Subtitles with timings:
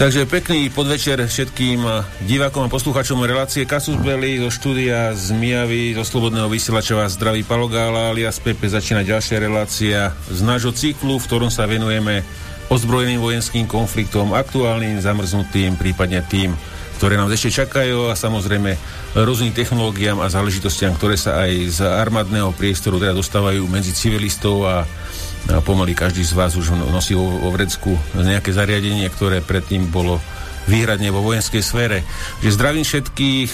[0.00, 1.84] Takže pekný podvečer všetkým
[2.24, 7.44] divákom a poslucháčom relácie Kasus Belli zo štúdia z Mijavy, zo Slobodného vysielača vás zdraví
[7.44, 12.24] Palogála alias Pepe začína ďalšia relácia z nášho cyklu, v ktorom sa venujeme
[12.72, 16.56] ozbrojeným vojenským konfliktom, aktuálnym, zamrznutým, prípadne tým,
[16.96, 18.80] ktoré nám ešte čakajú a samozrejme
[19.20, 24.88] rôznym technológiám a záležitostiam, ktoré sa aj z armádneho priestoru teda dostávajú medzi civilistov a
[25.64, 30.20] pomaly každý z vás už nosí vo, vrecku nejaké zariadenie, ktoré predtým bolo
[30.68, 32.06] výhradne vo vojenskej sfére.
[32.44, 33.50] Že zdravím všetkých,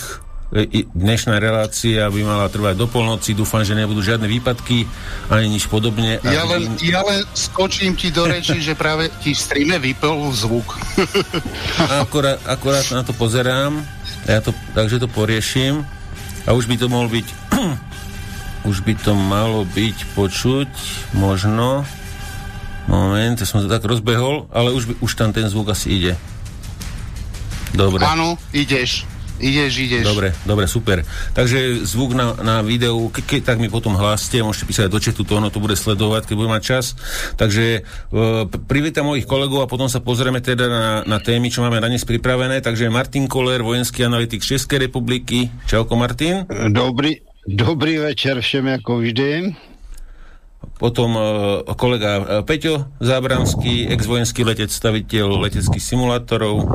[0.52, 4.84] e, dnešná relácia by mala trvať do polnoci, dúfam, že nebudú žiadne výpadky
[5.32, 6.20] ani nič podobne.
[6.26, 10.76] Ja len, ja len skočím ti do reči, že práve ti streame vypol zvuk.
[12.02, 13.80] akorát, akorát na to pozerám,
[14.26, 15.86] ja to, takže to poriešim
[16.46, 17.26] a už by to mohol byť
[18.66, 20.70] už by to malo byť počuť,
[21.14, 21.86] možno.
[22.90, 26.12] Moment, ja som to tak rozbehol, ale už, by, už tam ten zvuk asi ide.
[27.74, 28.02] Dobre.
[28.02, 29.06] Áno, ideš.
[29.36, 30.04] Ideš, ideš.
[30.08, 31.04] Dobre, dobre, super.
[31.36, 35.28] Takže zvuk na, na videu, ke, ke, tak mi potom hláste, môžete písať do četu,
[35.28, 36.96] to ono to bude sledovať, keď bude mať čas.
[37.36, 37.80] Takže e,
[38.64, 42.08] privítam mojich kolegov a potom sa pozrieme teda na, na témy, čo máme na dnes
[42.08, 42.64] pripravené.
[42.64, 45.52] Takže Martin Koller, vojenský analytik Českej republiky.
[45.68, 46.48] Čauko, Martin.
[46.72, 49.54] Dobrý, Dobrý večer všem ako vždy.
[50.82, 51.22] Potom uh,
[51.78, 56.66] kolega uh, Peťo Zábranský, ex-vojenský letec, staviteľ leteckých simulátorov.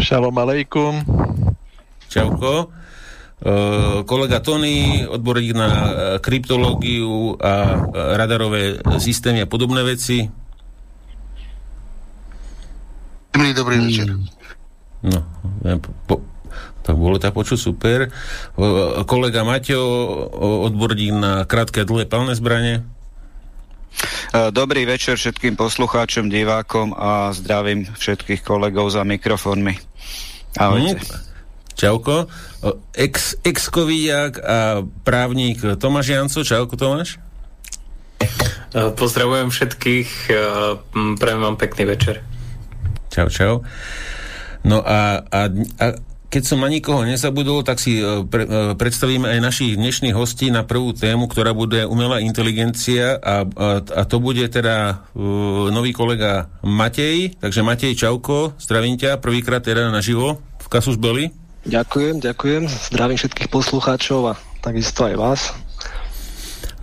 [0.00, 1.04] Šalom alejkum.
[2.08, 2.72] Čauko.
[3.44, 5.84] Uh, kolega Tony, odborník na uh,
[6.16, 10.24] kryptológiu a uh, radarové systémy a podobné veci.
[13.36, 14.16] Dobrý, dobrý večer.
[15.04, 15.20] No,
[16.08, 16.24] po,
[16.84, 18.12] tak bolo to počuť super.
[19.08, 19.80] Kolega Maťo,
[20.68, 22.84] odborník na krátke a dlhé palné zbranie.
[24.34, 29.74] E, dobrý večer všetkým poslucháčom, divákom a zdravím všetkých kolegov za mikrofónmi.
[30.60, 31.00] Ahojte.
[31.00, 31.32] Mm.
[31.74, 32.30] Čauko.
[32.94, 33.66] Ex, ex
[34.44, 36.44] a právnik Tomáš Janco.
[36.44, 37.18] Čauko Tomáš.
[38.20, 40.38] E, pozdravujem všetkých, e,
[41.16, 42.20] prajem vám pekný večer.
[43.08, 43.54] Čau, čau.
[44.64, 45.40] No a, a,
[45.80, 45.86] a
[46.34, 50.50] keď som na nikoho nezabudol, tak si e, pre, e, predstavíme aj našich dnešných hostí
[50.50, 55.94] na prvú tému, ktorá bude umelá inteligencia a, a, a to bude teda uh, nový
[55.94, 57.38] kolega Matej.
[57.38, 61.30] Takže Matej Čauko, zdravím ťa, prvýkrát teda naživo v Kasus Belli.
[61.70, 65.63] Ďakujem, ďakujem, zdravím všetkých poslucháčov a takisto aj vás.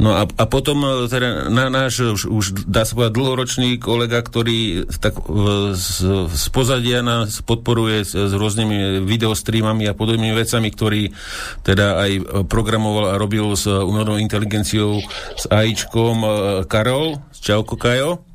[0.01, 4.17] No a, a potom e, teda na náš už, už dá sa povedať dlhoročný kolega,
[4.25, 10.73] ktorý tak e, z, z pozadia nás podporuje s, s rôznymi videostreamami a podobnými vecami,
[10.73, 11.13] ktorý
[11.61, 12.11] teda aj
[12.49, 15.05] programoval a robil s umelou inteligenciou
[15.37, 16.29] s AIčkom e,
[16.65, 17.21] Karol.
[17.37, 18.25] Čauko Kajo.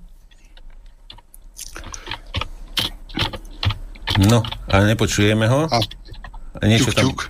[4.30, 5.66] No, a nepočujeme ho.
[5.66, 5.82] A,
[6.62, 7.04] niečo ťuk, tam...
[7.10, 7.20] Ťuk.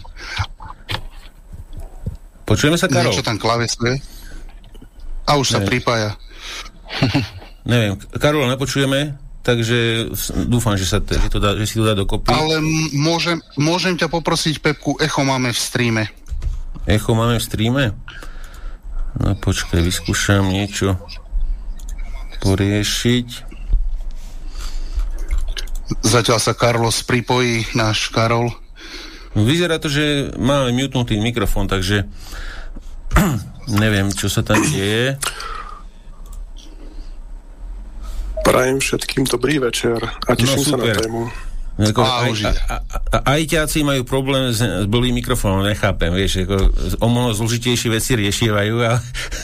[2.44, 3.16] Počujeme sa, Karol?
[3.16, 4.15] Niečo tam klavesuje.
[5.26, 6.14] A už sa pripája.
[7.70, 10.10] Neviem, Karola nepočujeme, takže
[10.46, 12.30] dúfam, že, sa že, to dá, že si to dá dokopy.
[12.30, 12.62] Ale
[12.94, 16.04] môžem, môžem ťa poprosiť, Pepku, echo máme v streame.
[16.86, 17.84] Echo máme v streame?
[19.18, 20.94] No počkaj, vyskúšam niečo
[22.38, 23.28] poriešiť.
[26.06, 28.54] Zatiaľ sa Carlos pripojí, náš Karol.
[29.34, 32.06] Vyzerá to, že máme mutnutý mikrofón, takže
[33.66, 35.18] Neviem, čo sa tam deje.
[38.46, 41.22] Prajem všetkým dobrý večer a teším no, sa na tému.
[41.76, 42.32] Ako, aj,
[42.72, 46.72] a, a, ajťáci majú problém s, s blbým mikrofónom, nechápem, vieš, ako,
[47.04, 48.96] o mnoho zložitejšie veci riešievajú a,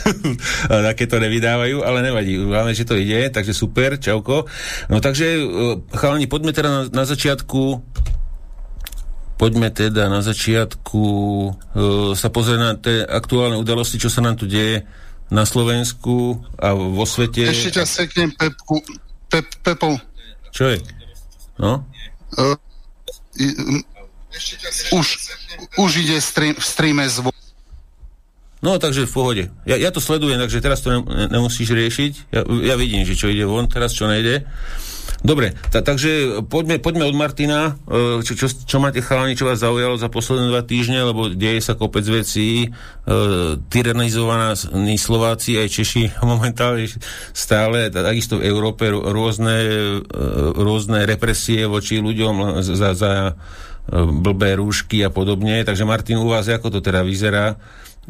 [0.73, 4.49] a také to nevydávajú, ale nevadí, máme, že to ide, takže super, čauko.
[4.89, 5.45] No takže, e,
[5.93, 7.85] chalani, poďme teda na, na začiatku
[9.37, 14.47] poďme teda na začiatku uh, sa pozrieť na tie aktuálne udalosti, čo sa nám tu
[14.47, 14.87] deje
[15.33, 17.49] na Slovensku a vo svete.
[17.49, 18.85] Ešte ťa seknem, Pepku.
[19.33, 19.97] Pep, Pepo.
[20.53, 20.79] Čo je?
[21.57, 21.89] No?
[22.37, 22.57] Uh,
[24.93, 25.07] už,
[25.81, 27.33] už ide stream, v streame zvuk.
[28.63, 29.45] No, takže v pohode.
[29.67, 32.13] Ja, ja to sledujem, takže teraz to nemusíš riešiť.
[32.31, 34.47] Ja, ja vidím, že čo ide von, teraz čo nejde.
[35.23, 37.79] Dobre, ta, takže poďme, poďme od Martina.
[37.87, 41.63] E, čo, čo, čo máte chalani, čo vás zaujalo za posledné dva týždne, lebo deje
[41.63, 42.67] sa kopec vecí.
[42.67, 42.69] E,
[43.71, 46.91] tyranizovaní Slováci aj Češi momentálne
[47.31, 49.57] stále, takisto v Európe rôzne,
[50.03, 50.21] e,
[50.59, 53.33] rôzne represie voči ľuďom za, za e,
[53.95, 55.63] blbé rúšky a podobne.
[55.63, 57.55] Takže Martin, u vás ako to teda vyzerá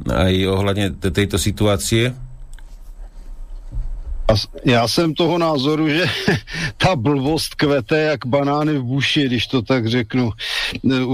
[0.09, 2.32] aj ohľadne tejto situácie?
[4.65, 6.05] Já jsem toho názoru, že
[6.77, 10.31] ta blbost kvete jak banány v buši, když to tak řeknu.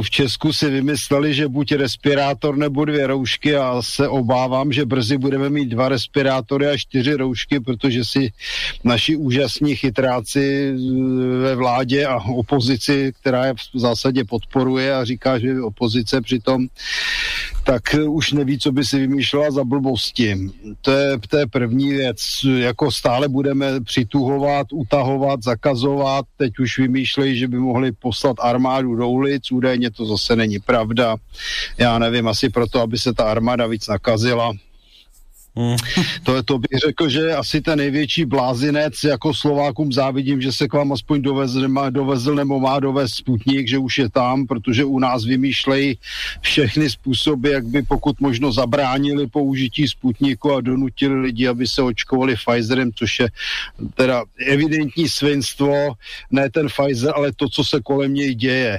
[0.02, 5.18] V Česku si vymysleli, že buď respirátor nebo dvě roušky a se obávám, že brzy
[5.18, 8.32] budeme mít dva respirátory a čtyři roušky, protože si
[8.84, 10.72] naši úžasní chytráci
[11.42, 16.66] ve vládě a opozici, která je v zásadě podporuje a říká, že opozice přitom
[17.64, 20.50] tak už neví, co by si vymýšlela za blbosti.
[20.82, 22.16] To je, to je první věc.
[22.56, 26.24] Jako stále budeme přituhovat, utahovat, zakazovat.
[26.36, 29.52] Teď už vymýšlejí, že by mohli poslat armádu do ulic.
[29.52, 31.16] Údajně to zase není pravda.
[31.78, 34.52] Já nevím, asi proto, aby se ta armáda víc nakazila
[35.58, 35.76] Hmm.
[36.22, 40.72] To, to bych řekl, že asi ten největší blázinec, jako Slovákům závidím, že se k
[40.72, 45.24] vám aspoň dovezl, dovezl nebo má dovést Sputnik, že už je tam, protože u nás
[45.24, 45.98] vymýšlejí
[46.40, 52.36] všechny způsoby, jak by pokud možno zabránili použití Sputniku a donutili lidi, aby se očkovali
[52.36, 53.28] Pfizerem, což je
[53.94, 55.92] teda evidentní svinstvo,
[56.30, 58.78] ne ten Pfizer, ale to, co se kolem něj děje.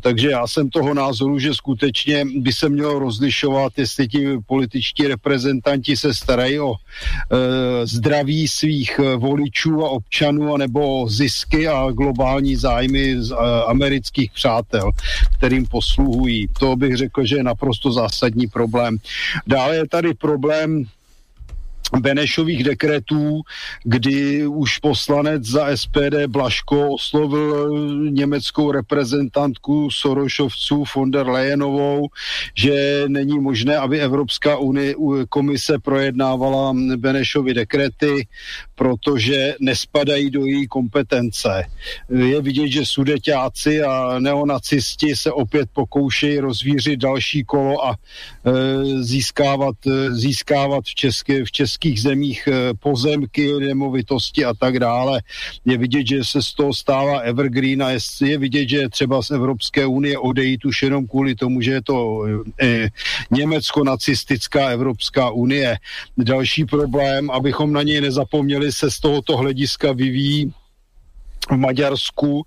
[0.00, 5.96] Takže já jsem toho názoru, že skutečně by se mělo rozlišovat, jestli ti političtí reprezentanti
[5.96, 13.22] se starají o e, zdraví svých e, voličů a občanů, nebo zisky a globální zájmy
[13.22, 13.36] z e,
[13.66, 14.90] amerických přátel,
[15.38, 16.48] kterým posluhují.
[16.60, 18.96] To bych řekl, že je naprosto zásadní problém.
[19.46, 20.84] Dále je tady problém
[21.98, 23.42] Benešových dekretů,
[23.84, 27.70] kdy už poslanec za SPD Blaško oslovil
[28.10, 32.08] německou reprezentantku Sorošovců von der Leyenovou,
[32.54, 34.94] že není možné, aby Evropská unie,
[35.28, 38.26] komise projednávala Benešovy dekrety,
[38.74, 41.64] protože nespadají do její kompetence.
[42.08, 49.76] Je vidět, že sudeťáci a neonacisti se opět pokoušejí rozvířit další kolo a e, získávat,
[49.86, 55.22] e, získávat v, české, v českých zemích e, pozemky, nemovitosti a tak dále.
[55.64, 57.90] Je vidět, že se z toho stává evergreen a
[58.20, 62.24] je, vidět, že třeba z Evropské unie odejít už jenom kvůli tomu, že je to
[62.60, 62.88] e,
[63.30, 65.78] německo-nacistická Evropská unie.
[66.18, 70.52] Další problém, abychom na něj nezapomněli, se z tohoto hlediska vyvíjí
[71.50, 72.42] v Maďarsku,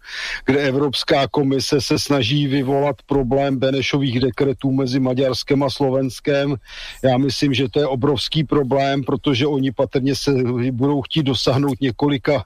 [0.46, 6.56] kde Evropská komise se snaží vyvolat problém Benešových dekretů mezi Maďarskem a Slovenskem.
[7.04, 10.32] Já myslím, že to je obrovský problém, protože oni patrně se
[10.72, 12.44] budou chtít dosáhnout několika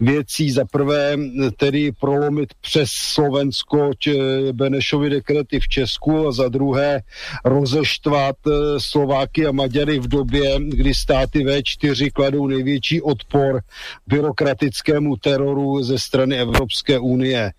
[0.00, 0.50] věcí.
[0.50, 1.16] Za prvé
[1.56, 3.90] tedy prolomit přes Slovensko
[4.52, 7.02] Benešovy dekrety v Česku a za druhé
[7.44, 13.60] rozeštvat eh, Slováky a Maďary v době, kdy státy V4 kladou největší odpor
[14.06, 17.52] byrokratickému teroru ze strany Evropské unie.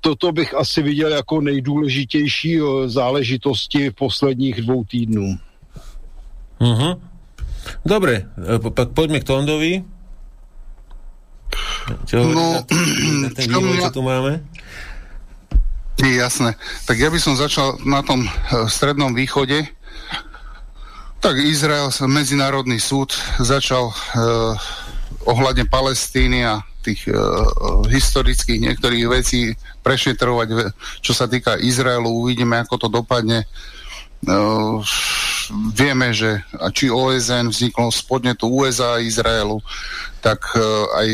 [0.00, 5.36] Toto bych asi viděl jako nejdůležitější eh, záležitosti posledních dvou týdnů.
[6.60, 7.00] Uh-huh.
[7.86, 8.14] Dobre,
[8.54, 9.84] eh, pak poďme k Tondovi.
[12.06, 12.62] Čo no,
[13.34, 14.42] ten vývoj, čo tu máme?
[15.96, 16.52] Jasné.
[16.84, 19.64] Tak ja by som začal na tom uh, strednom východe.
[21.24, 24.52] Tak Izrael, Medzinárodný súd začal uh,
[25.24, 27.16] ohľadne Palestíny a tých uh,
[27.88, 30.48] historických niektorých vecí prešetrovať,
[31.00, 32.06] čo sa týka Izraelu.
[32.06, 33.48] Uvidíme, ako to dopadne.
[35.52, 36.42] Vieme, že
[36.74, 39.62] či OSN vzniklo spodne tu USA a Izraelu,
[40.24, 40.62] tak uh,
[40.98, 41.08] aj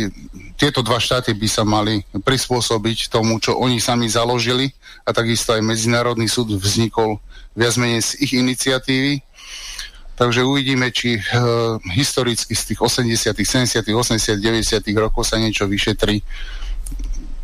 [0.57, 4.71] tieto dva štáty by sa mali prispôsobiť tomu, čo oni sami založili
[5.05, 7.19] a takisto aj Medzinárodný súd vznikol
[7.53, 9.21] viac menej z ich iniciatívy.
[10.17, 14.85] Takže uvidíme, či uh, historicky z tých 80., 70., 80., 90.
[14.95, 16.23] rokov sa niečo vyšetrí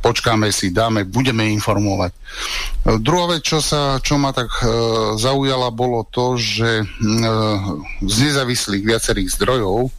[0.08, 2.16] počkáme si, dáme, budeme informovať.
[2.16, 2.18] E,
[2.96, 4.64] druhá vec, čo, sa, čo ma tak e,
[5.20, 6.84] zaujala, bolo to, že e,
[8.08, 9.90] z nezávislých viacerých zdrojov e,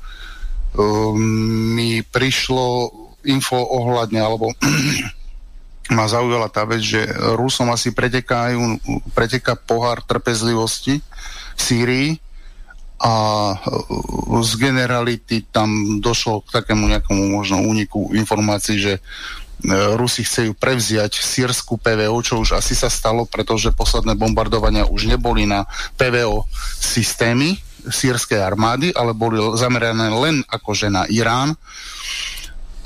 [1.77, 2.89] mi prišlo
[3.29, 4.49] info ohľadne, alebo
[5.97, 7.05] ma zaujala tá vec, že
[7.37, 8.81] Rusom asi pretekajú,
[9.13, 11.05] preteká pohár trpezlivosti
[11.53, 12.09] v Sýrii
[12.97, 13.13] a
[13.53, 13.55] e,
[14.41, 18.97] z generality tam došlo k takému nejakému možno úniku informácií, že
[19.99, 25.43] Rusi chcú prevziať sírsku PVO, čo už asi sa stalo, pretože posledné bombardovania už neboli
[25.43, 25.67] na
[25.99, 26.47] PVO
[26.79, 31.59] systémy sírskej armády, ale boli zamerané len akože na Irán.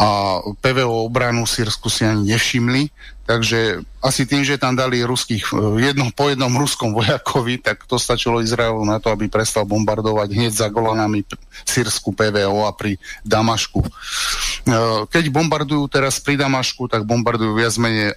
[0.01, 2.89] A PVO obranu Sírsku si ani nevšimli,
[3.23, 7.95] takže asi tým, že tam dali ruských, e, jedno, po jednom ruskom vojakovi, tak to
[7.95, 11.23] stačilo Izraelu na to, aby prestal bombardovať hneď za Golanami
[11.63, 13.79] Sírsku PVO a pri Damašku.
[13.83, 13.89] E,
[15.07, 18.15] keď bombardujú teraz pri Damašku, tak bombardujú viac menej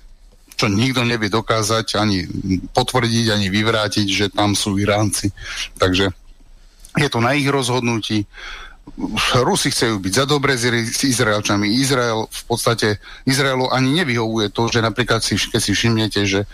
[0.56, 2.24] čo nikto nevie dokázať, ani
[2.72, 5.28] potvrdiť, ani vyvrátiť, že tam sú Iránci.
[5.76, 6.08] Takže
[6.96, 8.24] je to na ich rozhodnutí
[9.44, 11.68] Rusi chcú byť za dobre s Izraelčami.
[11.68, 12.96] Izrael v podstate,
[13.28, 16.46] Izraelu ani nevyhovuje to, že napríklad si, keď si všimnete, že e,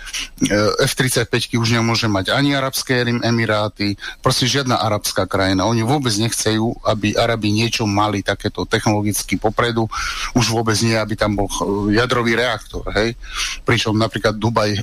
[0.82, 5.70] F-35 už nemôže mať ani Arabské Emiráty, proste žiadna arabská krajina.
[5.70, 9.86] Oni vôbec nechcejú, aby Arabi niečo mali takéto technologicky popredu,
[10.34, 11.46] už vôbec nie, aby tam bol
[11.94, 13.14] jadrový reaktor, hej.
[13.62, 14.82] Pričom napríklad Dubaj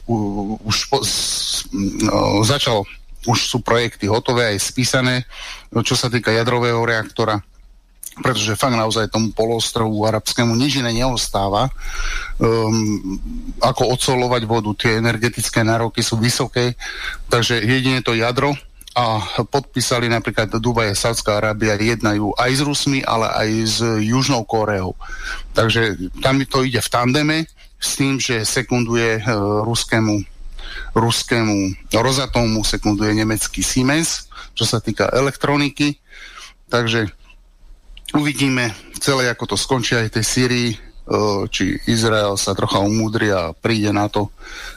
[0.64, 2.88] už po, s, no, začal
[3.28, 5.28] už sú projekty hotové aj spísané,
[5.84, 7.40] čo sa týka jadrového reaktora
[8.20, 11.72] pretože fakt naozaj tomu polostrovu arabskému nič iné neostáva.
[12.40, 13.16] Um,
[13.64, 16.76] ako odsolovať vodu, tie energetické nároky sú vysoké,
[17.32, 18.56] takže jedine to jadro
[18.98, 24.44] a podpísali napríklad Dubaj a Sádzka Arábia jednajú aj s Rusmi, ale aj s Južnou
[24.44, 24.98] Koreou.
[25.56, 27.38] Takže tam to ide v tandeme
[27.80, 30.39] s tým, že sekunduje uh, ruskému
[30.94, 35.98] ruskému Rozatomu, sekunduje nemecký Siemens, čo sa týka elektroniky.
[36.70, 37.10] Takže
[38.10, 40.70] Uvidíme celé, ako to skončí aj tej Syrii,
[41.54, 44.34] či Izrael sa trocha umúdri a príde na to,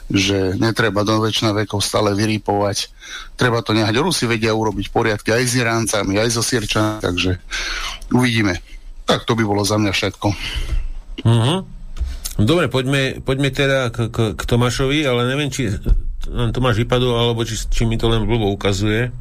[0.08, 2.92] že netreba do väčšina vekov stále vyrýpovať.
[3.36, 4.00] Treba to nehať.
[4.00, 7.40] Rusi vedia urobiť poriadky aj s Iráncami, aj so Sirčanami, takže
[8.12, 8.60] uvidíme.
[9.08, 10.28] Tak to by bolo za mňa všetko.
[11.24, 11.64] Uh-huh.
[12.40, 15.68] Dobre, poďme, poďme teda k, k, k Tomášovi, ale neviem, či
[16.32, 19.12] nám Tomáš vypadol, alebo či, či mi to len blbo ukazuje.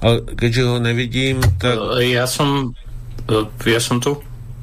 [0.00, 1.76] Ale keďže ho nevidím, tak...
[2.00, 2.76] Ja som
[3.68, 4.18] ja som tu.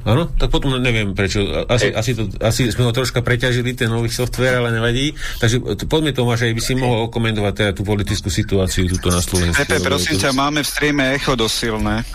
[0.08, 1.44] Áno, tak potom neviem prečo.
[1.68, 5.12] Asi, asi, to, asi sme ho troška preťažili, ten nový software, ale nevadí.
[5.42, 9.60] Takže poďme Tomáš, aj by si mohol komentovať teda tú politickú situáciu tuto na Slovensku.
[9.60, 12.08] Pepe, prosím ťa, máme v streame echo dosilné.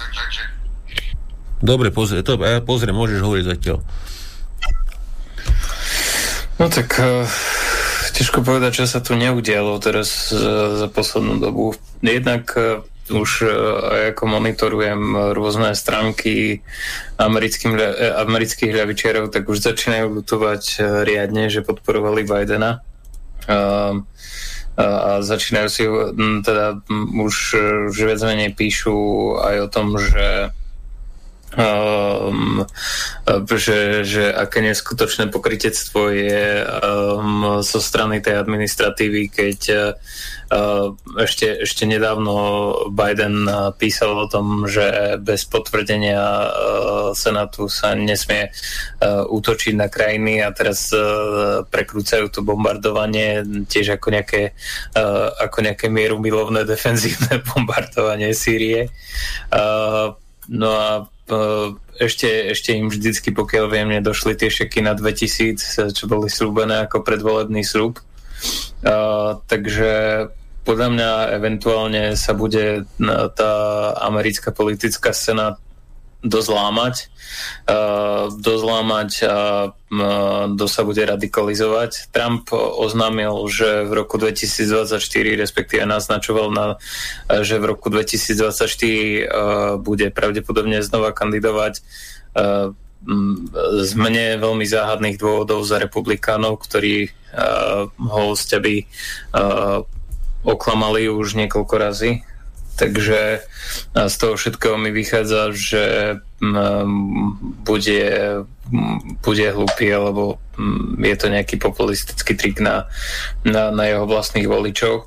[1.62, 3.77] Dobre, pozri, to, ja pozriem, môžeš hovoriť zatiaľ.
[6.62, 7.25] No tak uh,
[8.13, 11.74] ťažko povedať, čo sa tu neudialo teraz uh, za poslednú dobu.
[12.05, 13.51] Jednak uh, už uh,
[14.13, 16.62] ako monitorujem rôzne stránky
[17.19, 22.86] amerických ľavičiarov, tak už začínajú lutovať uh, riadne, že podporovali Bidena.
[23.43, 24.05] Uh,
[24.74, 25.86] a začínajú si
[26.41, 26.81] teda
[27.13, 27.36] už,
[27.93, 28.98] už viac menej píšu
[29.38, 30.50] aj o tom, že
[31.57, 32.65] um,
[33.55, 39.60] že, že aké neskutočné pokrytectvo je um, zo strany tej administratívy, keď
[40.50, 42.33] uh, ešte, ešte nedávno
[42.93, 43.45] Biden
[43.77, 46.51] písal o tom, že bez potvrdenia uh,
[47.13, 54.13] Senátu sa nesmie uh, útočiť na krajiny a teraz uh, prekrúcajú to bombardovanie tiež ako
[54.13, 54.57] nejaké,
[54.98, 58.89] uh, ako nejaké mieru milovné defenzívne bombardovanie Sýrie.
[59.53, 60.13] Uh,
[60.50, 61.12] no a
[61.96, 67.06] ešte, ešte im vždycky, pokiaľ viem, nedošli tie šeky na 2000, čo boli slúbené ako
[67.06, 68.03] predvolebný slúb.
[68.84, 70.27] Uh, takže
[70.68, 72.88] podľa mňa eventuálne sa bude
[73.36, 73.53] tá
[74.00, 75.60] americká politická scéna
[76.24, 77.12] dozlámať,
[77.68, 79.38] uh, dozlámať a
[79.70, 82.10] uh, kto sa bude radikalizovať.
[82.15, 85.03] Trump oznámil, že v roku 2024,
[85.36, 86.65] respektíve naznačoval, na,
[87.44, 91.84] že v roku 2024 uh, bude pravdepodobne znova kandidovať
[92.39, 92.72] uh,
[93.84, 99.84] z mne veľmi záhadných dôvodov za republikánov, ktorí uh, ho by uh,
[100.48, 102.24] oklamali už niekoľko razy
[102.74, 103.46] Takže
[103.94, 105.84] z toho všetkého mi vychádza, že
[107.63, 108.03] bude,
[109.22, 110.42] bude hlupý, alebo
[110.98, 112.89] je to nejaký populistický trik na,
[113.46, 115.06] na, na jeho vlastných voličov.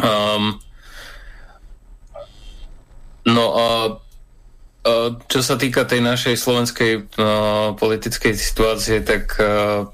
[0.00, 0.62] Um,
[3.26, 3.66] no a
[5.28, 9.92] čo sa týka tej našej slovenskej uh, politickej situácie, tak uh,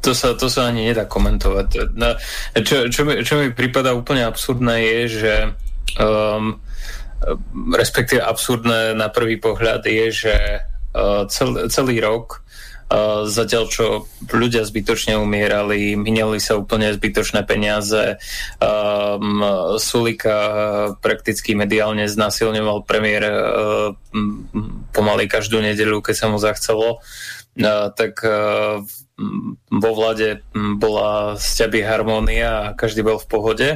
[0.00, 1.94] to sa, to sa ani nedá komentovať.
[1.94, 2.16] No,
[2.64, 5.34] čo, čo, mi, čo mi prípada úplne absurdné je, že
[6.00, 6.58] um,
[7.74, 10.34] respektíve absurdné na prvý pohľad je, že
[10.94, 12.40] uh, cel, celý rok
[12.90, 13.86] uh, zatiaľ čo
[14.32, 18.16] ľudia zbytočne umierali, minali sa úplne zbytočné peniaze.
[18.62, 19.44] Um,
[19.76, 20.38] Sulika
[20.98, 23.90] prakticky mediálne znasilňoval premiér uh,
[24.94, 27.02] pomaly každú nedeľu, keď sa mu zachcelo.
[27.58, 28.86] Uh, tak uh,
[29.68, 33.68] vo vlade bola sťaby harmónia a každý bol v pohode.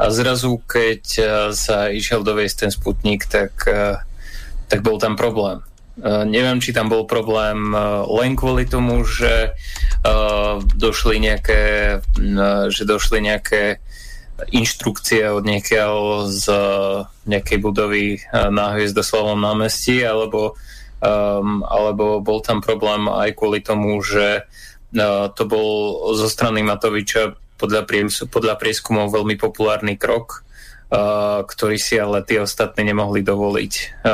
[0.00, 4.00] A zrazu, keď e, sa išiel doviesť ten sputnik, tak, e,
[4.72, 5.60] tak bol tam problém.
[5.92, 12.00] Uh, neviem, či tam bol problém uh, len kvôli tomu, že uh, došli nejaké,
[12.72, 13.76] že došli nejaké
[14.48, 16.48] inštrukcie od niekiaľ z
[17.28, 20.56] nejakej budovy na Hviezdoslavom námestí, alebo
[21.02, 25.68] um, alebo bol tam problém aj kvôli tomu, že uh, to bol
[26.14, 30.46] zo strany Matoviča podľa, prieskumov veľmi populárny krok
[31.48, 34.04] ktorí si ale tí ostatní nemohli dovoliť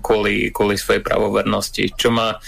[0.00, 1.92] kvôli, kvôli svojej pravovernosti.
[1.92, 2.40] Čo ma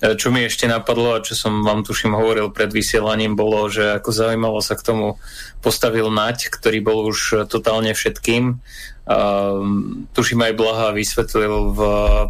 [0.00, 4.08] čo mi ešte napadlo a čo som vám tuším hovoril pred vysielaním bolo, že ako
[4.08, 5.20] zaujímalo sa k tomu
[5.60, 8.64] postavil Nať, ktorý bol už totálne všetkým.
[9.10, 11.80] Uh, tuším aj Blaha vysvetlil v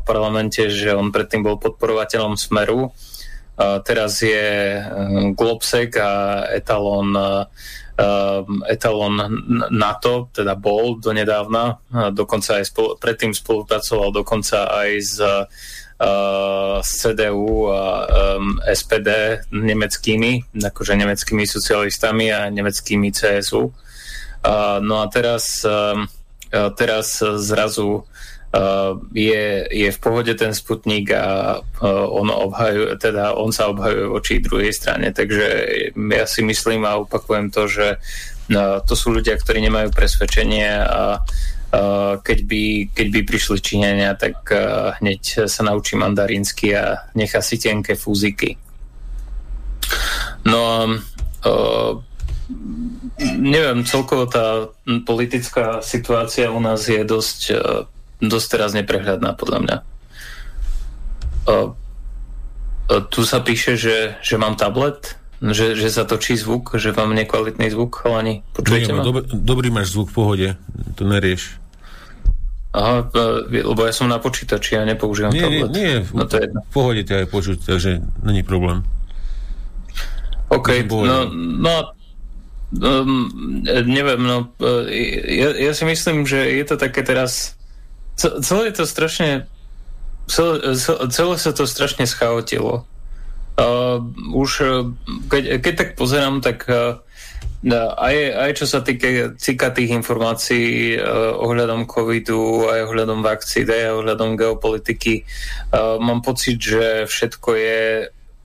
[0.08, 2.88] parlamente, že on predtým bol podporovateľom Smeru.
[2.88, 7.44] Uh, teraz je uh, Globsek a etalon uh,
[8.64, 9.12] etalon
[9.68, 11.84] NATO, teda bol donedávna,
[12.16, 15.44] dokonca aj spolu, predtým spolupracoval dokonca aj s uh,
[16.80, 18.08] s CDU a
[18.40, 23.68] um, SPD nemeckými, akože nemeckými socialistami a nemeckými CSU.
[24.40, 26.19] Uh, no a teraz, um, uh,
[26.50, 33.70] teraz zrazu uh, je, je v pohode ten Sputnik a on, obhajuje, teda on sa
[33.70, 35.14] obhajuje voči druhej strane.
[35.14, 35.46] Takže
[35.94, 38.02] ja si myslím a opakujem to, že
[38.86, 41.22] to sú ľudia, ktorí nemajú presvedčenie a
[41.70, 44.42] Eh, keď by, keď by prišli Číňania, tak
[44.98, 48.58] hneď sa naučí mandarínsky a nechá si tenké fúziky.
[50.42, 50.90] No
[51.46, 51.92] uh,
[53.20, 54.70] neviem, celkovo tá
[55.06, 57.84] politická situácia u nás je dosť, uh,
[58.20, 59.76] dosť teraz neprehľadná podľa mňa.
[61.46, 61.72] Uh,
[62.90, 67.16] uh, tu sa píše, že, že mám tablet, že, že sa točí zvuk, že mám
[67.16, 68.44] nekvalitný zvuk, chalani.
[68.52, 69.00] Počujete ma?
[69.00, 70.48] Dobrý, dobrý máš zvuk v pohode,
[71.00, 71.56] to nerieš.
[72.70, 75.70] Aha, e, lebo ja som na počítači, ja nepoužívam nie, tablet.
[75.74, 78.84] Nie, nie, no to je v pohode ťa aj počuť, takže není problém.
[80.50, 81.74] OK, no, no
[82.78, 83.26] um,
[83.86, 84.86] neviem, no e,
[85.42, 87.58] ja, ja si myslím, že je to také teraz
[88.20, 89.48] celé to strašne
[90.30, 92.86] celé, sa to strašne schaotilo.
[93.58, 94.00] Uh,
[94.32, 94.50] už
[95.28, 96.96] keď, keď tak pozerám, tak uh,
[97.98, 98.16] aj,
[98.48, 104.38] aj čo sa týka, týka tých informácií uh, ohľadom covidu, aj ohľadom vakcín, aj ohľadom
[104.38, 105.28] geopolitiky,
[105.76, 107.82] uh, mám pocit, že všetko je,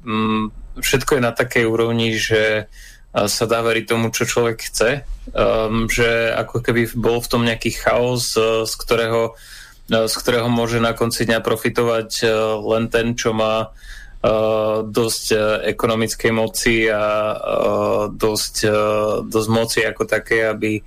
[0.03, 0.51] um,
[0.83, 5.87] všetko je na takej úrovni, že uh, sa dá veriť tomu, čo človek chce, um,
[5.87, 10.83] že ako keby bol v tom nejaký chaos, uh, z ktorého uh, z ktorého môže
[10.83, 13.71] na konci dňa profitovať uh, len ten, čo má
[14.89, 15.25] dosť
[15.69, 17.37] ekonomickej moci a
[18.09, 18.55] dosť,
[19.21, 20.81] dosť moci ako také, aby,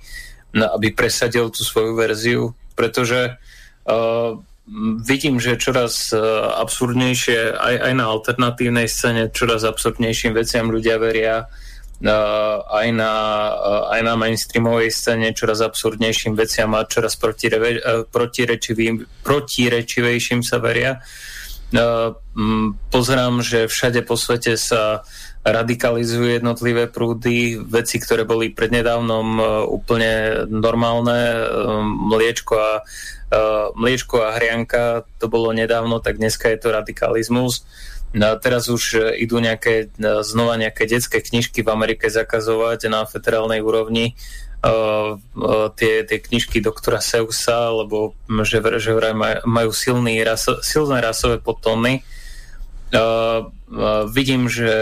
[0.51, 3.39] aby presadil tú svoju verziu, pretože
[5.07, 6.11] vidím, že čoraz
[6.59, 11.47] absurdnejšie aj, aj na alternatívnej scéne čoraz absurdnejším veciam ľudia veria
[11.99, 13.13] aj, na,
[13.91, 21.03] aj na mainstreamovej scéne čoraz absurdnejším veciam a čoraz protirečivým, protirečivejším sa veria.
[22.89, 25.03] Pozerám, že všade po svete sa
[25.43, 31.43] radikalizujú jednotlivé prúdy, veci, ktoré boli prednedávnom e, úplne normálne, e,
[32.11, 32.73] mliečko a,
[33.31, 33.39] e,
[33.71, 37.63] mliečko a hrianka, to bolo nedávno, tak dneska je to radikalizmus.
[38.09, 39.93] No teraz už idú nejaké,
[40.25, 44.17] znova nejaké detské knižky v Amerike zakazovať na federálnej úrovni,
[44.65, 49.13] uh, uh, tie, tie knižky doktora Seusa, lebo že, že vraj
[49.45, 52.01] majú silný raso, silné rasové podtóny.
[52.89, 54.73] Uh, uh, vidím, že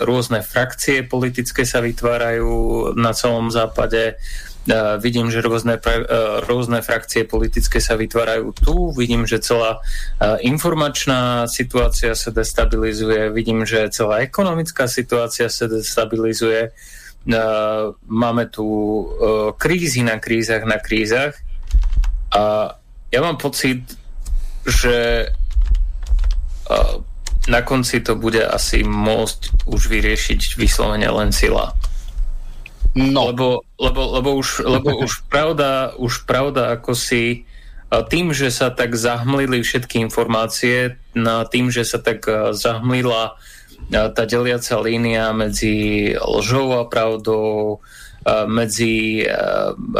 [0.00, 4.16] rôzne frakcie politické sa vytvárajú na celom západe.
[4.16, 4.49] Uh,
[5.00, 8.92] vidím, že rôzne, uh, rôzne frakcie politické sa vytvárajú tu.
[8.92, 13.32] Vidím, že celá uh, informačná situácia sa destabilizuje.
[13.32, 16.76] Vidím, že celá ekonomická situácia sa destabilizuje.
[17.24, 18.64] Uh, máme tu
[19.60, 21.36] krízy na krízach na krízach
[22.32, 22.72] a
[23.12, 23.84] ja mám pocit,
[24.64, 25.28] že
[27.50, 31.74] na konci to bude asi môcť už vyriešiť vyslovene len sila.
[32.94, 33.30] No.
[33.30, 37.46] Lebo, lebo, lebo, už, lebo už, pravda, už pravda ako si
[37.90, 42.22] tým, že sa tak zahmlili všetky informácie, na tým, že sa tak
[42.54, 43.34] zahmlila
[43.90, 47.82] tá deliaca línia medzi lžou a pravdou,
[48.46, 49.26] medzi,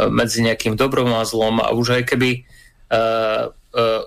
[0.07, 2.47] medzi nejakým dobrom a zlom a už aj keby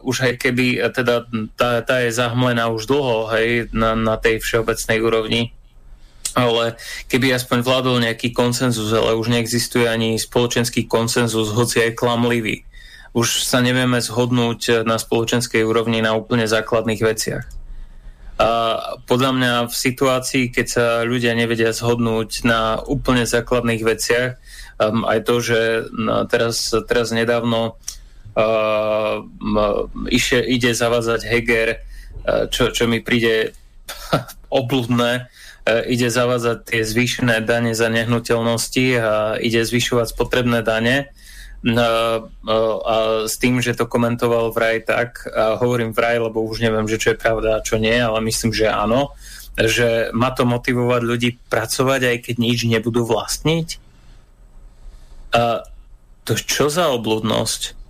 [0.04, 1.24] už aj keby teda
[1.56, 5.56] tá, tá je zahmlená už dlho hej, na, na tej všeobecnej úrovni
[6.34, 6.74] ale
[7.06, 12.66] keby aspoň vládol nejaký konsenzus, ale už neexistuje ani spoločenský konsenzus, hoci aj klamlivý.
[13.14, 17.46] Už sa nevieme zhodnúť na spoločenskej úrovni na úplne základných veciach.
[18.34, 18.50] A
[19.06, 24.30] podľa mňa v situácii, keď sa ľudia nevedia zhodnúť na úplne základných veciach,
[24.82, 25.60] um, aj to, že
[25.94, 27.78] no, teraz, teraz nedávno
[28.34, 29.22] uh,
[30.10, 33.54] iše, ide zavázať Heger, uh, čo, čo mi príde
[34.50, 35.30] obludné,
[35.64, 41.08] ide zavázať tie zvýšené dane za nehnuteľnosti a ide zvyšovať spotrebné dane
[41.64, 47.00] a s tým, že to komentoval vraj tak, a hovorím vraj, lebo už neviem, že
[47.00, 49.16] čo je pravda a čo nie, ale myslím, že áno,
[49.56, 53.80] že má to motivovať ľudí pracovať, aj keď nič nebudú vlastniť.
[55.32, 55.64] A
[56.28, 57.80] to čo za obludnosť?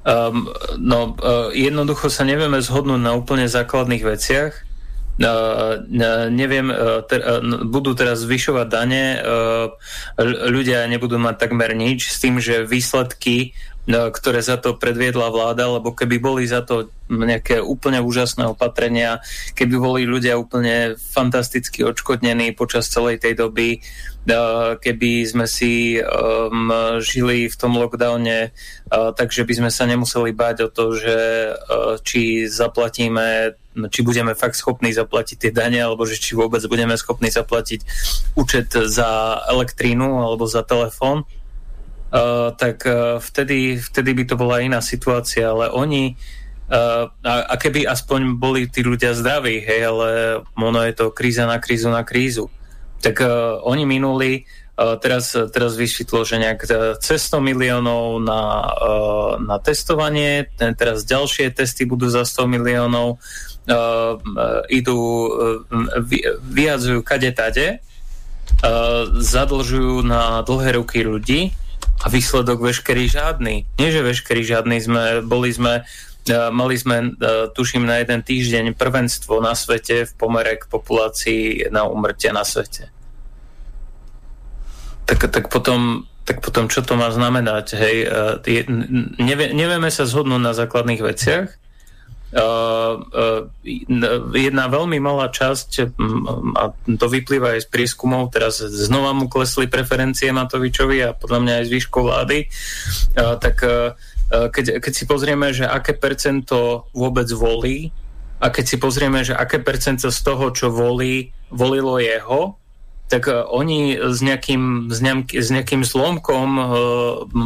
[0.00, 4.52] Um, no, uh, jednoducho sa nevieme zhodnúť na úplne základných veciach.
[5.20, 9.68] Neviem, uh, ter, uh, budú teraz zvyšovať dane, uh,
[10.48, 13.52] ľudia nebudú mať takmer nič, s tým, že výsledky
[13.88, 19.18] ktoré za to predviedla vláda, lebo keby boli za to nejaké úplne úžasné opatrenia,
[19.56, 23.82] keby boli ľudia úplne fantasticky odškodnení počas celej tej doby,
[24.78, 30.56] keby sme si um, žili v tom lockdowne, uh, takže by sme sa nemuseli báť
[30.60, 31.18] o to, že
[31.56, 36.98] uh, či zaplatíme či budeme fakt schopní zaplatiť tie dane, alebo že či vôbec budeme
[36.98, 37.80] schopní zaplatiť
[38.34, 41.22] účet za elektrínu alebo za telefón
[42.10, 46.14] uh, tak uh, vtedy, vtedy by to bola iná situácia, ale oni
[46.70, 50.08] uh, a, a keby aspoň boli tí ľudia zdraví, hej, ale
[50.58, 52.50] ono je to kríza na krízu na krízu.
[53.00, 54.44] Tak uh, oni minuli
[55.00, 56.60] teraz, teraz vysvetlo, že nejak
[57.04, 63.20] cez 100 miliónov na, uh, na testovanie, teraz ďalšie testy budú za 100 miliónov,
[64.66, 64.98] idú,
[66.02, 67.78] vy, vyjadzujú kade tade,
[69.14, 71.54] zadlžujú na dlhé ruky ľudí,
[72.00, 73.68] a výsledok veškerý žiadny.
[73.76, 75.84] Nie, že veškerý žiadny sme, boli sme
[76.52, 77.16] mali sme,
[77.56, 82.92] tuším, na jeden týždeň prvenstvo na svete v pomere k populácii na umrtia na svete.
[85.10, 87.74] Tak, tak, potom, tak potom čo to má znamenať?
[87.74, 87.96] Hej,
[88.46, 88.62] je,
[89.18, 91.60] nevie, nevieme sa zhodnúť na základných veciach
[94.30, 95.98] jedna veľmi malá časť,
[96.54, 101.52] a to vyplýva aj z prieskumov, teraz znova mu klesli preferencie Matovičovi a podľa mňa
[101.58, 102.46] aj zvyšku vlády,
[103.18, 103.66] tak
[104.30, 107.90] keď, keď si pozrieme, že aké percento vôbec volí
[108.38, 112.54] a keď si pozrieme, že aké percento z toho, čo volí, volilo jeho,
[113.10, 116.66] tak oni s nejakým, s nejakým, s nejakým zlomkom uh,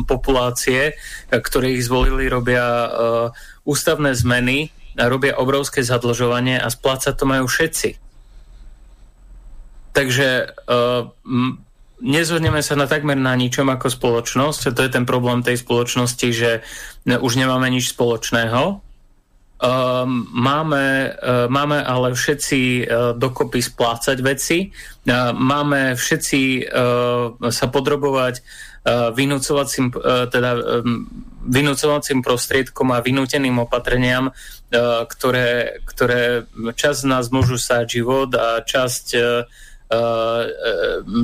[0.05, 0.93] populácie,
[1.33, 2.89] ktoré ich zvolili, robia uh,
[3.65, 4.69] ústavné zmeny
[5.01, 7.97] a robia obrovské zadlžovanie a splácať to majú všetci.
[9.97, 11.09] Takže uh,
[12.05, 14.77] nezhodneme sa na takmer na ničom ako spoločnosť.
[14.77, 16.61] To je ten problém tej spoločnosti, že
[17.09, 18.84] už nemáme nič spoločného.
[19.55, 20.03] Uh,
[20.35, 24.75] máme, uh, máme ale všetci uh, dokopy splácať veci.
[25.07, 30.51] Uh, máme všetci uh, sa podrobovať uh, vynúcovacím, uh, teda
[30.83, 31.07] um,
[31.47, 34.33] vynúcovacím prostriedkom a vynúteným opatreniam, e,
[35.05, 39.07] ktoré, ktoré čas z nás môžu stať život a časť,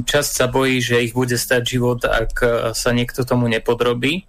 [0.04, 2.36] časť sa bojí, že ich bude stať život, ak
[2.76, 4.28] sa niekto tomu nepodrobí.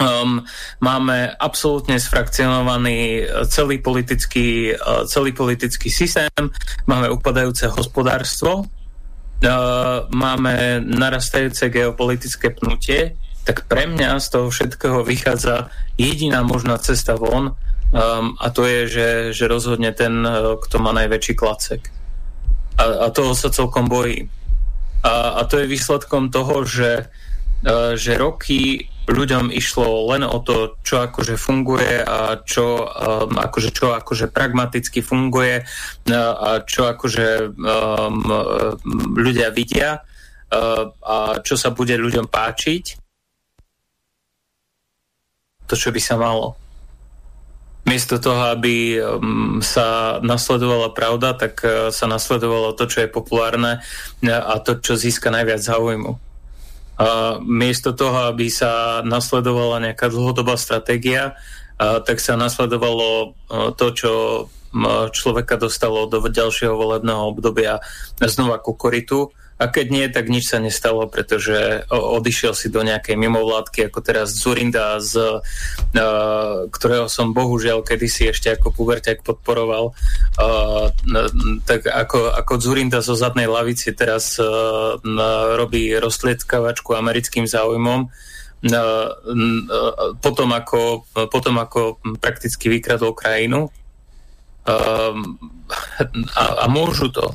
[0.00, 0.48] Um,
[0.80, 4.72] máme absolútne sfrakcionovaný celý politický,
[5.04, 6.32] celý politický systém,
[6.88, 13.12] máme upadajúce hospodárstvo, uh, máme narastajúce geopolitické pnutie,
[13.44, 15.68] tak pre mňa z toho všetkého vychádza
[16.00, 17.56] jediná možná cesta von um,
[18.40, 21.92] a to je, že, že rozhodne ten, uh, kto má najväčší klacek.
[22.80, 24.32] A, a toho sa celkom bojím.
[25.04, 27.08] A, a to je výsledkom toho, že,
[27.68, 33.70] uh, že roky ľuďom išlo len o to, čo akože funguje a čo um, akože,
[33.72, 38.20] čo akože pragmaticky funguje uh, a čo akože um,
[39.16, 42.84] ľudia vidia uh, a čo sa bude ľuďom páčiť
[45.70, 46.58] to, čo by sa malo.
[47.86, 53.80] Miesto toho, aby um, sa nasledovala pravda, tak uh, sa nasledovalo to, čo je populárne
[54.26, 56.29] a to, čo získa najviac záujmu.
[57.00, 61.32] A miesto toho, aby sa nasledovala nejaká dlhodobá stratégia,
[61.80, 64.12] tak sa nasledovalo uh, to, čo
[65.10, 67.82] človeka dostalo do ďalšieho volebného obdobia
[68.22, 73.12] znova ku koritu a keď nie, tak nič sa nestalo, pretože odišiel si do nejakej
[73.20, 80.88] mimovládky, ako teraz Zurinda, z, uh, ktorého som bohužiaľ kedysi ešte ako puberťak podporoval, uh,
[81.68, 84.96] tak ako, ako Zurinda zo zadnej lavici teraz uh,
[85.60, 88.08] robí rozsliedkavačku americkým záujmom,
[90.20, 93.72] potom ako, potom ako prakticky vykradol krajinu.
[94.68, 95.16] A,
[96.36, 97.32] a môžu to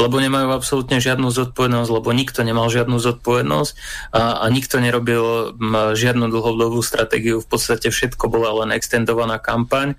[0.00, 3.72] lebo nemajú absolútne žiadnu zodpovednosť, lebo nikto nemal žiadnu zodpovednosť
[4.16, 5.54] a, a nikto nerobil
[5.92, 7.44] žiadnu dlhodobú stratégiu.
[7.44, 9.94] V podstate všetko bola len extendovaná kampaň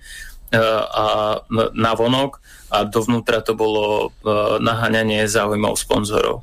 [0.49, 1.05] a, e, a
[1.77, 2.41] na vonok
[2.73, 4.29] a dovnútra to bolo e,
[4.59, 6.41] naháňanie záujmov sponzorov.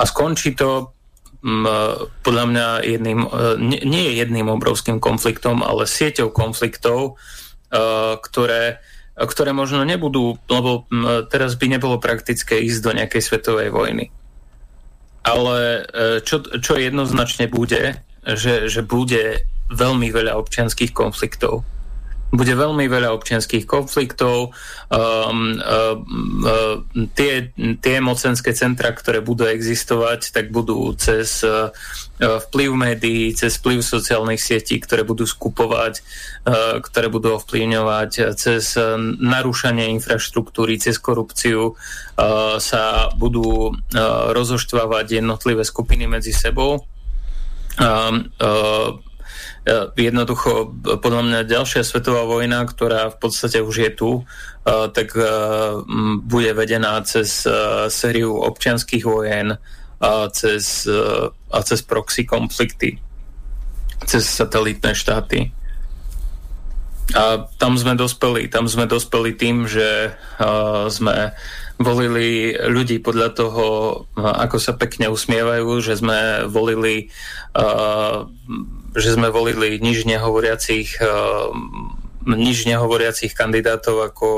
[0.00, 0.96] A skončí to
[1.38, 3.20] podľa mňa jedným,
[3.62, 7.14] nie, nie je jedným obrovským konfliktom, ale sieťou konfliktov,
[8.18, 8.82] ktoré,
[9.26, 10.86] ktoré možno nebudú, lebo
[11.26, 14.14] teraz by nebolo praktické ísť do nejakej svetovej vojny.
[15.26, 15.84] Ale
[16.22, 19.42] čo, čo jednoznačne bude, že, že bude
[19.74, 21.66] veľmi veľa občianských konfliktov
[22.28, 24.52] bude veľmi veľa občianských konfliktov.
[24.92, 31.72] Um, um, um, tie, tie mocenské centra, ktoré budú existovať, tak budú cez uh,
[32.18, 38.98] vplyv médií, cez vplyv sociálnych sietí, ktoré budú skupovať, uh, ktoré budú ovplyvňovať, cez uh,
[39.00, 41.78] narušanie infraštruktúry, cez korupciu
[42.58, 43.78] sa budú
[44.34, 46.82] rozoštvávať jednotlivé skupiny medzi sebou.
[49.68, 50.72] E, jednoducho,
[51.04, 54.22] podľa mňa ďalšia svetová vojna, ktorá v podstate už je tu, e,
[54.88, 55.28] tak e,
[56.24, 57.44] bude vedená cez
[57.92, 59.60] sériu občianských vojen
[59.98, 60.86] a cez,
[61.50, 63.02] a cez proxy konflikty,
[64.06, 65.50] cez satelitné štáty.
[67.16, 70.12] A tam sme dospeli, tam sme dospeli tým, že
[70.92, 71.32] sme
[71.78, 73.66] volili ľudí podľa toho,
[74.18, 77.08] ako sa pekne usmievajú, že sme volili
[78.98, 81.52] že sme volili nič nehovoriacich uh,
[82.28, 84.30] nič nehovoriacich kandidátov ako,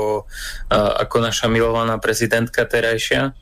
[0.69, 3.35] uh, ako naša milovaná prezidentka terajšia.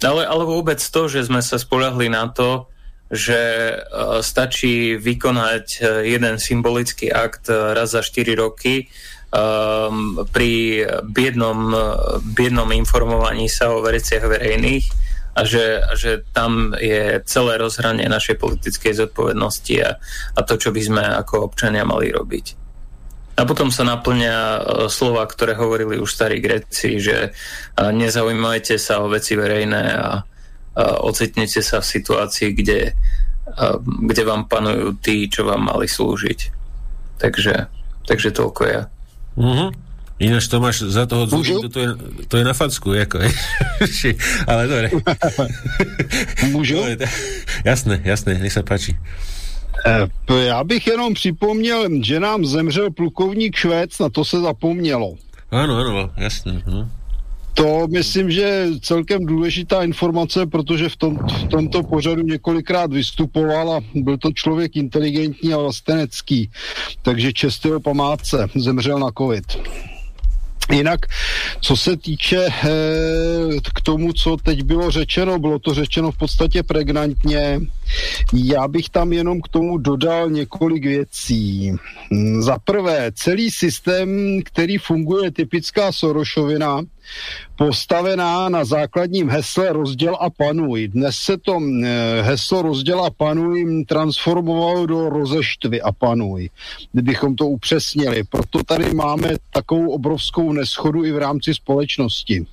[0.00, 2.68] Ale, ale vôbec to, že sme sa spolahli na to,
[3.10, 8.86] že uh, stačí vykonať uh, jeden symbolický akt uh, raz za 4 roky
[9.34, 11.74] um, pri biednom,
[12.22, 14.86] biednom informovaní sa o veciach verejných
[15.34, 19.90] a že, a že tam je celé rozhranie našej politickej zodpovednosti a,
[20.36, 22.59] a to, čo by sme ako občania mali robiť.
[23.40, 24.60] A potom sa naplňa e,
[24.92, 30.28] slova, ktoré hovorili už starí Gréci, že e, nezaujímajte sa o veci verejné a,
[30.80, 32.92] ocitnete sa v situácii, kde,
[33.56, 36.40] a, kde vám panujú tí, čo vám mali slúžiť.
[37.16, 37.68] Takže,
[38.04, 38.82] takže toľko ja.
[39.40, 39.90] Mm-hmm.
[40.20, 41.88] Ináč to máš za toho Zubu, to, je,
[42.28, 43.30] to je na facku, ako je.
[44.50, 44.88] Ale dobre.
[46.52, 46.76] Můžu?
[47.64, 49.00] jasné, jasné, nech sa páči.
[49.86, 55.14] E, já bych jenom připomněl, že nám zemřel plukovník Švéc, na to se zapomnělo.
[55.50, 56.62] Ano, ano, jasné.
[56.66, 56.90] No.
[57.54, 63.72] To myslím, že je celkem důležitá informace, protože v, tom, v tomto pořadu několikrát vystupoval
[63.72, 66.50] a byl to člověk inteligentní a vlastenecký.
[67.02, 69.44] Takže čest jeho památce, zemřel na covid.
[70.70, 71.00] Jinak,
[71.60, 72.50] co se týče e,
[73.74, 77.60] k tomu, co teď bylo řečeno, bylo to řečeno v podstatě pregnantně.
[78.34, 81.72] Já bych tam jenom k tomu dodal několik věcí.
[82.38, 86.82] Za prvé, celý systém, který funguje, typická Sorošovina,
[87.56, 90.88] postavená na základním hesle rozděl a panuj.
[90.88, 96.50] Dnes se to eh, heslo rozděl a panuj transformovalo do rozeštvy a panuj,
[96.92, 98.24] kdybychom to upřesnili.
[98.24, 102.46] Proto tady máme takovou obrovskou neschodu i v rámci společnosti.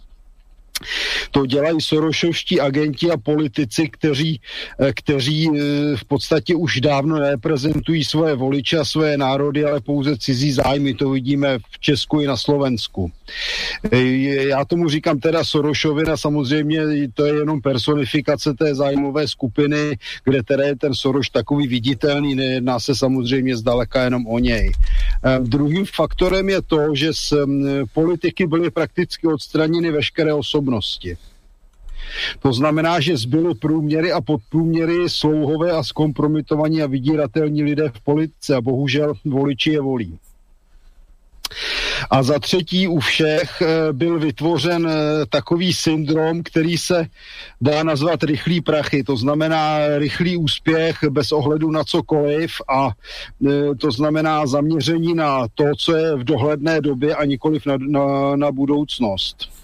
[1.32, 4.42] To dělají sorošovští agenti a politici, kteří,
[4.80, 5.62] eh, kteří eh,
[5.98, 10.94] v podstatě už dávno nereprezentují svoje voliče a svoje národy, ale pouze cizí zájmy.
[10.94, 13.12] To vidíme v Česku i na Slovensku.
[13.92, 13.98] Eh,
[14.54, 16.82] já tomu říkám teda Sorošovina, samozřejmě
[17.14, 22.80] to je jenom personifikace té zájmové skupiny, kde teda je ten Soroš takový viditelný, nejedná
[22.80, 24.72] se samozřejmě zdaleka jenom o něj.
[25.42, 27.34] Druhým faktorem je to, že z
[27.94, 31.18] politiky byly prakticky odstraněny veškeré osoby osobnosti.
[32.40, 38.56] To znamená, že zbyly průměry a podprůměry slouhové a zkompromitovaní a vydíratelní lidé v politice
[38.56, 40.20] a bohužel voliči je volí.
[42.10, 47.08] A za třetí u všech eh, byl vytvořen eh, takový syndrom, který se
[47.62, 53.92] dá nazvat rychlý prachy, to znamená rychlý úspěch bez ohledu na cokoliv a eh, to
[53.92, 59.58] znamená zaměření na to, co je v dohledné době a nikoliv na, na, na budoucnost.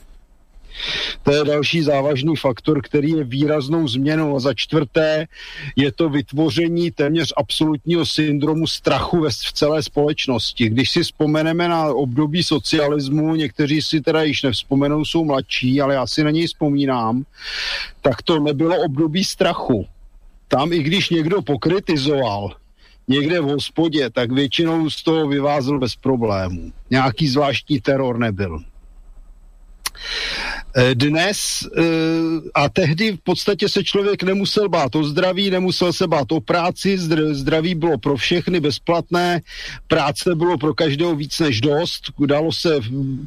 [1.23, 4.35] To je další závažný faktor, který je výraznou změnou.
[4.35, 5.27] A za čtvrté
[5.75, 10.69] je to vytvoření téměř absolutního syndromu strachu v celé společnosti.
[10.69, 16.07] Když si vzpomeneme na období socialismu, někteří si teda již nevzpomenou, jsou mladší, ale já
[16.07, 17.23] si na něj vzpomínám,
[18.01, 19.87] tak to nebylo období strachu.
[20.47, 22.55] Tam i když někdo pokritizoval,
[23.07, 26.71] někde v hospodě, tak většinou z toho vyvázl bez problémů.
[26.89, 28.59] Nějaký zvláštní teror nebyl.
[30.75, 31.81] Eh, dnes eh,
[32.53, 36.97] a tehdy v podstatě se člověk nemusel bát o zdraví, nemusel se bát o práci,
[37.31, 39.41] zdraví bylo pro všechny bezplatné,
[39.87, 42.79] práce bylo pro každého víc než dost, dalo se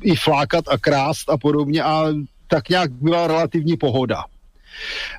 [0.02, 2.06] i flákat a krást a podobně a
[2.46, 4.24] tak nějak byla relativní pohoda.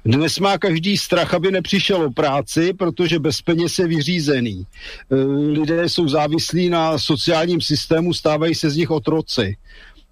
[0.05, 4.65] Dnes má každý strach, aby nepřišel o práci, protože bez peněz je vyřízený.
[5.11, 5.15] E,
[5.51, 9.57] lidé jsou závislí na sociálním systému, stávají se z nich otroci.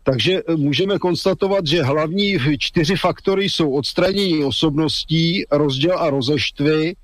[0.06, 6.96] Takže e, můžeme konstatovat, že hlavní čtyři faktory jsou odstranění osobností, rozděl a rozeštvy,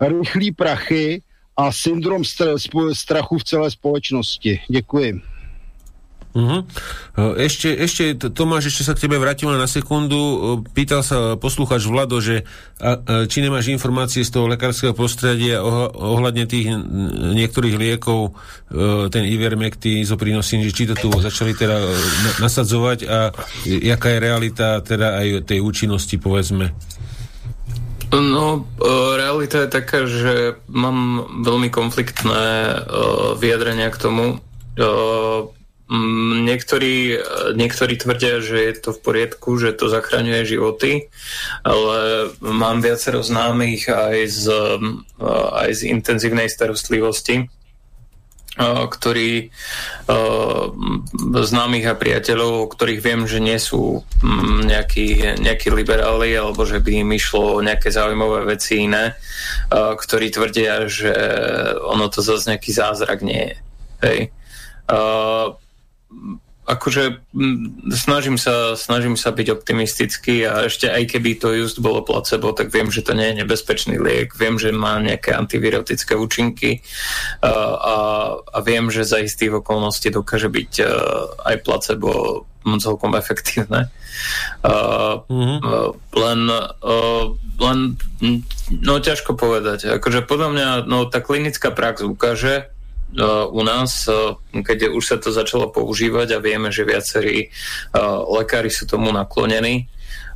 [0.00, 1.22] rychlý prachy
[1.56, 2.22] a syndrom
[2.92, 4.60] strachu v celé společnosti.
[4.68, 5.33] Děkuji.
[6.34, 6.66] Uh-huh.
[7.38, 10.18] Ešte, ešte, Tomáš, ešte sa k tebe vrátim na sekundu.
[10.18, 10.36] E,
[10.74, 12.42] pýtal sa posluchač Vlado, že
[12.82, 16.74] a, a, či nemáš informácie z toho lekárskeho prostredia oh, ohľadne tých
[17.38, 21.78] niektorých liekov, e, ten Ivermectin, izoprinosin, že či to tu začali teda
[22.42, 23.30] nasadzovať a
[23.62, 26.74] jaká je realita teda aj tej účinnosti, povedzme.
[28.10, 28.66] No,
[29.18, 32.78] realita je taká, že mám veľmi konfliktné
[33.38, 34.38] vyjadrenia k tomu.
[35.84, 37.20] Mm, niektorí,
[37.60, 41.12] niektorí tvrdia, že je to v poriadku, že to zachraňuje životy,
[41.60, 44.44] ale mám viacero známych aj z,
[45.52, 47.52] aj z intenzívnej starostlivosti,
[48.64, 49.50] ktorí
[51.44, 56.80] známych a priateľov, o ktorých viem, že nie sú mm, nejakí, nejakí liberáli alebo že
[56.80, 59.20] by im išlo nejaké zaujímavé veci iné,
[59.68, 61.12] ktorí tvrdia, že
[61.84, 63.56] ono to zase nejaký zázrak nie je.
[64.00, 64.18] Hej
[66.64, 67.20] akože
[67.92, 72.72] snažím sa, snažím sa byť optimistický a ešte aj keby to just bolo placebo, tak
[72.72, 76.80] viem, že to nie je nebezpečný liek, viem, že má nejaké antivirotické účinky
[77.44, 77.96] a, a,
[78.40, 80.72] a viem, že za istých okolností dokáže byť
[81.44, 82.42] aj placebo
[82.80, 83.92] celkom efektívne.
[84.64, 85.58] Uh, mm-hmm.
[85.60, 86.40] uh, len,
[86.80, 87.24] uh,
[87.60, 87.78] len,
[88.72, 90.00] no ťažko povedať.
[90.00, 92.72] Akože podľa mňa, no tá klinická prax ukáže,
[93.50, 94.08] u nás,
[94.50, 97.52] keď už sa to začalo používať a vieme, že viacerí
[98.26, 99.86] lekári sú tomu naklonení,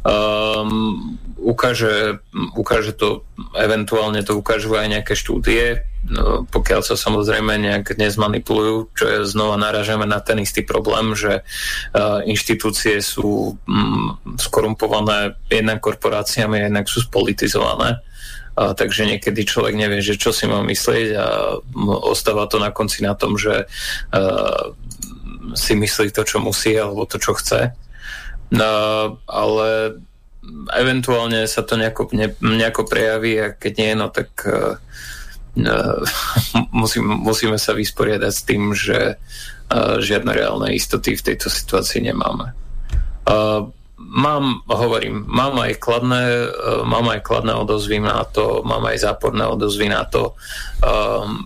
[0.05, 2.19] um, ukáže,
[2.55, 9.05] ukáže to, eventuálne to ukážu aj nejaké štúdie, no, pokiaľ sa samozrejme nejak nezmanipulujú, čo
[9.07, 16.69] je znova naražame na ten istý problém, že uh, inštitúcie sú um, skorumpované jednak korporáciami,
[16.69, 18.03] jednak sú spolitizované
[18.59, 21.27] a, takže niekedy človek nevie, že čo si má myslieť a
[22.03, 23.71] ostáva to na konci na tom, že
[24.11, 24.75] a,
[25.55, 27.71] si myslí to, čo musí alebo to, čo chce.
[28.51, 28.67] No,
[29.29, 29.69] ale
[30.73, 34.81] eventuálne sa to nejako, ne, nejako prejaví a keď nie, no tak uh,
[36.83, 42.57] musím, musíme sa vysporiadať s tým, že uh, žiadne reálne istoty v tejto situácii nemáme.
[43.29, 43.69] Uh,
[44.09, 49.45] mám, hovorím, mám aj kladné, uh, mám aj kladné odozvy na to, mám aj záporné
[49.45, 50.33] odozvy na to.
[50.81, 51.45] Um,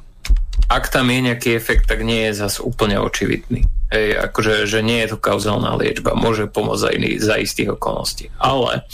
[0.71, 3.67] ak tam je nejaký efekt, tak nie je zase úplne očividný.
[3.93, 8.33] Hej, akože, že nie je to kauzálna liečba, môže pomôcť aj za istých okolností.
[8.41, 8.87] Ale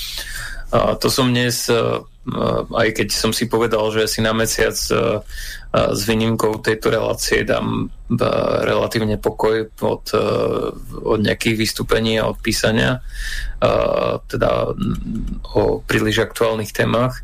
[0.72, 2.02] uh, to som dnes uh,
[2.73, 4.77] aj keď som si povedal, že si na mesiac
[5.73, 7.93] s výnimkou tejto relácie dám
[8.64, 10.05] relatívne pokoj od,
[11.05, 13.05] od nejakých vystúpení a od písania,
[14.33, 14.73] teda
[15.53, 17.21] o príliš aktuálnych témach,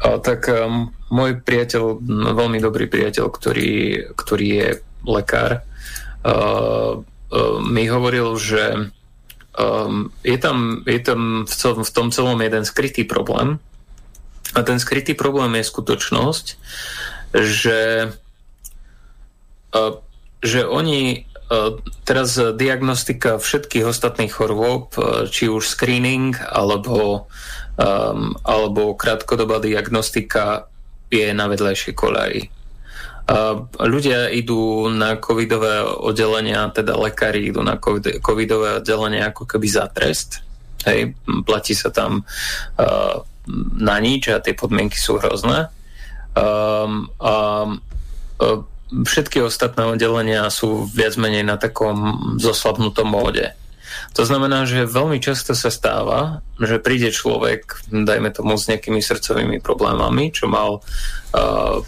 [0.00, 0.52] tak
[1.08, 2.04] môj priateľ,
[2.36, 3.72] veľmi dobrý priateľ, ktorý,
[4.12, 4.70] ktorý je
[5.08, 5.64] lekár,
[7.64, 8.92] mi hovoril, že
[10.20, 13.62] je tam, je tam v tom celom jeden skrytý problém,
[14.52, 16.46] a ten skrytý problém je skutočnosť,
[17.32, 18.12] že,
[20.44, 21.24] že oni
[22.04, 24.96] teraz diagnostika všetkých ostatných chorôb,
[25.28, 27.28] či už screening alebo,
[27.76, 30.68] um, alebo krátkodobá diagnostika
[31.12, 32.42] je na vedľajšej koleji.
[33.24, 37.80] Uh, ľudia idú na covidové oddelenia, teda lekári idú na
[38.20, 40.44] covidové oddelenia ako keby za trest.
[40.84, 41.16] Hej,
[41.48, 42.20] platí sa tam
[42.76, 43.16] uh,
[43.78, 45.68] na nič a tie podmienky sú hrozné.
[46.34, 47.78] Um, um,
[48.90, 53.54] všetky ostatné oddelenia sú viac menej na takom zoslabnutom móde.
[54.14, 59.58] To znamená, že veľmi často sa stáva, že príde človek, dajme tomu s nejakými srdcovými
[59.62, 61.78] problémami, čo mal uh,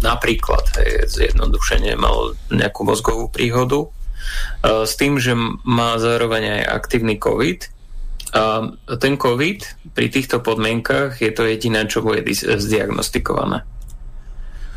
[0.00, 7.16] napríklad, hej, zjednodušenie, mal nejakú mozgovú príhodu, uh, s tým, že má zároveň aj aktívny
[7.20, 7.77] COVID
[8.34, 8.68] a
[9.00, 13.64] ten COVID pri týchto podmienkach je to jediné, čo bude zdiagnostikované.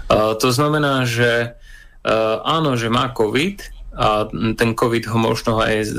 [0.08, 1.60] A to znamená, že
[2.48, 3.58] áno, že má COVID
[3.92, 5.92] a ten COVID ho možno aj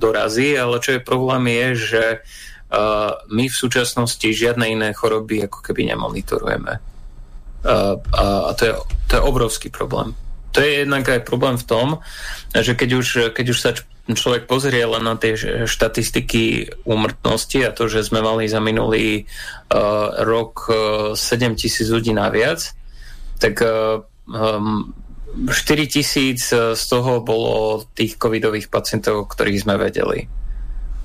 [0.00, 2.04] dorazí, ale čo je problém je, že
[3.28, 6.72] my v súčasnosti žiadne iné choroby ako keby nemonitorujeme.
[7.64, 8.72] A, a to, je,
[9.08, 10.16] to je obrovský problém.
[10.54, 11.86] To je jednak aj problém v tom,
[12.54, 13.70] že keď už, keď už sa
[14.12, 15.34] človek pozrie len na tie
[15.66, 19.26] štatistiky úmrtnosti a to, že sme mali za minulý
[19.72, 22.62] uh, rok uh, 7 tisíc ľudí naviac,
[23.42, 24.94] tak uh, um,
[25.34, 25.50] 4
[25.90, 30.30] tisíc z toho bolo tých covidových pacientov, ktorých sme vedeli.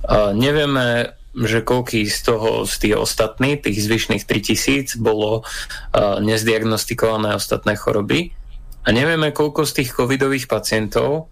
[0.05, 6.19] Uh, nevieme, že koľký z toho, z tých ostatných, tých zvyšných 3 tisíc, bolo uh,
[6.21, 8.35] nezdiagnostikované ostatné choroby.
[8.89, 11.29] A nevieme, koľko z tých covidových pacientov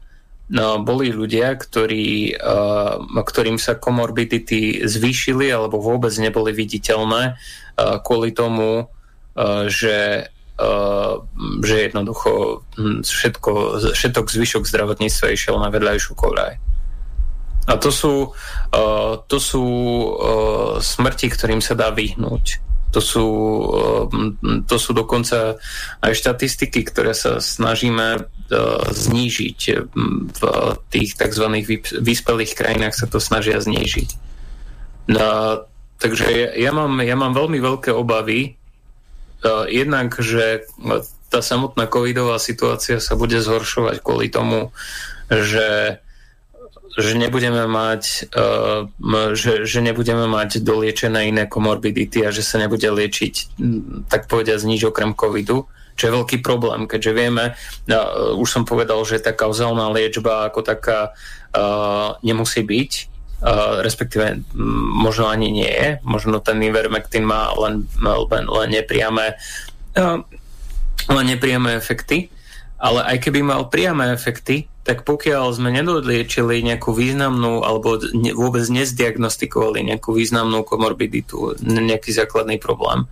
[0.53, 8.29] no, boli ľudia, ktorí, uh, ktorým sa komorbidity zvýšili alebo vôbec neboli viditeľné uh, kvôli
[8.37, 11.21] tomu, uh, že Uh,
[11.61, 16.57] že jednoducho hm, všetko, všetok zvyšok zdravotníctva išiel na vedľajšiu koľaj.
[17.69, 18.33] A to sú,
[18.73, 22.57] uh, to sú uh, smrti, ktorým sa dá vyhnúť.
[22.95, 23.27] To sú,
[23.67, 24.07] uh,
[24.63, 25.59] to sú dokonca
[25.99, 28.55] aj štatistiky, ktoré sa snažíme E,
[28.95, 29.59] znížiť.
[30.31, 30.41] V
[30.87, 31.45] tých tzv.
[31.99, 34.09] vyspelých krajinách sa to snažia znížiť.
[35.11, 35.27] No,
[35.99, 38.55] takže ja, ja, mám, ja mám veľmi veľké obavy.
[39.37, 40.65] Uh, jednak, že
[41.29, 44.73] tá samotná covidová situácia sa bude zhoršovať kvôli tomu,
[45.29, 45.99] že
[46.97, 48.89] že nebudeme mať, uh,
[49.37, 53.33] že, že nebudeme mať doliečené iné komorbidity a že sa nebude liečiť,
[54.09, 59.01] tak povediať, nič okrem covidu čo je veľký problém, keďže vieme, uh, už som povedal,
[59.01, 62.91] že tá kauzálna liečba ako taká uh, nemusí byť,
[63.41, 64.45] uh, respektíve
[64.93, 69.41] možno ani nie je, možno ten Ivermectin má len, len, len nepriame
[69.97, 70.21] uh,
[71.07, 72.29] len nepriame efekty,
[72.77, 78.63] ale aj keby mal priame efekty, tak pokiaľ sme nedodliečili nejakú významnú alebo ne, vôbec
[78.71, 83.03] nezdiagnostikovali nejakú významnú komorbiditu, nejaký základný problém,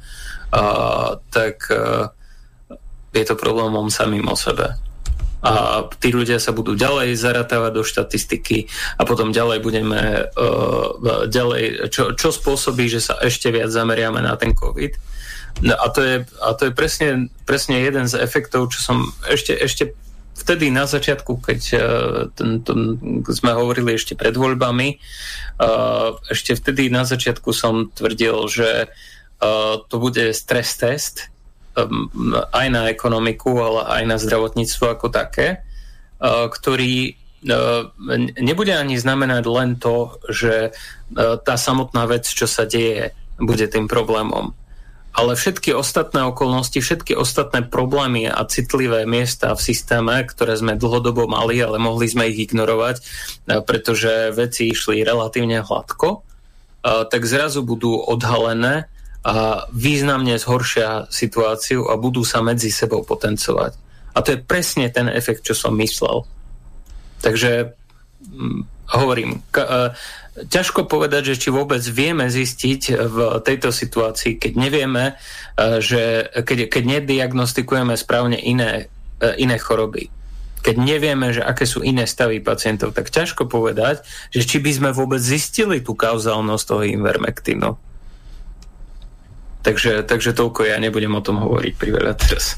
[0.55, 2.13] uh, tak uh,
[3.11, 4.77] je to problémom samým o sebe.
[5.45, 8.65] A tí ľudia sa budú ďalej zaratávať do štatistiky
[8.97, 14.33] a potom ďalej budeme uh, ďalej, čo, čo spôsobí, že sa ešte viac zameriame na
[14.39, 15.14] ten COVID.
[15.63, 19.55] No a to je, a to je presne, presne jeden z efektov, čo som ešte,
[19.55, 19.95] ešte
[20.35, 21.81] vtedy na začiatku, keď uh,
[22.35, 22.99] ten, ten,
[23.31, 24.99] sme hovorili ešte pred voľbami,
[25.63, 31.31] uh, ešte vtedy na začiatku som tvrdil, že uh, to bude stres test,
[32.55, 35.59] aj na ekonomiku, ale aj na zdravotníctvo ako také,
[36.23, 37.19] ktorý
[38.39, 40.71] nebude ani znamenať len to, že
[41.15, 44.55] tá samotná vec, čo sa deje, bude tým problémom.
[45.15, 51.23] Ale všetky ostatné okolnosti, všetky ostatné problémy a citlivé miesta v systéme, ktoré sme dlhodobo
[51.23, 52.99] mali, ale mohli sme ich ignorovať,
[53.63, 56.19] pretože veci išli relatívne hladko,
[56.83, 58.91] tak zrazu budú odhalené
[59.23, 63.73] a významne zhoršia situáciu a budú sa medzi sebou potencovať.
[64.13, 66.27] A to je presne ten efekt, čo som myslel.
[67.23, 67.71] Takže
[68.91, 69.89] hovorím, ka, uh,
[70.35, 76.69] ťažko povedať, že či vôbec vieme zistiť v tejto situácii, keď nevieme, uh, že keď,
[76.69, 78.91] keď nediagnostikujeme správne iné,
[79.39, 80.11] iné choroby,
[80.65, 84.01] keď nevieme, že aké sú iné stavy pacientov, tak ťažko povedať,
[84.33, 87.77] že či by sme vôbec zistili tú kauzálnosť toho invermektínu.
[89.61, 92.57] Takže, takže toľko ja nebudem o tom hovoriť priveľa teraz.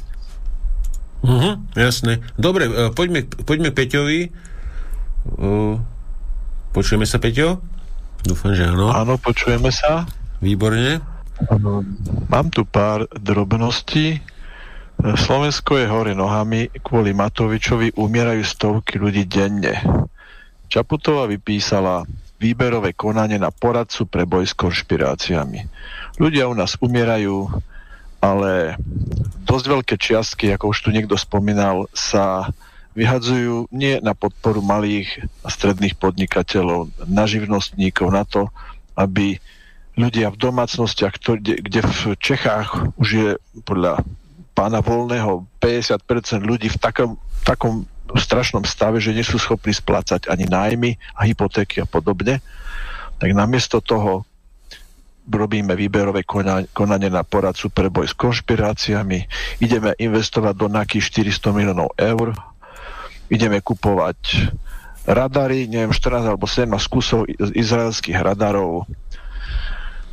[1.20, 2.24] Uh-huh, jasné.
[2.40, 4.32] Dobre, poďme, poďme Peťovi.
[5.36, 5.76] Uh,
[6.78, 7.58] počujeme sa, Peťo?
[8.22, 8.94] Dúfam, že áno.
[8.94, 10.06] Áno, počujeme sa.
[10.46, 11.02] Výborne.
[12.30, 14.22] Mám tu pár drobností.
[15.02, 19.82] Slovensko je hore nohami, kvôli Matovičovi umierajú stovky ľudí denne.
[20.70, 22.06] Čaputová vypísala
[22.38, 25.66] výberové konanie na poradcu pre boj s konšpiráciami.
[26.22, 27.50] Ľudia u nás umierajú,
[28.22, 28.78] ale
[29.50, 32.54] dosť veľké čiastky, ako už tu niekto spomínal, sa
[32.98, 38.50] vyhadzujú nie na podporu malých a stredných podnikateľov, na živnostníkov, na to,
[38.98, 39.38] aby
[39.94, 43.30] ľudia v domácnostiach, kde, v Čechách už je
[43.62, 44.02] podľa
[44.58, 47.86] pána Volného 50% ľudí v takom, takom
[48.18, 52.42] strašnom stave, že nie sú schopní splácať ani nájmy a hypotéky a podobne,
[53.22, 54.26] tak namiesto toho
[55.28, 56.24] robíme výberové
[56.72, 59.28] konanie na poradcu pre boj s konšpiráciami,
[59.60, 61.04] ideme investovať do nejakých
[61.36, 62.32] 400 miliónov eur,
[63.28, 64.52] ideme kupovať
[65.08, 68.88] radary, neviem, 14 alebo 17 kusov izraelských radarov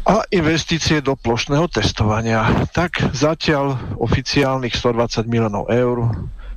[0.04, 2.68] a investície do plošného testovania.
[2.76, 6.12] Tak zatiaľ oficiálnych 120 miliónov eur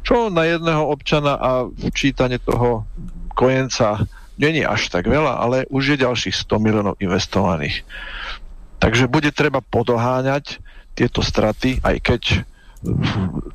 [0.07, 2.87] čo na jedného občana a včítanie toho
[3.35, 4.07] kojenca
[4.39, 7.83] není až tak veľa, ale už je ďalších 100 miliónov investovaných.
[8.79, 10.63] Takže bude treba podoháňať
[10.95, 12.21] tieto straty, aj keď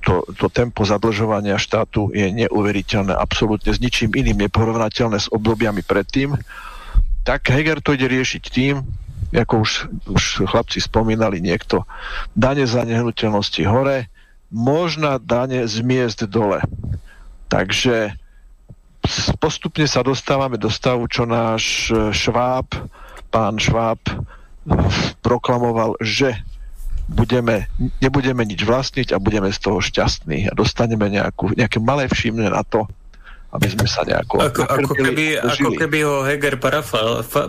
[0.03, 6.35] to, to tempo zadlžovania štátu je neuveriteľné, absolútne s ničím iným neporovnateľné s obdobiami predtým,
[7.23, 8.83] tak Heger to ide riešiť tým,
[9.33, 9.71] ako už,
[10.11, 11.87] už chlapci spomínali niekto,
[12.35, 14.11] dane za nehnuteľnosti hore,
[14.53, 16.61] možná dane z miest dole.
[17.49, 18.13] Takže
[19.41, 22.75] postupne sa dostávame do stavu, čo náš Šváb,
[23.33, 24.03] pán Šváb
[25.25, 26.37] proklamoval, že
[27.09, 27.67] budeme,
[28.01, 32.63] nebudeme nič vlastniť a budeme z toho šťastní a dostaneme nejakú, nejaké malé všimne na
[32.63, 32.87] to,
[33.53, 34.41] aby sme sa nejako...
[34.49, 36.57] Ako, ako, keby, ako keby ho Heger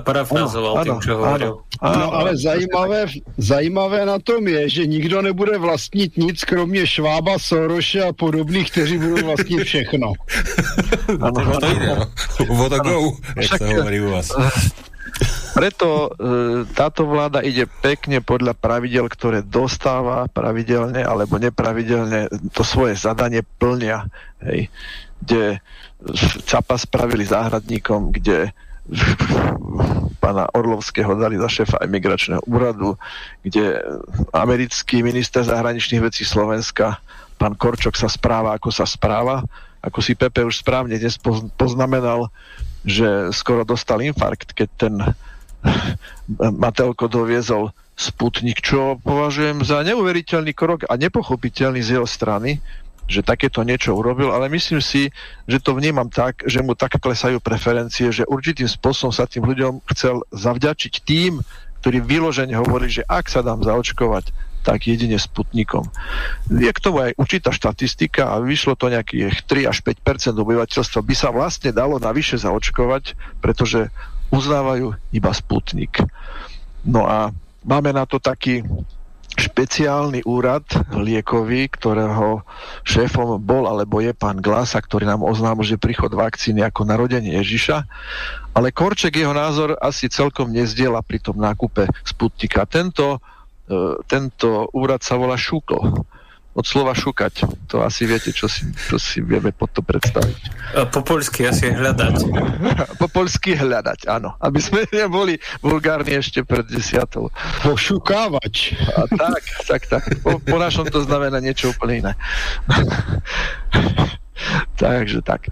[0.03, 1.63] parafrázoval tým, čo hovoril.
[1.79, 3.07] No ale zajímavé,
[3.39, 8.97] zajímavé na tom je, že nikdo nebude vlastnit nic, kromě Švába, Soroše a podobných, kteří
[8.97, 10.13] budou vlastnit všechno.
[11.21, 12.03] ano, to ide, no.
[13.39, 14.27] Jak sa hovorí u vás.
[15.53, 22.97] Preto e, táto vláda ide pekne podľa pravidel, ktoré dostáva pravidelne alebo nepravidelne to svoje
[22.97, 24.09] zadanie plnia.
[24.41, 24.74] Hej.
[25.22, 25.43] Kde
[26.43, 28.51] Capa spravili záhradníkom, kde
[30.20, 32.99] pána Orlovského dali za šéfa imigračného úradu,
[33.39, 33.80] kde
[34.36, 36.99] americký minister zahraničných vecí Slovenska,
[37.39, 39.43] pán Korčok sa správa, ako sa správa.
[39.84, 41.20] Ako si Pepe už správne dnes
[41.59, 42.32] poznamenal,
[42.84, 44.93] že skoro dostal infarkt, keď ten
[46.63, 52.57] Matelko doviezol Sputnik, čo považujem za neuveriteľný krok a nepochopiteľný z jeho strany,
[53.05, 55.11] že takéto niečo urobil, ale myslím si,
[55.45, 59.84] že to vnímam tak, že mu tak klesajú preferencie, že určitým spôsobom sa tým ľuďom
[59.93, 61.43] chcel zavďačiť tým,
[61.84, 64.31] ktorí vyložene hovorí, že ak sa dám zaočkovať,
[64.64, 65.86] tak jedine Sputnikom.
[66.47, 71.16] Je k tomu aj určitá štatistika a vyšlo to nejakých 3 až 5% obyvateľstva by
[71.16, 73.91] sa vlastne dalo navyše zaočkovať, pretože
[74.32, 76.01] uznávajú iba Sputnik.
[76.88, 77.30] No a
[77.68, 78.64] máme na to taký
[79.34, 80.61] špeciálny úrad
[80.93, 82.45] liekový, ktorého
[82.86, 87.78] šéfom bol alebo je pán Glasa, ktorý nám oznámil, že príchod vakcíny ako narodenie Ježiša.
[88.53, 92.70] Ale Korček jeho názor asi celkom nezdiela pri tom nákupe Sputnika.
[92.70, 93.18] Tento,
[94.07, 96.03] tento úrad sa volá Šuko
[96.53, 97.49] od slova šukať.
[97.74, 100.41] To asi viete, čo si, čo si vieme pod to predstaviť.
[100.93, 102.30] Po polsky asi hľadať.
[103.01, 104.38] po polsky hľadať, áno.
[104.38, 107.34] Aby sme neboli vulgárni ešte pred desiatou.
[107.66, 108.78] Pošukávač.
[108.93, 110.03] A tak, tak, tak.
[110.22, 112.14] Po, po našom to znamená niečo úplne iné.
[114.82, 115.49] Takže tak.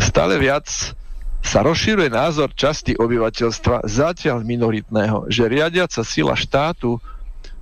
[0.00, 0.96] Stále viac
[1.40, 7.00] sa rozširuje názor časti obyvateľstva, zatiaľ minoritného, že riadiaca sila štátu e,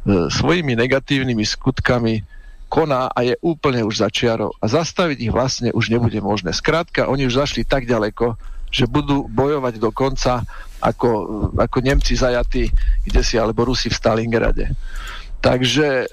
[0.06, 2.22] svojimi negatívnymi skutkami
[2.68, 4.52] koná a je úplne už začiarov.
[4.60, 6.52] A zastaviť ich vlastne už nebude možné.
[6.52, 8.36] Skrátka, oni už zašli tak ďaleko,
[8.68, 10.44] že budú bojovať do konca
[10.78, 11.10] ako,
[11.56, 12.68] ako Nemci zajatí,
[13.08, 14.64] kde si, alebo Rusi v Stalingrade.
[15.40, 16.06] Takže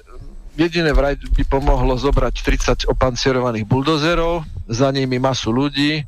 [0.56, 2.34] jediné vraj by pomohlo zobrať
[2.88, 6.02] 30 opancierovaných buldozerov, za nimi masu ľudí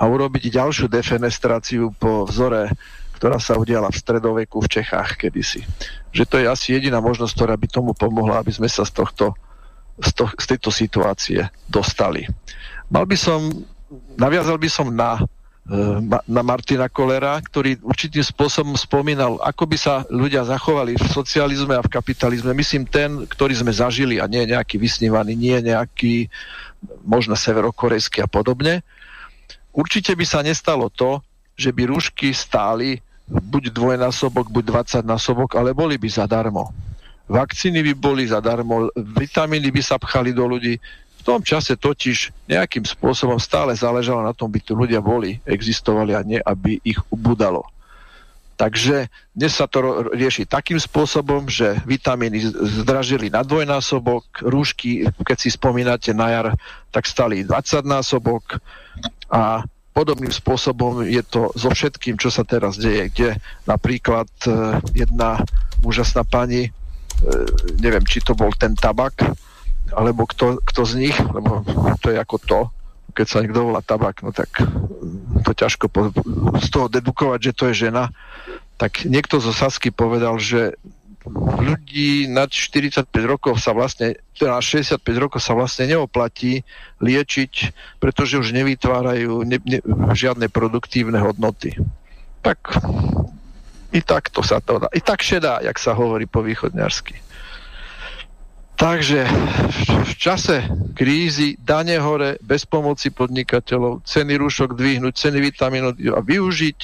[0.00, 2.72] a urobiť ďalšiu defenestráciu po vzore
[3.20, 5.60] ktorá sa udiala v stredoveku v Čechách kedysi.
[6.08, 9.36] Že to je asi jediná možnosť, ktorá by tomu pomohla, aby sme sa z tohto
[10.00, 12.24] z, to, z tejto situácie dostali.
[12.88, 13.52] Mal by som,
[14.16, 15.20] naviazal by som na,
[15.68, 21.76] e, na Martina Kolera, ktorý určitým spôsobom spomínal, ako by sa ľudia zachovali v socializme
[21.76, 22.56] a v kapitalizme.
[22.56, 26.32] Myslím ten, ktorý sme zažili a nie nejaký vysnívaný, nie nejaký
[27.04, 28.80] možno severokorejský a podobne.
[29.70, 31.20] Určite by sa nestalo to,
[31.54, 34.64] že by rúšky stáli buď dvojnásobok, buď
[34.98, 36.74] 20 násobok, ale boli by zadarmo
[37.30, 40.82] vakcíny by boli zadarmo, vitamíny by sa pchali do ľudí.
[41.20, 46.12] V tom čase totiž nejakým spôsobom stále záležalo na tom, by tu ľudia boli, existovali
[46.18, 47.62] a nie, aby ich ubudalo.
[48.58, 52.44] Takže dnes sa to rieši takým spôsobom, že vitamíny
[52.84, 56.48] zdražili na dvojnásobok, rúšky, keď si spomínate na jar,
[56.92, 58.60] tak stali 20 násobok
[59.32, 63.30] a podobným spôsobom je to so všetkým, čo sa teraz deje, kde
[63.66, 65.42] napríklad eh, jedna
[65.82, 66.70] úžasná pani
[67.20, 67.32] E,
[67.76, 69.20] neviem, či to bol ten tabak,
[69.92, 71.60] alebo kto, kto z nich, lebo
[72.00, 72.60] to je ako to,
[73.12, 74.48] keď sa niekto volá tabak, no tak
[75.44, 76.08] to ťažko po,
[76.56, 78.08] z toho dedukovať, že to je žena,
[78.80, 80.80] tak niekto zo Sasky povedal, že
[81.36, 86.66] ľudí nad 45 rokov sa vlastne, teda 65 rokov sa vlastne neoplatí
[86.98, 87.52] liečiť,
[88.02, 89.78] pretože už nevytvárajú ne, ne,
[90.14, 91.78] žiadne produktívne hodnoty.
[92.42, 92.82] Tak
[93.90, 94.88] i tak to sa to dá.
[94.94, 97.18] I tak šedá, jak sa hovorí po východňarsky.
[98.80, 99.28] Takže
[100.08, 100.64] v čase
[100.96, 106.78] krízy dane hore, bez pomoci podnikateľov, ceny rúšok dvihnúť, ceny vitamínov a využiť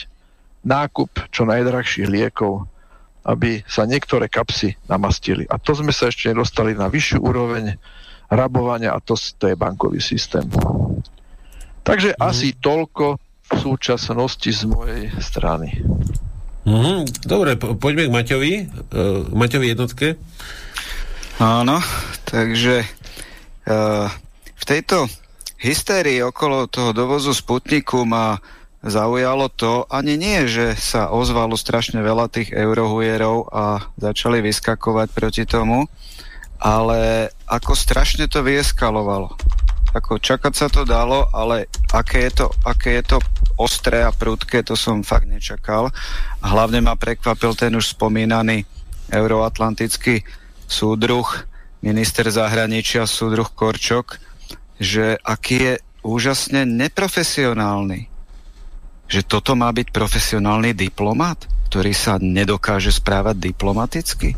[0.66, 2.68] nákup čo najdrahších liekov,
[3.26, 5.42] aby sa niektoré kapsy namastili.
[5.50, 7.74] A to sme sa ešte nedostali na vyššiu úroveň
[8.30, 10.46] rabovania a to, to je bankový systém.
[11.82, 12.18] Takže mm.
[12.22, 15.82] asi toľko v súčasnosti z mojej strany.
[16.66, 20.18] Mm, dobre, po, poďme k Maťovi, uh, Maťovi jednotke.
[21.38, 21.78] Áno,
[22.26, 24.10] takže uh,
[24.50, 25.06] v tejto
[25.62, 28.34] hystérii okolo toho dovozu Sputniku ma
[28.86, 35.42] zaujalo to, ani nie, že sa ozvalo strašne veľa tých eurohujerov a začali vyskakovať proti
[35.42, 35.90] tomu,
[36.62, 39.34] ale ako strašne to vyeskalovalo.
[39.96, 43.18] Ako čakať sa to dalo, ale aké je to, aké je to
[43.56, 45.88] ostré a prudké, to som fakt nečakal.
[46.44, 48.68] Hlavne ma prekvapil ten už spomínaný
[49.08, 50.20] euroatlantický
[50.68, 51.26] súdruh,
[51.80, 54.20] minister zahraničia, súdruh Korčok,
[54.76, 55.74] že aký je
[56.04, 58.15] úžasne neprofesionálny.
[59.06, 64.34] Že toto má byť profesionálny diplomat, ktorý sa nedokáže správať diplomaticky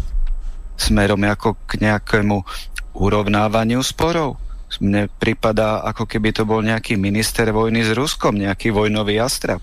[0.79, 2.47] smerom ako k nejakému
[2.95, 4.39] urovnávaniu sporov.
[4.79, 9.59] Mne pripadá, ako keby to bol nejaký minister vojny s Ruskom, nejaký vojnový astrap.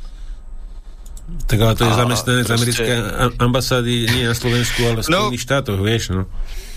[1.25, 2.61] Tak ale to je zamestnanec proste...
[2.61, 2.97] americkej
[3.41, 6.23] ambasády nie na Slovensku, ale v no, Spojených no, štátoch, vieš, no.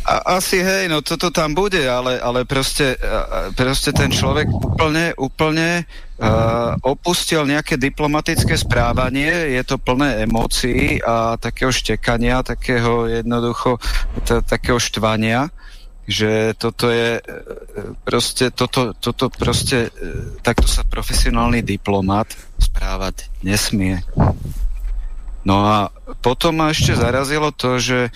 [0.09, 2.97] A, asi hej, no toto tam bude, ale, ale proste,
[3.53, 11.37] proste ten človek úplne, úplne uh, opustil nejaké diplomatické správanie, je to plné emócií a
[11.37, 13.77] takého štekania, takého jednoducho,
[14.49, 15.53] takého štvania
[16.09, 17.23] že toto je e,
[18.01, 24.01] proste, toto, toto proste, e, takto sa profesionálny diplomat správať nesmie.
[25.45, 25.93] No a
[26.25, 28.09] potom ma ešte zarazilo to, že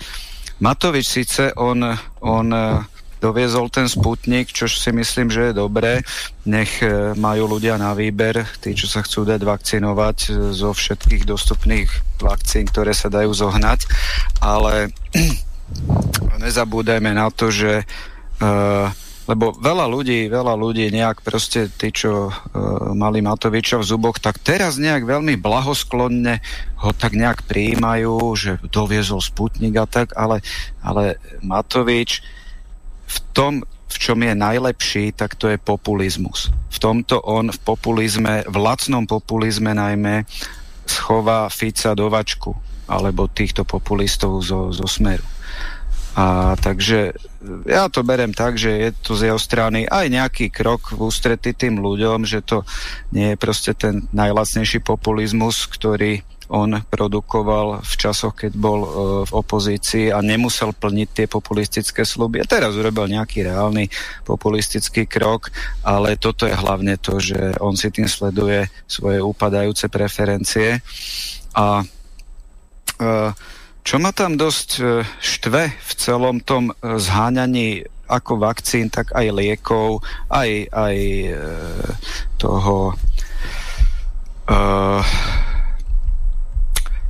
[0.63, 1.83] Matovič síce on,
[2.23, 2.87] on e,
[3.19, 5.99] doviezol ten Sputnik, čo si myslím, že je dobré.
[6.47, 6.79] Nech
[7.19, 10.17] majú ľudia na výber, tí, čo sa chcú dať vakcinovať
[10.55, 11.91] zo všetkých dostupných
[12.23, 13.83] vakcín, ktoré sa dajú zohnať.
[14.39, 14.91] Ale
[16.43, 18.87] nezabúdajme na to, že uh,
[19.23, 22.33] lebo veľa ľudí, veľa ľudí nejak proste tí, čo uh,
[22.91, 26.43] mali Matoviča v zuboch, tak teraz nejak veľmi blahosklonne
[26.83, 30.43] ho tak nejak prijímajú, že doviezol Sputnik a tak, ale,
[30.83, 32.19] ale Matovič
[33.07, 36.51] v tom, v čom je najlepší, tak to je populizmus.
[36.73, 40.27] V tomto on v populizme, v lacnom populizme najmä
[40.83, 42.51] schová Fica do vačku
[42.91, 45.23] alebo týchto populistov zo, zo Smeru.
[46.13, 47.17] A takže
[47.65, 51.57] ja to berem tak, že je to z jeho strany aj nejaký krok v ústrety
[51.57, 52.61] tým ľuďom, že to
[53.09, 56.21] nie je proste ten najlacnejší populizmus, ktorý
[56.53, 58.89] on produkoval v časoch, keď bol uh,
[59.25, 62.43] v opozícii a nemusel plniť tie populistické sluby.
[62.43, 63.89] A teraz urobil nejaký reálny
[64.21, 65.49] populistický krok,
[65.81, 70.77] ale toto je hlavne to, že on si tým sleduje svoje upadajúce preferencie
[71.57, 73.31] a uh,
[73.83, 74.83] čo ma tam dosť e,
[75.19, 79.99] štve v celom tom e, zháňaní ako vakcín, tak aj liekov,
[80.31, 81.35] aj, aj e,
[82.39, 82.95] toho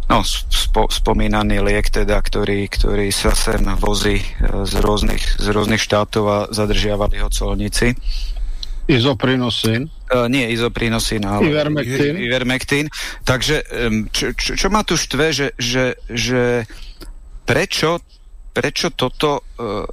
[0.05, 0.21] no,
[0.53, 6.39] spo, spomínaný liek, teda, ktorý, ktorý sa sem vozí z rôznych, z rôznych štátov a
[6.53, 7.97] zadržiavali ho colníci.
[8.85, 9.89] Izoprinosín?
[10.13, 12.13] Uh, nie izoprinosín, ale Ivermectin.
[12.21, 12.85] Ivermectin.
[13.25, 16.69] Takže um, čo, čo, čo ma tu štve, že, že, že
[17.49, 17.97] prečo,
[18.53, 19.89] prečo toto uh,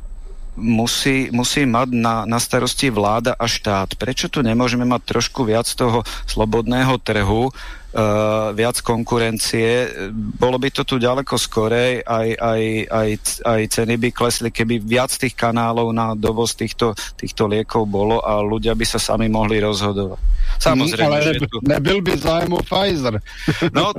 [0.60, 3.96] musí, musí mať na, na starosti vláda a štát?
[3.96, 7.48] Prečo tu nemôžeme mať trošku viac toho slobodného trhu,
[7.94, 9.90] uh, viac konkurencie.
[10.12, 13.08] Bolo by to tu ďaleko skorej, aj, aj, aj,
[13.46, 18.38] aj ceny by klesli, keby viac tých kanálov na dovoz týchto, týchto liekov bolo a
[18.42, 20.20] ľudia by sa sami mohli rozhodovať.
[20.60, 21.58] Samozrejme, Ale že tu...
[21.64, 23.16] nebyl by zájem o Pfizer.
[23.70, 23.92] No,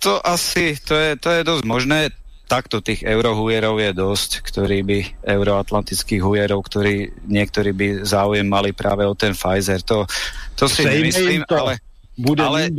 [0.00, 2.00] to asi, to je, to je dosť možné
[2.48, 9.04] takto tých eurohujerov je dosť, ktorí by, euroatlantických hujerov, ktorí niektorí by záujem mali práve
[9.04, 9.84] o ten Pfizer.
[9.84, 10.08] To,
[10.56, 11.60] to si nemyslím, to.
[11.60, 11.84] ale
[12.16, 12.72] bude ale,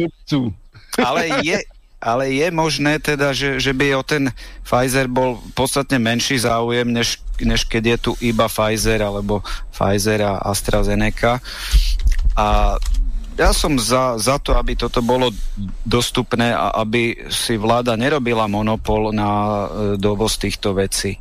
[1.07, 1.57] ale je,
[1.99, 4.31] ale je možné teda, že, že by o ten
[4.63, 9.43] Pfizer bol podstatne menší záujem, než, než keď je tu iba Pfizer alebo
[9.75, 11.43] Pfizer a AstraZeneca.
[12.39, 12.79] A
[13.39, 15.31] ja som za, za to, aby toto bolo
[15.87, 21.15] dostupné a aby si vláda nerobila monopol na e, dovoz týchto vecí.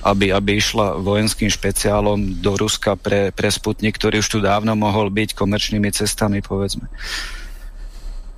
[0.00, 5.12] Aby, aby išla vojenským špeciálom do Ruska pre, pre Sputnik, ktorý už tu dávno mohol
[5.12, 6.88] byť komerčnými cestami, povedzme.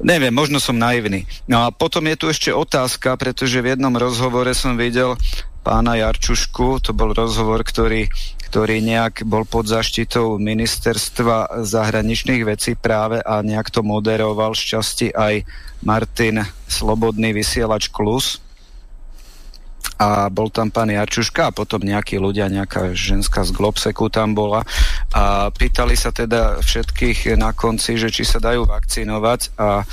[0.02, 1.30] Neviem, možno som naivný.
[1.46, 5.14] No a potom je tu ešte otázka, pretože v jednom rozhovore som videl
[5.62, 8.10] pána Jarčušku, to bol rozhovor, ktorý,
[8.50, 15.46] ktorý nejak bol pod zaštitou ministerstva zahraničných vecí práve a nejak to moderoval šťastí aj
[15.86, 18.42] Martin Slobodný vysielač Klus.
[20.02, 24.66] A bol tam pán Jarčuška a potom nejakí ľudia, nejaká ženská z Globseku tam bola.
[25.14, 29.40] A pýtali sa teda všetkých na konci, že či sa dajú vakcinovať.
[29.62, 29.84] A e,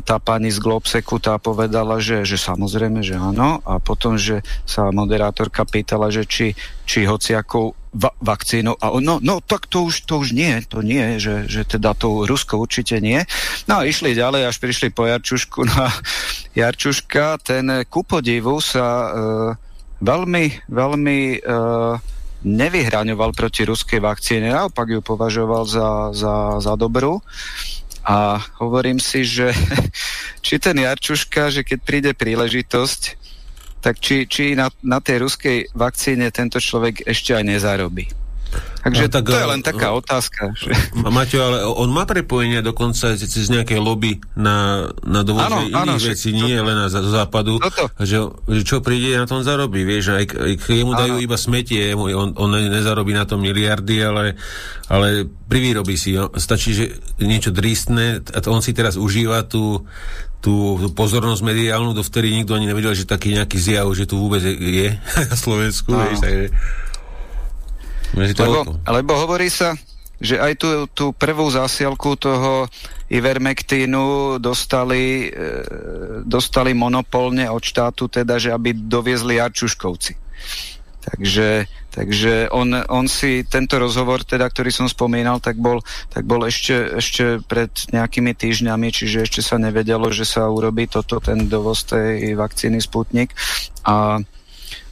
[0.00, 3.60] tá pani z Globseku tá povedala, že, že samozrejme, že áno.
[3.68, 6.56] A potom, že sa moderátorka pýtala, že či,
[6.88, 8.78] či hociakou va- vakcínou.
[8.80, 11.94] A on, no, no tak to už, to už nie, to nie, že, že teda
[11.94, 13.22] to Rusko určite nie.
[13.66, 15.66] No a išli ďalej, až prišli po Jarčušku.
[15.66, 15.90] No a
[16.54, 19.08] Jarčuška, ten ku podivu sa e,
[20.02, 21.38] veľmi, veľmi e,
[22.40, 27.20] nevyhraňoval proti ruskej vakcíne, naopak ju považoval za, za, za dobrú.
[28.00, 29.52] A hovorím si, že
[30.44, 33.19] či ten Jarčuška, že keď príde príležitosť,
[33.80, 38.06] tak či, či na, na tej ruskej vakcíne tento človek ešte aj nezarobí.
[38.80, 40.56] Takže no, tak, to je len taká no, otázka.
[40.56, 40.72] Že...
[41.04, 46.32] Maťo, ale on má prepojenia dokonca cez nejaké lobby na, na dovoze iných áno, vecí,
[46.32, 47.92] nie to, len na západu, toto.
[48.00, 48.18] že,
[48.48, 51.24] že čo príde na tom zarobí, vieš, aj, aj jemu dajú áno.
[51.28, 54.40] iba smetie, on, on nezarobí na tom miliardy, ale,
[54.88, 56.84] ale privýrobí si, stačí, že
[57.20, 59.84] niečo drístne, a on si teraz užíva tú,
[60.40, 64.96] tú, pozornosť mediálnu, dovtedy nikto ani nevedel, že taký nejaký zjav, že tu vôbec je
[65.30, 65.92] na Slovensku.
[65.92, 66.00] No.
[68.10, 69.78] Vieš, takže, lebo, lebo hovorí sa,
[70.18, 72.66] že aj tú, tú prvú zásielku toho
[73.06, 75.62] Ivermectinu dostali, e,
[76.26, 80.12] dostali monopolne od štátu, teda, že aby doviezli Arčuškovci.
[81.00, 86.46] Takže, takže on, on si tento rozhovor, teda, ktorý som spomínal, tak bol, tak bol
[86.46, 91.84] ešte, ešte pred nejakými týždňami, čiže ešte sa nevedelo, že sa urobí toto, ten dovoz
[91.84, 93.34] tej vakcíny Sputnik.
[93.84, 94.22] A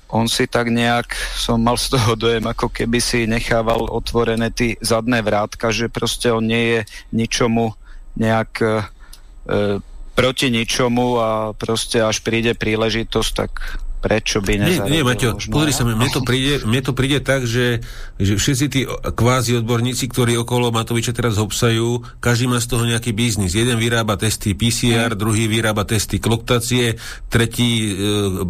[0.08, 4.74] on si tak nejak, som mal z toho dojem, ako keby si nechával otvorené ty
[4.80, 6.80] zadné vrátka, že proste on nie je
[7.12, 7.76] ničomu
[8.16, 8.68] nejak e,
[10.16, 14.90] proti ničomu a proste až príde príležitosť, tak prečo by nezarobil?
[14.90, 17.82] Nie, nie Maťo, pozri sa, mne to, príde, mne to príde tak, že,
[18.16, 23.10] že všetci tí kvázi odborníci, ktorí okolo Matoviča teraz obsajú, každý má z toho nejaký
[23.12, 23.58] biznis.
[23.58, 25.20] Jeden vyrába testy PCR, hmm.
[25.20, 26.96] druhý vyrába testy kloktacie,
[27.28, 27.92] tretí e,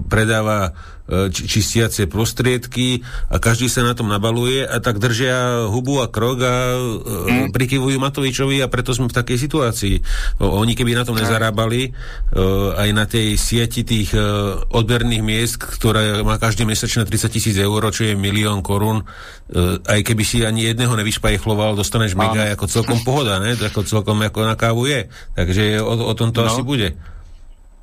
[0.06, 0.76] predáva
[1.08, 3.00] E, čistiace prostriedky
[3.32, 7.48] a každý sa na tom nabaluje a tak držia hubu a krok a mm.
[7.48, 9.96] prikyvujú Matovičovi a preto sme v takej situácii.
[10.44, 16.24] Oni keby na tom nezarábali uh, aj na tej sieti tých uh, odberných miest, ktorá
[16.26, 20.72] má každý mesačne 30 tisíc eur, čo je milión korún, uh, aj keby si ani
[20.72, 23.54] jedného nevyšpajchloval, dostaneš mega ako celkom pohoda, ne?
[23.54, 25.06] Ako celkom ako na kávu je.
[25.38, 26.50] Takže o, o tom to no.
[26.50, 26.98] asi bude.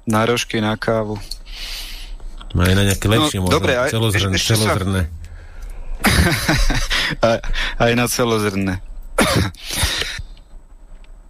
[0.10, 1.16] Nárožky na kávu.
[2.56, 3.56] No aj na nejaké lepšie no, možno.
[3.60, 4.36] Dobre, aj, celozrné.
[4.40, 5.02] celozrné.
[5.06, 5.26] Sa...
[7.36, 7.40] aj,
[7.84, 8.74] aj na celozrné.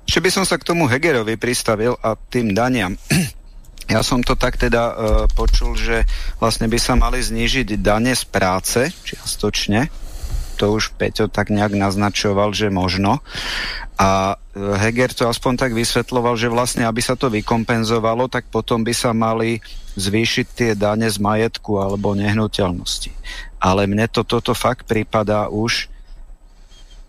[0.05, 2.93] Ešte by som sa k tomu Hegerovi pristavil a tým daniam.
[3.86, 4.95] Ja som to tak teda uh,
[5.29, 6.09] počul, že
[6.41, 9.88] vlastne by sa mali znížiť dane z práce, čiastočne.
[10.57, 13.19] To už Peťo tak nejak naznačoval, že možno.
[13.99, 18.83] A e, Heger to aspoň tak vysvetloval, že vlastne, aby sa to vykompenzovalo, tak potom
[18.83, 19.59] by sa mali
[19.99, 23.11] zvýšiť tie dane z majetku alebo nehnuteľnosti.
[23.59, 25.91] Ale mne to toto fakt prípada už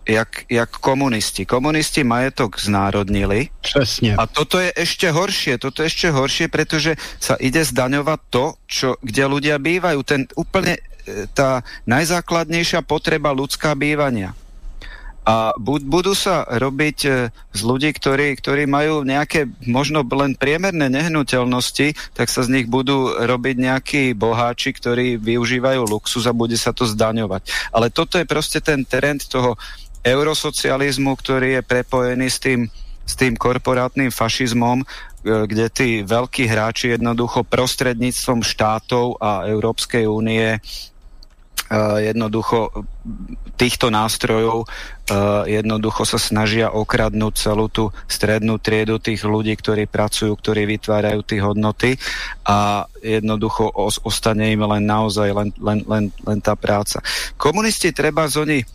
[0.09, 1.47] jak, jak komunisti.
[1.47, 3.49] Komunisti majetok znárodnili.
[3.61, 4.17] Přesně.
[4.19, 5.59] A toto je ešte horšie.
[5.59, 10.01] Toto je ešte horšie, pretože sa ide zdaňovať to, čo, kde ľudia bývajú.
[10.07, 10.79] Ten úplne
[11.35, 14.35] tá najzákladnejšia potreba ľudská bývania.
[15.27, 17.11] A budú sa robiť e,
[17.51, 23.11] z ľudí, ktorí, ktorí majú nejaké možno len priemerné nehnuteľnosti, tak sa z nich budú
[23.11, 27.43] robiť nejakí boháči, ktorí využívajú luxus a bude sa to zdaňovať.
[27.75, 29.59] Ale toto je proste ten trend toho
[30.07, 32.61] eurosocializmu, ktorý je prepojený s tým,
[33.03, 34.87] s tým korporátnym fašizmom, e,
[35.27, 40.63] kde tí veľkí hráči jednoducho prostredníctvom štátov a Európskej únie
[41.99, 42.87] jednoducho
[43.59, 44.71] týchto nástrojov
[45.47, 51.41] jednoducho sa snažia okradnúť celú tú strednú triedu tých ľudí, ktorí pracujú, ktorí vytvárajú tie
[51.43, 51.91] hodnoty
[52.47, 53.71] a jednoducho
[54.03, 56.99] ostane im len naozaj len, len, len, len tá práca.
[57.39, 58.67] Komunisti treba z oni e,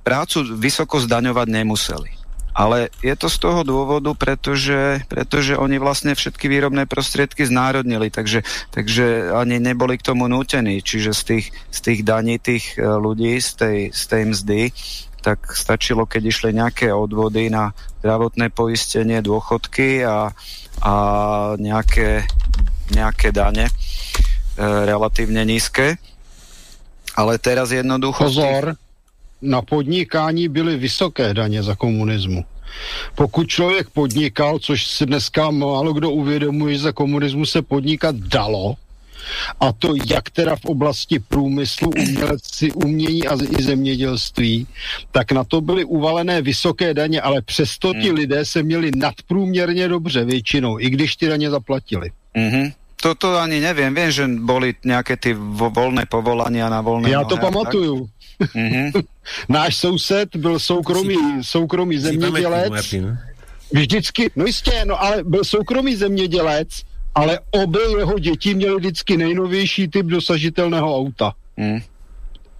[0.00, 2.24] prácu vysoko zdaňovať nemuseli.
[2.54, 8.46] Ale je to z toho dôvodu, pretože, pretože oni vlastne všetky výrobné prostriedky znárodnili, takže,
[8.70, 10.78] takže ani neboli k tomu nútení.
[10.78, 14.60] Čiže z tých, z tých daní tých e, ľudí, z tej, z tej mzdy,
[15.18, 17.74] tak stačilo, keď išli nejaké odvody na
[18.06, 20.30] zdravotné poistenie, dôchodky a,
[20.78, 20.94] a
[21.58, 22.22] nejaké,
[22.94, 23.72] nejaké dane e,
[24.62, 25.98] relatívne nízke.
[27.18, 28.30] Ale teraz jednoducho...
[28.30, 28.78] Pozor,
[29.42, 32.44] na podnikání byly vysoké daně za komunismu.
[33.14, 38.76] Pokud člověk podnikal, což si dneska málo kdo uvědomuje, že za komunismu se podnikat dalo,
[39.60, 44.66] a to jak teda v oblasti průmyslu, umělci, umění a i zemědělství,
[45.12, 48.16] tak na to byly uvalené vysoké daně, ale přesto ti hmm.
[48.16, 52.10] lidé se měli nadprůměrně dobře většinou, i když ty daně zaplatili.
[52.36, 52.72] Mm-hmm.
[53.04, 53.92] To, to ani neviem.
[53.92, 58.08] Viem, že boli nejaké ty vo, voľné povolania na voľné Ja to pamatuju.
[58.40, 59.02] Mm-hmm.
[59.48, 62.94] Náš soused byl soukromý, soukromý zemědělec.
[63.72, 66.68] Vždycky, no jistě, no ale byl soukromý zemědělec,
[67.14, 71.32] ale obě jeho děti měly vždycky nejnovější typ dosažitelného auta.
[71.56, 71.80] Mm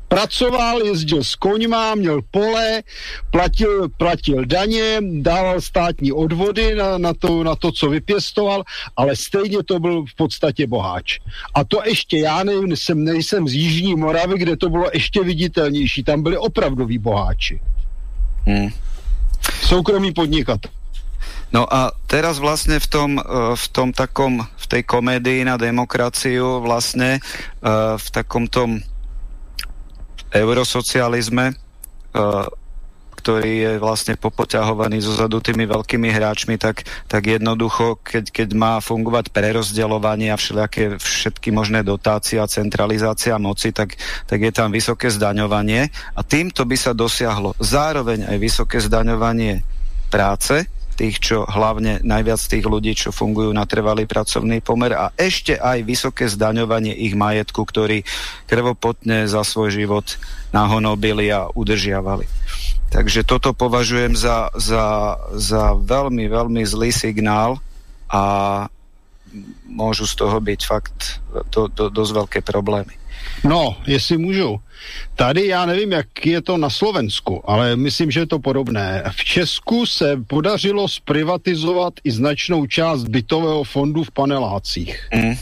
[0.08, 2.82] pracoval, jezdil s koňma, měl pole,
[3.30, 8.64] platil, platil daně, dával státní odvody na, na, to, na to, co vypěstoval,
[8.96, 11.18] ale stejně to byl v podstatě boháč.
[11.54, 16.04] A to ještě, já nevím, jsem, nejsem z Jižní Moravy, kde to bylo ještě viditelnější,
[16.04, 17.60] tam byli opravdoví boháči.
[18.46, 18.68] Hmm.
[19.62, 20.60] Soukromý podnikat.
[21.54, 23.22] No a teraz vlastne v tom, eh,
[23.54, 28.82] v tom takom, v tej komédii na demokraciu vlastne eh, v takom tom
[30.34, 32.46] eurosocializme, uh,
[33.24, 38.76] ktorý je vlastne popoťahovaný zo zadu tými veľkými hráčmi, tak, tak jednoducho, keď, keď má
[38.84, 43.96] fungovať prerozdeľovanie a všelijaké všetky možné dotácie a centralizácia moci, tak,
[44.28, 45.88] tak je tam vysoké zdaňovanie.
[45.88, 49.64] A týmto by sa dosiahlo zároveň aj vysoké zdaňovanie
[50.12, 55.58] práce, tých, čo hlavne najviac tých ľudí, čo fungujú na trvalý pracovný pomer a ešte
[55.58, 58.06] aj vysoké zdaňovanie ich majetku, ktorý
[58.46, 60.06] krvopotne za svoj život
[60.54, 62.26] nahonobili a udržiavali.
[62.94, 67.58] Takže toto považujem za, za, za veľmi, veľmi zlý signál
[68.06, 68.22] a
[69.66, 71.18] môžu z toho byť fakt
[71.50, 72.94] do, do, dosť veľké problémy.
[73.44, 74.60] No, jestli můžu.
[75.14, 79.02] Tady já nevím, jak je to na Slovensku, ale myslím, že je to podobné.
[79.10, 85.08] V Česku se podařilo zprivatizovat i značnou část bytového fondu v panelácích.
[85.14, 85.34] Mm.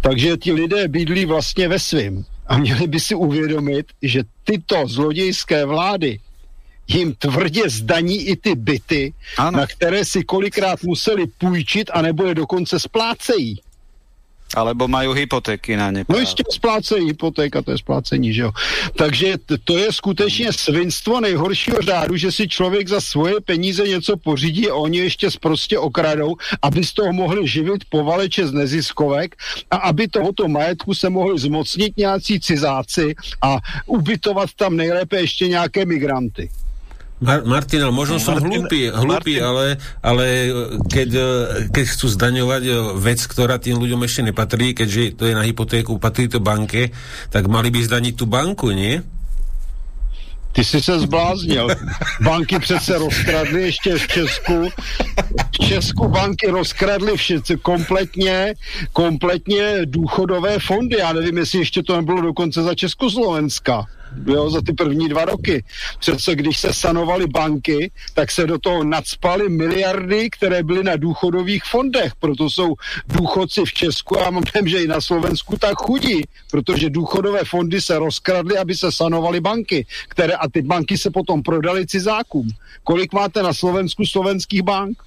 [0.00, 2.24] Takže ti lidé bydlí vlastně ve svým.
[2.46, 6.18] A měli by si uvědomit, že tyto zlodějské vlády
[6.88, 9.58] jim tvrdě zdaní i ty byty, ano.
[9.58, 13.60] na které si kolikrát museli půjčit a nebo je dokonce splácejí.
[14.56, 16.04] Alebo majú hypotéky na ne.
[16.08, 18.52] No jistě splácejí hypotéka, to je splácení, že jo.
[18.96, 19.34] Takže
[19.64, 24.74] to je skutečně svinstvo nejhoršího řádu, že si člověk za svoje peníze něco pořídí a
[24.74, 29.36] oni ještě prostě okradou, aby z toho mohli živit povaleče z neziskovek
[29.70, 35.86] a aby tohoto majetku se mohli zmocnit nějací cizáci a ubytovat tam nejlépe ještě nějaké
[35.86, 36.50] migranty.
[37.22, 40.26] Mar- Martin, možno som Martin, hlúpy, hlúpy ale, ale
[40.90, 41.10] keď,
[41.70, 42.62] keď chcú zdaňovať
[42.98, 46.90] vec, ktorá tým ľuďom ešte nepatrí, keďže to je na hypotéku, patrí to banke,
[47.30, 48.98] tak mali by zdaniť tú banku, nie?
[50.52, 51.68] Ty jsi se zbláznil.
[52.20, 54.68] Banky přece rozkradly ještě v Česku.
[55.52, 58.54] V Česku banky rozkradly všetci kompletně,
[58.92, 60.96] kompletně důchodové fondy.
[60.98, 63.86] Já nevím, jestli ještě to nebylo dokonce za Československa
[64.26, 65.64] jo, za ty první dva roky.
[65.98, 71.64] Přece když se sanovaly banky, tak se do toho nadspaly miliardy, které byly na důchodových
[71.64, 72.12] fondech.
[72.18, 72.74] Proto jsou
[73.06, 77.98] důchodci v Česku a mám že i na Slovensku tak chudí, protože důchodové fondy se
[77.98, 82.48] rozkradly, aby se sanovaly banky, které a ty banky se potom prodaly cizákům.
[82.84, 85.02] Kolik máte na Slovensku slovenských bank?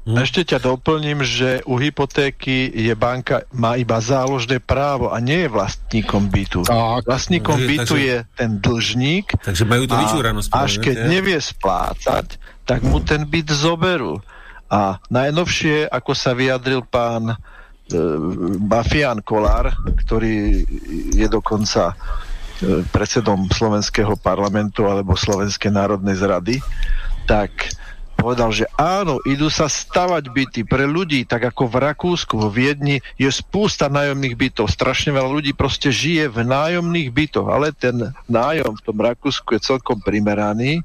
[0.00, 0.16] Hm.
[0.16, 5.48] Ešte ťa doplním, že u hypotéky je banka, má iba záložné právo a nie je
[5.52, 6.64] vlastníkom bytu.
[6.64, 7.04] Tak.
[7.04, 10.48] Vlastníkom takže, bytu takže, je ten dlžník takže majú to vyčúranosť.
[10.56, 11.06] Až keď ja?
[11.06, 14.24] nevie splácať, tak mu ten byt zoberú.
[14.72, 17.36] A najnovšie, ako sa vyjadril pán e,
[18.56, 20.64] Mafián Kolár, ktorý
[21.12, 26.56] je dokonca e, predsedom slovenského parlamentu alebo Slovenskej národnej zrady,
[27.26, 27.52] tak
[28.20, 33.00] povedal, že áno, idú sa stavať byty pre ľudí, tak ako v Rakúsku, vo Viedni
[33.16, 34.68] je spústa nájomných bytov.
[34.68, 39.64] Strašne veľa ľudí proste žije v nájomných bytoch, ale ten nájom v tom Rakúsku je
[39.64, 40.84] celkom primeraný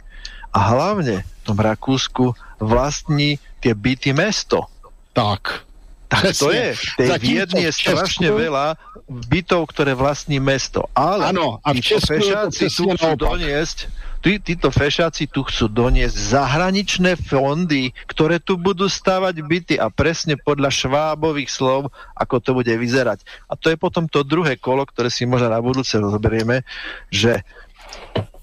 [0.55, 2.31] a hlavne v tom Rakúsku
[2.63, 4.71] vlastní tie byty mesto.
[5.11, 5.67] Tak.
[6.05, 6.77] Tak to je.
[6.95, 8.79] Tej Viedni je strašne veľa
[9.09, 10.87] bytov, ktoré vlastní mesto.
[10.93, 13.89] Ale ano, a v Česku chcú doniesť
[14.25, 20.33] tí, títo fešáci tu chcú doniesť zahraničné fondy, ktoré tu budú stavať byty a presne
[20.33, 23.21] podľa švábových slov, ako to bude vyzerať.
[23.45, 26.65] A to je potom to druhé kolo, ktoré si možno na budúce rozberieme,
[27.13, 27.45] že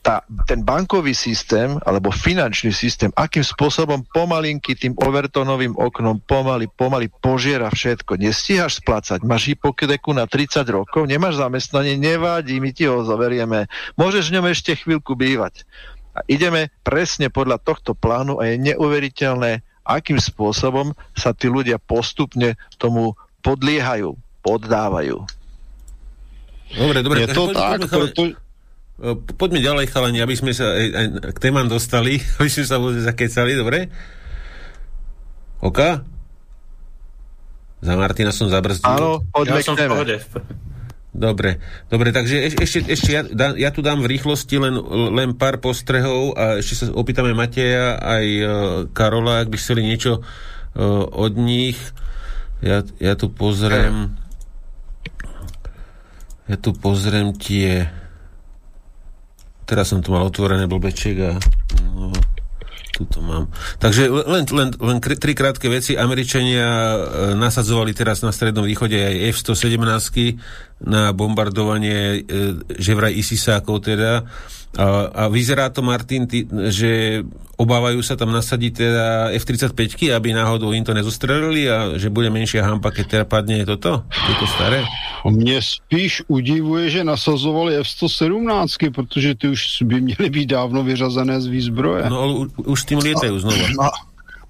[0.02, 7.06] tá, ten bankový systém alebo finančný systém, akým spôsobom pomalinky tým overtonovým oknom pomaly, pomaly
[7.22, 8.18] požiera všetko.
[8.18, 13.70] Nestíhaš splácať, máš hypotéku na 30 rokov, nemáš zamestnanie, nevadí, my ti ho zoverieme.
[13.94, 15.62] Môžeš v ňom ešte chvíľku bývať.
[16.12, 22.58] A ideme presne podľa tohto plánu a je neuveriteľné, akým spôsobom sa tí ľudia postupne
[22.76, 24.18] tomu podliehajú.
[24.42, 25.22] poddávajú.
[26.72, 27.16] Dobre, dobre.
[27.22, 28.41] Je to tak, preto...
[29.38, 33.00] poďme ďalej, chalani, aby sme sa aj, aj k témam dostali, aby sme sa vôbec
[33.00, 33.78] zakecali, dobre?
[35.62, 35.80] OK?
[37.82, 38.86] Za Martina som zabrzdil.
[38.86, 40.16] Áno, poďme ja som v pohode.
[41.12, 41.60] Dobre,
[41.92, 44.80] dobre, takže eš, ešte, ešte ja, da, ja tu dám v rýchlosti len,
[45.12, 48.48] len pár postrehov a ešte sa opýtame Mateja aj uh,
[48.96, 51.76] Karola, ak by chceli niečo uh, od nich.
[52.64, 54.16] Ja, ja tu pozriem
[56.48, 57.86] ja tu pozriem tie
[59.72, 61.30] teraz som tu mal otvorené blbeček a
[61.96, 62.12] no,
[62.92, 63.48] tu to mám.
[63.80, 65.96] Takže len, len, len tri krátke veci.
[65.96, 66.98] Američania e,
[67.40, 69.80] nasadzovali teraz na Strednom východe aj F-117
[70.84, 74.28] na bombardovanie e, že vraj ISISákov teda.
[74.72, 77.20] A, a vyzerá to, Martin, ty, že
[77.60, 79.06] obávajú sa tam nasadiť teda
[79.36, 84.08] F-35, aby náhodou im to nezostrelili a že bude menšia hampa, keď teda padne toto,
[84.08, 84.80] tieto staré?
[85.28, 91.46] Mne spíš udivuje, že nasazovali F-117, protože ty už by měly být dávno vyřazené z
[91.46, 92.08] výzbroje.
[92.08, 93.66] No ale už s tým lietajú znova.
[93.76, 93.88] No,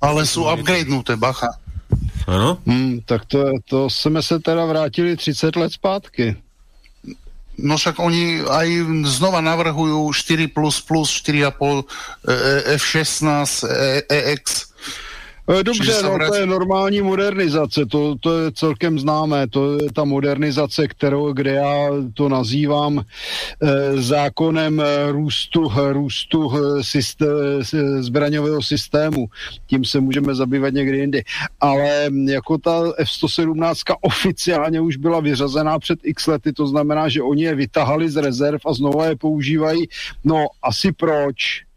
[0.02, 1.50] ale sú upgradenuté, bacha.
[2.26, 2.58] Ano?
[2.66, 6.36] Hmm, tak to, to jsme se teda vrátili 30 let zpátky.
[7.60, 8.68] No však oni aj
[9.12, 11.84] znova navrhujú 4++, 4,5
[12.80, 13.68] F16
[14.08, 14.71] EX Eh,
[15.62, 20.88] dobře, no, to je normální modernizace, to, to je celkem známé, to je ta modernizace,
[20.88, 27.26] kterou, kde já to nazývám eh, zákonem eh, růstu, růstu eh, systé,
[28.00, 29.26] zbraňového systému.
[29.66, 31.22] Tím se můžeme zabývat někdy jindy.
[31.60, 37.22] Ale hm, jako ta F-117 oficiálně už byla vyřazená před x lety, to znamená, že
[37.22, 39.88] oni je vytahali z rezerv a znova je používají.
[40.24, 41.71] No, asi proč?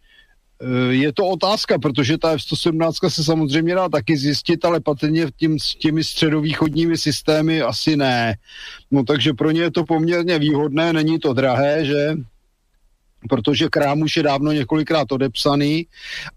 [0.61, 5.59] Eh, je to otázka, protože ta F-117 se samozřejmě dá taky zjistit, ale patrně tím,
[5.59, 8.37] s těmi středovýchodními systémy asi ne.
[8.91, 12.15] No takže pro ně je to poměrně výhodné, není to drahé, že?
[13.29, 15.87] protože krám už je dávno několikrát odepsaný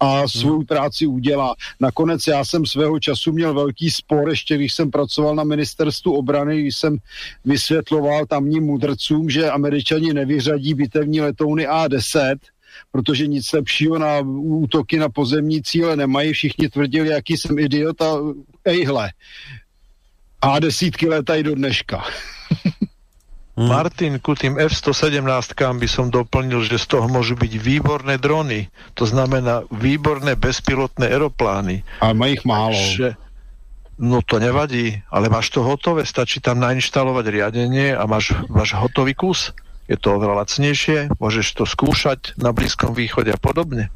[0.00, 1.54] a svou práci udělá.
[1.80, 6.60] Nakonec já jsem svého času měl velký spor, ještě když jsem pracoval na ministerstvu obrany,
[6.60, 6.96] když jsem
[7.44, 12.36] vysvětloval tamním mudrcům, že američani nevyřadí bitevní letouny A-10,
[12.98, 14.18] protože nic lepšího na
[14.66, 16.32] útoky na pozemní cíle nemají.
[16.32, 18.10] Všichni tvrdili, jaký jsem idiot a
[18.64, 19.14] ejhle.
[20.42, 22.02] A desítky letají do dneška.
[23.54, 23.70] Hmm.
[23.70, 25.22] Martin, ku tým F-117
[25.78, 28.66] by som doplnil, že z toho môžu byť výborné drony.
[28.98, 31.86] To znamená výborné bezpilotné aeroplány.
[32.02, 32.74] A má ich málo.
[32.74, 33.14] Že,
[34.02, 39.14] no to nevadí, ale máš to hotové, stačí tam nainštalovať riadenie a máš, máš hotový
[39.14, 39.54] kus
[39.88, 43.88] je to oveľa lacnejšie, môžeš to skúšať na Blízkom východe a podobne.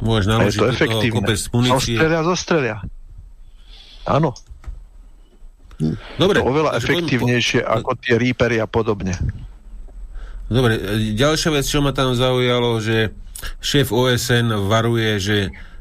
[0.00, 1.26] Môžeš a je to efektívne.
[1.68, 2.76] Zostrelia, zostrelia.
[4.08, 4.32] Áno.
[6.16, 6.40] Dobre.
[6.40, 7.70] To oveľa efektívnejšie po...
[7.70, 9.14] ako tie Reapery a podobne.
[10.48, 10.76] Dobre,
[11.16, 13.16] ďalšia vec, čo ma tam zaujalo, že
[13.64, 15.36] šéf OSN varuje, že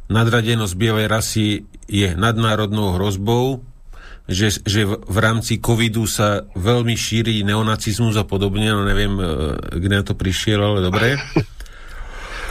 [0.08, 1.48] nadradenosť bielej rasy
[1.88, 3.64] je nadnárodnou hrozbou
[4.28, 9.24] že, že v, v rámci covidu sa veľmi šíri neonacizmus a podobne, no neviem, e,
[9.80, 11.16] kde na to prišiel, ale dobre.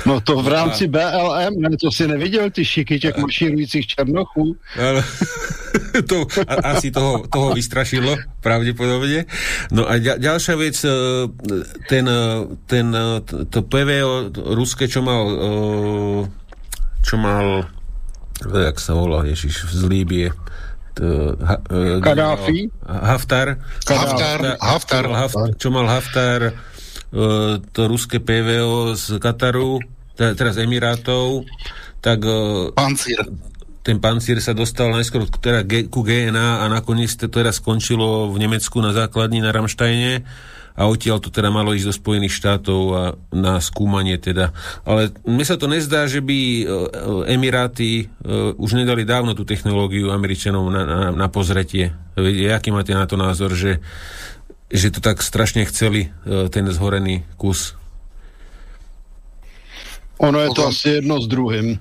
[0.02, 4.56] No to v rámci BLM, ne, to si neviděl, ty šiky těch mašírujících černochů.
[4.74, 5.04] Ale,
[6.10, 9.30] to a, asi toho, toho vystrašilo, pravdepodobne.
[9.70, 10.90] No a ďal, ďalšia vec, e,
[11.86, 12.86] ten, e, ten,
[13.46, 15.22] to PVO ruské, čo mal
[17.06, 17.70] čo mal
[18.42, 20.34] jak sa volá, Ježiš, z Líbie
[22.02, 22.68] Kadáfi?
[22.84, 23.60] Haftar.
[24.60, 25.10] Haftar.
[25.56, 26.52] Čo mal Haftar
[27.72, 29.80] to ruské PVO z Kataru,
[30.16, 31.44] teraz Emirátov,
[32.00, 32.24] tak
[32.72, 33.20] Pancír.
[33.84, 35.60] ten pancír sa dostal najskôr teda
[35.92, 40.24] ku GNA a nakoniec to teda skončilo v Nemecku na základni na Ramštajne
[40.72, 43.02] a odtiaľ to teda malo ísť do Spojených štátov a
[43.32, 44.56] na skúmanie teda.
[44.88, 46.64] Ale mne sa to nezdá, že by e,
[47.32, 51.92] Emiráty uh, už nedali dávno tú technológiu Američanom na, na, na pozretie.
[52.18, 53.84] Jaký máte na to názor, že,
[54.72, 56.12] že to tak strašne chceli,
[56.52, 57.76] ten zhorený kus?
[60.22, 61.80] Ono je to asi jedno s druhým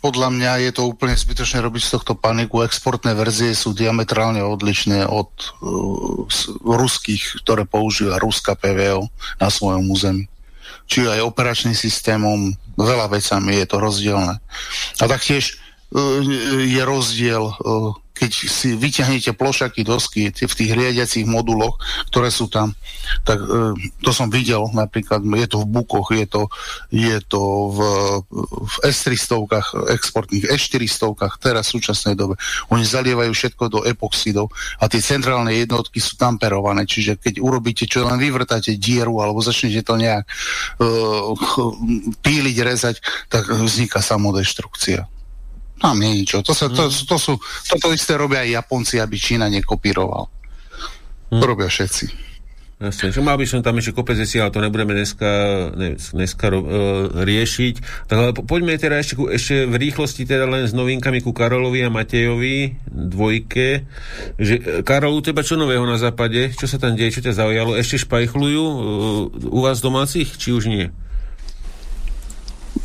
[0.00, 2.64] podľa mňa je to úplne zbytočné robiť z tohto paniku.
[2.64, 6.24] Exportné verzie sú diametrálne odlišné od uh,
[6.64, 10.24] ruských, ktoré používa Ruska PVO na svojom území.
[10.88, 14.40] Čiže aj operačným systémom, veľa vecami je to rozdielne.
[14.98, 15.60] A taktiež
[15.92, 16.24] uh,
[16.64, 21.80] je rozdiel, uh, keď si vyťahnete plošaky dosky v tých riadiacich moduloch,
[22.12, 22.76] ktoré sú tam,
[23.24, 23.72] tak e,
[24.04, 26.52] to som videl napríklad, je to v bukoch, je to,
[26.92, 27.42] je to
[27.72, 27.78] v,
[28.44, 32.36] v S300 exportných, S400 teraz v súčasnej dobe.
[32.68, 38.04] Oni zalievajú všetko do epoxidov a tie centrálne jednotky sú tamperované, čiže keď urobíte, čo
[38.04, 40.28] len vyvrtáte dieru alebo začnete to nejak
[40.84, 41.32] uh,
[42.20, 42.96] píliť, rezať,
[43.32, 45.19] tak vzniká samodeštrukcia.
[45.80, 46.36] Tam nie je ničo.
[46.44, 50.28] To, sa, to, to sú, toto isté robia aj Japonci, aby Čína nekopíroval.
[51.32, 52.30] To robia všetci.
[52.80, 55.28] Jasne, že mal by som tam ešte kopec veci, ale to nebudeme dneska,
[55.76, 56.64] ne, dneska uh,
[57.12, 57.74] riešiť.
[58.08, 61.36] Tak ale po, poďme teda ešte, ku, ešte v rýchlosti teda len s novinkami ku
[61.36, 63.84] Karolovi a Matejovi, dvojke.
[64.40, 66.56] Že, e, Karol, u teba čo nového na západe?
[66.56, 67.20] Čo sa tam deje?
[67.20, 67.76] Čo ťa zaujalo?
[67.76, 68.78] Ešte špajchlujú uh,
[69.28, 70.88] u vás domácich, či už nie?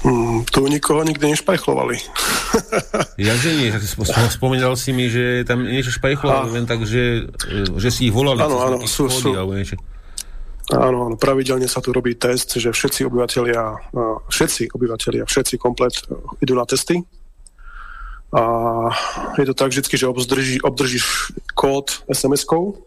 [0.05, 1.97] Mm, tu nikoho nikdy nešpajchlovali.
[3.17, 3.73] Jakže nie?
[4.29, 7.25] Spomínal si mi, že tam niečo špajchlovali, len tak, že,
[7.73, 8.37] že si ich volali.
[8.37, 9.33] Áno, áno, sú, sú.
[9.33, 13.93] Áno, áno, pravidelne sa tu robí test, že všetci obyvateľia,
[14.29, 17.01] všetci obyvateľia, všetci komplet e, idú na testy.
[18.29, 18.41] A
[19.41, 22.77] je to tak vždy, že obdrží, obdržíš kód SMS-kou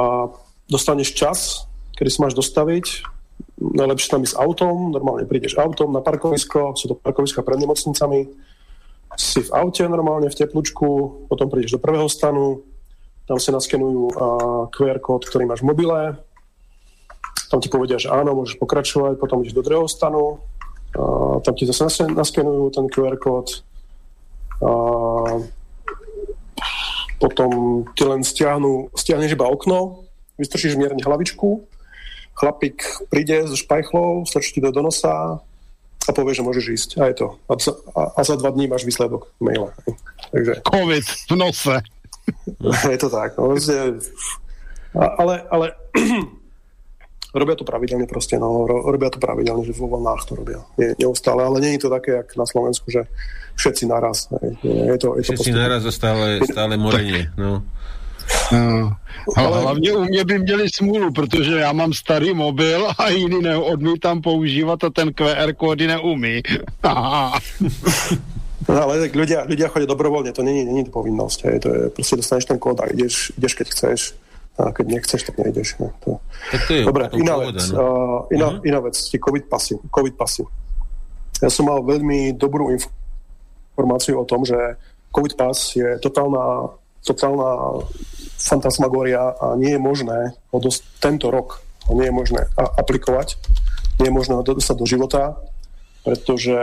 [0.00, 0.32] a
[0.68, 1.38] dostaneš čas,
[1.96, 3.17] kedy si máš dostaviť
[3.58, 8.30] najlepšie tam ísť autom, normálne prídeš autom na parkovisko, sú to parkoviska pred nemocnicami,
[9.18, 12.62] si v aute normálne v teplučku, potom prídeš do prvého stanu,
[13.26, 14.14] tam si naskenujú
[14.70, 16.16] QR kód, ktorý máš v mobile,
[17.50, 20.38] tam ti povedia, že áno, môžeš pokračovať, potom ideš do druhého stanu,
[20.94, 23.66] a tam ti zase naskenujú ten QR kód,
[24.62, 24.70] a
[27.18, 27.50] potom
[27.98, 30.06] ti len stiahnu, stiahneš iba okno,
[30.38, 31.66] vystrčíš mierne hlavičku
[32.38, 32.78] chlapík
[33.10, 35.42] príde so špajchlou, strčí to do nosa
[36.08, 36.90] a povie, že môžeš ísť.
[37.02, 37.28] A je to.
[37.50, 37.54] A,
[37.98, 39.74] a, a za dva dní máš výsledok maila.
[40.30, 40.62] Takže...
[40.64, 41.76] COVID v nose.
[42.94, 43.36] je to tak.
[43.36, 43.52] No,
[44.94, 45.66] ale, ale
[47.36, 50.60] robia to pravidelne proste, no, robia to pravidelne, že vo vlnách to robia.
[50.80, 53.04] Je neustále, ale nie je to také, jak na Slovensku, že
[53.60, 54.32] všetci naraz.
[54.64, 57.28] Je to, je to všetci naraz a stále, stále morenie.
[57.36, 57.60] No.
[58.52, 58.92] No.
[59.36, 59.60] Ale...
[59.60, 64.84] Hlavně u mě by měli smůlu, protože já mám starý mobil a jiný neodmítám používat
[64.84, 66.42] a ten QR kódy neumí.
[68.68, 71.38] no, ale tak ľudia, ľudia chodia dobrovoľne, to není, není to povinnosť.
[71.44, 71.56] Hej.
[71.64, 74.00] To je, proste dostaneš ten kód a ideš, ideš keď chceš.
[74.58, 75.78] A keď nechceš, tak nejdeš.
[75.78, 75.88] Ne.
[76.04, 76.20] To...
[76.52, 77.62] Tak to je Dobre, iná vec.
[77.70, 77.78] No.
[77.78, 78.66] Uh, iná, uh-huh.
[78.68, 79.78] iná vec, tie COVID pasy.
[79.88, 80.42] COVID pasy.
[81.38, 84.58] Ja som mal veľmi dobrú informáciu o tom, že
[85.14, 86.74] COVID pas je totálna,
[87.08, 87.80] totálna
[88.38, 93.40] fantasmagória a nie je možné ho dosť, tento rok ho nie je možné aplikovať,
[93.98, 95.40] nie je možné ho dostať do života,
[96.04, 96.54] pretože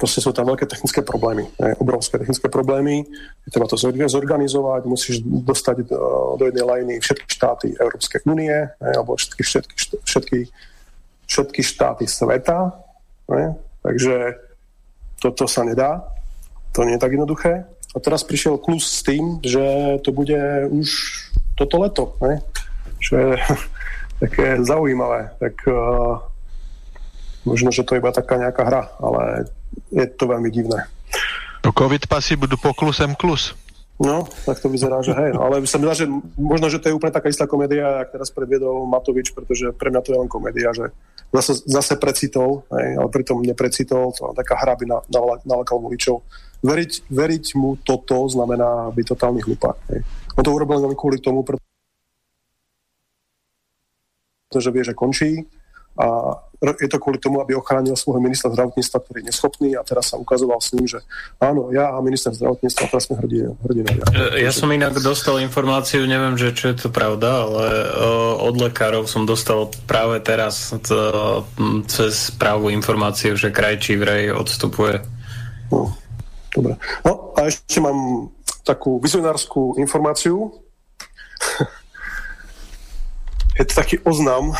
[0.00, 3.04] proste sú tam veľké technické problémy, ne, obrovské technické problémy,
[3.52, 5.92] treba to zorganizovať, musíš dostať
[6.40, 9.74] do, jednej lajny všetky štáty Európskej únie, alebo všetky, všetky,
[10.08, 10.38] všetky,
[11.28, 12.72] všetky štáty sveta,
[13.28, 14.40] ne, takže
[15.20, 16.00] toto sa nedá,
[16.72, 17.68] to nie je tak jednoduché.
[17.90, 20.38] A teraz prišiel klus s tým, že to bude
[20.70, 20.88] už
[21.58, 22.38] toto leto, ne?
[23.02, 23.30] čo je
[24.22, 25.34] také zaujímavé.
[25.42, 26.22] Tak uh,
[27.42, 29.50] možno, že to je iba taká nejaká hra, ale
[29.90, 30.86] je to veľmi divné.
[31.66, 33.52] To covid pasy budú poklusem klus.
[34.00, 35.36] No, tak to vyzerá, že hej.
[35.36, 36.08] Ale sa mi že
[36.40, 40.00] možno, že to je úplne taká istá komédia, ak teraz predviedol Matovič, pretože pre mňa
[40.00, 40.88] to je len komédia, že
[41.28, 45.04] zase, zase precitol, hej, ale pritom neprecitol, to taká hra by
[45.44, 46.24] nalakal voličov
[46.60, 49.76] veriť, veriť mu toto znamená byť totálny hlupák.
[50.36, 51.60] On to urobil len kvôli tomu, pretože
[54.72, 55.46] vie, že končí
[56.00, 56.06] a
[56.60, 60.20] je to kvôli tomu, aby ochránil svojho ministra zdravotníctva, ktorý je neschopný a teraz sa
[60.20, 61.00] ukazoval s ním, že
[61.40, 64.04] áno, ja a minister zdravotníctva teraz sme hrdí, hrdí na ja.
[64.48, 67.64] ja som inak dostal informáciu, neviem, že čo je to pravda, ale
[68.44, 70.76] od lekárov som dostal práve teraz
[71.88, 75.00] cez správu informáciu, že krajčí vraj odstupuje.
[75.72, 75.96] No.
[76.50, 76.74] Dobre.
[77.06, 78.30] No a ešte mám
[78.66, 80.50] takú vizionárskú informáciu.
[83.58, 84.54] Je to taký oznam,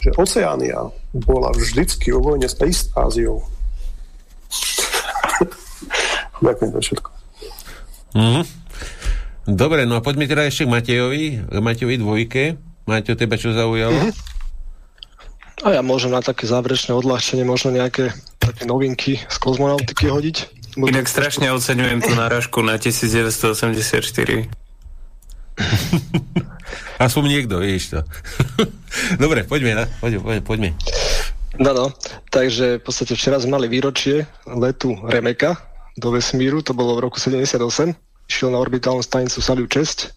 [0.00, 3.42] že Oceánia bola vždycky o vojne s East Áziou.
[6.44, 7.10] Ďakujem za všetko.
[8.14, 8.44] Mm-hmm.
[9.48, 12.56] Dobre, no a poďme teda ešte k Matejovi, k Matejovi dvojke.
[12.88, 13.96] Máte o teba čo zaujalo?
[13.96, 14.26] Mm-hmm.
[15.66, 20.57] A ja môžem na také záverečné odľahčenie možno nejaké také novinky z kozmonautiky hodiť.
[20.78, 24.46] Inak strašne oceňujem tú náražku na 1984.
[27.02, 28.00] Aspoň niekto, vieš to.
[29.22, 30.70] Dobre, poďme, na, poďme, poďme, poďme.
[31.58, 31.86] No, no,
[32.30, 35.58] takže v podstate včera sme mali výročie letu Remeka
[35.98, 37.58] do vesmíru, to bolo v roku 78,
[38.30, 40.14] išiel na orbitálnu stanicu Salyut 6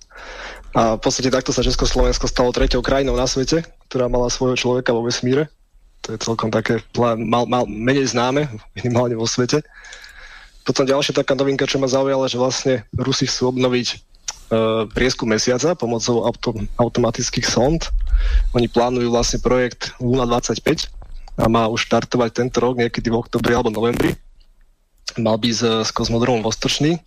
[0.78, 4.94] a v podstate takto sa Československo stalo treťou krajinou na svete, ktorá mala svojho človeka
[4.94, 5.50] vo vesmíre.
[6.06, 8.46] To je celkom také mal, mal, menej známe,
[8.78, 9.66] minimálne vo svete.
[10.72, 13.96] Potom ďalšia taká novinka, čo ma zaujala, že vlastne Rusi chcú obnoviť e,
[14.96, 17.92] prieskum mesiaca pomocou auto, automatických sond.
[18.56, 20.88] Oni plánujú vlastne projekt Luna 25
[21.44, 24.16] a má už štartovať tento rok niekedy v oktobri alebo novembri.
[25.20, 27.04] Mal by s, s kozmodromom Vostočný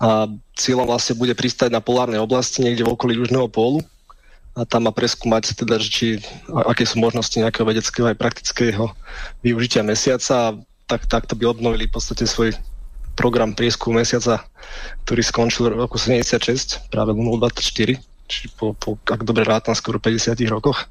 [0.00, 3.84] a cieľom vlastne bude pristať na polárnej oblasti niekde v okolí južného pólu
[4.56, 8.96] a tam má preskúmať teda, či, aké sú možnosti nejakého vedeckého aj praktického
[9.44, 10.56] využitia mesiaca
[10.86, 12.54] tak, takto by obnovili v podstate svoj
[13.12, 14.44] program prieskumu mesiaca,
[15.04, 20.00] ktorý skončil v roku 76, práve v 24, čiže po, po ak dobre rátam, skoro
[20.00, 20.88] 50 rokoch.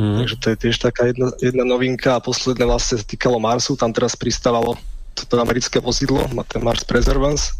[0.00, 0.24] Mm.
[0.24, 3.92] Takže to je tiež taká jedna, jedna novinka a posledné vlastne sa týkalo Marsu, tam
[3.92, 4.80] teraz pristávalo
[5.12, 7.52] toto americké vozidlo, ten Mars Preservance,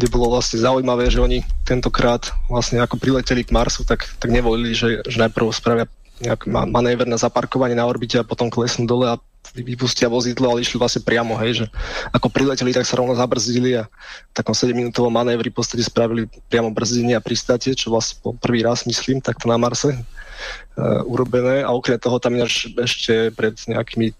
[0.00, 4.72] kde bolo vlastne zaujímavé, že oni tentokrát vlastne ako prileteli k Marsu, tak, tak nevolili,
[4.72, 5.84] že, že najprv spravia
[6.18, 9.20] nejaký manéver na zaparkovanie na orbite a potom klesnú dole a
[9.54, 11.66] vypustia vozidlo, ale išli vlastne priamo, hej, že
[12.12, 13.88] ako prileteli, tak sa rovno zabrzdili a
[14.32, 18.84] takom 7-minútovom manévri v podstate spravili priamo brzdenie a pristátie, čo vlastne po prvý raz,
[18.84, 21.64] myslím, takto na Marse uh, urobené.
[21.64, 24.12] A okrem toho tam ináč ešte pred nejakými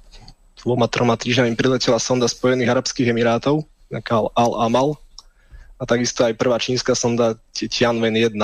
[0.62, 4.98] dvoma, troma týždňami priletela sonda Spojených Arabských Emirátov, nejaká Al-Amal
[5.78, 8.34] a takisto aj prvá čínska sonda Tianwen 1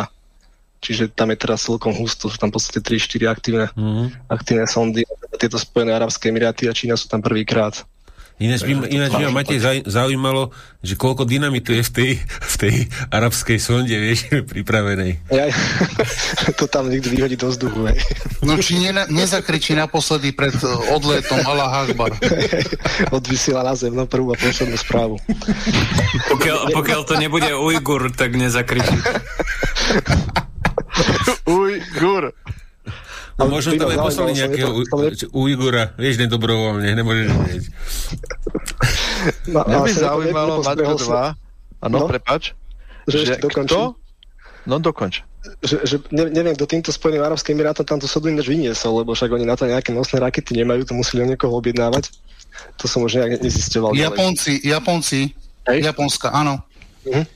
[0.84, 4.28] čiže tam je teraz celkom husto, sú tam v podstate 3-4 aktívne, mm-hmm.
[4.28, 5.08] aktívne sondy.
[5.40, 7.88] Tieto Spojené Arabské Emiráty a Čína sú tam prvýkrát.
[8.34, 10.50] Ináč by, ináč by ma Matej zaujímalo,
[10.82, 12.74] že koľko dynamitu je v tej, v tej
[13.14, 15.22] arabskej sonde, vieš, pripravenej.
[15.30, 15.46] Ja,
[16.58, 17.94] to tam nikdy vyhodí do vzduchu.
[17.94, 18.02] Hej.
[18.42, 20.50] No či ne, nezakričí naposledy pred
[20.90, 22.10] odletom Allah Akbar.
[23.16, 25.14] Odvysiela na zem, no prvú a poslednú správu.
[26.34, 28.98] Pokiaľ, pokiaľ to nebude Ujgur, tak nezakričí.
[31.46, 32.32] Ujgur.
[33.34, 34.70] No možno tam aj poslali nejakého
[35.34, 37.64] Ujgura, vieš, nedobrovoľne, nemôžeš vedieť.
[39.50, 42.06] No, Mňa by zaujímalo, Maťko 2, áno, no?
[42.06, 42.54] prepač,
[43.10, 43.98] že, že kto?
[44.64, 45.26] No dokonč.
[45.60, 49.28] Že, že ne, neviem, kto týmto Spojeným Arabským Emirátom tamto sodu ináč vyniesol, lebo však
[49.28, 52.14] oni na to nejaké nosné rakety nemajú, to museli o niekoho objednávať.
[52.80, 53.92] To som už nejak nezistoval.
[53.92, 54.62] Japonci.
[54.62, 55.36] Japonci,
[55.68, 55.90] Hej?
[55.90, 56.62] Japonska, áno.
[57.04, 57.26] Uh-huh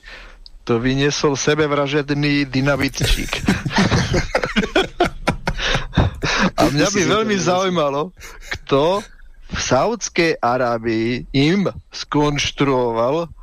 [0.69, 3.41] to vyniesol sebevražedný dynamitčík.
[6.53, 8.13] A mňa by veľmi zaujímalo,
[8.53, 9.01] kto
[9.49, 13.33] v Saudskej Arábii im skonštruoval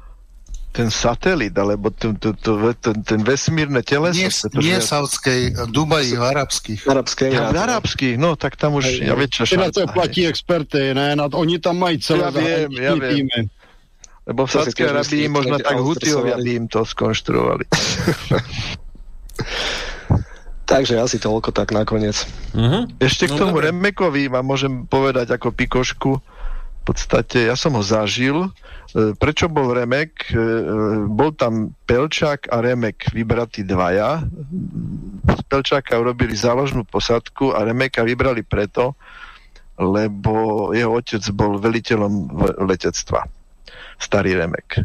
[0.70, 4.22] ten satelit, alebo ten, ten, ten, ten vesmírne teleso.
[4.22, 4.30] Nie,
[4.62, 6.80] nie Saudskej, Dubaji, v arabských.
[6.86, 9.72] Arabskej, ja, v arabských, no tak tam už je väčšia šanca.
[9.72, 11.16] to platí experty, ne?
[11.32, 13.26] Oni tam mají celé ja viem, ja viem.
[14.26, 17.62] Lebo v Sádskej Arabii možno tak Hutiovia by im to skonštruovali.
[20.66, 22.26] Takže asi toľko tak nakoniec.
[22.50, 22.90] Uh-huh.
[22.98, 23.70] Ešte k no, tomu dobre.
[23.70, 26.18] Remekovi vám môžem povedať ako pikošku.
[26.18, 28.50] V podstate ja som ho zažil.
[28.90, 30.34] E, prečo bol Remek?
[30.34, 30.42] E,
[31.06, 34.26] bol tam Pelčák a Remek vybratí dvaja.
[35.30, 38.98] Z Pelčáka urobili záložnú posadku a Remeka vybrali preto,
[39.78, 42.26] lebo jeho otec bol veliteľom
[42.66, 43.35] letectva
[43.98, 44.84] starý Remek.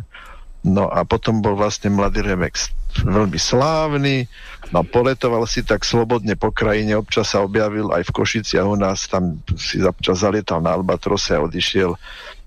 [0.61, 2.53] No a potom bol vlastne mladý Remek
[2.99, 4.27] veľmi slávny,
[4.75, 8.75] no poletoval si tak slobodne po krajine, občas sa objavil aj v Košici a u
[8.75, 11.95] nás tam si občas zalietal na Albatrose a odišiel.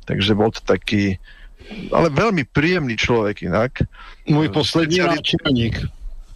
[0.05, 1.17] Takže bol to taký,
[1.89, 3.89] ale veľmi príjemný človek inak.
[4.29, 5.81] Môj posledný náčelník.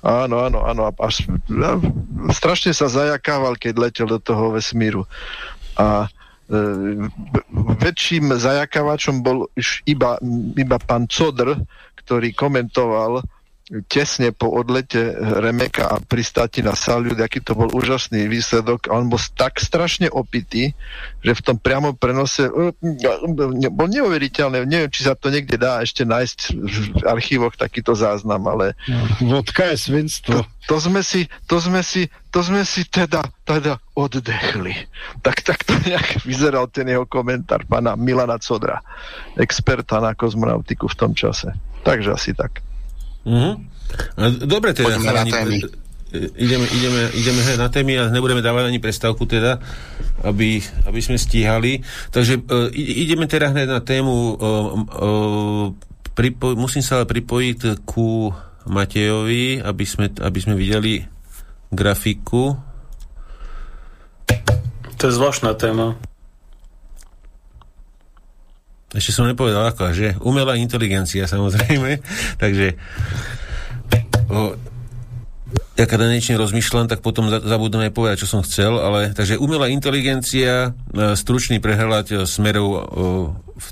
[0.01, 0.89] Áno, áno, áno.
[1.03, 1.27] Až,
[2.33, 5.05] strašne sa zajakával, keď letel do toho vesmíru.
[5.77, 6.09] A
[7.79, 9.53] väčším zajakávačom bol
[9.85, 10.17] iba,
[10.57, 11.53] iba pán Codr,
[12.01, 13.21] ktorý komentoval
[13.89, 18.89] tesne po odlete Remeka a pristáti na Saliud, aký to bol úžasný výsledok.
[18.89, 20.73] A on bol tak strašne opitý,
[21.21, 22.73] že v tom priamom prenose e,
[23.69, 24.65] bol neuveriteľné.
[24.65, 28.73] Neviem, či sa to niekde dá ešte nájsť v archívoch takýto záznam, ale...
[29.21, 30.41] Vodka je svinstvo.
[30.41, 34.89] To, to, sme si, to, sme si, to sme si teda, teda oddechli.
[35.21, 38.81] Tak, tak to nejak vyzeral ten jeho komentár pána Milana Codra,
[39.37, 41.53] experta na kozmonautiku v tom čase.
[41.85, 42.65] Takže asi tak.
[43.29, 43.55] Mm-hmm.
[44.49, 44.97] Dobre, teda.
[44.97, 45.57] Poďme na témy.
[46.41, 49.61] Ideme, ideme, ideme na témy a nebudeme dávať ani prestávku teda,
[50.25, 51.85] aby, aby sme stíhali.
[52.09, 54.17] Takže uh, ideme teda hneď na tému.
[54.17, 55.67] Uh, uh,
[56.17, 58.33] pripo- musím sa ale pripojiť ku
[58.73, 61.05] Matejovi, aby sme, aby sme videli
[61.69, 62.57] grafiku.
[64.97, 66.01] To je zvláštna téma.
[68.89, 70.17] Ešte som nepovedal ako, že?
[70.25, 72.01] Umelá inteligencia, samozrejme.
[72.43, 72.73] Takže
[74.33, 74.57] o,
[75.79, 79.71] ja keď niečo rozmýšľam, tak potom zabudnem aj povedať, čo som chcel, ale takže umelá
[79.71, 82.79] inteligencia, e, stručný prehľad e, smerov e,
[83.55, 83.67] v,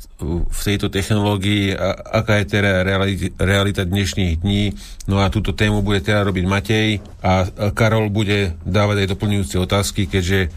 [0.46, 4.70] v tejto technológii, a, aká je teda realita, realita dnešných dní.
[5.10, 10.06] No a túto tému bude teda robiť Matej a Karol bude dávať aj doplňujúce otázky,
[10.06, 10.54] keďže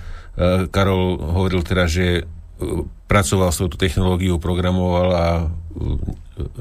[0.69, 2.29] Karol hovoril teda, že
[3.07, 5.27] pracoval s touto technológiou, programoval a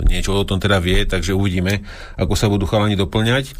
[0.06, 1.82] niečo o tom teda vie, takže uvidíme,
[2.18, 3.54] ako sa budú chalani doplňať.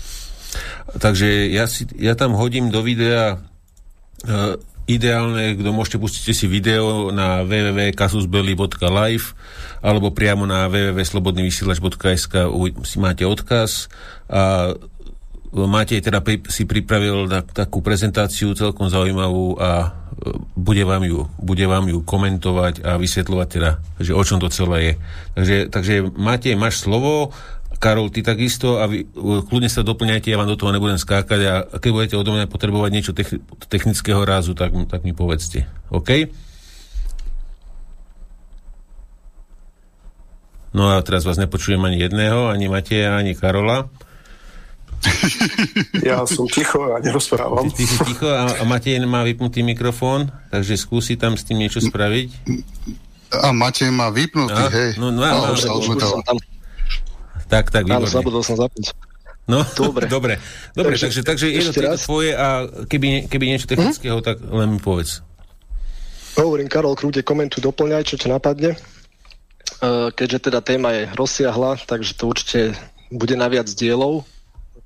[0.98, 4.56] Takže ja, si, ja tam hodím do videa uh,
[4.88, 9.26] ideálne, kto môžete, pustíte si video na www.kasusbelly.live
[9.84, 12.34] alebo priamo na www.slobodnyvysielač.sk
[12.88, 13.92] si máte odkaz
[14.32, 14.72] a
[15.52, 19.88] máte teda si pripravil tak, takú prezentáciu celkom zaujímavú a e,
[20.58, 23.70] bude vám ju, bude vám ju komentovať a vysvetľovať teda,
[24.02, 24.92] že o čom to celé je.
[25.34, 27.30] Takže, takže máte, máš slovo
[27.78, 31.54] Karol, ty takisto a vy kľudne sa doplňajte, ja vám do toho nebudem skákať a
[31.78, 33.14] keď budete odo mňa potrebovať niečo
[33.70, 35.70] technického rázu, tak, tak mi povedzte.
[35.94, 36.26] OK?
[40.74, 43.86] No a teraz vás nepočujem ani jedného, ani Mateja, ani Karola.
[46.02, 47.70] Ja som ticho a nerozprávam.
[47.70, 51.62] Ty, ty si ticho a, a Matej má vypnutý mikrofón, takže skúsi tam s tým
[51.62, 52.28] niečo spraviť.
[53.34, 54.90] A Matej má vypnutý, a, hej.
[54.98, 56.34] No, no, no, no, no, no, no,
[57.48, 58.04] tak, tak, výborne.
[58.04, 58.92] Áno, zabudol som zapnúť.
[59.48, 60.04] No, dobre.
[60.14, 60.34] dobre,
[60.76, 64.24] dobre takže, takže, takže je to tvoje a keby, keby niečo technického, hm?
[64.24, 65.24] tak len mi povedz.
[66.36, 68.78] Hovorím, Karol Krúte, komentuj, doplňaj, čo ťa napadne.
[69.78, 72.60] Uh, keďže teda téma je rozsiahla, takže to určite
[73.10, 74.22] bude na viac dielov,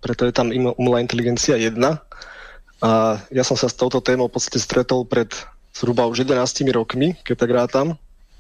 [0.02, 2.02] preto je tam umelá inteligencia jedna.
[2.82, 5.30] A ja som sa s touto témou v podstate stretol pred
[5.70, 6.42] zhruba už 11
[6.74, 7.88] rokmi, keď tak rátam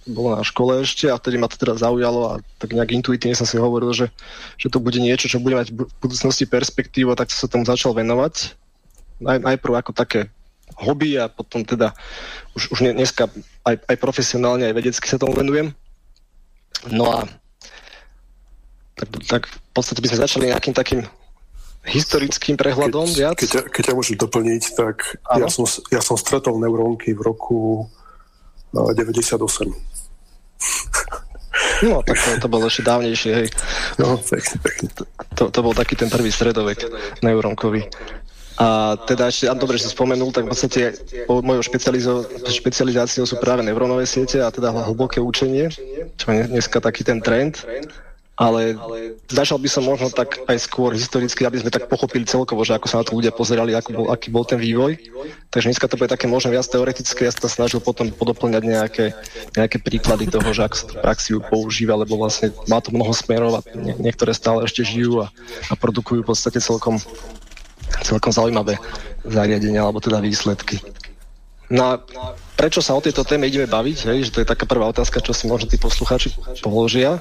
[0.06, 3.46] bolo na škole ešte a vtedy ma to teda zaujalo a tak nejak intuitívne som
[3.46, 4.10] si hovoril, že,
[4.58, 7.94] že to bude niečo, čo bude mať v budúcnosti perspektívu, tak som sa tomu začal
[7.94, 8.58] venovať.
[9.22, 10.26] Naj, najprv ako také
[10.74, 11.94] hobby a potom teda
[12.58, 13.30] už, už dneska
[13.62, 15.70] aj, aj profesionálne, aj vedecky sa tomu venujem.
[16.90, 17.18] No a
[18.98, 21.06] tak, tak v podstate by sme začali nejakým takým
[21.82, 23.34] historickým prehľadom keď, viac.
[23.38, 24.96] Keď, ťa, keď ťa môžem doplniť, tak
[25.34, 27.58] ja som, ja som stretol neurónky v roku
[28.72, 29.38] 98.
[31.82, 33.48] No, tak to, to bolo ešte dávnejšie, hej.
[33.98, 34.86] No, pekne, pekne.
[35.34, 36.86] To, to bol taký ten prvý stredovek
[37.20, 37.90] neurónkový.
[38.56, 40.94] A teda ešte, a dobre, že si spomenul, tak v podstate
[41.26, 41.62] mojou
[42.46, 45.74] špecializáciou sú práve neurónové siete a teda hlboké učenie,
[46.16, 47.66] čo je dneska taký ten trend
[48.32, 48.80] ale
[49.28, 52.86] začal by som možno tak aj skôr historicky, aby sme tak pochopili celkovo, že ako
[52.88, 54.96] sa na to ľudia pozerali, ako bol, aký bol ten vývoj.
[55.52, 59.04] Takže dneska to bude také možno viac teoretické, ja sa snažil potom podoplňať nejaké,
[59.52, 63.60] nejaké príklady toho, že ako sa to praxi používa, lebo vlastne má to mnoho smerov
[63.60, 65.28] a nie, niektoré stále ešte žijú a,
[65.68, 66.96] a produkujú v podstate celkom,
[68.00, 68.80] celkom zaujímavé
[69.28, 70.80] zariadenia alebo teda výsledky.
[71.72, 72.00] No
[72.62, 75.34] prečo sa o tejto téme ideme baviť, hej, že to je taká prvá otázka, čo
[75.34, 76.30] si možno tí poslucháči
[76.62, 77.18] položia,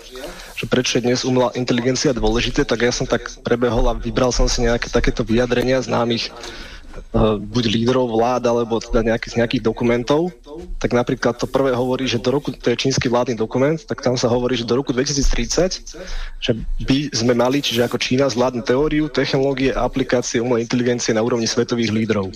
[0.53, 4.45] že prečo je dnes umelá inteligencia dôležité, tak ja som tak prebehol a vybral som
[4.45, 10.30] si nejaké takéto vyjadrenia známych uh, buď lídrov vlád, alebo teda nejaký, z nejakých dokumentov.
[10.77, 14.13] Tak napríklad to prvé hovorí, že do roku, to je čínsky vládny dokument, tak tam
[14.13, 16.51] sa hovorí, že do roku 2030, že
[16.85, 21.49] by sme mali, čiže ako Čína, zvládnu teóriu, technológie a aplikácie umelej inteligencie na úrovni
[21.49, 22.30] svetových lídrov.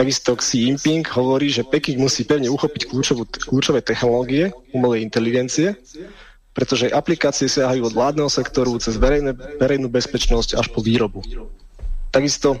[0.00, 5.76] Takisto Xi Jinping hovorí, že Peking musí pevne uchopiť kľúčovú, kľúčové technológie umelej inteligencie,
[6.56, 11.20] pretože aplikácie siahajú od vládneho sektoru cez verejné, verejnú bezpečnosť až po výrobu.
[12.08, 12.56] Takisto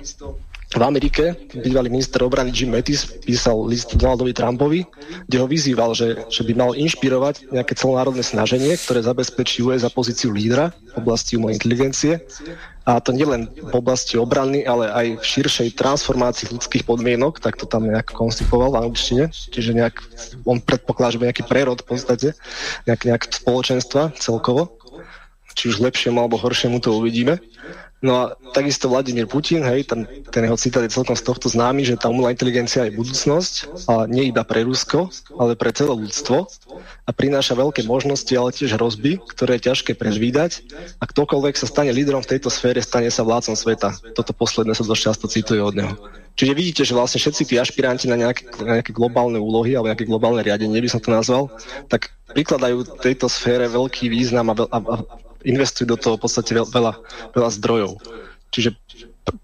[0.70, 4.86] v Amerike bývalý minister obrany Jim Mattis písal list Donaldovi Trumpovi,
[5.26, 9.90] kde ho vyzýval, že, že by mal inšpirovať nejaké celonárodné snaženie, ktoré zabezpečí US za
[9.90, 12.22] pozíciu lídra v oblasti umelej inteligencie.
[12.86, 17.66] A to nielen v oblasti obrany, ale aj v širšej transformácii ľudských podmienok, tak to
[17.66, 19.24] tam nejak koncipoval v angličtine.
[19.30, 19.94] Čiže nejak,
[20.46, 22.28] on predpokladá, že nejaký prerod v podstate,
[22.86, 24.79] nejak, nejak spoločenstva celkovo
[25.54, 27.38] či už lepšiemu alebo horšiemu to uvidíme.
[28.00, 28.22] No a
[28.56, 32.08] takisto Vladimír Putin, hej, ten, ten jeho citát je celkom z tohto známy, že tá
[32.08, 36.48] umelá inteligencia je budúcnosť, a nie iba pre Rusko, ale pre celé ľudstvo
[37.04, 40.64] a prináša veľké možnosti, ale tiež hrozby, ktoré je ťažké predvídať
[40.96, 43.92] a ktokoľvek sa stane lídrom v tejto sfére, stane sa vládcom sveta.
[44.16, 45.92] Toto posledné sa dosť často cituje od neho.
[46.40, 50.08] Čiže vidíte, že vlastne všetci tí ašpiranti na nejaké, na nejaké globálne úlohy alebo nejaké
[50.08, 51.52] globálne riadenie, by som to nazval,
[51.92, 54.94] tak prikladajú tejto sfére veľký význam a, a, a
[55.44, 56.92] investujú do toho v podstate veľa,
[57.32, 58.00] veľa zdrojov.
[58.50, 58.74] Čiže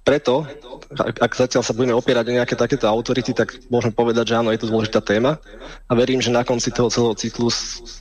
[0.02, 0.46] preto,
[0.90, 4.50] ak, ak zatiaľ sa budeme opierať o nejaké takéto autority, tak môžem povedať, že áno,
[4.50, 5.38] je to dôležitá téma
[5.86, 7.52] a verím, že na konci toho celého cyklu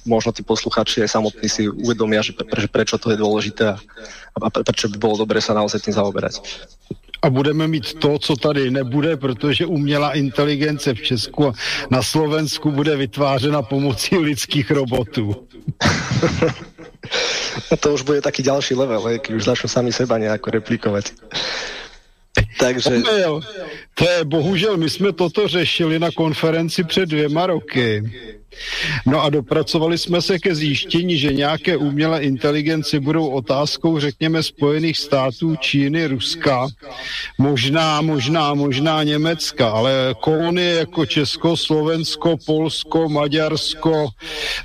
[0.07, 3.77] možno tí posluchači aj samotní si uvedomia, že, pre, že prečo to je dôležité a,
[4.33, 6.41] a prečo by bolo dobre sa naozaj tým zaoberať
[7.25, 11.53] a budeme mít to, co tady nebude, protože umělá inteligence v Česku a
[11.89, 15.47] na Slovensku bude vytvářena pomocí lidských robotů.
[17.79, 21.13] to už bude taký ďalší level, keď už začnú sami seba nejako replikovať.
[22.59, 23.01] Takže...
[23.95, 28.03] To je bohužel, my jsme toto řešili na konferenci před dvěma roky.
[29.05, 34.97] No a dopracovali jsme se ke zjištění, že nějaké umělé inteligenci budou otázkou, řekněme, Spojených
[34.97, 36.67] států, Číny, Ruska,
[37.37, 44.07] možná, možná, možná Německa, ale kolonie jako Česko, Slovensko, Polsko, Maďarsko,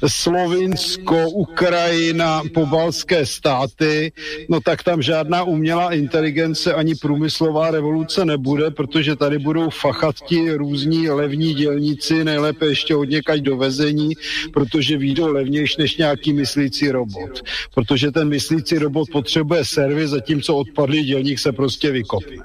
[0.06, 4.12] Slovinsko, Ukrajina, pobalské státy,
[4.48, 10.52] no tak tam žádná umělá inteligence ani průmyslová revoluce nebude, protože tady budou fachat ti
[10.52, 14.15] různí levní dělníci, nejlépe ještě odněkať dovezení vězení,
[14.52, 17.40] protože výjdou levnější než nějaký myslící robot.
[17.74, 22.40] Protože ten myslící robot potřebuje servis, zatímco odpadlý dělník se prostě vykopí.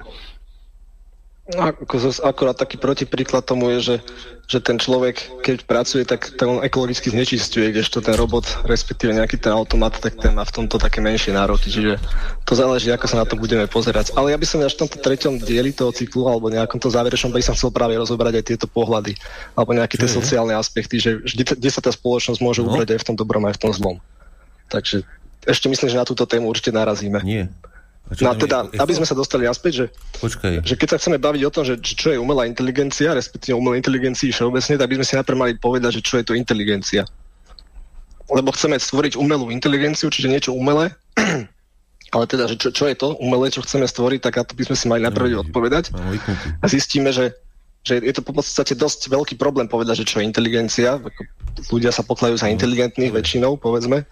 [1.46, 3.96] Ako akorát taký protipríklad tomu je, že,
[4.50, 9.38] že ten človek, keď pracuje, tak, tak on ekologicky znečistuje, kdežto ten robot, respektíve nejaký
[9.38, 11.70] ten automat, tak ten má v tomto také menšie nároky.
[11.70, 12.02] Čiže
[12.42, 14.10] to záleží, ako sa na to budeme pozerať.
[14.18, 17.30] Ale ja by som až v tomto treťom dieli toho cyklu, alebo nejakom to záverečnom,
[17.30, 19.14] by som chcel práve rozobrať aj tieto pohľady,
[19.54, 22.74] alebo nejaké tie sociálne aspekty, že kde sa tá spoločnosť môže no.
[22.74, 23.96] ubrať aj v tom dobrom, aj v tom zlom.
[24.66, 25.06] Takže
[25.46, 27.22] ešte myslím, že na túto tému určite narazíme.
[27.22, 27.46] Nie.
[28.22, 29.86] No a teda, aby sme sa dostali naspäť, že,
[30.22, 30.62] Počkaj.
[30.62, 34.30] že keď sa chceme baviť o tom, že čo je umelá inteligencia, respektíve umelá inteligencii
[34.30, 37.02] všeobecne, tak by sme si najprv mali povedať, že čo je to inteligencia.
[38.30, 40.94] Lebo chceme stvoriť umelú inteligenciu, čiže niečo umelé,
[42.14, 44.76] ale teda, že čo, čo je to umelé, čo chceme stvoriť, tak to by sme
[44.78, 45.90] si mali najprv odpovedať.
[46.62, 47.34] A zistíme, že
[47.86, 50.98] že je to v podstate dosť veľký problém povedať, že čo je inteligencia.
[51.70, 54.02] Ľudia sa poklajú za inteligentných väčšinou, povedzme,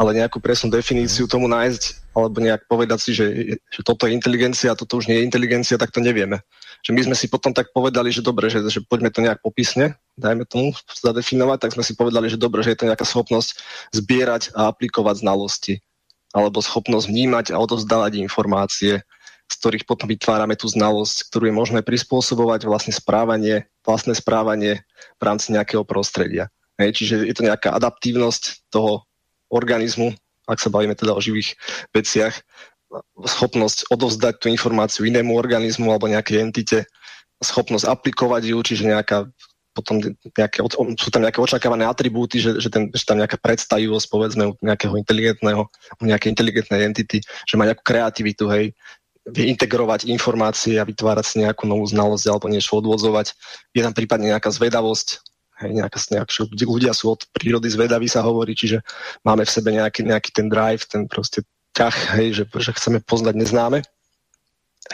[0.00, 3.26] ale nejakú presnú definíciu tomu nájsť, alebo nejak povedať si, že,
[3.68, 6.40] že toto je inteligencia toto už nie je inteligencia, tak to nevieme.
[6.80, 10.00] Že my sme si potom tak povedali, že dobre, že, že poďme to nejak popisne,
[10.16, 13.60] dajme tomu zadefinovať, tak sme si povedali, že dobre, že je to nejaká schopnosť
[13.92, 15.84] zbierať a aplikovať znalosti
[16.30, 19.02] alebo schopnosť vnímať a odovzdávať informácie,
[19.50, 24.86] z ktorých potom vytvárame tú znalosť, ktorú je možné prispôsobovať vlastne správanie, vlastné správanie
[25.18, 26.46] v rámci nejakého prostredia.
[26.78, 29.04] Hej, čiže je to nejaká adaptívnosť toho
[29.50, 30.14] organizmu,
[30.46, 31.58] ak sa bavíme teda o živých
[31.90, 32.38] veciach,
[33.22, 36.78] schopnosť odovzdať tú informáciu inému organizmu alebo nejakej entite,
[37.42, 39.30] schopnosť aplikovať ju, čiže nejaká
[39.70, 40.02] potom
[40.34, 40.66] nejaké,
[40.98, 44.98] sú tam nejaké očakávané atribúty, že, že, ten, že tam nejaká predstavivosť, povedzme, u nejakého
[44.98, 48.74] inteligentného, u nejakej inteligentnej entity, že má nejakú kreativitu, hej,
[49.28, 53.36] integrovať informácie a vytvárať si nejakú novú znalosť alebo niečo odvodzovať.
[53.76, 55.20] Je tam prípadne nejaká zvedavosť,
[55.64, 56.32] hej, nejaká, nejaká,
[56.64, 58.80] ľudia sú od prírody zvedaví sa hovorí, čiže
[59.22, 61.44] máme v sebe nejaký, nejaký ten drive, ten proste
[61.76, 63.78] ťah, hej, že, že chceme poznať neznáme.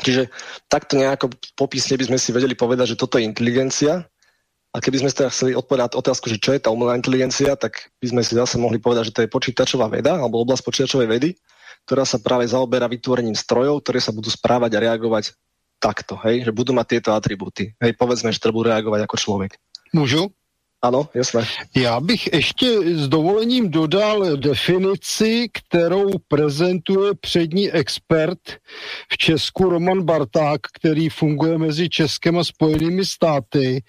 [0.03, 0.29] Čiže
[0.67, 4.05] takto nejako popisne by sme si vedeli povedať, že toto je inteligencia,
[4.77, 8.13] a keby sme teda chceli odpovedať otázku, že čo je tá umelá inteligencia, tak by
[8.13, 11.33] sme si zase mohli povedať, že to je počítačová veda alebo oblasť počítačovej vedy,
[11.87, 15.39] ktorá sa práve zaoberá vytvorením strojov, ktoré sa budú správať a reagovať
[15.79, 17.79] takto, hej, že budú mať tieto atributy.
[17.79, 19.51] Hej, povedzme, že to budú reagovať ako človek.
[19.95, 20.27] Můžu?
[20.83, 21.47] Ano, jasné.
[21.77, 28.39] Já bych ještě s dovolením dodal definici, kterou prezentuje přední expert
[29.13, 33.83] v Česku Roman Barták, který funguje mezi Českem a Spojenými státy.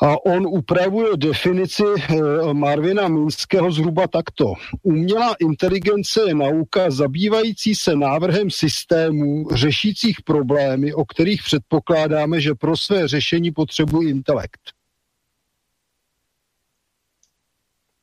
[0.00, 2.16] A on upravuje definici eh,
[2.52, 4.54] Marvina Minského zhruba takto.
[4.82, 12.76] Umělá inteligence je nauka zabývající se návrhem systémů řešících problémy, o kterých předpokládáme, že pro
[12.76, 14.60] své řešení potřebují intelekt.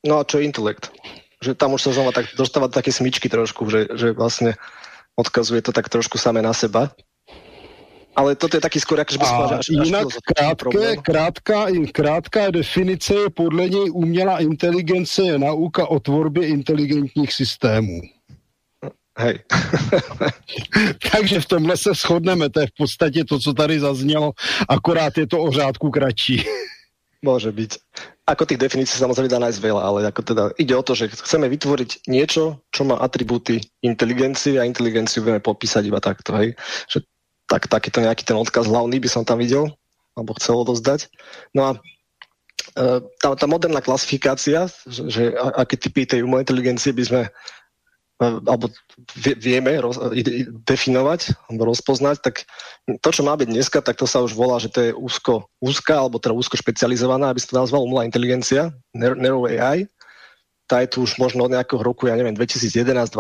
[0.06, 0.94] No a čo intelekt?
[1.42, 4.58] Že tam už sa znova tak dostáva také smyčky trošku, že, že vlastne
[5.18, 6.94] odkazuje to tak trošku samé na seba
[8.18, 11.60] ale toto je taký skôr, akože by som až, jinak až krátké, krátká,
[11.94, 18.02] krátká definice je podle něj umělá inteligence je nauka o tvorbě inteligentních systémů.
[19.18, 19.40] Hej.
[21.12, 24.32] Takže v tomhle se shodneme, to je v podstatě to, co tady zaznělo,
[24.70, 26.46] akorát je to o řádku kratší.
[27.26, 27.82] Môže byť.
[28.30, 31.50] Ako tých definícií samozrejme dá nájsť veľa, ale ako teda ide o to, že chceme
[31.50, 36.38] vytvoriť niečo, čo má atribúty inteligencie a inteligenciu vieme popísať iba takto.
[36.38, 36.54] Hej?
[36.86, 37.10] Že
[37.48, 39.72] tak takýto nejaký ten odkaz hlavný by som tam videl,
[40.14, 41.08] alebo chcel odozdať.
[41.56, 41.72] No a
[42.76, 47.22] e, tá, tá moderná klasifikácia, že, že aké typy tej umelej inteligencie by sme
[48.20, 48.74] alebo
[49.22, 50.02] vieme roz,
[50.66, 52.50] definovať alebo rozpoznať, tak
[52.98, 56.02] to, čo má byť dneska, tak to sa už volá, že to je úzko, úzka
[56.02, 59.86] alebo teda úzko špecializovaná, aby sa to nazval umelá inteligencia, Neuro AI.
[60.66, 63.14] Tá je tu už možno od nejakého roku, ja neviem, 2011-12.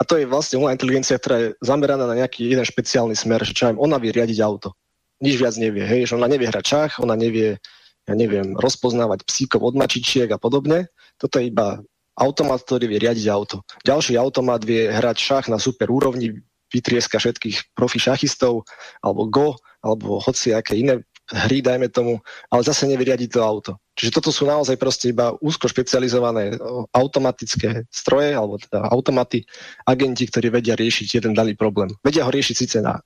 [0.00, 3.52] A to je vlastne umelá inteligencia, ktorá je zameraná na nejaký jeden špeciálny smer, že
[3.52, 4.72] čo aj ona vie riadiť auto.
[5.20, 7.60] Nič viac nevie, hej, že ona nevie hrať čach, ona nevie,
[8.08, 10.88] ja neviem, rozpoznávať psíkov od mačičiek a podobne.
[11.20, 11.84] Toto je iba
[12.16, 13.60] automat, ktorý vie riadiť auto.
[13.84, 16.40] Ďalší automat vie hrať šach na super úrovni,
[16.72, 18.64] vytrieska všetkých profi šachistov,
[19.04, 19.48] alebo Go,
[19.84, 22.18] alebo hoci aké iné hry, dajme tomu,
[22.50, 23.72] ale zase nevie riadiť to auto.
[23.94, 26.58] Čiže toto sú naozaj proste iba úzko špecializované
[26.90, 29.46] automatické stroje, alebo teda automaty,
[29.86, 31.92] agenti, ktorí vedia riešiť jeden daný problém.
[32.02, 32.98] Vedia ho riešiť síce na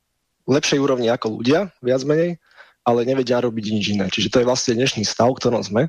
[0.48, 2.40] lepšej úrovni ako ľudia, viac menej,
[2.84, 4.06] ale nevedia robiť nič iné.
[4.12, 5.88] Čiže to je vlastne dnešný stav, ktorom sme.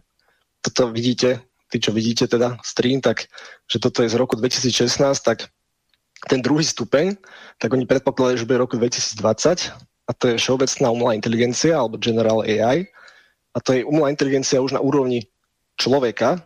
[0.64, 3.28] Toto vidíte tí, čo vidíte teda stream, tak
[3.68, 5.52] že toto je z roku 2016, tak
[6.26, 7.20] ten druhý stupeň,
[7.60, 12.46] tak oni predpokladajú, že bude roku 2020 a to je všeobecná umelá inteligencia alebo General
[12.46, 12.86] AI
[13.56, 15.26] a to je umelá inteligencia už na úrovni
[15.76, 16.46] človeka,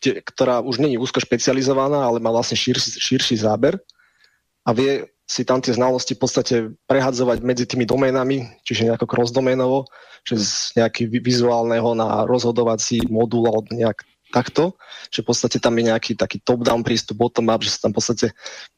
[0.00, 3.80] kde, ktorá už není úzko špecializovaná, ale má vlastne širší, širší záber
[4.64, 6.54] a vie si tam tie znalosti v podstate
[6.84, 9.88] prehadzovať medzi tými doménami, čiže nejako cross-doménovo,
[10.28, 14.76] že z nejaký vizuálneho na rozhodovací modul alebo nejak takto,
[15.08, 18.26] že v podstate tam je nejaký taký top-down prístup, bottom-up, že sú tam v podstate,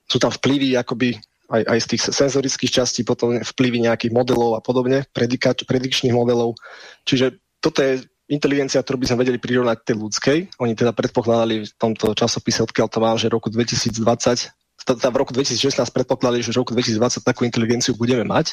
[0.07, 1.19] sú tam vplyvy akoby
[1.51, 6.57] aj, aj z tých senzorických častí, potom vplyvy nejakých modelov a podobne, predikčných modelov.
[7.05, 10.39] Čiže toto je inteligencia, ktorú by sme vedeli prirovnať tej ľudskej.
[10.61, 14.53] Oni teda predpokladali v tomto časopise, odkiaľ to mám, že roku 2020
[14.85, 18.53] teda v roku 2016 predpokladali, že v roku 2020 takú inteligenciu budeme mať,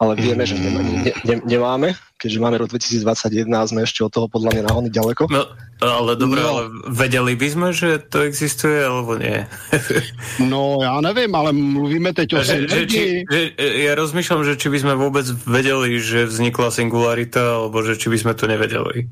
[0.00, 4.08] ale vieme, že nemá, ne, ne, nemáme, keďže máme rok 2021 a sme ešte od
[4.08, 5.28] toho podľa mňa nahony ďaleko.
[5.28, 5.44] No,
[5.78, 6.48] ale dobre, no.
[6.48, 9.46] ale vedeli by sme, že to existuje, alebo nie?
[10.52, 14.68] no, ja neviem, ale mluvíme teď o že, že, či, že, Ja rozmýšľam, že či
[14.70, 19.06] by sme vôbec vedeli, že vznikla singularita, alebo že či by sme to nevedeli.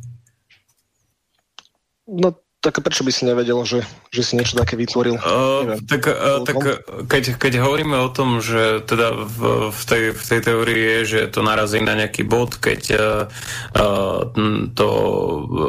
[2.07, 5.23] No tak prečo by si nevedel, že, že si niečo také vytvoril?
[5.23, 6.59] Uh, tak uh, tak
[7.07, 11.21] keď, keď hovoríme o tom, že teda v, v, tej, v tej teórii je, že
[11.31, 14.27] to narazí na nejaký bod, keď uh,
[14.75, 14.89] to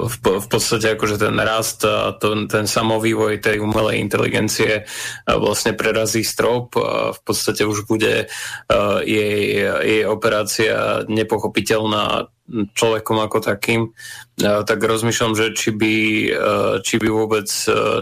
[0.10, 5.78] v, v podstate akože ten rast a to, ten samovývoj tej umelej inteligencie uh, vlastne
[5.78, 13.92] prerazí strop a v podstate už bude uh, jej, jej operácia nepochopiteľná človekom ako takým,
[14.40, 15.96] tak rozmýšľam, že či by,
[16.80, 17.48] či by vôbec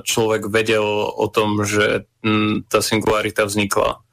[0.06, 2.06] človek vedel o tom, že
[2.70, 4.06] tá singularita vznikla.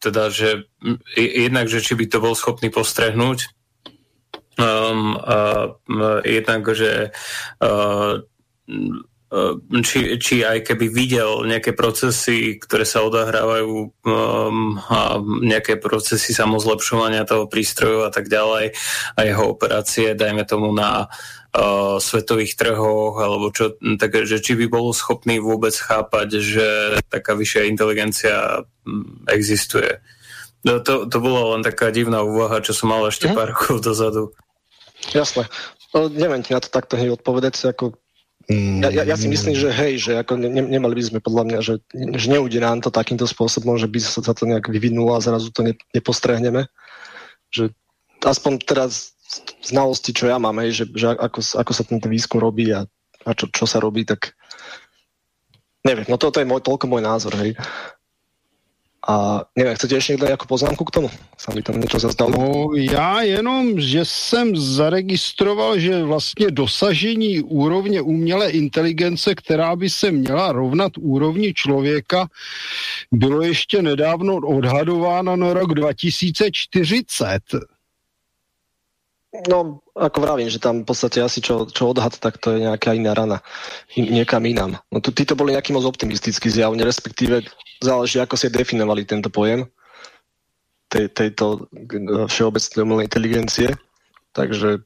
[0.00, 0.70] Teda, že
[1.18, 3.52] jednak, že či by to bol schopný postrehnúť,
[4.56, 5.18] um,
[6.24, 7.12] jednak, že
[9.86, 13.70] či, či aj keby videl nejaké procesy, ktoré sa odahrávajú
[14.02, 18.74] um, a nejaké procesy samozlepšovania toho prístroju a tak ďalej
[19.14, 24.66] a jeho operácie, dajme tomu na uh, svetových trhoch alebo čo, tak, že či by
[24.66, 26.68] bol schopný vôbec chápať, že
[27.06, 30.02] taká vyššia inteligencia hm, existuje.
[30.66, 33.34] No, to, to bola len taká divná úvaha, čo som mal ešte mm.
[33.38, 34.34] pár rokov dozadu.
[35.14, 35.46] Jasné.
[35.94, 37.96] No, neviem ti na to takto hneď odpovedať, ako
[38.48, 41.58] ja, ja, ja si myslím, že hej, že ako ne, nemali by sme podľa mňa,
[41.60, 45.52] že, že neujde nám to takýmto spôsobom, že by sa to nejak vyvinulo a zrazu
[45.52, 46.66] to ne, nepostrehneme.
[47.52, 47.70] Že
[48.24, 49.14] aspoň teraz
[49.62, 52.88] znalosti, čo ja mám, hej, že, že ako, ako sa tento výskum robí a,
[53.22, 54.34] a čo, čo sa robí, tak
[55.86, 57.54] neviem, no toto je môj, toľko môj názor, hej.
[59.10, 61.10] A nevím, chcete ještě někdo jako poznámku k tomu?
[61.38, 62.30] Sam mi tam něco zazdalo.
[62.30, 70.10] No, já jenom, že jsem zaregistroval, že vlastně dosažení úrovně umělé inteligence, která by se
[70.10, 72.28] měla rovnat úrovni člověka,
[73.12, 77.40] bylo ještě nedávno odhadováno na rok 2040.
[79.48, 82.98] No, ako vravím, že tam v podstate asi čo, čo odhad, tak to je nejaká
[82.98, 83.38] iná rana.
[83.94, 84.82] Niekam inám.
[84.90, 87.46] No tu, títo boli nejaký moc optimistický zjavne, respektíve
[87.80, 89.66] záleží, ako si definovali tento pojem
[90.90, 91.70] tej, tejto
[92.28, 93.68] všeobecnej umelej inteligencie.
[94.36, 94.84] Takže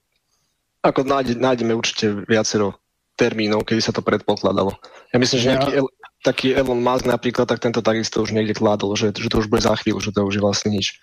[0.84, 2.76] ako nájde, nájdeme určite viacero
[3.16, 4.74] termínov, kedy sa to predpokladalo.
[5.14, 5.82] Ja myslím, že nejaký, ja...
[6.26, 9.64] taký Elon Musk napríklad, tak tento takisto už niekde kládol, že, že to už bude
[9.64, 11.00] za chvíľu, že to už je vlastne nič.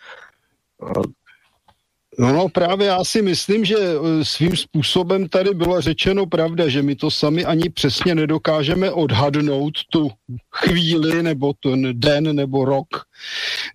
[2.21, 6.81] No, no právě já si myslím, že e, svým způsobem tady bylo řečeno pravda, že
[6.81, 10.09] my to sami ani přesně nedokážeme odhadnout tu
[10.55, 12.87] chvíli nebo ten den nebo rok,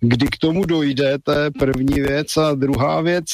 [0.01, 2.37] kdy k tomu dojde, to je první věc.
[2.37, 3.25] A druhá věc,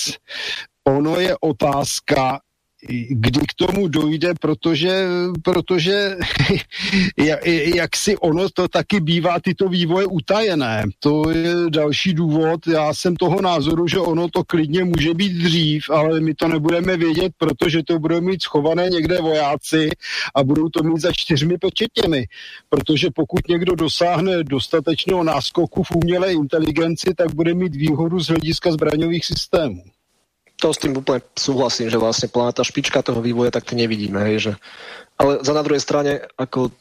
[0.88, 2.40] ono je otázka,
[3.10, 5.06] kdy k tomu dojde, protože,
[5.44, 6.18] protože
[7.76, 10.84] jak si ono to taky bývá tyto vývoje utajené.
[11.00, 12.68] To je další důvod.
[12.68, 16.98] Já jsem toho názoru, že ono to klidně může být dřív, ale my to nebudeme
[16.98, 19.90] vědět, protože to budou mít schované někde vojáci
[20.36, 22.26] a budou to mít za čtyřmi pečetěmi.
[22.70, 28.72] Protože pokud někdo dosáhne dostatečného náskoku v umělé inteligenci, tak bude mít výhodu z hlediska
[28.72, 29.84] zbraňových systémů
[30.64, 34.24] to s tým úplne súhlasím, že vlastne planéta špička toho vývoja, tak to nevidíme.
[34.24, 34.52] Hej, že...
[35.20, 36.72] Ale za na druhej strane, ako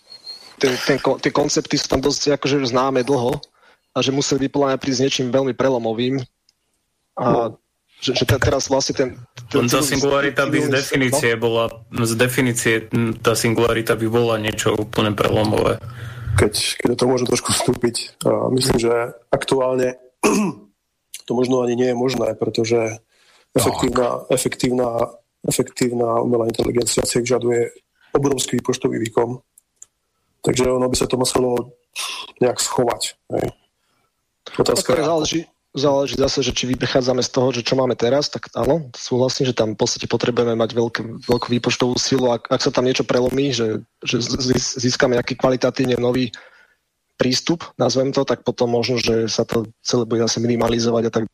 [0.62, 3.42] ten, ten, tie koncepty sú tam dosť akože známe dlho
[3.90, 6.22] a že museli by podľa prísť niečím veľmi prelomovým
[7.18, 7.50] a
[7.98, 9.08] že, že teraz vlastne ten...
[9.50, 11.42] ten tá singularita by z definície no?
[11.42, 12.74] bola, z definície
[13.18, 15.82] tá singularita by bola niečo úplne prelomové.
[16.38, 18.94] Keď, keď to môžem trošku vstúpiť, uh, myslím, že
[19.30, 19.98] aktuálne
[21.26, 23.02] to možno ani nie je možné, pretože
[23.56, 24.88] efektívna, efektívna,
[25.48, 27.72] efektívna umelá inteligencia si vyžaduje
[28.12, 29.40] obrovský výpočtový výkon.
[30.42, 31.78] Takže ono by sa to muselo
[32.42, 33.14] nejak schovať.
[33.30, 33.46] Hej.
[34.58, 35.06] Otázka je...
[35.06, 39.46] Záleží, záleží zase, že či vychádzame z toho, že čo máme teraz, tak áno, súhlasím,
[39.46, 42.34] že tam v podstate potrebujeme mať veľk, veľkú výpočtovú silu.
[42.34, 44.18] Ak, ak sa tam niečo prelomí, že, že
[44.82, 46.34] získame nejaký kvalitatívne nový
[47.16, 51.24] prístup, nazvem to, tak potom možno, že sa to celé bude zase minimalizovať a tak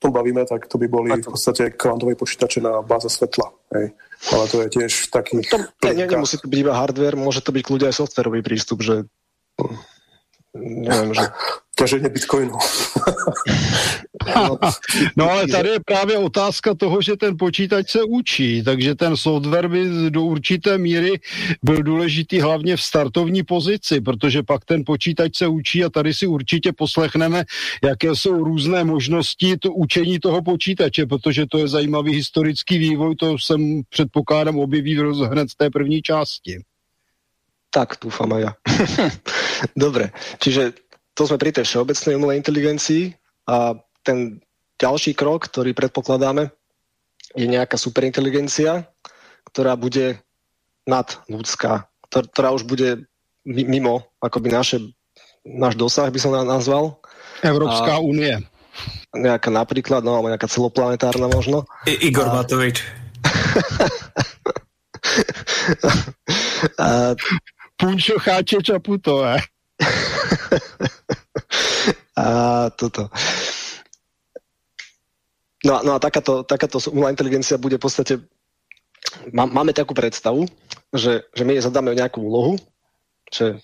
[0.00, 3.52] tom bavíme, tak to by boli v podstate kvantové počítače na báze svetla.
[3.76, 3.92] Hej.
[4.32, 5.44] Ale to je tiež taký...
[5.52, 9.04] To, ne, nemusí to byť iba hardware, môže to byť kľudia aj softwarový prístup, že
[10.56, 11.28] neviem, že
[11.80, 12.52] ťaženie bitcoinu.
[15.16, 19.68] no ale tady je právě otázka toho, že ten počítač se učí, takže ten software
[19.68, 21.20] by do určité míry
[21.62, 26.26] byl důležitý hlavně v startovní pozici, protože pak ten počítač se učí a tady si
[26.26, 27.44] určitě poslechneme,
[27.84, 33.38] jaké jsou různé možnosti to učení toho počítače, protože to je zajímavý historický vývoj, to
[33.38, 36.60] jsem předpokládám objeví hned z té první části.
[37.70, 38.52] Tak, dúfam aj ja.
[39.78, 40.10] Dobre,
[40.42, 40.74] čiže
[41.20, 43.12] to sme pri tej všeobecnej umelej inteligencii
[43.44, 44.40] a ten
[44.80, 46.48] ďalší krok, ktorý predpokladáme,
[47.36, 48.88] je nejaká superinteligencia,
[49.52, 50.16] ktorá bude
[50.88, 53.04] nadľudská, ktorá už bude
[53.44, 54.80] mimo akoby naše,
[55.44, 56.96] náš dosah, by som nazval.
[57.44, 58.40] Európska únie.
[59.12, 61.68] Nejaká napríklad, no, alebo nejaká celoplanetárna možno.
[61.84, 62.40] I, Igor a...
[62.40, 62.80] Matovič.
[66.80, 67.12] a,
[67.76, 69.44] Punčo cháče Čaputové.
[72.16, 72.24] a
[72.74, 73.10] toto.
[75.64, 78.12] No, no a takáto, takáto umelá inteligencia bude v podstate...
[79.34, 80.46] Má, máme takú predstavu,
[80.94, 82.56] že, že my jej zadáme nejakú úlohu,
[83.28, 83.58] že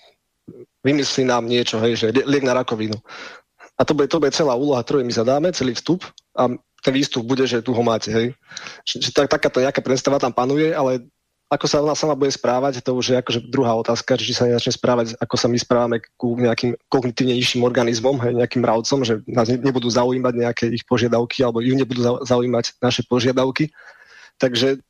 [0.84, 2.98] vymyslí nám niečo, hej, že liek na rakovinu.
[3.76, 6.04] A to bude, to bude celá úloha, ktorú my zadáme, celý vstup
[6.36, 6.48] a
[6.82, 8.12] ten výstup bude, že tu ho máte.
[8.12, 8.26] Hej.
[8.86, 11.04] Že, že tak, takáto nejaká predstava tam panuje, ale
[11.46, 14.74] ako sa ona sama bude správať, to už je akože druhá otázka, či sa nezačne
[14.74, 19.46] správať, ako sa my správame ku nejakým kognitívne nižším organizmom, hej, nejakým mravcom, že nás
[19.46, 23.70] nebudú zaujímať nejaké ich požiadavky, alebo ju nebudú zaujímať naše požiadavky.
[24.42, 24.82] Takže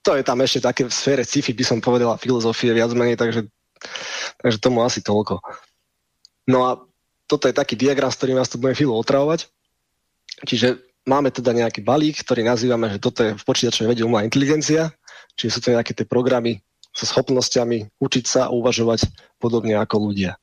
[0.00, 3.44] to je tam ešte také v sfére sci-fi, by som povedala, filozofie viac menej, takže,
[4.40, 5.44] takže tomu asi toľko.
[6.48, 6.70] No a
[7.28, 9.52] toto je taký diagram, s ktorým nás tu budeme chvíľu otravovať.
[10.48, 14.92] Čiže máme teda nejaký balík, ktorý nazývame, že toto je v počítačovej vede umelá inteligencia
[15.34, 16.62] Čiže sú to nejaké tie programy
[16.94, 19.10] so schopnosťami učiť sa a uvažovať
[19.42, 20.38] podobne ako ľudia.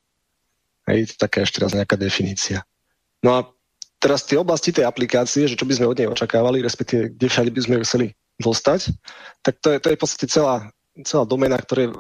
[0.90, 2.68] Hej, to taká ešte raz nejaká definícia.
[3.24, 3.40] No a
[4.02, 7.52] teraz tie oblasti tej aplikácie, že čo by sme od nej očakávali, respektíve kde všade
[7.54, 8.08] by sme ju chceli
[8.42, 8.92] dostať,
[9.46, 10.74] tak to je, to je v podstate celá,
[11.06, 11.94] celá domena, ktoré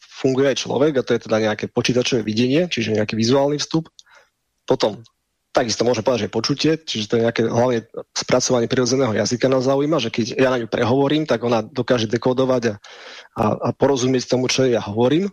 [0.00, 3.90] funguje aj človek a to je teda nejaké počítačové videnie, čiže nejaký vizuálny vstup.
[4.64, 5.02] Potom
[5.52, 9.98] takisto môžem povedať, že počutie, čiže to je nejaké hlavne spracovanie prirodzeného jazyka nás zaujíma,
[9.98, 12.74] že keď ja na ňu prehovorím, tak ona dokáže dekodovať a,
[13.34, 15.32] a, a porozumieť tomu, čo ja hovorím.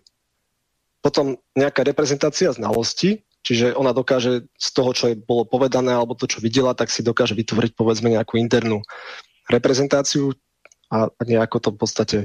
[1.03, 6.25] Potom nejaká reprezentácia znalosti, čiže ona dokáže z toho, čo je bolo povedané alebo to,
[6.25, 8.81] čo videla, tak si dokáže vytvoriť povedzme nejakú internú
[9.45, 10.33] reprezentáciu
[10.89, 12.17] a, nejako to v podstate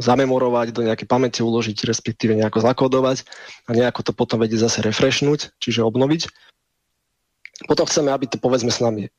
[0.00, 3.28] zamemorovať, do nejakej pamäte uložiť, respektíve nejako zakodovať
[3.68, 6.28] a nejako to potom vedieť zase refreshnúť, čiže obnoviť.
[7.68, 9.10] Potom chceme, aby to povedzme s nami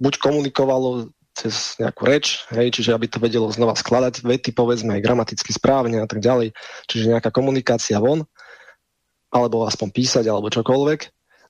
[0.00, 5.04] buď komunikovalo cez nejakú reč, hej, čiže aby to vedelo znova skladať vety, povedzme aj
[5.04, 6.56] gramaticky správne a tak ďalej,
[6.90, 8.26] čiže nejaká komunikácia von,
[9.30, 11.00] alebo aspoň písať, alebo čokoľvek.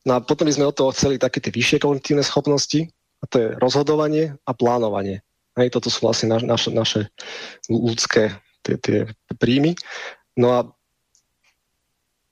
[0.04, 2.90] No a potom by sme od toho chceli také tie vyššie kognitívne schopnosti,
[3.20, 5.24] a to je rozhodovanie a plánovanie.
[5.56, 7.00] Hej, toto sú vlastne naš, naše, naše
[7.68, 8.32] ľudské
[8.64, 8.98] tie, tie
[9.36, 9.76] príjmy.
[10.36, 10.60] No a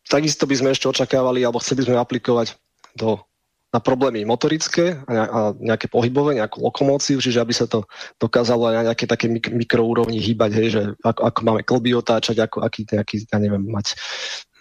[0.08, 2.56] takisto by sme ešte očakávali, alebo chceli by sme aplikovať
[2.96, 3.20] do
[3.68, 7.84] na problémy motorické a nejaké pohybové, nejakú lokomóciu, čiže aby sa to
[8.16, 12.40] dokázalo aj na nejaké také mik- mikroúrovni hýbať, hej, že ako, ako máme klby otáčať,
[12.40, 13.92] ako aký nejaký, ja neviem, mať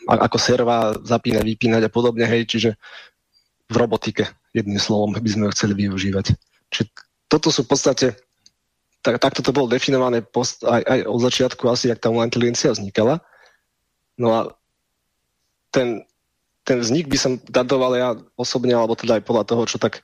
[0.08, 2.70] ako serva zapínať, vypínať a podobne, hej, čiže
[3.68, 6.36] v robotike, jedným slovom, by sme ho chceli využívať.
[6.72, 6.86] Čiže
[7.28, 8.08] toto sú v podstate,
[9.04, 12.72] tak, takto to bolo definované post, aj, aj od začiatku asi, jak tá umelá inteligencia
[12.72, 13.24] vznikala.
[14.20, 14.40] No a
[15.72, 16.08] ten,
[16.68, 20.03] ten vznik by som datoval ja osobne, alebo teda aj podľa toho, čo tak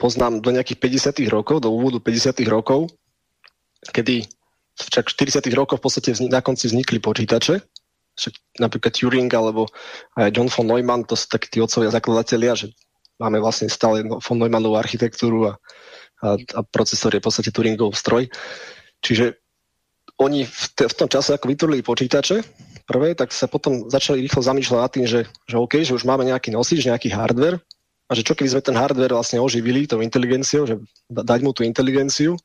[0.00, 0.80] poznám do nejakých
[1.20, 2.88] 50 rokov, do úvodu 50 rokov,
[3.92, 4.24] kedy
[4.80, 5.14] však v
[5.44, 7.60] 40 rokoch v podstate vznik, na konci vznikli počítače,
[8.16, 9.68] však napríklad Turing alebo
[10.16, 12.72] aj John von Neumann, to sú takí tí otcovia zakladatelia, že
[13.20, 15.52] máme vlastne stále von Neumannovú architektúru a,
[16.24, 18.30] a, a procesor je v podstate Turingov stroj.
[19.02, 19.38] Čiže
[20.18, 22.42] oni v, te, v tom čase, ako vytvorili počítače
[22.88, 26.24] prvé, tak sa potom začali rýchlo zamýšľať nad tým, že, že OK, že už máme
[26.24, 27.60] nejaký nosič, nejaký hardware
[28.08, 30.80] a že čo keby sme ten hardware vlastne oživili tou inteligenciou, že
[31.12, 32.40] dať mu tú inteligenciu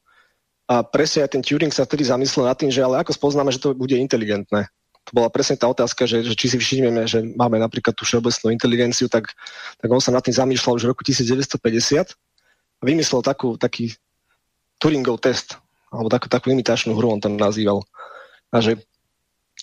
[0.67, 3.63] a presne aj ten Turing sa vtedy zamyslel nad tým, že ale ako spoznáme, že
[3.63, 4.67] to bude inteligentné
[5.03, 8.55] to bola presne tá otázka, že, že či si všimneme, že máme napríklad tú všeobecnú
[8.55, 9.35] inteligenciu, tak,
[9.79, 12.15] tak on sa nad tým zamýšľal už v roku 1950
[12.79, 13.91] a vymyslel takú, taký
[14.79, 15.59] Turingov test,
[15.91, 17.83] alebo takú, takú imitačnú hru, on to nazýval.
[18.55, 18.79] A že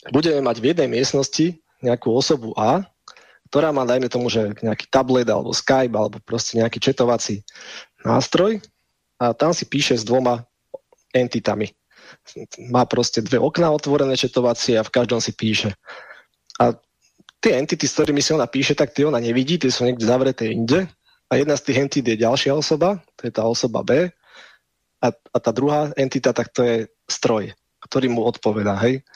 [0.09, 2.89] budeme mať v jednej miestnosti nejakú osobu A,
[3.53, 7.45] ktorá má, dajme tomu, že nejaký tablet alebo Skype alebo proste nejaký četovací
[8.01, 8.65] nástroj
[9.21, 10.49] a tam si píše s dvoma
[11.13, 11.75] entitami
[12.71, 15.75] má proste dve okná otvorené četovacie a v každom si píše.
[16.59, 16.75] A
[17.41, 20.51] tie entity, s ktorými si ona píše, tak tie ona nevidí, tie sú niekde zavreté
[20.51, 20.87] inde.
[21.31, 24.11] A jedna z tých entit je ďalšia osoba, to je tá osoba B.
[25.01, 27.55] A, a tá druhá entita, tak to je stroj,
[27.87, 28.77] ktorý mu odpovedá.
[28.83, 29.07] Hej?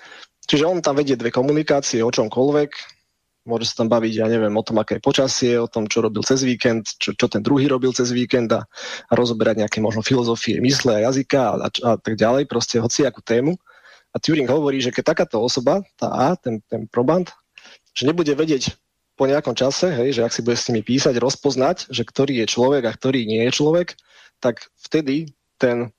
[0.45, 2.71] Čiže on tam vedie dve komunikácie o čomkoľvek,
[3.45, 6.25] môže sa tam baviť, ja neviem, o tom, aké je počasie, o tom, čo robil
[6.25, 8.65] cez víkend, čo, čo ten druhý robil cez víkend a,
[9.09, 13.21] a rozoberať nejaké možno filozofie mysle a jazyka a, a, tak ďalej, proste hoci akú
[13.21, 13.57] tému.
[14.15, 17.29] A Turing hovorí, že keď takáto osoba, tá A, ten, ten proband,
[17.93, 18.73] že nebude vedieť
[19.15, 22.47] po nejakom čase, hej, že ak si bude s nimi písať, rozpoznať, že ktorý je
[22.51, 23.95] človek a ktorý nie je človek,
[24.43, 25.95] tak vtedy ten,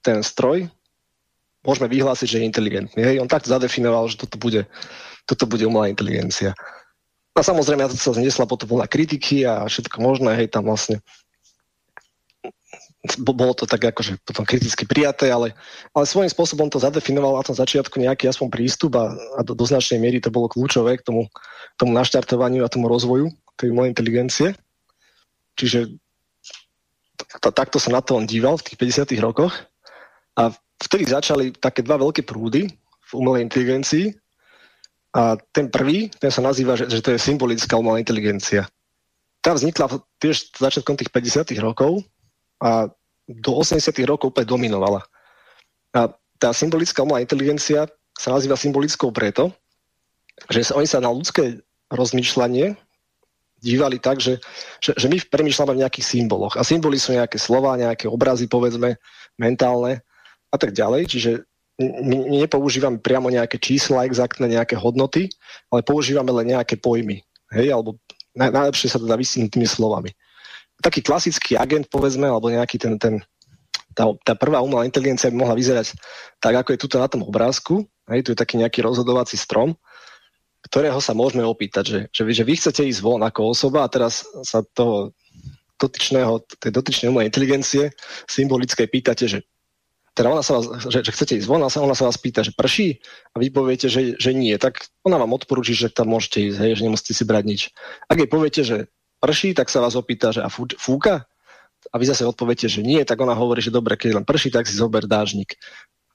[0.00, 0.72] ten stroj
[1.68, 3.00] môžeme vyhlásiť, že je inteligentný.
[3.04, 3.20] Hej.
[3.20, 4.64] On tak zadefinoval, že toto bude
[5.28, 6.56] toto bude umelá inteligencia.
[7.36, 11.04] A samozrejme, to sa zniesla potom na kritiky a všetko možné, hej, tam vlastne
[13.22, 15.54] bolo to tak akože potom kriticky prijaté, ale,
[15.94, 19.62] ale svojím spôsobom to zadefinoval na tom začiatku nejaký aspoň prístup a, a do, do
[19.62, 21.30] značnej miery to bolo kľúčové k tomu,
[21.78, 24.58] tomu naštartovaniu a tomu rozvoju tej umelej inteligencie.
[25.54, 25.94] Čiže
[27.54, 29.54] takto sa na to on díval v tých 50 rokoch
[30.34, 32.70] a vtedy začali také dva veľké prúdy
[33.08, 34.14] v umelej inteligencii.
[35.16, 38.68] A ten prvý, ten sa nazýva, že, že to je symbolická umelá inteligencia.
[39.40, 39.88] Tá vznikla
[40.20, 42.04] tiež začiatkom tých 50 rokov
[42.60, 42.92] a
[43.28, 45.00] do 80 rokov úplne dominovala.
[45.96, 49.50] A tá symbolická umelá inteligencia sa nazýva symbolickou preto,
[50.52, 51.58] že oni sa na ľudské
[51.90, 52.76] rozmýšľanie
[53.58, 54.38] dívali tak, že,
[54.78, 56.54] že, že my premýšľame v nejakých symboloch.
[56.54, 58.94] A symboly sú nejaké slova, nejaké obrazy, povedzme,
[59.34, 60.06] mentálne
[60.48, 61.02] a tak ďalej.
[61.08, 61.30] Čiže
[62.42, 65.30] nepoužívame priamo nejaké čísla, exaktné nejaké hodnoty,
[65.70, 67.22] ale používame len nejaké pojmy.
[67.54, 67.96] Hej, alebo
[68.34, 70.10] naj, najlepšie sa to dá vysvetliť tými slovami.
[70.82, 73.22] Taký klasický agent, povedzme, alebo nejaký ten, ten
[73.98, 75.98] tá, tá prvá umelá inteligencia by mohla vyzerať
[76.38, 77.82] tak, ako je tuto na tom obrázku.
[78.06, 79.74] Hej, tu je taký nejaký rozhodovací strom,
[80.62, 84.22] ktorého sa môžeme opýtať, že, že, že vy chcete ísť von ako osoba a teraz
[84.46, 85.10] sa toho
[85.82, 87.90] dotyčného, tej dotyčnej umelej inteligencie
[88.30, 89.38] symbolické pýtate, že
[90.18, 92.42] teda ona sa vás, že, že chcete ísť von, ona sa, ona sa vás pýta,
[92.42, 92.98] že prší
[93.30, 96.72] a vy poviete, že, že nie, tak ona vám odporúči, že tam môžete ísť, hej,
[96.74, 97.60] že nemusíte si brať nič.
[98.10, 98.90] Ak jej poviete, že
[99.22, 101.30] prší, tak sa vás opýta, že a fú, fúka?
[101.94, 104.66] A vy zase odpoviete, že nie, tak ona hovorí, že dobre, keď len prší, tak
[104.66, 105.54] si zober dážnik.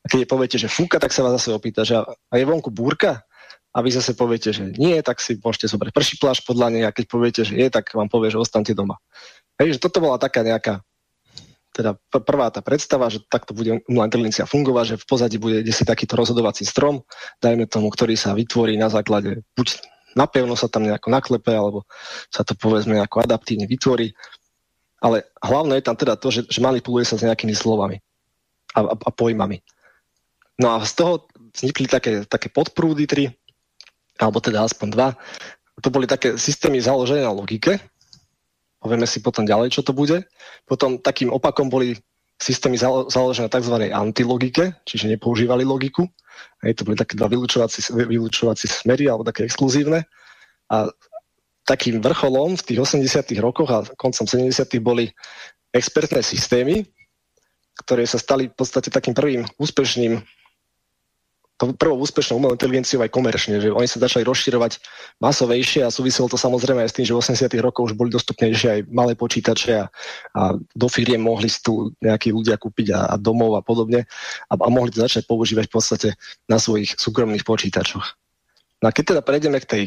[0.03, 2.67] A keď jej poviete, že fúka, tak sa vás zase opýta, že a je vonku
[2.75, 3.23] búrka?
[3.71, 6.91] A vy zase poviete, že nie, tak si môžete zobrať prší pláž podľa nej a
[6.93, 8.99] keď poviete, že je, tak vám povie, že ostante doma.
[9.57, 10.83] Hej, že toto bola taká nejaká
[11.73, 15.81] teda prvá tá predstava, že takto bude umelá inteligencia fungovať, že v pozadí bude si
[15.81, 17.01] takýto rozhodovací strom,
[17.41, 19.81] dajme tomu, ktorý sa vytvorí na základe, buď
[20.13, 21.89] napevno sa tam nejako naklepe, alebo
[22.29, 24.13] sa to povedzme nejako adaptívne vytvorí.
[25.01, 27.99] Ale hlavné je tam teda to, že, že manipuluje sa s nejakými slovami
[28.77, 29.59] a, a, a pojmami.
[30.61, 31.25] No a z toho
[31.57, 33.33] vznikli také, také podprúdy tri,
[34.21, 35.07] alebo teda aspoň dva.
[35.81, 37.81] To boli také systémy založené na logike,
[38.83, 40.27] Povieme si potom ďalej, čo to bude.
[40.67, 41.95] Potom takým opakom boli
[42.35, 42.75] systémy
[43.07, 43.75] založené na tzv.
[43.95, 46.03] antilogike, čiže nepoužívali logiku.
[46.59, 50.03] Hej, to boli také dva vylúčovací smery, alebo také exkluzívne.
[50.67, 50.91] A
[51.63, 54.51] takým vrcholom v tých 80 rokoch a koncom 70
[54.83, 55.07] boli
[55.71, 56.83] expertné systémy,
[57.87, 60.19] ktoré sa stali v podstate takým prvým úspešným
[61.57, 64.81] prvou úspešnou umelou inteligenciou aj komerčne, že oni sa začali rozširovať
[65.21, 68.67] masovejšie a súviselo to samozrejme aj s tým, že v 80 rokoch už boli dostupnejšie
[68.69, 69.85] aj malé počítače a,
[70.33, 74.09] a do firiem mohli si tu nejakí ľudia kúpiť a, a domov a podobne
[74.49, 76.09] a, a mohli to začať používať v podstate
[76.49, 78.05] na svojich súkromných počítačoch.
[78.81, 79.83] No a keď teda prejdeme k tej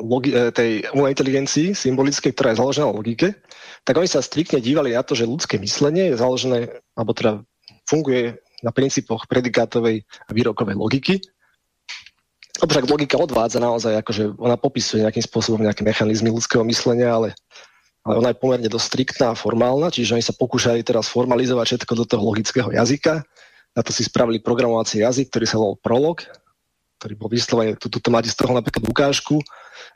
[0.00, 3.34] logi- e, tej umelej inteligencii symbolickej, ktorá je založená na logike,
[3.82, 6.58] tak oni sa striktne dívali na to, že ľudské myslenie je založené,
[6.94, 7.42] alebo teda
[7.84, 11.14] funguje na princípoch predikátovej a výrokovej logiky.
[12.58, 17.28] Lebo logika odvádza naozaj, akože ona popisuje nejakým spôsobom nejaké mechanizmy ľudského myslenia, ale,
[18.02, 21.92] ale ona je pomerne dosť striktná a formálna, čiže oni sa pokúšajú teraz formalizovať všetko
[21.94, 23.22] do toho logického jazyka.
[23.78, 26.18] Na to si spravili programovací jazyk, ktorý sa volal Prolog,
[26.98, 29.38] ktorý bol vyslovene, tu, tu máte z toho napríklad ukážku,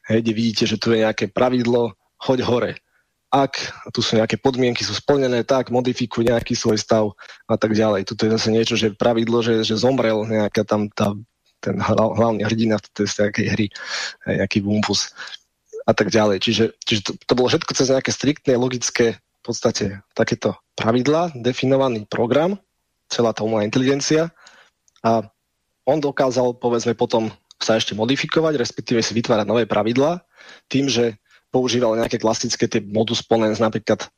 [0.07, 2.73] hej, kde vidíte, že tu je nejaké pravidlo, choď hore
[3.33, 3.53] ak
[3.97, 7.17] tu sú nejaké podmienky, sú splnené, tak modifikuj nejaký svoj stav
[7.49, 8.05] a tak ďalej.
[8.05, 11.17] Tuto je zase niečo, že pravidlo, že, že zomrel nejaká tam tá,
[11.65, 13.67] ten hlavný hrdina tej nejakej hry,
[14.29, 15.17] nejaký bumpus
[15.89, 16.45] a tak ďalej.
[16.45, 22.05] Čiže, čiže to, to bolo všetko cez nejaké striktné, logické, v podstate takéto pravidla, definovaný
[22.07, 22.61] program,
[23.09, 24.29] celá tá umelá inteligencia
[25.01, 25.25] a
[25.83, 30.23] on dokázal, povedzme, potom sa ešte modifikovať, respektíve si vytvárať nové pravidlá
[30.71, 31.19] tým, že
[31.53, 34.09] používal nejaké klasické tie modus ponens, napríklad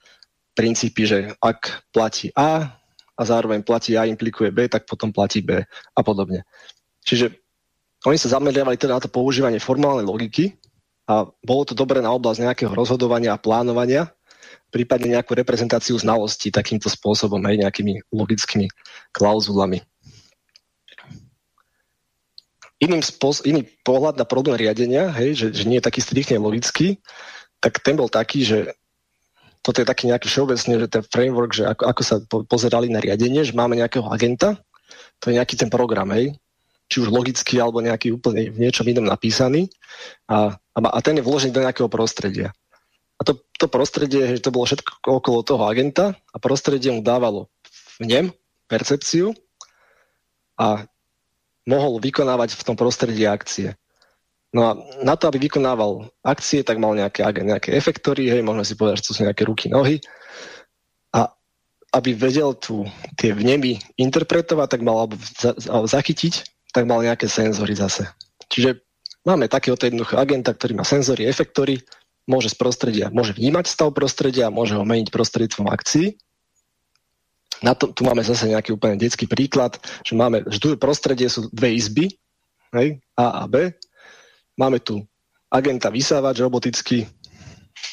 [0.55, 2.78] princípy, že ak platí A
[3.19, 6.47] a zároveň platí A implikuje B, tak potom platí B a podobne.
[7.02, 7.35] Čiže
[8.06, 10.55] oni sa zameriavali teda na to používanie formálnej logiky
[11.11, 14.09] a bolo to dobré na oblasť nejakého rozhodovania a plánovania,
[14.70, 18.70] prípadne nejakú reprezentáciu znalostí takýmto spôsobom, aj nejakými logickými
[19.11, 19.82] klauzulami.
[22.85, 27.01] Iným spos- iný pohľad na problém riadenia, hej, že, že nie je taký striktne logický,
[27.65, 28.59] tak ten bol taký, že
[29.65, 33.01] toto je taký nejaký všeobecne, že ten framework, že ako, ako sa po, pozerali na
[33.01, 34.61] riadenie, že máme nejakého agenta,
[35.16, 36.36] to je nejaký ten program, hej,
[36.93, 39.73] či už logicky, alebo nejaký úplne v niečom inom napísaný
[40.28, 42.52] a, a, a ten je vložený do nejakého prostredia.
[43.16, 47.48] A to, to prostredie, že to bolo všetko okolo toho agenta a prostredie mu dávalo
[47.97, 48.27] v ňom
[48.69, 49.32] percepciu
[50.61, 50.85] a
[51.65, 53.77] mohol vykonávať v tom prostredí akcie.
[54.55, 54.70] No a
[55.03, 59.07] na to, aby vykonával akcie, tak mal nejaké, nejaké efektory, hej, môžeme si povedať, že
[59.11, 59.99] to sú nejaké ruky, nohy.
[61.11, 61.27] A
[61.99, 62.86] aby vedel tu
[63.19, 68.07] tie vnemy interpretovať, tak mal, alebo, za, alebo zachytiť, tak mal nejaké senzory zase.
[68.47, 68.78] Čiže
[69.27, 71.82] máme takéhoto jednoduchého agenta, ktorý má senzory, efektory,
[72.31, 76.15] môže z prostredia, môže vnímať stav prostredia, môže ho meniť prostredstvom akcií
[77.62, 81.47] na to, tu máme zase nejaký úplne detský príklad, že máme, že tu prostredie sú
[81.52, 82.10] dve izby,
[82.74, 83.70] hej, A a B.
[84.59, 85.02] Máme tu
[85.51, 87.06] agenta vysávač robotický,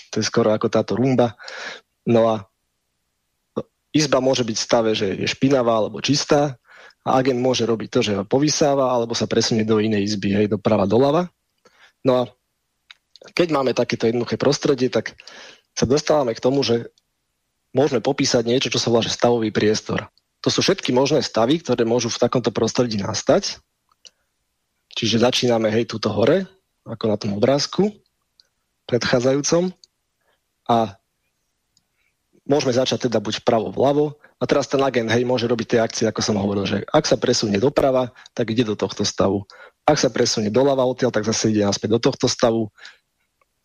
[0.10, 1.38] to je skoro ako táto rumba.
[2.10, 2.36] No a
[3.94, 6.58] izba môže byť v stave, že je špinavá alebo čistá
[7.06, 10.48] a agent môže robiť to, že ho povysáva alebo sa presunie do inej izby, hej,
[10.50, 11.30] doprava, doľava.
[12.02, 12.22] No a
[13.38, 15.14] keď máme takéto jednoduché prostredie, tak
[15.78, 16.90] sa dostávame k tomu, že
[17.72, 20.08] môžeme popísať niečo, čo sa volá stavový priestor.
[20.42, 23.62] To sú všetky možné stavy, ktoré môžu v takomto prostredí nastať.
[24.98, 26.50] Čiže začíname hej túto hore,
[26.84, 27.94] ako na tom obrázku
[28.90, 29.72] predchádzajúcom
[30.68, 30.98] a
[32.44, 36.06] môžeme začať teda buď vpravo, vľavo a teraz ten agent hej môže robiť tie akcie,
[36.10, 39.46] ako som hovoril, že ak sa presunie doprava, tak ide do tohto stavu.
[39.86, 42.74] Ak sa presunie doľava odtiaľ, tak zase ide naspäť do tohto stavu.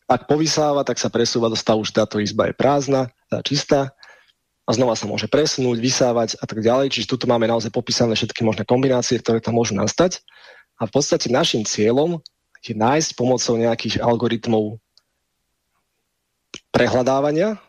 [0.06, 3.95] Ak povysáva, tak sa presúva do stavu, že táto izba je prázdna, tá čistá
[4.66, 6.90] a znova sa môže presunúť, vysávať a tak ďalej.
[6.90, 10.26] Čiže tu máme naozaj popísané všetky možné kombinácie, ktoré tam môžu nastať.
[10.82, 12.18] A v podstate našim cieľom
[12.66, 14.82] je nájsť pomocou nejakých algoritmov
[16.74, 17.62] prehľadávania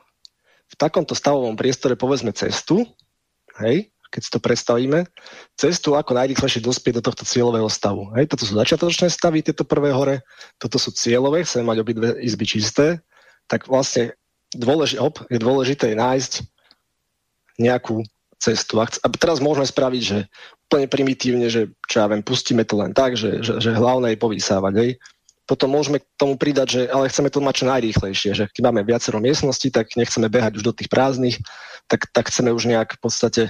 [0.68, 2.82] v takomto stavovom priestore povedzme cestu,
[3.62, 5.06] hej, keď si to predstavíme,
[5.54, 8.10] cestu, ako najrychlejšie dospieť do tohto cieľového stavu.
[8.18, 10.26] Hej, toto sú začiatočné stavy, tieto prvé hore,
[10.58, 13.06] toto sú cieľové, chceme mať obidve izby čisté,
[13.46, 14.18] tak vlastne
[14.56, 16.57] dôlež, op, je dôležité nájsť
[17.58, 18.06] nejakú
[18.38, 18.80] cestu.
[18.82, 18.86] A,
[19.18, 20.30] teraz môžeme spraviť, že
[20.70, 24.24] úplne primitívne, že čo ja viem, pustíme to len tak, že, že, že hlavné je
[24.24, 24.74] povysávať.
[24.78, 24.92] Hej.
[25.48, 28.84] Potom môžeme k tomu pridať, že ale chceme to mať čo najrýchlejšie, že keď máme
[28.84, 31.40] viacero miestností, tak nechceme behať už do tých prázdnych,
[31.88, 33.44] tak, tak chceme už nejak v podstate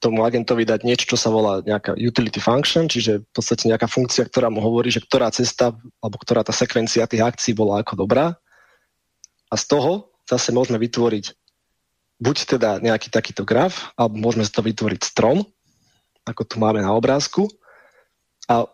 [0.00, 4.26] tomu agentovi dať niečo, čo sa volá nejaká utility function, čiže v podstate nejaká funkcia,
[4.26, 8.34] ktorá mu hovorí, že ktorá cesta alebo ktorá tá sekvencia tých akcií bola ako dobrá.
[9.52, 11.36] A z toho zase môžeme vytvoriť
[12.20, 15.42] buď teda nejaký takýto graf, alebo môžeme z toho vytvoriť strom,
[16.28, 17.48] ako tu máme na obrázku.
[18.46, 18.68] A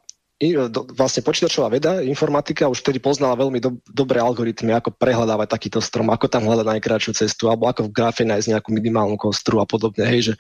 [0.93, 6.13] vlastne počítačová veda, informatika už vtedy poznala veľmi do, dobré algoritmy, ako prehľadávať takýto strom,
[6.13, 10.05] ako tam hľadať najkračšiu cestu, alebo ako v grafe nájsť nejakú minimálnu kostru a podobne.
[10.05, 10.33] Hej, že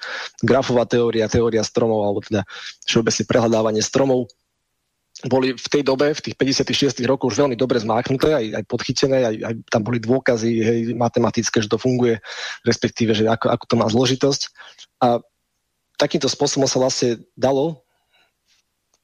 [0.45, 2.45] grafová teória, teória stromov, alebo teda
[2.85, 4.29] všeobecne prehľadávanie stromov
[5.25, 9.19] boli v tej dobe, v tých 56 rokoch už veľmi dobre zmáknuté, aj, aj podchytené,
[9.25, 12.21] aj, aj tam boli dôkazy hej, matematické, že to funguje,
[12.69, 14.43] respektíve, že ako, ako to má zložitosť.
[15.01, 15.25] A
[15.97, 17.81] takýmto spôsobom sa vlastne dalo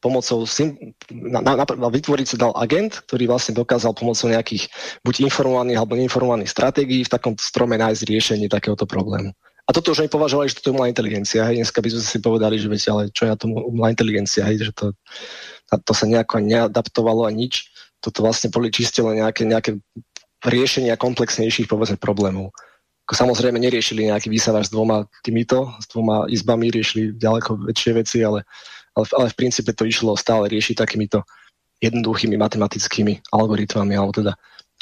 [0.03, 0.43] pomocou
[1.15, 4.67] na, na, na, vytvoriť sa dal agent, ktorý vlastne dokázal pomocou nejakých
[5.07, 9.31] buď informovaných alebo neinformovaných stratégií v takom strome nájsť riešenie takéhoto problému.
[9.63, 11.47] A toto už aj považovali, že to je umelá inteligencia.
[11.47, 11.63] Hej.
[11.63, 14.73] Dneska by sme si povedali, že viete, ale čo ja tomu umelá inteligencia, hej, že
[14.75, 14.91] to,
[15.81, 17.73] to sa nejako neadaptovalo a nič.
[18.03, 19.79] Toto vlastne boli čiste len nejaké, nejaké
[20.43, 22.51] riešenia komplexnejších povedzme problémov.
[23.13, 28.49] Samozrejme neriešili nejaký výsavač s dvoma týmito, s dvoma izbami, riešili ďaleko väčšie veci, ale
[28.97, 31.25] ale, ale v princípe to išlo stále riešiť takýmito
[31.83, 34.33] jednoduchými matematickými algoritmami, alebo teda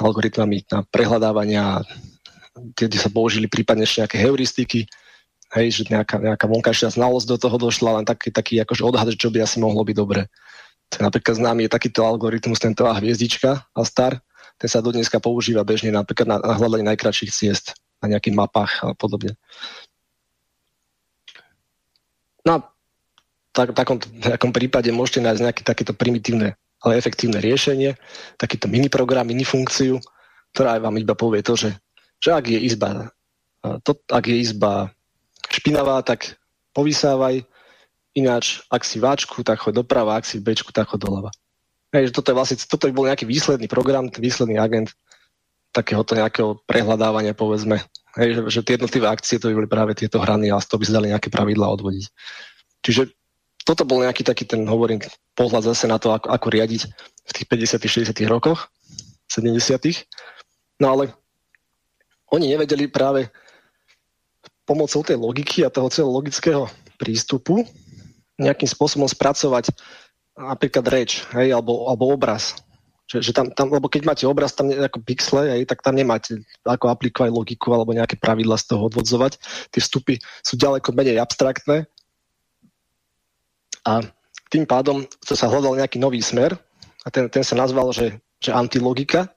[0.00, 1.80] algoritmami na prehľadávania,
[2.76, 4.80] kde sa použili prípadne ešte nejaké heuristiky,
[5.56, 9.32] hej, že nejaká, nejaká vonkajšia znalosť do toho došla, len taký, taký akože odhad, čo
[9.32, 10.28] by asi mohlo byť dobre.
[10.98, 14.18] Napríklad známy je takýto algoritmus, tento A hviezdička a star,
[14.58, 18.72] ten sa do dneska používa bežne napríklad na, na hľadanie najkračších ciest na nejakých mapách
[18.82, 19.36] a podobne.
[22.42, 22.58] No a
[23.52, 27.94] tak, takom, takom prípade môžete nájsť nejaké takéto primitívne, ale efektívne riešenie,
[28.40, 30.00] takýto mini program, mini funkciu,
[30.56, 31.70] ktorá vám iba povie to, že,
[32.18, 33.12] že ak je izba
[33.84, 34.88] to, ak je izba
[35.52, 36.40] špinavá, tak
[36.72, 37.44] povysávaj,
[38.14, 41.30] ináč, ak si váčku, tak choď doprava, ak si v bečku, tak choď doľava.
[41.90, 44.94] Hej, že toto, je vlastne, toto by bol nejaký výsledný program, výsledný agent
[45.70, 47.82] takéhoto nejakého prehľadávania, povedzme.
[48.18, 50.78] Hej, že, že tie jednotlivé akcie to by boli práve tieto hrany a z toho
[50.82, 52.04] by sa dali nejaké pravidlá odvodiť.
[52.82, 53.14] Čiže
[53.62, 54.98] toto bol nejaký taký ten, hovorím,
[55.38, 56.82] pohľad zase na to, ako, ako riadiť
[57.26, 58.66] v tých 50 60 rokoch,
[59.30, 59.54] 70
[60.82, 61.14] No ale
[62.34, 63.30] oni nevedeli práve
[64.66, 66.66] pomocou tej logiky a toho celého
[66.98, 67.66] prístupu
[68.40, 69.68] nejakým spôsobom spracovať
[70.40, 72.56] napríklad reč, hej, alebo, alebo obraz.
[73.10, 76.40] Že, že tam, tam, lebo keď máte obraz tam ako pixle, hej, tak tam nemáte
[76.64, 79.36] ako aplikovať logiku alebo nejaké pravidla z toho odvodzovať.
[79.74, 81.90] Tie vstupy sú ďaleko menej abstraktné
[83.84, 84.00] a
[84.50, 86.54] tým pádom sa hľadal nejaký nový smer
[87.04, 89.30] a ten, ten sa nazval, že, že antilogika.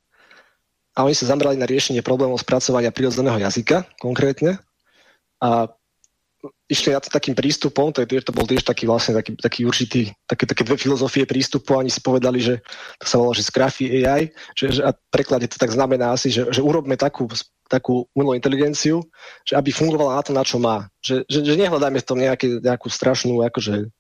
[0.94, 4.62] A oni sa zamerali na riešenie problémov spracovania prírodzeného jazyka konkrétne.
[5.42, 5.66] A
[6.72, 10.16] išli na to takým prístupom, to, je, to bol tiež taký vlastne taký, taký určitý,
[10.24, 12.64] také, také dve filozofie prístupu, oni si povedali, že
[13.04, 16.48] to sa volá, že Scruffy AI, že, že a preklade to tak znamená asi, že,
[16.50, 17.28] že urobme takú,
[17.68, 19.04] takú umelú inteligenciu,
[19.44, 20.88] že aby fungovala na to, na čo má.
[21.04, 23.92] Že, že, že nehľadáme v tom nejaké, nejakú strašnú akože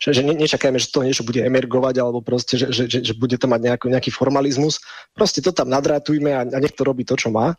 [0.00, 3.14] že, že ne, nečakajme, že to niečo bude emergovať alebo proste, že, že, že, že
[3.16, 4.84] bude to mať nejaký, nejaký formalizmus.
[5.16, 7.56] Proste to tam nadrátujme a, a nech to robí to, čo má.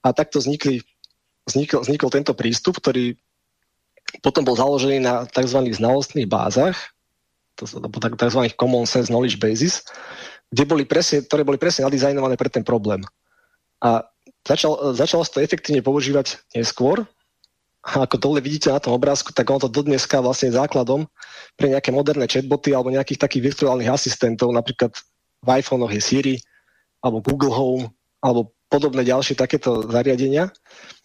[0.00, 0.80] A takto vznikli,
[1.48, 3.16] vznikol, vznikol tento prístup, ktorý
[4.20, 5.70] potom bol založený na tzv.
[5.70, 6.76] znalostných bázach,
[7.56, 8.40] tzv.
[8.56, 9.84] common sense knowledge bases,
[10.50, 13.04] kde boli presne, ktoré boli presne nadizajnované pre ten problém.
[13.80, 14.02] A
[14.42, 17.06] začal, začalo sa to efektívne používať neskôr,
[17.80, 21.08] a ako dole vidíte na tom obrázku, tak ono to dodneska vlastne je základom
[21.56, 24.92] pre nejaké moderné chatboty alebo nejakých takých virtuálnych asistentov, napríklad
[25.40, 26.36] v iPhone je Siri,
[27.00, 27.88] alebo Google Home,
[28.20, 30.52] alebo podobné ďalšie takéto zariadenia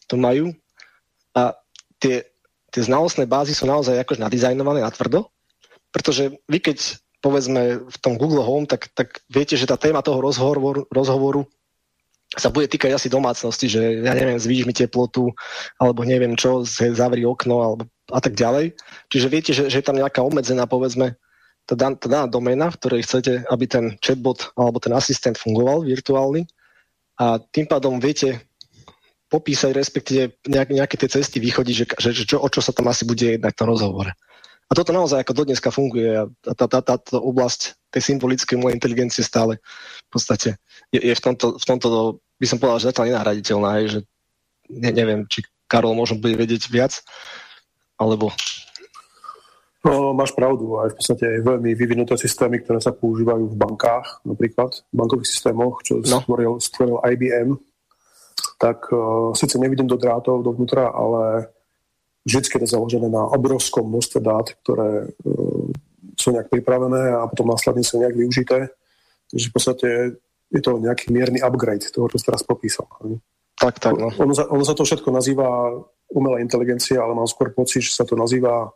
[0.05, 0.53] to majú.
[1.35, 1.55] A
[1.99, 2.25] tie,
[2.71, 5.29] tie znalostné bázy sú naozaj akož nadizajnované na tvrdo,
[5.91, 10.21] pretože vy keď povedzme v tom Google Home, tak, tak viete, že tá téma toho
[10.21, 11.49] rozhovoru, rozhovoru
[12.37, 15.33] sa bude týkať asi domácnosti, že ja neviem, zvýš mi teplotu,
[15.81, 17.81] alebo neviem čo, zavri okno, alebo
[18.13, 18.77] a tak ďalej.
[19.09, 21.17] Čiže viete, že, že je tam nejaká obmedzená, povedzme,
[21.65, 25.81] tá, dan, tá daná doména, v ktorej chcete, aby ten chatbot alebo ten asistent fungoval
[25.81, 26.45] virtuálny
[27.17, 28.45] a tým pádom viete
[29.27, 32.89] popísať, respektíve nejak, nejaké tie cesty východiť, že, že, že čo, o čo sa tam
[32.89, 34.13] asi bude jednať v tom rozhovore.
[34.65, 38.81] A toto naozaj ako dodneska funguje a tá, tá, tá, tá oblasť tej symbolickej umelej
[38.81, 40.57] inteligencie stále v podstate
[40.95, 41.87] je, je v, tomto, v tomto
[42.39, 43.99] by som povedal, že zatiaľ nenahraditeľná, hej, že
[44.71, 47.01] ne, neviem, či Karol možno bude vedieť viac,
[47.97, 48.29] alebo...
[49.85, 54.25] No, máš pravdu, aj v podstate aj veľmi vyvinuté systémy, ktoré sa používajú v bankách,
[54.25, 56.25] napríklad v bankových systémoch, čo no.
[56.25, 57.53] stvoril, stvoril IBM,
[58.57, 61.51] tak uh, síce nevidím do drátov dovnútra, ale
[62.25, 65.67] vždy je to založené na obrovskom množstve dát, ktoré uh,
[66.15, 68.71] sú nejak pripravené a potom následne sú nejak využité.
[69.31, 69.87] Takže v podstate
[70.53, 72.87] je to nejaký mierny upgrade toho, čo si teraz popísal.
[73.55, 73.93] Tak, tak.
[73.97, 74.11] No.
[74.11, 75.71] Ono, ono sa to všetko nazýva
[76.11, 78.69] umelá inteligencia, ale mám skôr pocit, že sa to nazýva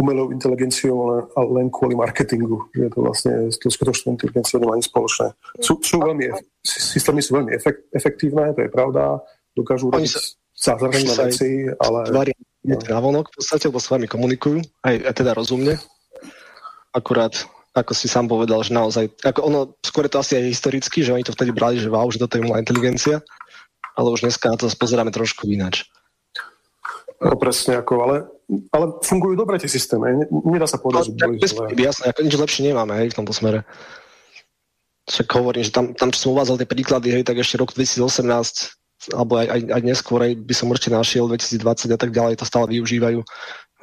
[0.00, 4.88] umelou inteligenciou len, len kvôli marketingu, že to vlastne s tou skutočnou inteligenciou nemá nič
[4.88, 5.36] spoločné.
[5.60, 6.32] Sú, sú veľmi,
[6.64, 9.20] systémy sú veľmi efekt, efektívne, to je pravda,
[9.52, 10.12] dokážu robiť
[10.56, 11.98] zázračné veci, ale...
[12.08, 13.00] Tvária no.
[13.02, 15.76] vonok v podstate, lebo s vami komunikujú, aj, aj teda rozumne.
[16.96, 17.36] Akurát,
[17.76, 21.12] ako si sám povedal, že naozaj, ako ono, skôr je to asi aj historicky, že
[21.12, 23.20] oni to vtedy brali, že wow, že toto je umelá inteligencia,
[23.96, 25.88] ale už dneska na to pozeráme trošku ináč.
[27.22, 28.16] No presne ako, ale,
[28.72, 31.66] ale fungujú dobre tie systémy, nedá sa povedať, no, že boli zlé.
[31.78, 33.64] Jasné, ako nič lepšie nemáme hej, v tomto smere.
[35.08, 38.78] Však hovorím, že tam, tam čo som uvádzal tie príklady, hej, tak ešte rok 2018
[39.10, 42.46] alebo aj, aj, aj neskôr aj by som určite našiel 2020 a tak ďalej, to
[42.46, 43.18] stále využívajú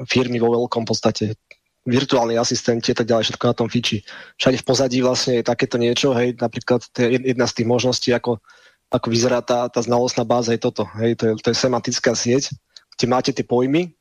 [0.08, 1.36] firmy vo veľkom podstate
[1.84, 4.00] virtuálni asistenti a tak ďalej, všetko na tom fiči.
[4.40, 8.10] Všade v pozadí vlastne je takéto niečo, hej, napríklad to je jedna z tých možností,
[8.16, 8.40] ako,
[8.88, 12.56] ako vyzerá tá, tá znalostná báza, je toto, hej, to je, to je semantická sieť,
[12.96, 13.99] kde máte tie pojmy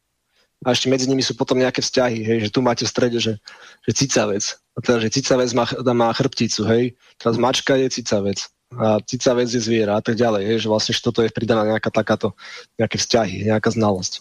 [0.64, 3.38] a ešte medzi nimi sú potom nejaké vzťahy, hej, že tu máte v strede, že,
[3.86, 4.42] že cicavec.
[4.74, 5.64] A teda, že cicavec má,
[5.94, 10.56] má chrbticu, hej, teraz mačka je cicavec a cicavec je zviera a tak ďalej, hej,
[10.66, 12.36] že vlastne že toto je pridaná nejaká takáto,
[12.76, 14.20] nejaké vzťahy, nejaká znalosť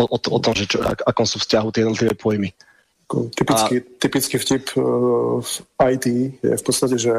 [0.00, 2.50] o, o, o tom, že čo, ak, akom sú vzťahu tie jednotlivé pojmy.
[3.10, 3.86] Typický, a...
[3.98, 5.52] typický vtip uh, v
[5.98, 6.06] IT
[6.40, 7.14] je v podstate, že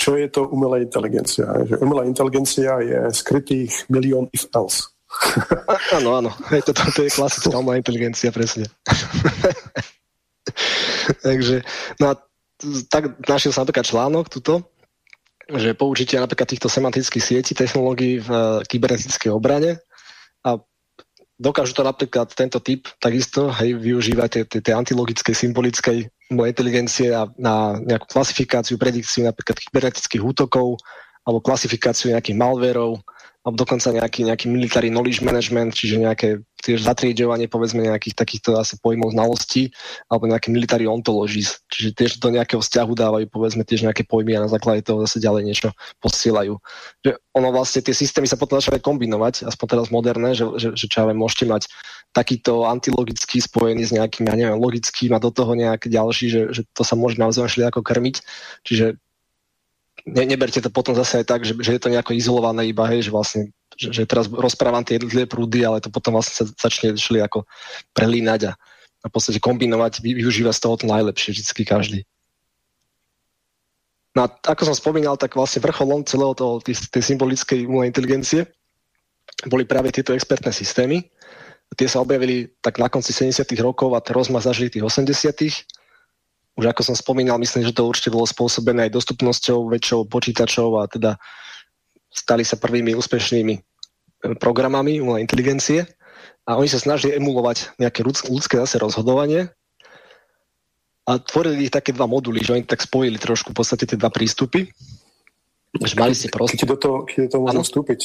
[0.00, 1.44] čo je to umelá inteligencia?
[1.68, 4.88] Že umelá inteligencia je skrytých milión if else.
[5.96, 6.30] Áno, áno.
[6.50, 8.66] Hej, to, to je klasická umelá inteligencia, presne.
[11.26, 11.62] Takže,
[12.02, 12.14] no a
[12.90, 14.66] tak našiel som napríklad článok tuto,
[15.50, 19.82] že použitie napríklad týchto semantických sietí technológií v uh, kybernetickej obrane
[20.46, 20.58] a
[21.42, 27.76] dokážu to napríklad tento typ takisto hej, využívať tie, tie antilogické, symbolické inteligencie a na
[27.82, 30.78] nejakú klasifikáciu, predikciu napríklad kybernetických útokov
[31.26, 33.02] alebo klasifikáciu nejakých malverov
[33.42, 36.28] alebo dokonca nejaký, nejaký military knowledge management, čiže nejaké
[36.62, 39.74] tiež zatriedovanie povedzme nejakých takýchto asi pojmov znalostí
[40.06, 44.46] alebo nejaké military ontologies, čiže tiež do nejakého vzťahu dávajú povedzme tiež nejaké pojmy a
[44.46, 46.54] na základe toho zase ďalej niečo posielajú.
[47.02, 50.86] Že ono vlastne tie systémy sa potom začali kombinovať, aspoň teraz moderné, že, že, že
[50.86, 51.66] čo ja viem, môžete mať
[52.12, 56.62] takýto antilogický spojený s nejakým, ja neviem, logickým a do toho nejaký ďalší, že, že
[56.76, 58.20] to sa môže naozaj ako krmiť.
[58.68, 59.01] Čiže
[60.06, 63.08] ne, neberte to potom zase aj tak, že, že je to nejako izolované iba, hej,
[63.08, 63.42] že vlastne
[63.76, 67.48] že, že teraz rozprávam tie jednotlivé prúdy, ale to potom vlastne sa začne šli ako
[67.96, 68.54] prelínať a,
[69.02, 72.00] a v podstate kombinovať, využívať z toho to najlepšie vždy každý.
[74.12, 78.44] No a ako som spomínal, tak vlastne vrcholom celého toho, tej, tej symbolickej umelej inteligencie
[79.48, 81.00] boli práve tieto expertné systémy.
[81.72, 83.48] Tie sa objavili tak na konci 70.
[83.64, 85.81] rokov a rozmach zažili tých 80
[86.56, 90.84] už ako som spomínal, myslím, že to určite bolo spôsobené aj dostupnosťou väčšou počítačov a
[90.84, 91.16] teda
[92.12, 93.60] stali sa prvými úspešnými e,
[94.36, 95.88] programami umelej inteligencie
[96.44, 99.48] a oni sa snažili emulovať nejaké ľudské zase rozhodovanie
[101.08, 104.12] a tvorili ich také dva moduly, že oni tak spojili trošku v podstate tie dva
[104.12, 104.70] prístupy.
[105.72, 106.60] Že mali ste proste...
[106.60, 108.00] Keď do toho, keď do toho môžem vstúpiť,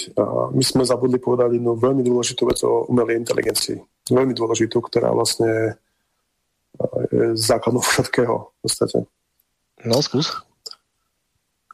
[0.55, 3.77] my sme zabudli povedať jednu veľmi dôležitú vec o umelej inteligencii.
[4.07, 5.75] Veľmi dôležitú, ktorá vlastne
[7.33, 8.97] základnou všetkého v podstate.
[9.85, 10.33] No, skús.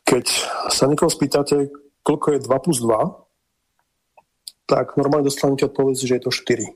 [0.03, 0.25] Keď
[0.67, 1.71] sa niekoho spýtate,
[2.03, 3.23] koľko je 2 plus 2,
[4.67, 6.67] tak normálne dostanete odpoveď, že je to 4.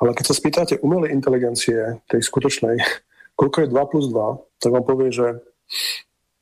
[0.00, 2.76] Ale keď sa spýtate umelej inteligencie, tej skutočnej,
[3.38, 5.26] koľko je 2 plus 2, tak vám povie, že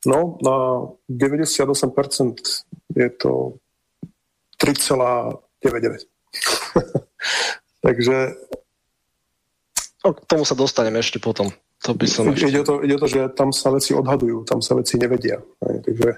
[0.09, 0.57] no, na
[1.11, 1.85] 98%
[2.95, 3.59] je to
[4.57, 6.09] 3,99.
[7.85, 8.17] Takže
[10.03, 11.51] k tomu sa dostaneme ešte potom.
[11.83, 12.51] To by som ešte...
[12.51, 15.39] ide, o to, ide o to, že tam sa veci odhadujú, tam sa veci nevedia.
[15.63, 16.09] Aj, takže,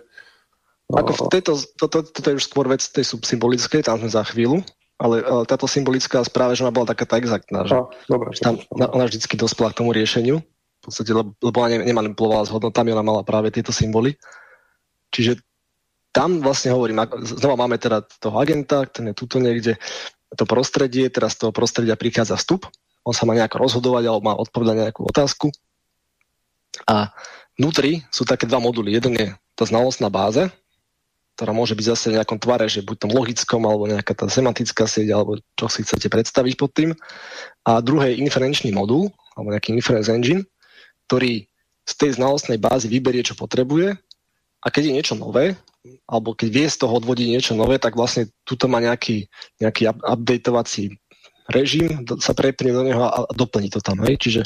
[0.90, 0.96] no...
[1.02, 4.26] Ako v tejto, to, to, toto je už skôr vec tej symbolickej, tam sme za
[4.26, 4.62] chvíľu,
[5.02, 8.42] ale, ale táto symbolická správa, že ona bola taká tá exaktná, že, a, dobre, že
[8.42, 8.90] tam dobre.
[8.90, 13.06] ona vždycky dospela k tomu riešeniu, v podstate, lebo, lebo ona nemanipulovala s hodnotami, ona
[13.06, 14.18] mala práve tieto symboly.
[15.14, 15.38] Čiže
[16.10, 19.78] tam vlastne hovorím, znova máme teda toho agenta, ten je tuto niekde,
[20.34, 22.66] to prostredie, teraz z toho prostredia prichádza vstup,
[23.02, 25.50] on sa má nejako rozhodovať alebo má odpovedať nejakú otázku.
[26.86, 27.10] A
[27.58, 28.96] vnútri sú také dva moduly.
[28.96, 30.50] Jeden je tá znalostná báza,
[31.36, 34.86] ktorá môže byť zase v nejakom tvare, že buď tom logickom, alebo nejaká tá semantická
[34.86, 36.90] sieť, alebo čo si chcete predstaviť pod tým.
[37.66, 40.46] A druhý je inferenčný modul, alebo nejaký inference engine,
[41.10, 41.50] ktorý
[41.82, 43.98] z tej znalostnej bázy vyberie, čo potrebuje
[44.62, 45.58] a keď je niečo nové,
[46.06, 49.26] alebo keď vie z toho odvodiť niečo nové, tak vlastne tuto má nejaký,
[49.58, 51.01] nejaký updateovací
[51.52, 54.00] režim sa prepne do neho a doplní to tam.
[54.08, 54.18] Hej?
[54.18, 54.42] Čiže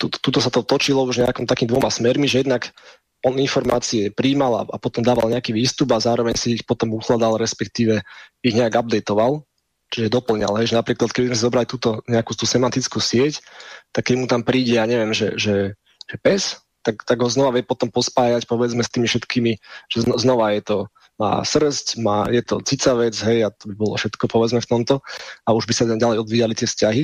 [0.00, 2.72] tuto sa to točilo už nejakým takým dvoma smermi, že jednak
[3.20, 8.00] on informácie príjmal a, potom dával nejaký výstup a zároveň si ich potom ukladal, respektíve
[8.40, 9.44] ich nejak updateoval.
[9.92, 10.56] čiže doplňal.
[10.62, 13.44] Hej, že napríklad, keď sme zobrali túto nejakú tú semantickú sieť,
[13.92, 15.76] tak keď mu tam príde, ja neviem, že, že,
[16.08, 19.52] že pes, tak, tak ho znova vie potom pospájať, povedzme, s tými všetkými,
[19.92, 20.76] že znova je to
[21.20, 25.04] má srst, má, je to cicavec, hej, a to by bolo všetko, povedzme, v tomto,
[25.44, 27.02] a už by sa ďalej odvíjali tie vzťahy.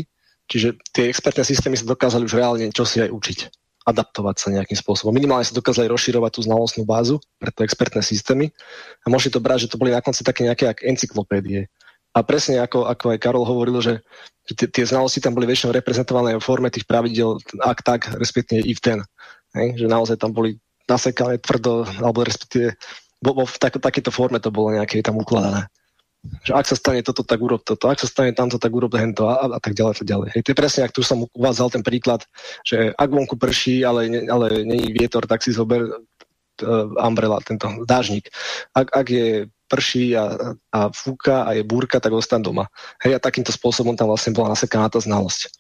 [0.48, 3.38] Čiže tie expertné systémy sa dokázali už reálne čo si aj učiť
[3.86, 5.14] adaptovať sa nejakým spôsobom.
[5.14, 8.50] Minimálne sa dokázali rozširovať tú znalostnú bázu pre to expertné systémy
[9.02, 11.70] a môžete to brať, že to boli na konci také nejaké encyklopédie.
[12.10, 14.02] A presne ako, ako aj Karol hovoril, že
[14.56, 18.98] tie, znalosti tam boli väčšinou reprezentované v forme tých pravidel ak tak, respektíve v ten.
[19.54, 19.78] Hej?
[19.78, 22.74] Že naozaj tam boli nasekané tvrdo, alebo respektíve
[23.22, 25.68] bo, bo v tak, takéto forme to bolo nejaké tam ukladané
[26.42, 29.30] že ak sa stane toto, tak urob toto, ak sa stane tamto, tak urob hento
[29.30, 30.28] a, a tak ďalej, tak ďalej.
[30.34, 32.26] Hej, to je presne, ak tu som uvádzal ten príklad,
[32.66, 37.70] že ak vonku prší, ale, ne, ale není vietor, tak si zober uh, umbrella, tento
[37.86, 38.30] dážnik.
[38.74, 39.28] Ak, ak je
[39.66, 42.70] prší a, a fúka a je búrka, tak ostan doma.
[43.02, 45.50] Hej, a takýmto spôsobom tam vlastne bola nasekaná tá znalosť.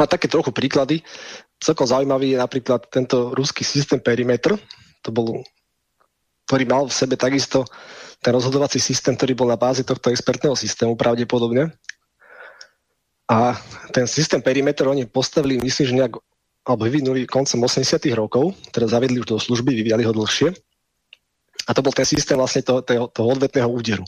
[0.00, 1.06] A také trochu príklady.
[1.62, 4.58] Celkom zaujímavý je napríklad tento ruský systém perimetr.
[5.06, 5.46] To bol
[6.52, 7.64] ktorý mal v sebe takisto
[8.20, 11.72] ten rozhodovací systém, ktorý bol na bázi tohto expertného systému pravdepodobne.
[13.24, 13.56] A
[13.88, 16.14] ten systém perimeter oni postavili, myslím, že nejak,
[16.68, 20.52] alebo vyvinuli koncom 80 rokov, teda zavedli už do služby, vyvíjali ho dlhšie.
[21.68, 24.02] A to bol ten systém vlastne toho, toho, toho odvetného úderu.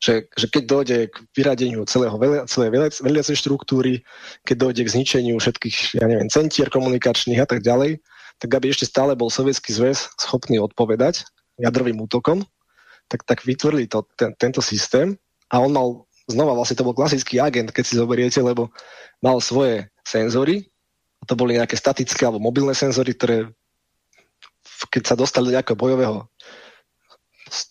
[0.00, 2.16] Že, že keď dojde k vyradeniu celého,
[2.48, 2.70] celej
[3.04, 4.00] veliacej štruktúry,
[4.48, 8.00] keď dojde k zničeniu všetkých, ja neviem, centier komunikačných a tak ďalej,
[8.40, 11.28] tak aby ešte stále bol Sovietský zväz schopný odpovedať
[11.60, 12.42] jadrovým útokom,
[13.06, 15.14] tak, tak vytvorili to, ten, tento systém
[15.52, 18.72] a on mal, znova vlastne to bol klasický agent, keď si zoberiete, lebo
[19.22, 20.66] mal svoje senzory,
[21.20, 23.48] a to boli nejaké statické alebo mobilné senzory, ktoré
[24.92, 26.28] keď sa dostali do nejakého bojového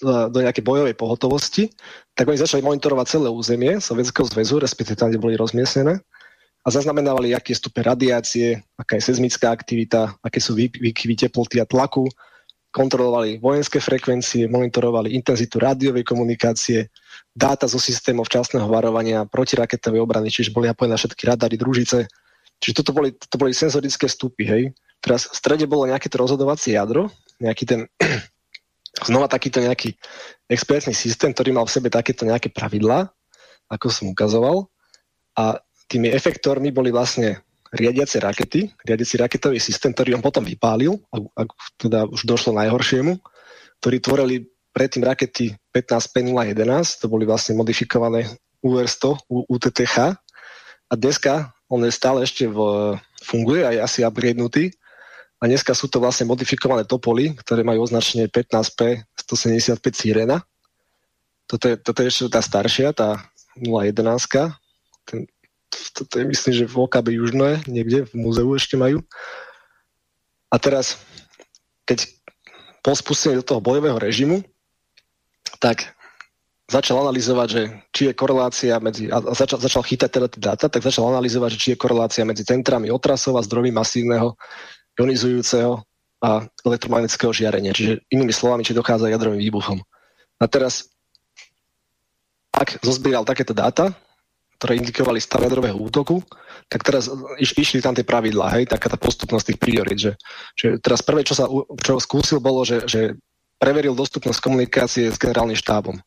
[0.03, 1.69] do nejakej bojovej pohotovosti,
[2.13, 5.99] tak oni začali monitorovať celé územie Sovietskeho zväzu, respektíve tam, kde boli rozmiestnené
[6.63, 12.07] a zaznamenávali, aký je radiácie, aká je seizmická aktivita, aké sú výkyvy teploty a tlaku,
[12.73, 16.89] kontrolovali vojenské frekvencie, monitorovali intenzitu rádiovej komunikácie,
[17.35, 22.07] dáta zo systémov včasného varovania, protiraketovej obrany, čiže boli napojené na všetky radary, družice.
[22.63, 24.63] Čiže toto boli, to boli senzorické stupy, hej.
[25.03, 27.11] Teraz v strede bolo nejaké to rozhodovacie jadro,
[27.43, 27.79] nejaký ten,
[29.01, 29.97] znova takýto nejaký
[30.45, 33.09] expertný systém, ktorý mal v sebe takéto nejaké pravidlá,
[33.73, 34.69] ako som ukazoval.
[35.33, 35.57] A
[35.89, 37.41] tými efektormi boli vlastne
[37.73, 41.49] riadiace rakety, riadiaci raketový systém, ktorý on potom vypálil, ak,
[41.81, 43.17] teda už došlo najhoršiemu,
[43.81, 44.35] ktorí tvorili
[44.69, 48.29] predtým rakety 15P011, to boli vlastne modifikované
[48.61, 49.97] UR-100, UTTH
[50.89, 52.57] a dneska on je stále ešte v,
[53.25, 54.69] funguje a je asi upgradenutý
[55.43, 60.39] a dneska sú to vlastne modifikované topoly, ktoré majú označenie 15P 175 Sirena.
[61.51, 63.19] Toto je, toto je ešte tá staršia, tá
[63.59, 64.55] 011.
[65.03, 65.27] Ten
[65.93, 69.01] toto je myslím, že v OKB Južné, niekde v múzeu ešte majú.
[70.53, 71.01] A teraz,
[71.89, 72.05] keď
[72.85, 74.45] po spustení do toho bojového režimu,
[75.57, 75.97] tak
[76.69, 77.61] začal analyzovať, že
[77.91, 81.61] či je korelácia medzi, a začal, začal chytať teda tie dáta, tak začal analyzovať, že
[81.61, 84.37] či je korelácia medzi centrami otrasov a zdrojmi masívneho
[84.99, 85.81] ionizujúceho
[86.23, 87.75] a elektromagnetického žiarenia.
[87.75, 89.79] Čiže inými slovami, či dochádza jadrovým výbuchom.
[90.39, 90.87] A teraz,
[92.55, 93.91] ak zozbieral takéto dáta,
[94.61, 96.23] ktoré indikovali stav jadrového útoku,
[96.71, 100.11] tak teraz iš, išli tam tie pravidlá, hej, taká tá postupnosť tých priorit, že,
[100.55, 101.51] že teraz prvé, čo sa
[101.83, 103.19] čo skúsil, bolo, že, že
[103.59, 105.99] preveril dostupnosť komunikácie s generálnym štábom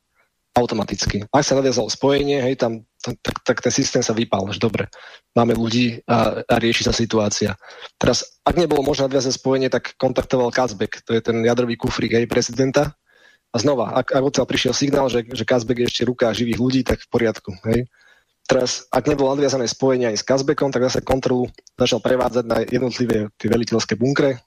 [0.57, 1.29] automaticky.
[1.29, 4.89] Ak sa nadviazalo spojenie, hej, tam, tak, tak, tak ten systém sa vypal, že dobre,
[5.37, 7.61] máme ľudí a, a rieši sa situácia.
[8.01, 12.25] Teraz, ak nebolo možné nadviazať spojenie, tak kontaktoval Kazbek, to je ten jadrový kufrík hej,
[12.25, 12.97] prezidenta.
[13.53, 16.81] A znova, ak, ak odtiaľ prišiel signál, že, že Kazbek je ešte ruka živých ľudí,
[16.83, 17.53] tak v poriadku.
[17.69, 17.89] Hej.
[18.47, 23.29] Teraz, ak nebolo nadviazané spojenie aj s Kazbekom, tak zase kontrolu začal prevádzať na jednotlivé
[23.37, 24.41] tie veliteľské bunkre,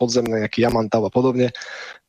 [0.00, 1.52] podzemné, nejaký Jamantav a podobne.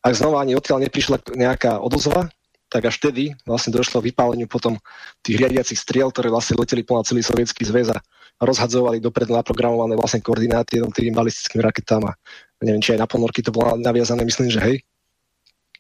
[0.02, 2.32] Ak znova ani odtiaľ neprišla nejaká odozva,
[2.72, 4.80] tak až vtedy vlastne došlo k vypáleniu potom
[5.20, 8.00] tých riadiacich striel, ktoré vlastne leteli po celý sovietský zväz a
[8.40, 12.16] rozhadzovali dopredu naprogramované vlastne koordináty jednotlivým balistickým raketám a
[12.64, 14.78] neviem, či aj na ponorky to bolo naviazané, myslím, že hej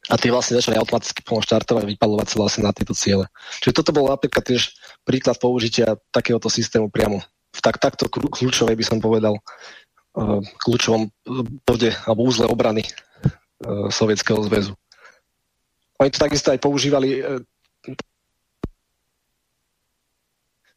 [0.10, 3.30] a tie vlastne začali automaticky plno štartovať a vypalovať sa vlastne na tieto ciele.
[3.62, 4.74] Čiže toto bol napríklad tiež
[5.06, 11.12] príklad použitia takéhoto systému priamo v tak, takto kľúčovej by som povedal uh, kľúčovom
[11.64, 14.74] bode alebo úzle obrany uh, Sovietskeho zväzu.
[16.02, 17.38] Oni to takisto aj používali uh,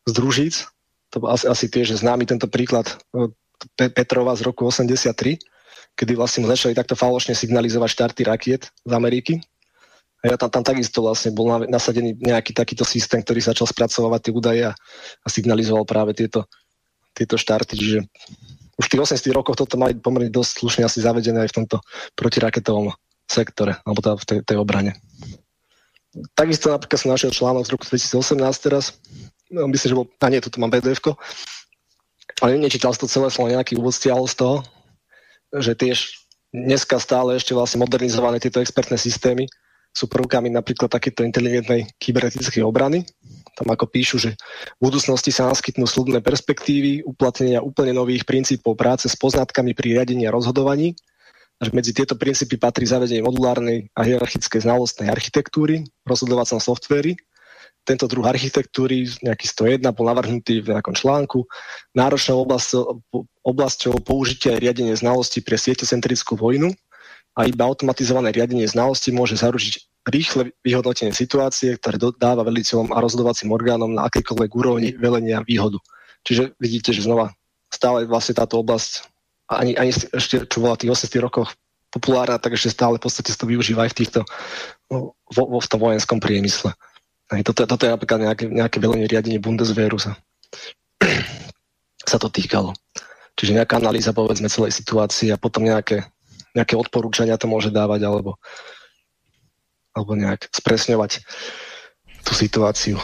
[0.05, 0.68] z družíc,
[1.09, 2.90] to bol asi, asi tiež známy tento príklad
[3.78, 5.40] Petrova z roku 83,
[5.96, 9.40] kedy vlastne začali takto falošne signalizovať štarty rakiet z Ameriky.
[10.24, 14.32] A ja tam, tam takisto vlastne bol nasadený nejaký takýto systém, ktorý začal spracovávať tie
[14.32, 14.72] údaje a,
[15.22, 16.48] a signalizoval práve tieto,
[17.12, 17.76] tieto štarty.
[17.76, 17.98] Čiže
[18.74, 21.76] už v tých 80 rokoch toto mali pomerne dosť slušne asi zavedené aj v tomto
[22.18, 22.90] protiraketovom
[23.26, 24.92] sektore, alebo teda v tej, tej obrane.
[26.38, 28.94] Takisto napríklad som našiel článok z roku 2018 teraz,
[29.51, 31.01] no, myslím, že bol, a nie, tu mám pdf
[32.42, 34.56] ale nečítal to celé, som nejaký úvod stiahol z toho,
[35.55, 35.98] že tiež
[36.51, 39.46] dneska stále ešte vlastne modernizované tieto expertné systémy
[39.94, 43.06] sú prvkami napríklad takéto inteligentnej kybernetickej obrany.
[43.55, 44.34] Tam ako píšu, že
[44.82, 50.26] v budúcnosti sa naskytnú slubné perspektívy uplatnenia úplne nových princípov práce s poznatkami pri riadení
[50.26, 50.98] a rozhodovaní.
[51.65, 57.16] A medzi tieto princípy patrí zavedenie modulárnej a hierarchickej znalostnej architektúry v rozhodovacom softvéri,
[57.85, 61.45] tento druh architektúry, nejaký 101, bol navrhnutý v nejakom článku,
[61.93, 63.05] náročnou oblasťou,
[63.45, 66.73] oblasťou použitia a riadenie znalosti pre sieťocentrickú vojnu.
[67.36, 73.53] A iba automatizované riadenie znalosti môže zaručiť rýchle vyhodnotenie situácie, ktoré dáva veliteľom a rozhodovacím
[73.53, 75.77] orgánom na akýkoľvek úrovni velenia výhodu.
[76.24, 77.36] Čiže vidíte, že znova
[77.69, 79.12] stále vlastne táto oblasť,
[79.50, 81.52] ani, ani ešte čo bola v tých 80 rokoch
[81.92, 84.20] populárna, tak ešte stále v podstate to využíva aj v týchto,
[84.90, 86.74] vo, vo v tom vojenskom priemysle.
[87.30, 90.18] Aj toto, toto je napríklad nejaké, nejaké velenie riadenie Bundeswehru sa,
[92.10, 92.74] sa to týkalo.
[93.34, 96.06] Čiže nejaká analýza povedzme celej situácie a potom nejaké,
[96.54, 98.38] nejaké odporúčania to môže dávať alebo,
[99.94, 101.22] alebo nejak spresňovať
[102.22, 102.98] tú situáciu.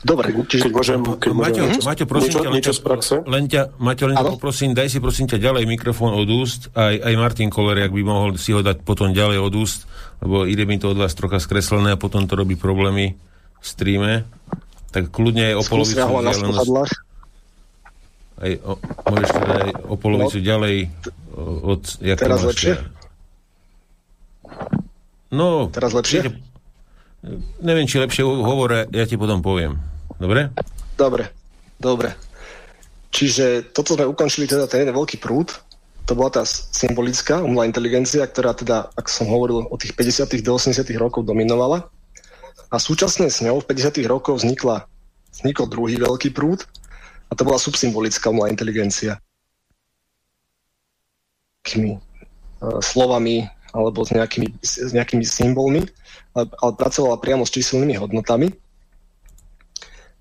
[0.00, 0.70] Dobre, čiže...
[0.70, 3.14] Keď môžem, keď Maťo, môžem, Maťo, prosím niečo, ťa, niečo z praxe?
[3.26, 6.94] Len ťa, Maťo, len ťa poprosím, daj si prosím ťa ďalej mikrofón od úst, aj,
[7.04, 9.84] aj Martin Koller, ak by mohol si ho dať potom ďalej od úst,
[10.24, 13.18] lebo ide mi to od vás trocha skreslené a potom to robí problémy
[13.60, 14.24] streame,
[14.90, 16.68] tak kľudne aj o polovicu vzdialenosť.
[18.40, 18.72] Aj o,
[19.04, 20.76] môžeš teda aj o polovicu no, ďalej
[21.44, 21.82] od...
[22.00, 22.72] Jak teraz lepšie?
[25.30, 25.68] No...
[25.68, 26.49] Teraz lepšie?
[27.60, 29.76] Neviem, či lepšie hovore, ja ti potom poviem.
[30.16, 30.52] Dobre?
[30.96, 31.28] Dobre,
[31.76, 32.16] dobre.
[33.12, 35.52] Čiže toto sme ukončili teda ten jeden veľký prúd,
[36.10, 40.42] to bola tá symbolická umelá inteligencia, ktorá teda, ak som hovoril, od tých 50.
[40.42, 40.82] do 80.
[40.98, 41.86] rokov dominovala.
[42.66, 44.02] A súčasne s ňou v 50.
[44.10, 44.90] rokoch vznikla,
[45.30, 46.66] vznikol druhý veľký prúd
[47.30, 49.22] a to bola subsymbolická umelá inteligencia.
[51.62, 55.86] Takými uh, slovami alebo s nejakými, s nejakými symbolmi,
[56.34, 58.50] ale, ale pracovala priamo s číselnými hodnotami.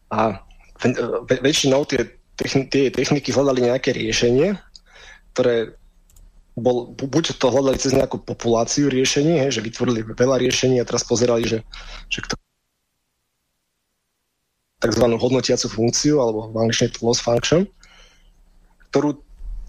[0.10, 0.42] A
[0.82, 4.58] ve, väčšinou tie, techni, tie techniky hľadali nejaké riešenie,
[5.34, 5.78] ktoré
[6.60, 11.08] bol, buď to hľadali cez nejakú populáciu riešení, hej, že vytvorili veľa riešení a teraz
[11.08, 11.60] pozerali, že,
[12.12, 12.36] že kto
[14.80, 15.06] tzv.
[15.20, 17.68] hodnotiacu funkciu, alebo v angličtine to loss function,
[18.92, 19.20] ktorú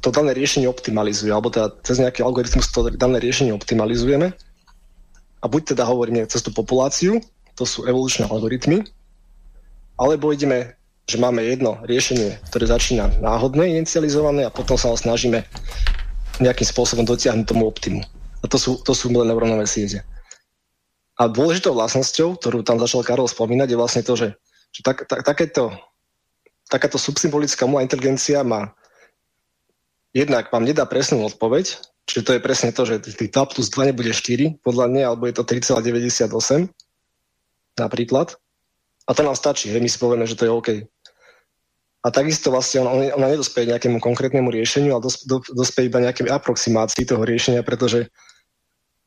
[0.00, 4.32] to dané riešenie optimalizuje, alebo teda cez nejaký algoritmus to dané riešenie optimalizujeme.
[5.40, 7.20] A buď teda hovoríme cez tú populáciu,
[7.56, 8.84] to sú evolučné algoritmy,
[10.00, 15.44] alebo ideme, že máme jedno riešenie, ktoré začína náhodne inicializované a potom sa ho snažíme
[16.40, 18.00] nejakým spôsobom dotiahnuť tomu optimu.
[18.40, 20.00] A to sú, to sú milé neurónové siete.
[21.20, 24.32] A dôležitou vlastnosťou, ktorú tam začal Karol spomínať, je vlastne to, že,
[24.72, 25.68] že tak, tak, takéto,
[26.72, 28.72] takáto subsymbolická umelá inteligencia má
[30.14, 34.10] jednak vám nedá presnú odpoveď, čiže to je presne to, že 2 plus 2 nebude
[34.10, 36.70] 4, podľa mňa, alebo je to 3,98
[37.78, 38.34] napríklad.
[39.08, 40.68] A to nám stačí, hej, my si povieme, že to je OK.
[42.00, 46.24] A takisto vlastne ona, ona nedospeje nejakému konkrétnemu riešeniu, ale dos, do, dospeje iba nejaké
[46.24, 48.08] aproximácii toho riešenia, pretože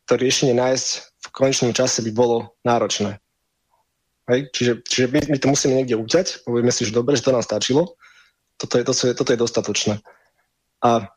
[0.06, 0.88] to riešenie nájsť
[1.24, 3.18] v konečnom čase by bolo náročné.
[4.30, 4.52] Hej?
[4.54, 7.42] Čiže, čiže my, my to musíme niekde uťať, povieme si, že dobre, že to nám
[7.42, 7.98] stačilo,
[8.62, 9.96] toto je, to, toto je dostatočné.
[10.84, 11.08] A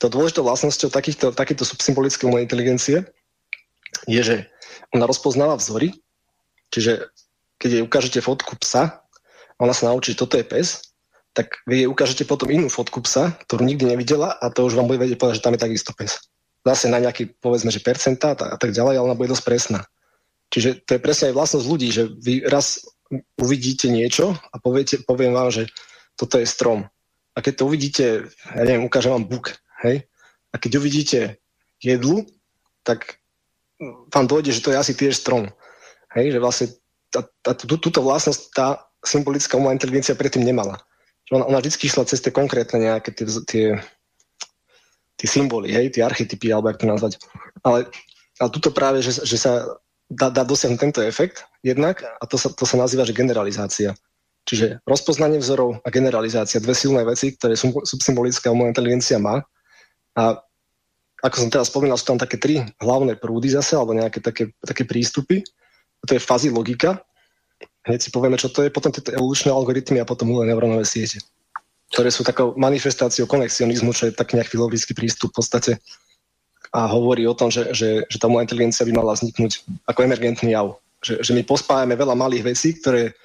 [0.00, 3.04] to dôležitou vlastnosťou takýchto, takýchto subsymbolické umelej inteligencie
[4.08, 4.36] je, že
[4.96, 5.92] ona rozpoznáva vzory,
[6.72, 7.12] čiže
[7.60, 9.04] keď jej ukážete fotku psa,
[9.60, 10.96] ona sa naučí, že toto je pes,
[11.36, 14.88] tak vy jej ukážete potom inú fotku psa, ktorú nikdy nevidela a to už vám
[14.88, 16.16] bude vedieť povedať, že tam je takisto pes.
[16.64, 19.80] Zase na nejaký, povedzme, že percentá a tak ďalej, ale ona bude dosť presná.
[20.50, 22.82] Čiže to je presne aj vlastnosť ľudí, že vy raz
[23.38, 25.70] uvidíte niečo a poviete, poviem vám, že
[26.18, 26.90] toto je strom.
[27.40, 28.04] A keď to uvidíte,
[28.52, 30.04] ja neviem, ukážem vám buk, hej?
[30.52, 31.40] A keď uvidíte
[31.80, 32.28] jedlu,
[32.84, 33.16] tak
[34.12, 35.48] vám dojde, že to je asi tiež strom.
[36.12, 36.36] Hej?
[36.36, 36.66] Že vlastne
[37.08, 38.66] tá, tá, tú, túto vlastnosť tá
[39.00, 40.84] symbolická umelá inteligencia predtým nemala
[41.30, 43.66] ona, ona vždy išla cez tie konkrétne nejaké tie, tie,
[45.14, 47.12] tie symboly, hej, tie archetypy, alebo jak to nazvať.
[47.62, 47.86] Ale,
[48.42, 49.78] ale tuto práve, že, že sa
[50.10, 53.94] dá, dá dosiahnuť tento efekt jednak a to sa, to sa nazýva, že generalizácia.
[54.50, 57.54] Čiže rozpoznanie vzorov a generalizácia, dve silné veci, ktoré
[57.86, 59.46] subsymbolická umelá inteligencia má.
[60.18, 60.42] A
[61.22, 64.82] ako som teraz spomínal, sú tam také tri hlavné prúdy zase, alebo nejaké také, také
[64.82, 65.46] prístupy.
[66.02, 66.98] to je fuzzy logika.
[67.86, 71.22] Hneď si povieme, čo to je, potom tieto evolučné algoritmy a potom umelé neurónové siete,
[71.94, 75.72] ktoré sú takou manifestáciou konexionizmu, čo je tak nejak filozofický prístup v podstate
[76.70, 80.54] a hovorí o tom, že, že, že tá umelá inteligencia by mala vzniknúť ako emergentný
[80.54, 80.78] jav.
[81.02, 83.16] Že, že my pospájame veľa malých vecí, ktoré,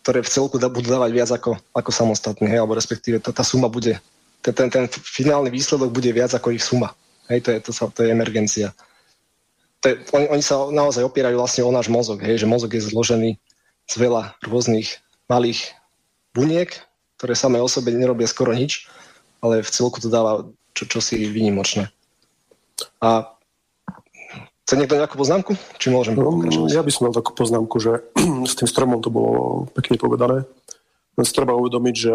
[0.00, 3.68] ktoré v celku budú dávať viac ako, ako samostatné, hej, alebo respektíve tá, tá suma
[3.68, 4.00] bude,
[4.40, 6.96] ten, ten, ten finálny výsledok bude viac ako ich suma.
[7.28, 8.72] Hej, to je, to, to je emergencia
[9.80, 12.84] to je, oni, oni sa naozaj opierajú vlastne o náš mozog, hej, že mozog je
[12.84, 13.30] zložený
[13.88, 15.72] z veľa rôznych malých
[16.36, 16.68] buniek,
[17.16, 18.86] ktoré samé o sebe nerobia skoro nič,
[19.40, 20.44] ale v celku to dáva
[20.76, 21.88] čo, čosi výnimočné.
[23.00, 23.39] A
[24.70, 25.58] chce niekto nejakú poznámku?
[25.82, 28.06] Či môžem no, Ja by som mal takú poznámku, že
[28.50, 30.46] s tým stromom to bolo pekne povedané.
[31.18, 32.14] Len si treba uvedomiť, že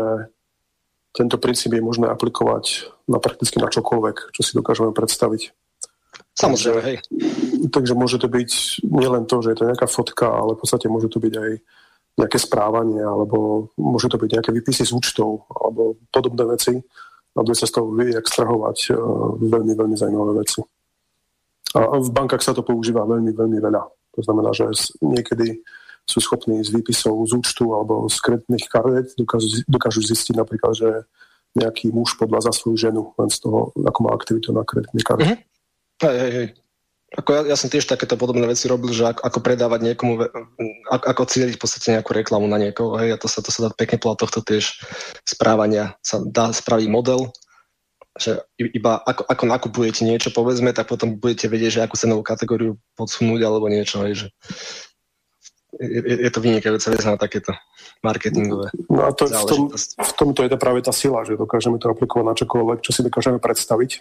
[1.11, 5.51] tento princíp je možné aplikovať na prakticky na čokoľvek, čo si dokážeme predstaviť.
[6.31, 6.97] Samozrejme, hej.
[7.75, 8.51] Takže môže to byť
[8.87, 11.51] nielen to, že je to nejaká fotka, ale v podstate môže to byť aj
[12.15, 16.79] nejaké správanie, alebo môže to byť nejaké výpisy z účtov, alebo podobné veci.
[17.35, 18.99] A bude sa z toho vie extrahovať uh,
[19.43, 20.63] veľmi, veľmi zaujímavé veci.
[21.75, 23.83] A v bankách sa to používa veľmi, veľmi veľa.
[24.15, 24.71] To znamená, že
[25.03, 25.59] niekedy
[26.05, 30.89] sú schopní z výpisov z účtu alebo z kreditných kariet dokážu, dokážu zistiť napríklad, že
[31.57, 35.25] nejaký muž podľa za svoju ženu len z toho, ako má aktivitu na kreditnej karte.
[35.25, 36.03] Mm-hmm.
[36.03, 36.47] Hej, hej, hej.
[37.15, 40.27] Ako ja, ja som tiež takéto podobné veci robil, že ako, ako predávať niekomu,
[40.91, 43.67] ako, ako cieliť v podstate nejakú reklamu na niekoho, hej, a to sa, to sa
[43.67, 44.83] dá pekne podľa tohto tiež
[45.23, 47.31] správania sa dá spraviť model,
[48.15, 52.79] že iba ako, ako nakupujete niečo, povedzme, tak potom budete vedieť, že akú cenovú kategóriu
[52.95, 54.27] podsunúť alebo niečo, hej, že
[55.75, 57.51] je, je to vynikajúca vec na takéto
[57.99, 59.61] marketingové No a to, v, tom,
[59.99, 63.01] v tomto je to práve tá sila, že dokážeme to aplikovať na čokoľvek, čo si
[63.03, 63.91] dokážeme predstaviť.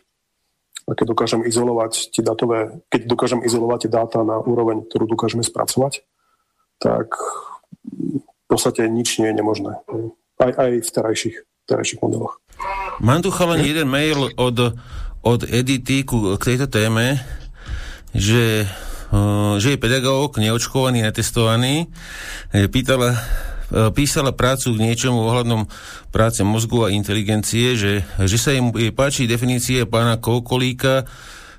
[0.85, 5.41] A keď dokážem izolovať tie datové, keď dokážem izolovať tie dáta na úroveň, ktorú dokážeme
[5.41, 6.05] spracovať,
[6.77, 7.17] tak
[8.21, 9.81] v podstate nič nie je nemožné.
[10.37, 11.37] Aj, aj v terajších,
[11.67, 12.41] terajších modeloch.
[13.03, 14.77] Mám tu chalen jeden mail od,
[15.25, 17.19] od Edity ku, k tejto téme,
[18.15, 18.69] že,
[19.59, 21.91] že je pedagóg, neočkovaný, netestovaný.
[22.55, 23.19] Pýtala
[23.75, 25.67] E, písala prácu k niečomu ohľadnom
[26.13, 31.09] práce mozgu a inteligencie, že, že sa im páči definície pána Kokolíka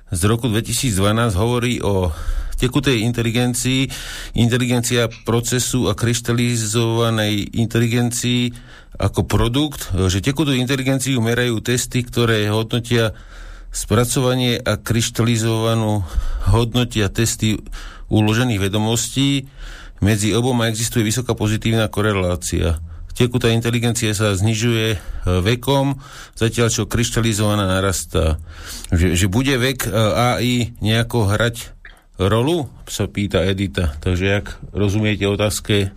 [0.08, 2.14] z roku 2012 hovorí o
[2.56, 3.88] tekutej inteligencii,
[4.36, 8.52] inteligencia procesu a kryštalizovanej inteligencii
[8.96, 13.12] ako produkt, že tekutú inteligenciu merajú testy, ktoré hodnotia
[13.68, 16.00] spracovanie a kryštalizovanú
[16.48, 17.60] hodnotia testy
[18.08, 19.52] uložených vedomostí,
[20.00, 22.80] medzi oboma existuje vysoká pozitívna korelácia.
[23.16, 24.98] Tekutá inteligencia sa znižuje e,
[25.40, 25.96] vekom,
[26.36, 28.36] zatiaľ čo kryštalizovaná narastá.
[28.92, 31.75] Že, že bude vek e, AI nejako hrať
[32.18, 33.96] rolu, sa pýta Edita.
[34.00, 35.92] Takže ak rozumiete otázke,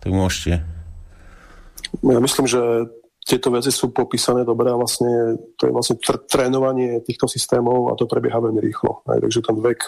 [0.00, 0.62] tak môžete.
[2.02, 2.60] Ja myslím, že
[3.26, 7.98] tieto veci sú popísané dobre a vlastne to je vlastne tr- trénovanie týchto systémov a
[7.98, 9.02] to prebieha veľmi rýchlo.
[9.10, 9.80] Aj, takže ten vek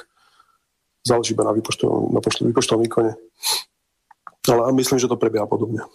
[1.07, 3.15] záleží iba na vypočtovom, na vypočtovom výkone.
[4.49, 5.87] Ale myslím, že to prebieha podobne.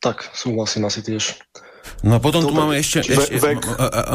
[0.00, 1.36] Tak, súhlasím asi tiež.
[2.00, 2.52] No a potom Dobre.
[2.52, 3.60] tu máme ešte, ešte, vek,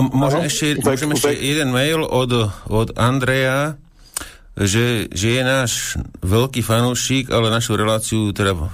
[0.09, 1.37] môžem ešte, vek, môžem ešte vek.
[1.37, 3.77] jeden mail od, od Andreja,
[4.57, 5.71] že, že je náš
[6.25, 8.69] veľký fanúšik, ale našu reláciu teda uh,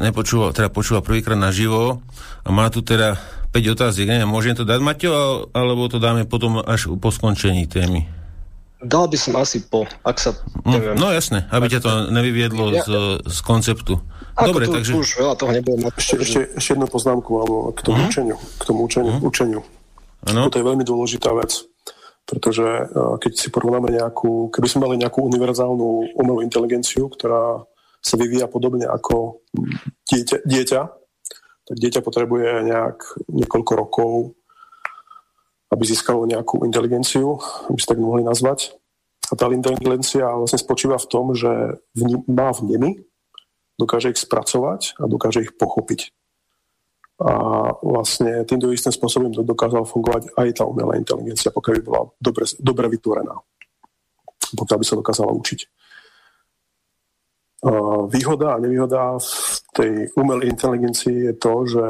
[0.00, 2.00] nepočúval, teda počúval prvýkrát naživo
[2.40, 3.20] a má tu teda
[3.50, 8.06] 5 otázek, neviem, môžem to dať, Maťo, alebo to dáme potom až po skončení témy?
[8.80, 10.32] Dal by som asi po, ak sa...
[10.64, 12.88] No, neviem, no jasné, aby ťa to nevyviedlo ja, z,
[13.28, 14.00] z konceptu.
[14.40, 14.92] Ako Dobre, tu, takže...
[14.96, 15.84] Tu už veľa toho nebolo.
[15.92, 18.08] Ešte, ešte, ešte jednu poznámku alebo k tomu uh-huh.
[18.08, 18.36] učeniu.
[18.40, 19.12] K tomu učeniu.
[19.12, 19.28] Uh-huh.
[19.28, 19.60] učeniu.
[20.24, 20.48] Ano.
[20.48, 21.64] To je veľmi dôležitá vec,
[22.24, 22.64] pretože
[23.20, 27.64] keď si porovnáme nejakú, keby sme mali nejakú univerzálnu umelú inteligenciu, ktorá
[28.00, 29.44] sa vyvíja podobne ako
[30.08, 30.80] dieťa, dieťa
[31.70, 32.98] tak dieťa potrebuje nejak
[33.30, 34.12] niekoľko rokov,
[35.70, 37.38] aby získalo nejakú inteligenciu,
[37.70, 38.74] aby si tak mohli nazvať.
[39.30, 43.06] A tá inteligencia vlastne spočíva v tom, že vním, má vnemy,
[43.80, 46.12] dokáže ich spracovať a dokáže ich pochopiť.
[47.20, 47.32] A
[47.80, 52.86] vlastne týmto istým spôsobom dokázala fungovať aj tá umelá inteligencia, pokiaľ by bola dobre, dobre
[52.92, 53.36] vytvorená.
[54.56, 55.60] Pokiaľ by sa dokázala učiť.
[58.08, 61.86] Výhoda a nevýhoda v tej umelej inteligencii je to, že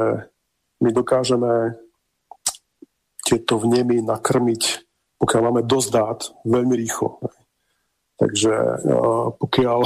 [0.83, 1.79] my dokážeme
[3.23, 4.63] tieto vnemy nakrmiť,
[5.15, 7.23] pokiaľ máme dosť dát, veľmi rýchlo.
[8.19, 8.53] Takže
[9.39, 9.79] pokiaľ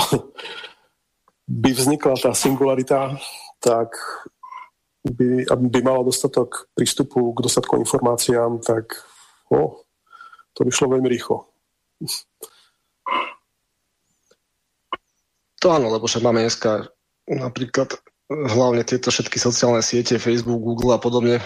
[1.46, 3.18] by vznikla tá singularita,
[3.62, 3.94] tak
[5.06, 8.98] by, aby by mala dostatok prístupu k dostatku informáciám, tak
[9.54, 9.86] oh,
[10.58, 11.46] to by šlo veľmi rýchlo.
[15.62, 16.90] To áno, lebo však máme dneska
[17.30, 17.98] napríklad
[18.30, 21.42] hlavne tieto všetky sociálne siete, Facebook, Google a podobne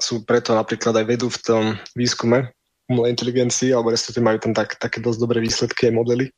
[0.00, 2.50] sú preto napríklad aj vedú v tom výskume
[2.90, 6.28] umelej inteligencii, alebo respektíve majú tam tak, také dosť dobré výsledky a modely,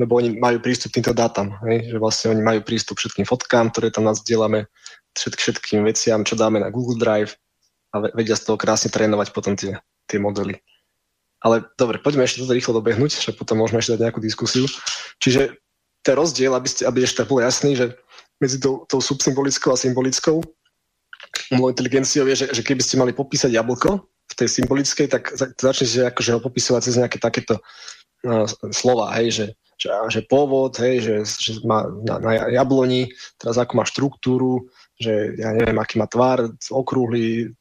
[0.00, 1.92] lebo oni majú prístup k týmto dátam, hej?
[1.92, 4.64] že vlastne oni majú prístup všetkým fotkám, ktoré tam nás dielame,
[5.12, 7.36] všetk, všetkým veciam, čo dáme na Google Drive
[7.92, 9.76] a vedia z toho krásne trénovať potom tie,
[10.08, 10.56] tie modely.
[11.44, 14.64] Ale dobre, poďme ešte toto rýchlo dobehnúť, že potom môžeme ešte dať nejakú diskusiu.
[15.20, 15.60] Čiže
[16.00, 17.92] ten rozdiel, aby, ste, aby ešte bolo jasný, že
[18.40, 20.40] medzi tou, tou subsymbolickou a symbolickou
[21.52, 26.08] umelou inteligenciou je, že, že keby ste mali popísať jablko v tej symbolickej, tak začnete
[26.08, 27.60] akože ho popisovať cez nejaké takéto
[28.24, 29.46] no, slova, hej, že,
[29.80, 33.08] že, že pôvod, hej, že, že má na, na jabloni,
[33.40, 34.68] teraz ako má štruktúru,
[35.00, 37.56] že ja neviem, aký má tvar, okrúhly,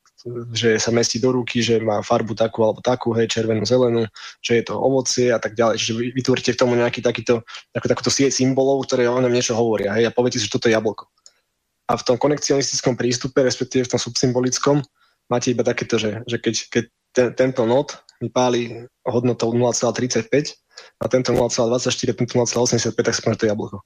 [0.51, 4.03] že sa mestí do ruky, že má farbu takú alebo takú, hej, červenú, zelenú,
[4.43, 5.79] že je to ovocie a tak ďalej.
[5.79, 9.55] Čiže vy vytvoríte k tomu nejaký takýto, takú, takúto sieť symbolov, ktoré o ňom niečo
[9.55, 11.07] hovoria, hej, a poviete si, že toto je jablko.
[11.87, 14.83] A v tom konekcionistickom prístupe, respektíve v tom subsymbolickom,
[15.31, 16.83] máte iba takéto, že, že keď, keď
[17.15, 20.59] ten, tento not vypáli hodnotou 0,35
[20.99, 23.77] a tento 0,24, tento 0,85, tak že to jablko.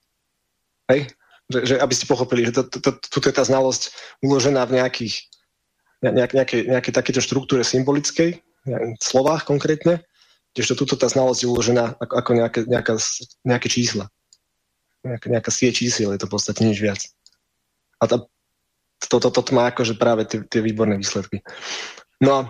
[0.90, 1.14] Hej?
[1.52, 3.92] Že, že aby ste pochopili, že to, to, to, tuto je tá znalosť
[4.24, 5.16] uložená v nejakých
[6.12, 10.04] nejak, nejaké, nejaké takéto štruktúre symbolickej, v slovách konkrétne,
[10.56, 12.94] kdežto tuto tá znalosť je uložená ako, ako nejaké, nejaká,
[13.44, 14.08] nejaké čísla.
[15.04, 17.02] Nejaká, nejaká sie čísiel, je to v podstate nič viac.
[18.00, 18.30] A toto
[19.04, 21.44] to, to, to má akože práve tie, tie výborné výsledky.
[22.24, 22.42] No a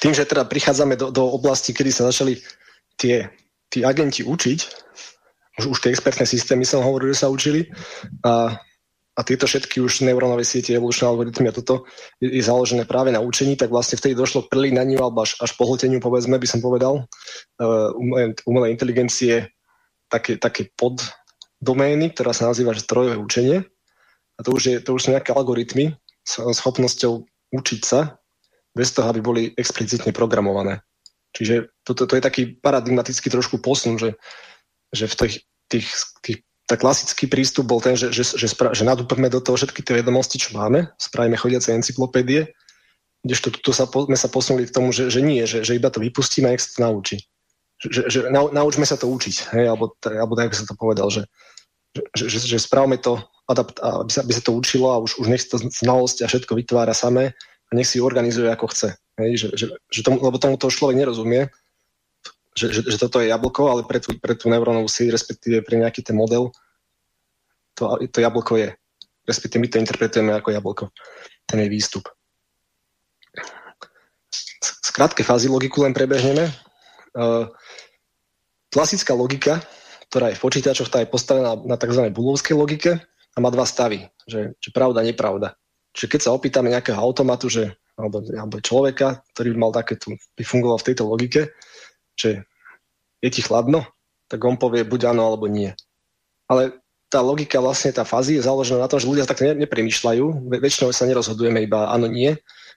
[0.00, 2.40] tým, že teda prichádzame do, do oblasti, kedy sa začali
[2.96, 3.28] tie,
[3.68, 4.58] tí agenti učiť,
[5.60, 7.68] už, už tie expertné systémy som hovoril, že sa učili,
[8.24, 8.56] a
[9.18, 11.90] a tieto všetky už neurónové siete, evolučné algoritmy a toto
[12.22, 15.58] je, je založené práve na učení, tak vlastne vtedy došlo k prelinaniu alebo až, až
[15.58, 17.02] pohlteniu, povedzme, by som povedal,
[17.58, 19.50] uh, umelej, umelej inteligencie
[20.06, 23.66] také, také poddomény, ktorá sa nazýva strojové učenie.
[24.38, 28.17] A to už, je, to už sú nejaké algoritmy s schopnosťou učiť sa
[28.78, 30.78] bez toho, aby boli explicitne programované.
[31.34, 34.14] Čiže toto to je taký paradigmatický trošku posun, že,
[34.94, 35.34] že v tých,
[35.66, 35.88] tých,
[36.22, 36.38] tých
[36.68, 40.04] tak klasický prístup bol ten, že, že, že, spra- že nadúpeme do toho všetky tie
[40.04, 42.52] vedomosti, čo máme, spravíme chodiace encyklopédie,
[43.24, 45.88] kdežto tuto sa, po, sme sa posunuli k tomu, že, že nie, že, že iba
[45.88, 47.24] to vypustíme a nech sa to naučí.
[47.80, 51.08] Že, že nau, naučme sa to učiť, hej, alebo, alebo tak, ako sa to povedal,
[51.08, 51.22] že,
[52.12, 53.16] že, že, že spravme to,
[53.48, 56.52] adapt, aby, sa, aby sa to učilo a už, už nech to znalosť a všetko
[56.52, 57.32] vytvára samé
[57.68, 58.96] a nech si organizuje ako chce.
[59.18, 61.50] Hej, že, že, že tomu, lebo tomu to človek nerozumie,
[62.54, 65.78] že, že, že toto je jablko, ale pre tú, pre tú neurónovú sieť, respektíve pre
[65.78, 66.54] nejaký ten model,
[67.74, 68.70] to, to jablko je.
[69.28, 70.84] Respektíve my to interpretujeme ako jablko,
[71.44, 72.08] ten je výstup.
[74.62, 76.48] Skrátke fázy logiku len prebehneme.
[77.12, 77.46] Uh,
[78.72, 79.60] klasická logika,
[80.08, 82.08] ktorá je v počítačoch, tá je postavená na tzv.
[82.08, 82.96] bulovskej logike
[83.34, 85.57] a má dva stavy, že, že pravda, nepravda.
[85.98, 90.42] Čiže keď sa opýtame nejakého automatu, že, alebo, alebo človeka, ktorý by mal takéto, by
[90.46, 91.50] fungoval v tejto logike,
[92.14, 92.46] že
[93.18, 93.82] je ti chladno,
[94.30, 95.74] tak on povie buď áno alebo nie.
[96.46, 96.78] Ale
[97.10, 100.54] tá logika, vlastne tá fázy je založená na tom, že ľudia tak ne, nepremýšľajú.
[100.60, 102.36] Väčšinou sa nerozhodujeme iba áno, nie.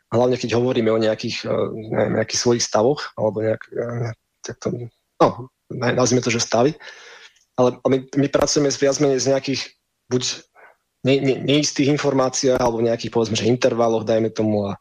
[0.09, 1.55] Hlavne keď hovoríme o nejakých, e,
[1.93, 4.67] neviem, nejakých svojich stavoch, alebo nejak, e, to,
[5.21, 5.27] no,
[5.69, 6.73] nazvime to, že stavy.
[7.59, 9.61] Ale my, my pracujeme viac menej z nejakých
[10.11, 10.23] buď
[11.05, 14.77] ne, ne, neistých informáciách, alebo nejakých, povedzme, že intervaloch, dajme tomu, a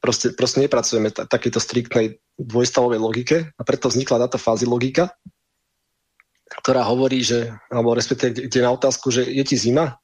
[0.00, 5.12] proste, proste nepracujeme t- takéto striktnej dvojstavovej logike a preto vznikla táto fázy logika,
[6.62, 9.98] ktorá hovorí, že, alebo respektíve kde na otázku, že je ti zima,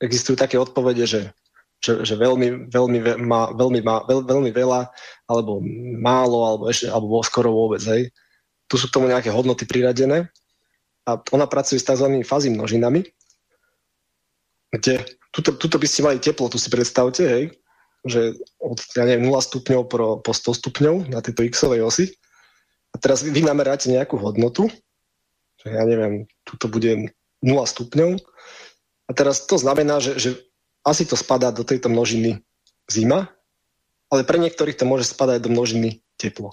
[0.00, 1.22] existujú také odpovede, že,
[1.82, 4.90] že, že veľmi, veľmi, má, veľmi, má, veľ, veľmi veľa,
[5.28, 5.62] alebo
[5.98, 7.82] málo, alebo, ešte, alebo skoro vôbec.
[7.84, 8.10] Hej.
[8.70, 10.30] Tu sú k tomu nejaké hodnoty priradené
[11.06, 12.06] a ona pracuje s tzv.
[12.24, 13.04] fázy množinami,
[14.74, 17.44] kde tuto, tuto by ste mali teplotu, si predstavte, hej,
[18.04, 22.14] že od ja neviem, 0 stupňov po, po 100 stupňov na tejto x osi.
[22.92, 24.72] A teraz vy nameráte nejakú hodnotu,
[25.60, 27.12] že ja neviem, tuto bude
[27.44, 28.16] 0 stupňov.
[29.08, 30.30] A teraz to znamená, že, že
[30.84, 32.40] asi to spadá do tejto množiny
[32.88, 33.28] zima,
[34.08, 36.52] ale pre niektorých to môže spadať do množiny teplo.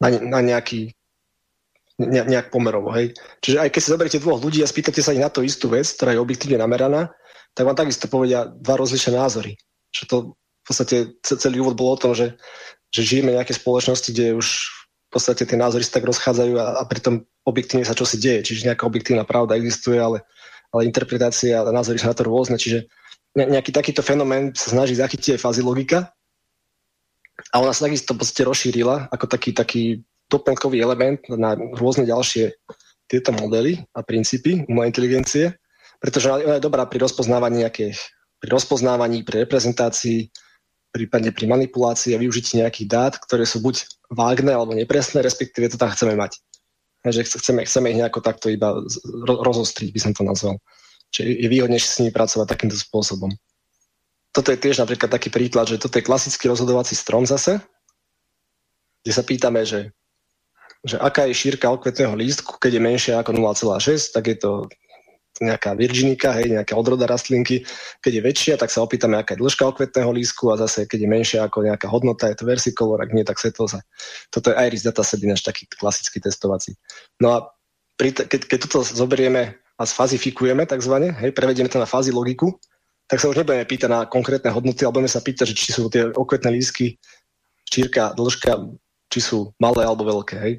[0.00, 0.92] Na, na nejaký
[2.00, 2.92] ne, nejak pomerovo.
[2.92, 3.16] Hej.
[3.44, 5.88] Čiže aj keď si zoberiete dvoch ľudí a spýtate sa ich na to istú vec,
[5.96, 7.12] ktorá je objektívne nameraná,
[7.54, 9.58] tak vám takisto povedia dva rozlišné názory.
[9.90, 12.38] Že to v podstate celý úvod bol o tom, že,
[12.94, 14.46] že žijeme v nejakej spoločnosti, kde už
[15.10, 18.46] v podstate tie názory sa tak rozchádzajú a, a pritom objektívne sa čosi deje.
[18.46, 20.22] Čiže nejaká objektívna pravda existuje, ale,
[20.70, 22.54] ale interpretácia a názory sú na to rôzne.
[22.54, 22.86] Čiže
[23.34, 26.14] nejaký takýto fenomén sa snaží zachytiť aj fázy logika
[27.50, 29.82] a ona sa takisto v podstate rozšírila ako taký, taký
[30.30, 32.54] doplnkový element na rôzne ďalšie
[33.10, 35.58] tieto modely a princípy umelej inteligencie,
[36.00, 38.00] pretože ona je dobrá pri rozpoznávaní nejakých,
[38.40, 40.32] pri rozpoznávaní, pri reprezentácii,
[40.90, 45.78] prípadne pri manipulácii a využití nejakých dát, ktoré sú buď vágne alebo nepresné, respektíve to
[45.78, 46.40] tam chceme mať.
[47.04, 48.76] Že chceme, chceme ich nejako takto iba
[49.24, 50.56] rozostriť, by som to nazval.
[51.14, 53.30] Čiže je výhodnejšie s nimi pracovať takýmto spôsobom.
[54.30, 57.58] Toto je tiež napríklad taký príklad, že toto je klasický rozhodovací strom zase,
[59.02, 59.90] kde sa pýtame, že,
[60.86, 64.50] že aká je šírka okvetného lístku, keď je menšia ako 0,6, tak je to
[65.40, 67.64] nejaká virginika, hej, nejaká odroda rastlinky.
[68.04, 71.08] Keď je väčšia, tak sa opýtame, aká je dĺžka okvetného lístku a zase, keď je
[71.08, 73.80] menšia ako nejaká hodnota, je to versicolor, ak nie, tak svetloza.
[74.28, 76.76] Toto je Iris dataset, náš taký klasický testovací.
[77.24, 77.36] No a
[77.96, 82.52] pri, keď, keď toto zoberieme a sfazifikujeme takzvané, hej, prevedieme to na fázi logiku,
[83.08, 85.88] tak sa už nebudeme pýtať na konkrétne hodnoty, ale budeme sa pýtať, že či sú
[85.88, 87.00] tie okvetné lístky,
[87.66, 88.60] šírka, dĺžka,
[89.08, 90.36] či sú malé alebo veľké.
[90.36, 90.54] Hej.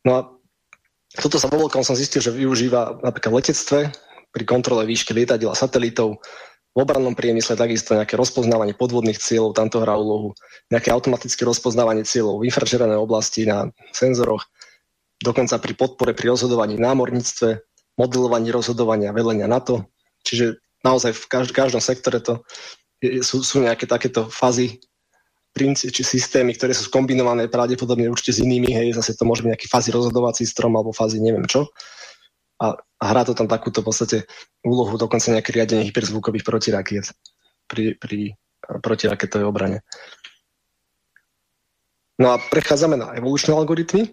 [0.00, 0.20] No a
[1.18, 3.78] toto sa vo veľkom som zistil, že využíva napríklad v letectve
[4.30, 6.22] pri kontrole výšky lietadiel a satelitov,
[6.70, 10.38] v obrannom priemysle takisto nejaké rozpoznávanie podvodných cieľov, tam to hrá úlohu,
[10.70, 14.46] nejaké automatické rozpoznávanie cieľov v infračervenej oblasti na senzoroch,
[15.18, 17.48] dokonca pri podpore pri rozhodovaní v námorníctve,
[17.98, 19.90] modelovaní rozhodovania, velenia NATO.
[20.22, 22.46] Čiže naozaj v každom sektore to
[23.02, 24.78] sú, sú nejaké takéto fázy
[25.50, 29.50] princíp, či systémy, ktoré sú skombinované pravdepodobne určite s inými, hej, zase to môže byť
[29.50, 31.66] nejaký fázy rozhodovací strom alebo fázy neviem čo.
[32.60, 34.18] A, a hrá to tam takúto v podstate
[34.62, 37.06] úlohu dokonca nejaké riadenie hyperzvukových protirakiet
[37.66, 39.78] pri, pri protiraketovej obrane.
[42.20, 44.12] No a prechádzame na evolučné algoritmy.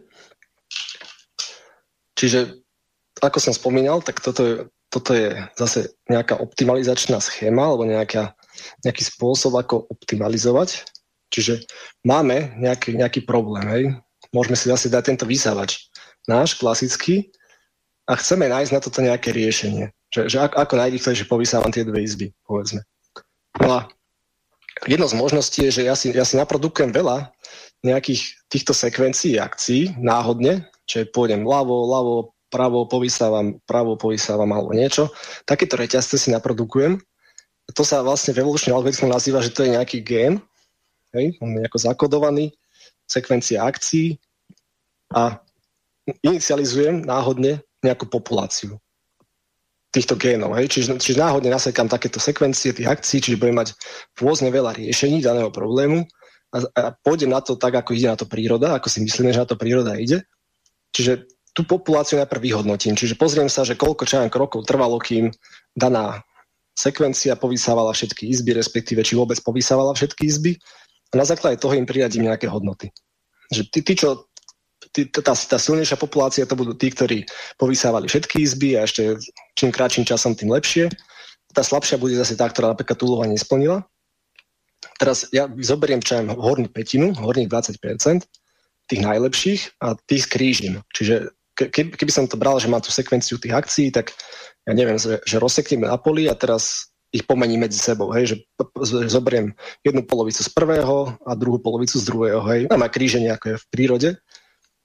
[2.15, 2.64] Čiže,
[3.19, 4.55] ako som spomínal, tak toto je,
[4.88, 8.34] toto je zase nejaká optimalizačná schéma alebo nejaká,
[8.88, 10.88] nejaký spôsob, ako optimalizovať
[11.33, 11.67] Čiže
[12.07, 13.83] máme nejaký, nejaký problém, hej.
[14.31, 15.87] Môžeme si zase dať tento vysávač
[16.27, 17.31] náš, klasický,
[18.07, 19.91] a chceme nájsť na toto nejaké riešenie.
[20.15, 22.87] Že, že ako, ako najrychlejšie povysávam tie dve izby, povedzme.
[23.60, 23.79] No a
[24.87, 27.35] jedna z možností je, že ja si, ja si naprodukujem veľa
[27.84, 32.15] nejakých týchto sekvencií akcií náhodne, čiže pôjdem ľavo, ľavo,
[32.47, 35.11] pravo, povysávam, pravo, povysávam alebo niečo.
[35.43, 37.03] Takéto reťazce si naprodukujem.
[37.76, 40.39] To sa vlastne v evolučnom algoritmu nazýva, že to je nejaký gén,
[41.13, 42.52] hej, on je ako zakodovaný,
[43.07, 44.19] sekvencia akcií
[45.15, 45.39] a
[46.23, 48.79] inicializujem náhodne nejakú populáciu
[49.91, 50.55] týchto génov.
[50.60, 50.68] Hej.
[50.77, 53.73] Čiže, čiže náhodne nasekám takéto sekvencie tých akcií, čiže budem mať
[54.19, 56.03] rôzne veľa riešení daného problému
[56.52, 59.41] a, a pôjdem na to tak, ako ide na to príroda, ako si myslíme, že
[59.41, 60.23] na to príroda ide.
[60.91, 62.94] Čiže tú populáciu najprv vyhodnotím.
[62.94, 65.34] Čiže pozriem sa, že koľko čo krokov trvalo, kým
[65.73, 66.21] daná
[66.77, 70.53] sekvencia povysávala všetky izby, respektíve či vôbec povysávala všetky izby
[71.11, 72.91] a na základe toho im priradím nejaké hodnoty.
[73.47, 74.27] Že tí, tí čo,
[74.91, 77.23] tí, tá, tá silnejšia populácia to budú tí, ktorí
[77.55, 79.15] povysávali všetky izby a ešte
[79.55, 80.91] čím kratším časom, tým lepšie.
[81.55, 83.87] Tá slabšia bude zase tá, ktorá napríklad tú úlohu nesplnila.
[84.99, 88.26] Teraz ja zoberiem čo hornú petinu, horných 20%,
[88.87, 90.84] tých najlepších a tých skrížim.
[90.91, 94.13] Čiže ke, keby som to bral, že mám tú sekvenciu tých akcií, tak
[94.68, 98.36] ja neviem, že, že rozsekneme na poli a teraz ich pomení medzi sebou, hej, že,
[99.07, 103.57] zoberiem jednu polovicu z prvého a druhú polovicu z druhého, hej, má kríženie, ako je
[103.57, 104.10] v prírode.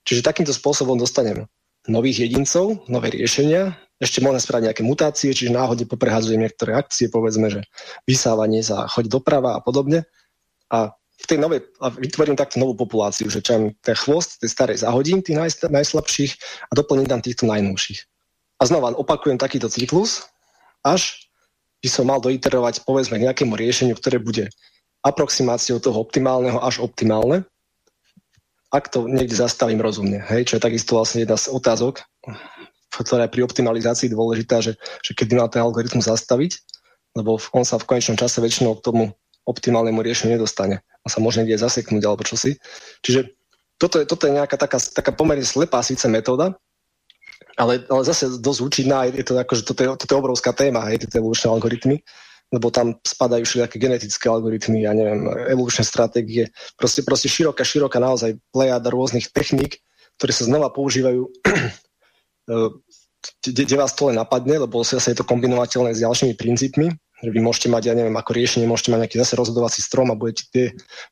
[0.03, 1.47] Čiže takýmto spôsobom dostanem
[1.87, 7.47] nových jedincov, nové riešenia, ešte môžem spraviť nejaké mutácie, čiže náhodne poprehádzujem niektoré akcie, povedzme,
[7.47, 7.63] že
[8.03, 10.03] vysávanie za choď doprava a podobne.
[10.67, 10.91] A
[11.23, 15.23] v tej novej, a vytvorím takto novú populáciu, že čo ten chvost tej starej zahodím,
[15.23, 16.31] tých naj, najslabších
[16.67, 17.99] a doplním tam týchto najnovších.
[18.59, 20.27] A znova opakujem takýto cyklus,
[20.83, 21.22] až
[21.83, 24.47] by som mal doiterovať povedzme k nejakému riešeniu, ktoré bude
[25.03, 27.43] aproximáciou toho optimálneho až optimálne,
[28.71, 30.23] ak to niekde zastavím rozumne.
[30.31, 32.01] Hej, čo je takisto vlastne jedna z otázok,
[32.89, 36.57] ktorá je pri optimalizácii dôležitá, že, že kedy má ten algoritmus zastaviť,
[37.19, 39.03] lebo on sa v konečnom čase väčšinou k tomu
[39.43, 40.81] optimálnemu riešeniu nedostane.
[41.03, 42.57] On sa môže niekde zaseknúť alebo čosi.
[43.03, 43.35] Čiže
[43.75, 46.55] toto je, toto je nejaká taká, taká pomerne slepá síce metóda,
[47.57, 50.89] ale, ale zase dosť účinná, je to ako, že toto je, toto je obrovská téma,
[50.89, 52.01] hej, tie evolučné algoritmy,
[52.53, 58.37] lebo tam spadajú všetky genetické algoritmy, ja neviem, evolučné stratégie, proste, proste široká, široká naozaj
[58.53, 59.81] plejada rôznych techník,
[60.21, 61.29] ktoré sa znova používajú
[63.43, 66.91] kde vás to len napadne, lebo zase je to kombinovateľné s ďalšími princípmi,
[67.23, 70.19] že vy môžete mať, ja neviem, ako riešenie, môžete mať nejaký zase rozhodovací strom a
[70.19, 70.65] budete tie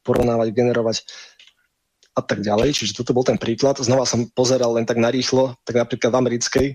[0.03, 1.07] porovnávať, generovať
[2.15, 2.75] a tak ďalej.
[2.75, 3.79] Čiže toto bol ten príklad.
[3.79, 6.67] Znova som pozeral len tak narýchlo, tak napríklad v americkej,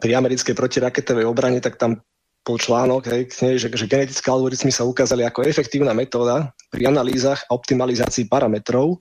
[0.00, 2.02] pri americkej protiraketovej obrane, tak tam
[2.44, 3.22] bol článok, hej,
[3.56, 9.00] že, že genetické algoritmy sa ukázali ako efektívna metóda pri analýzach a optimalizácii parametrov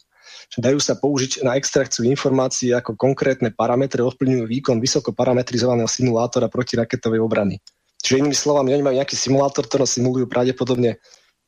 [0.54, 6.50] že dajú sa použiť na extrakciu informácií ako konkrétne parametre ovplyvňujú výkon vysoko parametrizovaného simulátora
[6.50, 7.58] protiraketovej obrany.
[8.04, 11.00] Čiže inými slovami, oni majú nejaký simulátor, ktorý simulujú pravdepodobne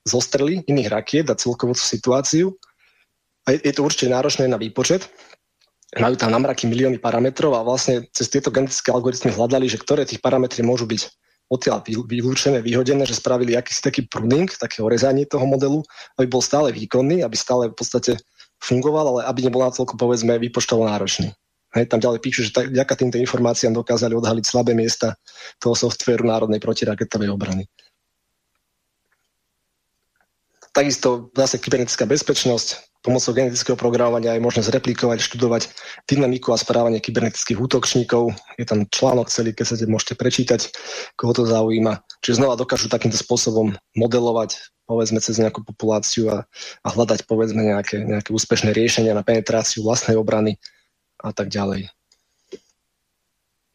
[0.08, 2.56] zostrely iných rakiet a celkovú situáciu.
[3.46, 5.06] A je, je to určite náročné na výpočet.
[5.96, 10.20] Majú tam namraky milióny parametrov a vlastne cez tieto genetické algoritmy hľadali, že ktoré tých
[10.20, 11.02] parametry môžu byť
[11.46, 15.86] odtiaľ vylúčené, vyhodené, že spravili akýsi taký pruning, také orezanie toho modelu,
[16.18, 18.18] aby bol stále výkonný, aby stále v podstate
[18.58, 21.30] fungoval, ale aby nebol natoľko, povedzme, výpočtovo náročný.
[21.78, 25.20] Hej, tam ďalej píšu, že tak, vďaka týmto informáciám dokázali odhaliť slabé miesta
[25.60, 27.68] toho softvéru národnej protiraketovej obrany.
[30.72, 35.70] Takisto zase kybernetická bezpečnosť, pomocou genetického programovania je možné zreplikovať, študovať
[36.10, 38.34] dynamiku a správanie kybernetických útočníkov.
[38.58, 40.74] Je tam článok celý, keď sa môžete prečítať,
[41.14, 42.02] koho to zaujíma.
[42.26, 46.50] Čiže znova dokážu takýmto spôsobom modelovať povedzme cez nejakú populáciu a,
[46.82, 50.58] a hľadať povedzme nejaké, nejaké úspešné riešenia na penetráciu vlastnej obrany
[51.22, 51.90] a tak ďalej.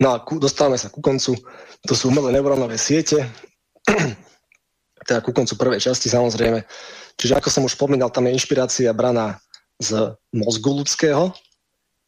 [0.02, 1.38] No a ku, dostávame sa ku koncu.
[1.86, 3.26] To sú umelé neurónové siete
[5.10, 6.62] teda ku koncu prvej časti samozrejme.
[7.20, 9.36] Čiže ako som už spomínal, tam je inšpirácia braná
[9.76, 11.36] z mozgu ľudského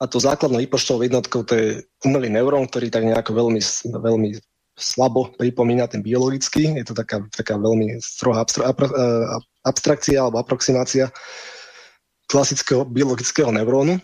[0.01, 1.69] a to základnou výpočtovou jednotkou to je
[2.09, 3.61] umelý neurón, ktorý tak nejako veľmi,
[3.93, 4.29] veľmi
[4.73, 6.81] slabo pripomína ten biologický.
[6.81, 8.73] Je to taká, taká veľmi strohá abstra,
[9.69, 11.13] abstrakcia alebo aproximácia
[12.33, 14.01] klasického biologického neurónu.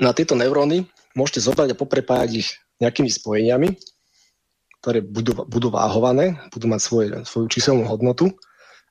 [0.00, 2.48] Na tieto neuróny môžete zobrať a poprepájať ich
[2.80, 3.76] nejakými spojeniami,
[4.80, 8.32] ktoré budú, budú váhované, budú mať svoje, svoju číselnú hodnotu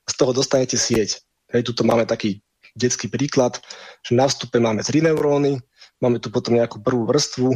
[0.08, 1.20] z toho dostanete sieť.
[1.52, 2.40] Hej, tuto máme taký
[2.72, 3.60] detský príklad,
[4.04, 5.60] že na vstupe máme 3 neuróny,
[6.00, 7.52] máme tu potom nejakú prvú vrstvu,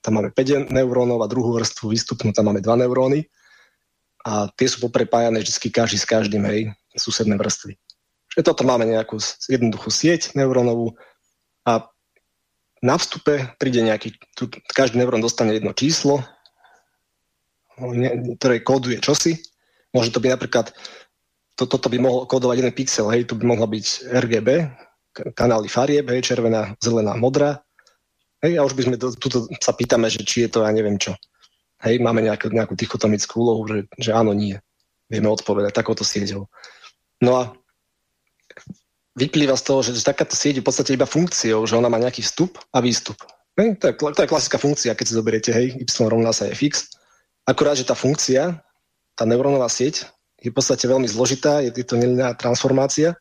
[0.00, 3.28] tam máme 5 neurónov a druhú vrstvu výstupnú, tam máme 2 neuróny
[4.24, 7.76] a tie sú poprepájané vždy každý s každým, hej, susedné vrstvy.
[8.30, 10.94] Čiže toto máme nejakú jednoduchú sieť neurónovú
[11.66, 11.88] a
[12.80, 16.24] na vstupe príde nejaký, tu, každý neurón dostane jedno číslo,
[18.40, 19.40] ktoré kóduje čosi.
[19.92, 20.72] Môže to byť napríklad,
[21.60, 24.48] to, toto by mohol kódovať jeden pixel, hej, tu by mohla byť RGB,
[25.36, 27.60] kanály farieb, hej, červená, zelená, modrá.
[28.40, 30.96] Hej, a už by sme to, tuto sa pýtame, že či je to, ja neviem
[30.96, 31.12] čo.
[31.84, 34.56] Hej, máme nejakú, nejakú dichotomickú úlohu, že, že áno, nie.
[35.12, 36.48] Vieme odpovedať takouto sieťou.
[37.20, 37.52] No a
[39.20, 42.24] vyplýva z toho, že takáto sieť je v podstate iba funkciou, že ona má nejaký
[42.24, 43.20] vstup a výstup.
[43.60, 46.88] Hej, to, je, to je klasická funkcia, keď si zoberiete, hej, y rovná sa fx
[47.44, 48.62] Akurát, že tá funkcia,
[49.12, 50.08] tá neurónová sieť
[50.40, 53.14] je v podstate veľmi zložitá, je to nelineárna transformácia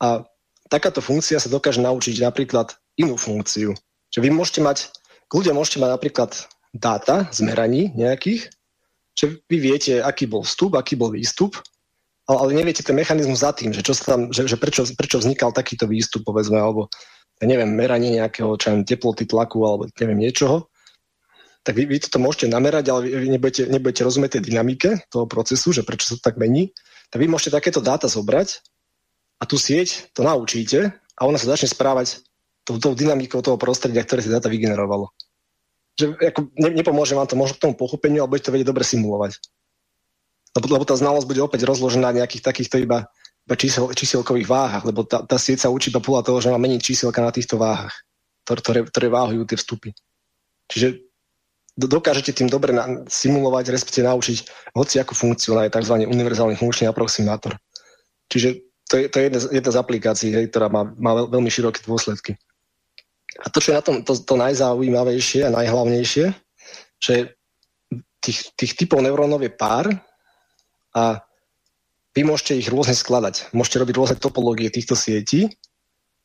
[0.00, 0.24] a
[0.72, 3.76] takáto funkcia sa dokáže naučiť napríklad inú funkciu.
[4.08, 4.78] Že vy môžete mať,
[5.28, 6.30] ľudia môžete mať napríklad
[6.72, 8.48] dáta z meraní nejakých,
[9.12, 11.58] že vy viete, aký bol vstup, aký bol výstup,
[12.28, 15.48] ale, neviete ten mechanizmus za tým, že, čo sa tam, že, že prečo, prečo vznikal
[15.48, 16.92] takýto výstup, povedzme, alebo
[17.40, 20.68] ja neviem, meranie nejakého čo teploty, tlaku, alebo neviem, niečoho
[21.68, 25.76] tak vy, vy toto môžete namerať, ale vy nebudete, nebudete rozumieť tej dynamike toho procesu,
[25.76, 26.72] že prečo sa to tak mení,
[27.12, 28.64] tak vy môžete takéto dáta zobrať
[29.36, 32.24] a tú sieť to naučíte a ona sa začne správať
[32.64, 35.12] tou, dynamikou toho prostredia, ktoré si dáta vygenerovalo.
[36.00, 38.88] Že ako, ne, nepomôže vám to možno k tomu pochopeniu, ale budete to vedieť dobre
[38.88, 39.36] simulovať.
[40.56, 43.12] Lebo, lebo tá znalosť bude opäť rozložená na nejakých takýchto iba,
[43.44, 46.56] iba čísel, číselkových váhach, lebo tá, tá sieť sa učí iba podľa toho, že má
[46.56, 47.92] meniť číselka na týchto váhach,
[48.48, 49.92] ktoré, ktoré váhujú tie vstupy.
[50.72, 51.07] Čiže
[51.78, 52.74] dokážete tým dobre
[53.06, 54.38] simulovať, respektíve naučiť
[54.74, 56.02] hociakú funkciu, na tzv.
[56.02, 57.54] univerzálny funkčný aproximátor.
[58.26, 61.26] Čiže to je, to je jedna, z, jedna z aplikácií, hej, ktorá má, má veľ,
[61.38, 62.34] veľmi široké dôsledky.
[63.38, 66.34] A to, čo je na tom to, to najzaujímavejšie a najhlavnejšie,
[66.98, 67.14] že
[68.18, 69.86] tých, tých typov neurónov je pár
[70.96, 71.22] a
[72.16, 73.54] vy môžete ich rôzne skladať.
[73.54, 75.46] Môžete robiť rôzne topológie týchto sietí.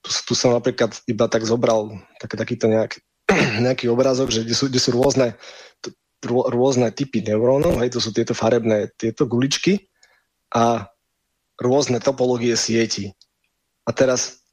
[0.02, 2.98] Tu, tu som napríklad iba tak zobral tak, takýto nejak,
[3.66, 5.35] nejaký obrázok, že kde sú, kde sú rôzne,
[6.27, 9.92] rôzne typy neurónov, hej, to sú tieto farebné tieto guličky
[10.56, 10.88] a
[11.60, 13.11] rôzne topológie sieti.
[13.84, 14.43] A teraz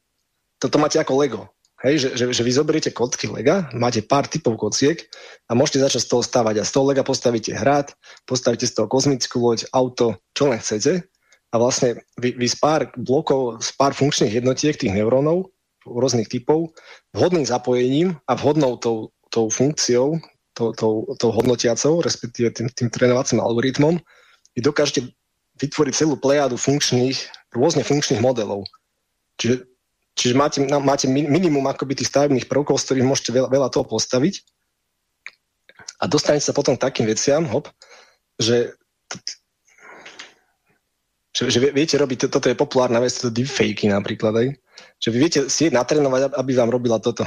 [0.61, 1.43] toto máte ako Lego.
[1.81, 5.01] Hej, že, že, že vy zoberiete kocky Lega, máte pár typov kociek
[5.49, 6.61] a môžete začať z toho stavať.
[6.61, 7.97] A z toho Lega postavíte hrad,
[8.29, 11.09] postavíte z toho kozmickú loď, auto, čo len chcete.
[11.51, 15.49] A vlastne vy, vy z pár blokov, z pár funkčných jednotiek tých neurónov
[15.87, 16.77] rôznych typov,
[17.17, 20.21] vhodným zapojením a vhodnou tou, tou funkciou,
[20.53, 23.97] tou, tou, tou hodnotiacou, respektíve tým, tým trénovacím algoritmom,
[24.57, 25.09] vy dokážete
[25.61, 27.17] vytvoriť celú plejadu funkčných,
[27.53, 28.65] rôzne funkčných modelov.
[29.41, 29.65] Čiže,
[30.17, 34.45] čiže máte, máte minimum akoby tých stavebných prvkov, z ktorých môžete veľa, veľa toho postaviť
[36.01, 37.69] a dostanete sa potom k takým veciam, hop,
[38.41, 38.77] že
[41.31, 44.49] že, že viete robiť, toto je populárna vec, to deepfakey napríklad, aj,
[45.01, 47.25] Že vy viete sieť natrénovať, aby vám robila toto.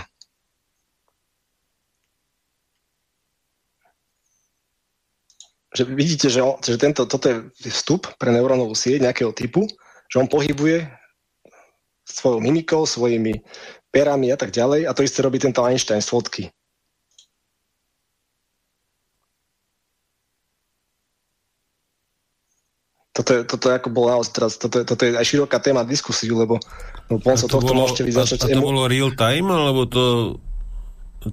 [5.74, 7.38] Že vidíte, že, on, že tento, toto je
[7.74, 9.66] vstup pre neurónovú sieť nejakého typu,
[10.06, 10.86] že on pohybuje
[12.06, 13.42] svojou mimikou, svojimi
[13.90, 16.44] perami a tak ďalej a to isté robí tento Einstein z fotky.
[23.14, 25.86] Toto, je, toto je ako bolo naozaj teraz, toto, je, toto je aj široká téma
[25.86, 26.58] diskusiu, lebo,
[27.14, 28.42] lebo sa to tohto môžete vyzačať.
[28.42, 30.04] A, a to bolo real time, alebo to...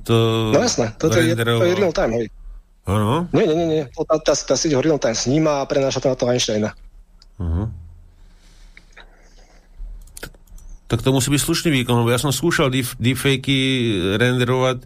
[0.04, 0.16] to
[0.52, 2.26] no jasné, toto je, to je real time, hej.
[2.84, 3.32] Ano?
[3.32, 3.84] Nie, nie, nie, nie.
[3.96, 6.76] Tá, tá, tá sieť ho real time sníma a prenáša to na toho Einsteina.
[7.40, 7.72] Uh-huh.
[10.90, 14.84] Tak to musí byť slušný výkon, lebo ja som skúšal deep, deepfakey renderovať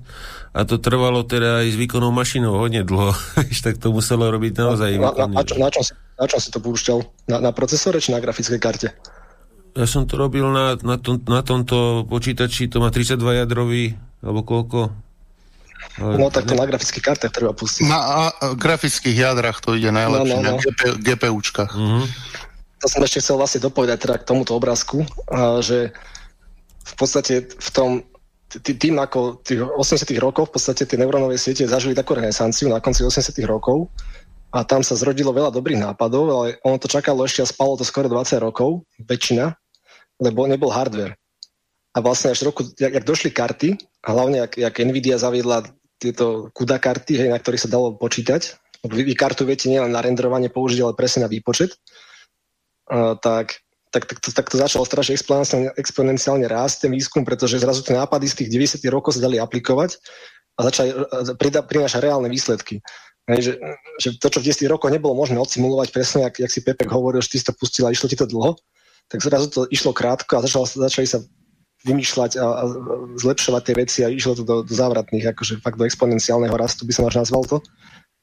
[0.53, 3.17] a to trvalo teda aj s výkonou mašinou hodne dlho.
[3.67, 6.49] tak to muselo robiť naozaj na, na, na, čo, na, čom si, na čom si
[6.51, 6.99] to púšťal?
[7.31, 8.89] Na, na procesore či na grafickej karte?
[9.75, 14.47] Ja som to robil na, na, tom, na tomto počítači, to má 32 jadrový, alebo
[14.47, 14.95] koľko?
[15.99, 16.63] Ale no tak to ne...
[16.63, 17.87] na grafických kartách treba pustiť.
[17.91, 20.57] Na a, grafických jadrach to ide najlepšie, no, no, no.
[20.59, 21.73] na GP, GPUčkách.
[21.75, 22.07] Uh-huh.
[22.83, 25.91] To som ešte chcel vlastne dopovedať teda k tomuto obrázku, a, že
[26.85, 27.91] v podstate v tom
[28.55, 33.03] tým ako tých 80 rokov v podstate tie neurónové siete zažili takú renesanciu na konci
[33.03, 33.91] 80 rokov
[34.55, 37.83] a tam sa zrodilo veľa dobrých nápadov, ale ono to čakalo ešte a spalo to
[37.83, 39.51] skoro 20 rokov, väčšina,
[40.23, 41.19] lebo nebol hardware.
[41.95, 43.69] A vlastne až roku, jak, jak došli karty,
[44.07, 45.67] a hlavne jak, jak Nvidia zaviedla
[45.99, 48.55] tieto CUDA karty, hej, na ktorých sa dalo počítať,
[48.87, 51.75] vy, vy kartu viete nielen na renderovanie použiť, ale presne na výpočet,
[52.95, 53.59] uh, tak
[53.95, 57.95] tak, tak, to, tak to začalo strašne exponenciálne, exponenciálne rásť ten výskum, pretože zrazu tie
[57.95, 58.51] nápady z tých
[58.83, 60.03] 90 rokov sa dali aplikovať
[60.59, 60.91] a začali
[61.39, 62.83] prinášať reálne výsledky.
[63.25, 63.53] Hej, že,
[63.97, 67.25] že to, čo v 10 rokoch nebolo možné odsimulovať presne, jak, jak si Pepek hovoril,
[67.25, 68.53] že ty si to pustil a išlo ti to dlho,
[69.09, 71.25] tak zrazu to išlo krátko a začalo, začali sa
[71.89, 72.63] vymýšľať a, a
[73.21, 76.93] zlepšovať tie veci a išlo to do, do závratných, akože fakt do exponenciálneho rastu by
[76.93, 77.61] som až nazval to.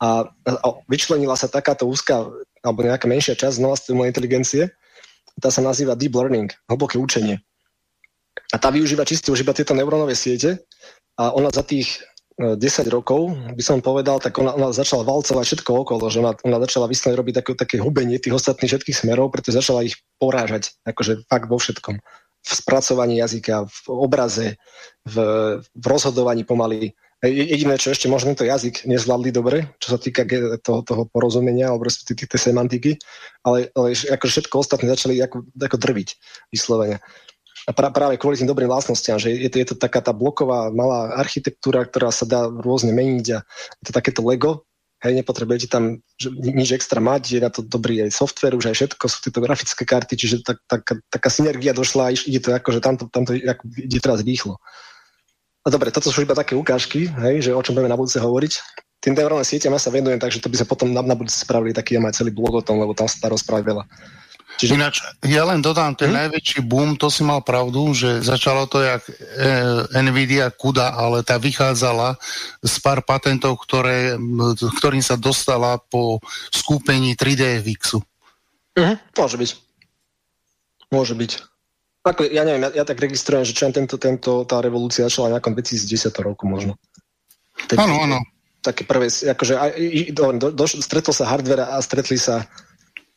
[0.01, 2.25] A, a vyčlenila sa takáto úzka
[2.61, 4.69] alebo nejaká menšia časť znova inteligencie,
[5.41, 7.41] tá sa nazýva deep learning, hlboké učenie.
[8.53, 10.61] A tá využíva čiste už iba tieto neurónové siete
[11.17, 12.01] a ona za tých
[12.39, 16.33] 10 e, rokov, by som povedal, tak ona, ona začala valcovať všetko okolo, že ona,
[16.45, 20.75] ona začala vyslovene robiť také, také hubenie tých ostatných všetkých smerov, pretože začala ich porážať,
[20.87, 21.95] akože fakt vo všetkom.
[22.41, 24.57] V spracovaní jazyka, v obraze,
[25.05, 25.15] v,
[25.61, 30.25] v rozhodovaní pomaly, Jediné, čo ešte možno to jazyk nezvládli dobre, čo sa týka
[30.65, 32.97] toho, toho porozumenia alebo tej, semantiky,
[33.45, 36.09] ale, ale ako všetko ostatné začali ako, ako drviť
[36.49, 36.97] vyslovene.
[37.69, 40.73] A pra, práve kvôli tým dobrým vlastnostiam, že je to, je to taká tá bloková
[40.73, 43.45] malá architektúra, ktorá sa dá rôzne meniť a
[43.81, 44.65] je to takéto Lego,
[45.01, 46.01] hej, nepotrebujete tam
[46.41, 49.83] nič extra mať, je na to dobrý aj software, už aj všetko, sú tieto grafické
[49.85, 53.63] karty, čiže tak, tak, taká synergia došla a ide to ako, že tamto, tamto ako,
[53.77, 54.61] ide teraz rýchlo.
[55.61, 58.53] A dobre, toto sú iba také ukážky, hej, že o čom budeme na budúce hovoriť.
[59.01, 61.73] Tým neurálnym sieťam ja sa venujem, takže to by sme potom na, na budúce spravili
[61.73, 63.83] taký ja celý blog o tom, lebo tam sa dá rozprávať veľa.
[64.59, 64.77] Čiže...
[64.77, 66.19] Ináč, ja len dodám, ten hmm?
[66.27, 69.13] najväčší boom, to si mal pravdu, že začalo to jak e,
[70.03, 72.19] Nvidia CUDA, ale tá vychádzala
[72.61, 74.19] z pár patentov, ktoré,
[74.77, 76.21] ktorým sa dostala po
[76.53, 78.03] skúpení 3D VXu.
[78.77, 79.51] Uh-huh, môže byť.
[80.91, 81.31] Môže byť.
[82.01, 85.53] Ako, ja neviem, ja, ja tak registrujem, že čo tento, tento, tá revolúcia začala nejakom
[85.53, 86.73] 2010 roku možno.
[87.77, 88.19] Áno, áno.
[88.61, 89.53] Také prvé, akože
[90.13, 92.45] do, do, do, stretol sa hardware a stretli sa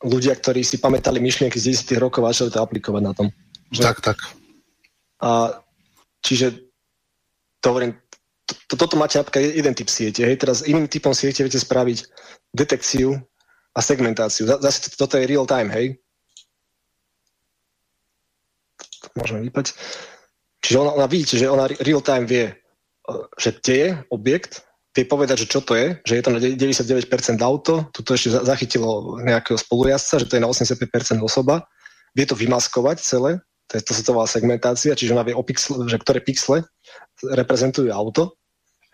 [0.03, 3.29] ľudia, ktorí si pamätali myšlienky z 10 rokov a začali to aplikovať na tom.
[3.71, 3.83] Že?
[3.83, 4.19] Tak, tak.
[5.23, 5.61] A
[6.21, 6.67] čiže
[7.63, 7.97] to hovorím,
[8.45, 10.21] to, to, toto máte napríklad jeden typ siete.
[10.21, 12.05] Hej, teraz iným typom siete viete spraviť
[12.53, 13.17] detekciu
[13.73, 14.45] a segmentáciu.
[14.45, 15.97] Zase toto je real time, hej?
[19.17, 19.77] môžeme vypať.
[20.65, 22.57] Čiže ona, ona vidíte, že ona real time vie,
[23.37, 24.65] že kde je objekt,
[24.95, 27.11] vie povedať, že čo to je, že je to na 99%
[27.43, 31.67] auto, tuto ešte zachytilo nejakého spolujazca, že to je na 85% osoba,
[32.15, 35.43] vie to vymaskovať celé, to, je, to sa to volá segmentácia, čiže ona vie, o
[35.43, 36.63] pixle, že ktoré pixle
[37.27, 38.39] reprezentujú auto,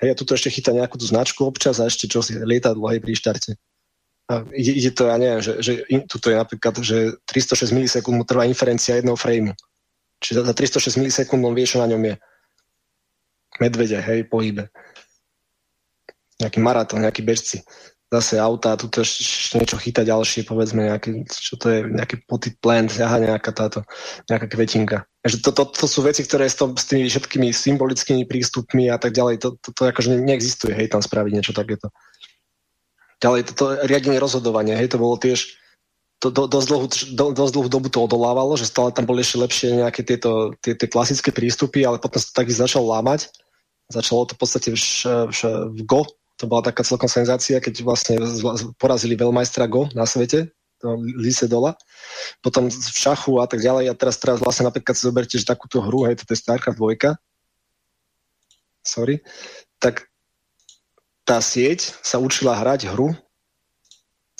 [0.00, 3.04] hej, a tuto ešte chytá nejakú tú značku občas a ešte čo si lietadlo, hej,
[3.04, 3.52] pri štarte.
[4.30, 8.14] A ide, ide to, ja neviem, že, že in, tuto je napríklad, že 306 milisekúnd
[8.14, 9.52] mu trvá inferencia jedného frameu.
[10.22, 12.14] Čiže za 306 milisekúnd on vie, čo na ňom je.
[13.58, 14.70] Medvede, hej, pohybe.
[16.40, 17.60] Nejaký maratón, nejaký bežci.
[18.10, 22.90] Zase auta, tu ešte niečo chytá ďalšie, povedzme, nejaký, čo to je, nejaký potted plant,
[22.98, 23.86] aha, nejaká táto,
[24.26, 25.06] nejaká kvetinka.
[25.22, 28.98] Takže to, to, to sú veci, ktoré s, to, s tými všetkými symbolickými prístupmi a
[28.98, 31.94] tak ďalej, to, to, to akože neexistuje, hej, tam spraviť niečo takéto.
[33.22, 35.60] Ďalej, toto riadenie rozhodovania, hej, to bolo tiež
[36.20, 36.86] to, do, dosť, dlhú,
[37.16, 40.76] do, dosť dlhú dobu to odolávalo, že stále tam boli ešte lepšie nejaké tieto tie,
[40.76, 43.32] tie klasické prístupy, ale potom sa to tak začal lámať.
[43.88, 44.78] Začalo to v podstate v,
[45.32, 45.40] v,
[45.72, 46.04] v Go,
[46.40, 48.16] to bola taká celkom senzácia, keď vlastne
[48.80, 50.48] porazili veľmajstra Go na svete,
[51.20, 51.76] Lise Dola,
[52.40, 53.92] potom v šachu a tak ďalej.
[53.92, 57.12] A teraz, teraz vlastne napríklad si zoberte, že takúto hru, hej, to je Starcraft 2,
[58.80, 59.20] sorry,
[59.76, 60.08] tak
[61.28, 63.12] tá sieť sa učila hrať hru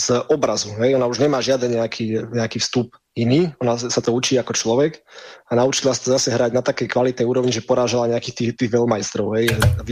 [0.00, 0.72] z obrazu.
[0.80, 0.96] Hej?
[0.96, 5.02] Ona už nemá žiaden nejaký, nejaký vstup iný, ona sa to učí ako človek
[5.50, 8.70] a naučila sa to zase hrať na takej kvalitnej úrovni, že porážala nejakých tých, tých
[8.70, 9.26] veľmajstrov.
[9.34, 9.46] Hej?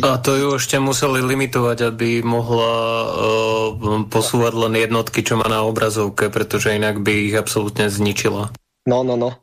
[0.07, 2.75] A to ju ešte museli limitovať, aby mohla
[3.11, 8.55] uh, posúvať len jednotky, čo má na obrazovke, pretože inak by ich absolútne zničila.
[8.87, 9.35] No, no, no.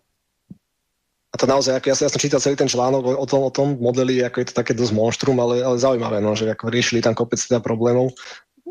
[1.29, 3.51] A to naozaj, ako ja, ja som čítal celý ten článok o, o, tom, o
[3.51, 7.03] tom modeli, ako je to také dosť monštrum, ale, ale zaujímavé, no, že ako riešili
[7.03, 8.15] tam kopec teda problémov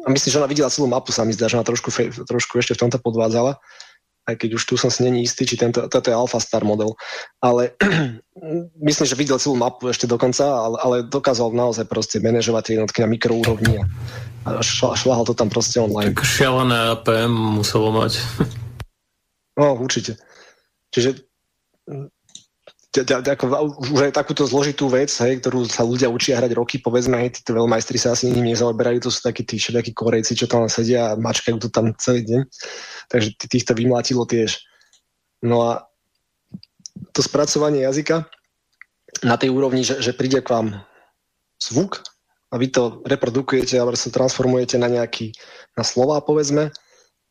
[0.04, 1.88] a myslím, že ona videla celú mapu, sa mi zdá, že ona trošku,
[2.28, 3.56] trošku ešte v tomto podvádzala,
[4.24, 6.96] aj keď už tu som si není istý, či tento, toto je Alpha Star model.
[7.44, 7.76] Ale
[8.88, 12.98] myslím, že videl celú mapu ešte dokonca, ale, ale dokázal naozaj proste manažovať tie jednotky
[13.04, 14.60] na mikroúrovni a,
[14.96, 16.16] šlahal to tam proste online.
[16.16, 18.20] Tak šialené APM muselo mať.
[19.54, 20.18] No, určite.
[20.90, 21.30] Čiže
[23.90, 27.58] už aj takúto zložitú vec, hej, ktorú sa ľudia učia hrať roky, povedzme, hej, títo
[27.58, 31.18] veľmajstri sa asi ním nezaoberajú, to sú takí tí všelijakí korejci, čo tam sedia a
[31.18, 32.40] mačkajú to tam celý deň.
[33.10, 34.62] Takže týchto vymlátilo tiež.
[35.42, 35.70] No a
[37.10, 38.30] to spracovanie jazyka
[39.26, 40.66] na tej úrovni, že, že príde k vám
[41.58, 42.02] zvuk
[42.50, 45.34] a vy to reprodukujete alebo sa transformujete na nejaký,
[45.74, 46.70] na slova, povedzme,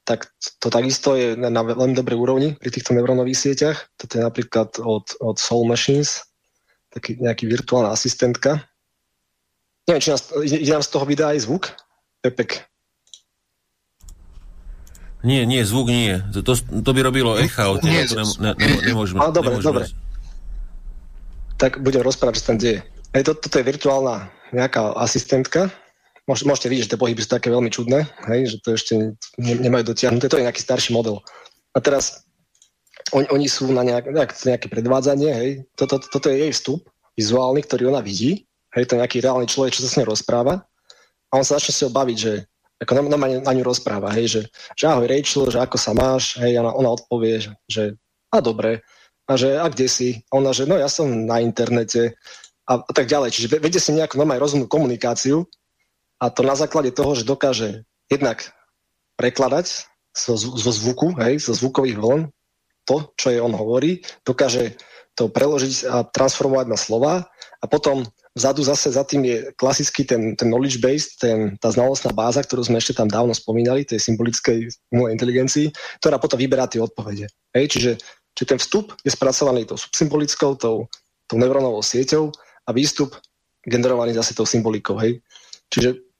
[0.03, 0.27] tak
[0.59, 3.77] to takisto je na, veľmi dobrej úrovni pri týchto neurónových sieťach.
[3.95, 6.27] Toto je napríklad od, od Soul Machines,
[6.91, 8.67] taký nejaký virtuálna asistentka.
[9.87, 11.71] Neviem, či nás, ide nám z toho videa aj zvuk?
[12.23, 12.67] Pepek.
[15.23, 16.19] Nie, nie, zvuk nie.
[16.35, 17.63] To, to, to by robilo echa.
[17.63, 19.23] To, nie, to ne, ne, ne, nemôžeme.
[19.23, 19.67] Ale dobre, nemôžeme.
[19.71, 19.83] dobre.
[21.55, 22.83] Tak budem rozprávať, čo tam deje.
[23.15, 25.71] Hej, to, toto je virtuálna nejaká asistentka,
[26.27, 28.93] môžete vidieť, že tie pohyby sú také veľmi čudné, hej, že to ešte
[29.39, 31.19] ne, nemajú dotiahnuté, to je nejaký starší model.
[31.75, 32.23] A teraz
[33.11, 36.87] on, oni sú na nejak, nejak, nejaké predvádzanie, hej, toto, to, toto je jej vstup
[37.19, 40.63] vizuálny, ktorý ona vidí, hej, to je nejaký reálny človek, čo sa s ňou rozpráva
[41.29, 42.33] a on sa začne si ho baviť, že
[42.83, 44.41] ako na, na, na ňu rozpráva, hej, že,
[44.79, 47.83] že ahoj Rachel, že ako sa máš, hej, ona, ona odpovie, že, že
[48.31, 48.81] a dobre,
[49.27, 50.09] a že a kde si?
[50.31, 52.19] A ona, že no ja som na internete
[52.67, 53.31] a, a tak ďalej.
[53.31, 55.47] Čiže vedie si nejakú normálne rozumnú komunikáciu
[56.23, 58.55] a to na základe toho, že dokáže jednak
[59.19, 62.21] prekladať zo, zo zvuku, hej, zo zvukových vln,
[62.87, 64.79] to, čo je on hovorí, dokáže
[65.19, 67.27] to preložiť a transformovať na slova
[67.59, 72.09] a potom vzadu zase za tým je klasický ten, ten knowledge base, ten, tá znalostná
[72.15, 75.69] báza, ktorú sme ešte tam dávno spomínali, tej symbolickej umelej inteligencii,
[76.01, 77.29] ktorá potom vyberá tie odpovede.
[77.53, 77.91] Hej, čiže,
[78.33, 80.89] čiže ten vstup je spracovaný tou subsymbolickou, tou,
[81.29, 82.33] tou neurónovou sieťou
[82.65, 83.13] a výstup
[83.69, 84.97] generovaný zase tou symbolikou.
[84.97, 85.21] Hej.
[85.69, 86.12] Čiže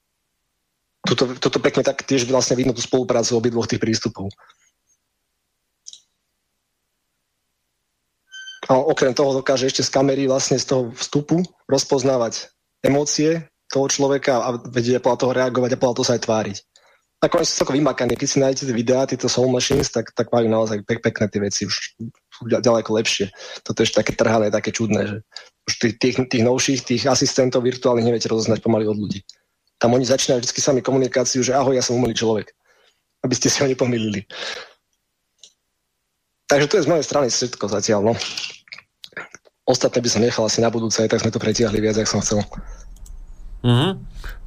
[1.04, 4.32] toto, toto pekne tak tiež vlastne vidno tú spoluprácu obidvoch tých prístupov.
[8.64, 12.48] A okrem toho dokáže ešte z kamery vlastne z toho vstupu rozpoznávať
[12.80, 16.56] emócie toho človeka a vedieť podľa toho reagovať a podľa toho sa aj tváriť.
[17.20, 18.20] Tak oni sú celkom vymakaní.
[18.20, 21.40] Keď si nájdete tie videá, tieto Soul Machines, tak, tak majú naozaj pek, pekné tie
[21.40, 23.32] veci, už sú ďaleko lepšie.
[23.64, 25.16] Toto je také trhané, také čudné, že
[25.64, 29.24] už tých, tých, tých novších, tých asistentov virtuálnych neviete rozoznať pomaly od ľudí.
[29.78, 32.54] Tam oni začínajú vždy sami komunikáciu, že ahoj, ja som umelý človek.
[33.24, 34.24] Aby ste si ho nepomýlili.
[36.44, 38.00] Takže to je z mojej strany všetko zatiaľ.
[38.12, 38.14] No.
[39.64, 42.20] Ostatné by som nechal asi na budúce, aj tak sme to pretiahli viac, ak som
[42.20, 42.44] chcel.
[43.64, 43.96] Mhm.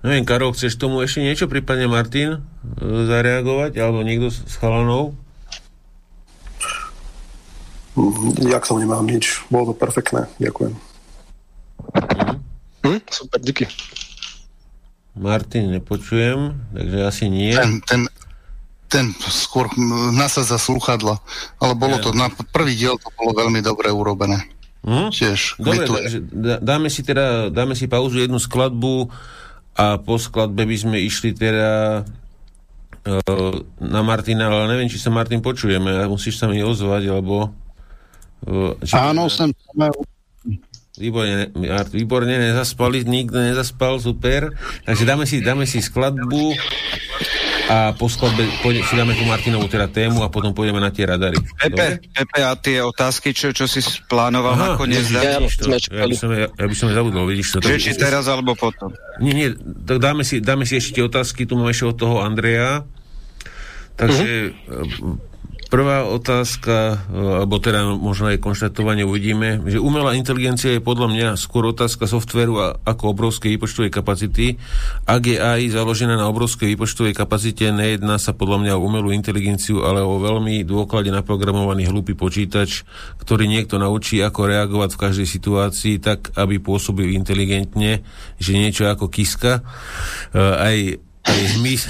[0.06, 2.40] Neviem, Karol, chceš tomu ešte niečo, prípadne Martin, e,
[2.86, 5.18] zareagovať, alebo niekto z chalanov?
[8.46, 9.42] Ja k tomu nemám nič.
[9.50, 10.30] Bolo to perfektné.
[10.38, 10.78] Ďakujem.
[11.98, 12.36] Mhm.
[12.86, 13.66] Hm, super, díky.
[15.18, 17.52] Martin nepočujem, takže asi nie.
[17.52, 18.02] Ten, ten,
[18.88, 19.68] ten skôr
[20.14, 21.20] nasadza sluchadla,
[21.60, 22.04] ale bolo ja.
[22.04, 24.48] to, na prvý diel to bolo veľmi dobre urobené.
[24.88, 25.12] Hm?
[25.12, 26.20] Tiež Dobre, takže
[26.64, 29.12] dáme si teda, dáme si pauzu jednu skladbu
[29.76, 32.02] a po skladbe by sme išli teda
[33.04, 37.52] uh, na Martina, ale neviem, či sa Martin počujeme, musíš sa mi ozvať, alebo...
[38.86, 38.94] Či...
[38.96, 39.52] Áno, som
[40.98, 41.54] Výborne,
[41.94, 44.50] výborne, nezaspali, nikto nezaspal, super.
[44.82, 46.58] Takže dáme si, dáme si skladbu
[47.70, 51.06] a po skladbe pôjde, si dáme tu Martinovú teda tému a potom pôjdeme na tie
[51.06, 51.38] radary.
[51.62, 55.06] Pepe, Pepe a tie otázky, čo, čo si plánoval Aha, nakoniec?
[55.14, 57.62] Ja, ja, by som, ja, ja by som zabudol, vidíš to.
[57.62, 58.90] Či teraz alebo potom?
[59.22, 59.48] Nie, nie,
[59.86, 62.90] tak dáme si, dáme si ešte tie otázky, tu máme ešte od toho Andreja.
[63.98, 65.37] Takže uh-huh
[65.68, 71.68] Prvá otázka, alebo teda možno aj konštatovanie uvidíme, že umelá inteligencia je podľa mňa skôr
[71.68, 74.56] otázka softveru ako obrovskej výpočtovej kapacity.
[75.04, 79.84] Ak je AI založená na obrovskej výpočtovej kapacite, nejedná sa podľa mňa o umelú inteligenciu,
[79.84, 82.88] ale o veľmi dôklade naprogramovaný hlupý počítač,
[83.20, 88.08] ktorý niekto naučí, ako reagovať v každej situácii tak, aby pôsobil inteligentne,
[88.40, 89.68] že niečo ako kiska.
[90.32, 90.78] Aj
[91.28, 91.82] aj hmyz,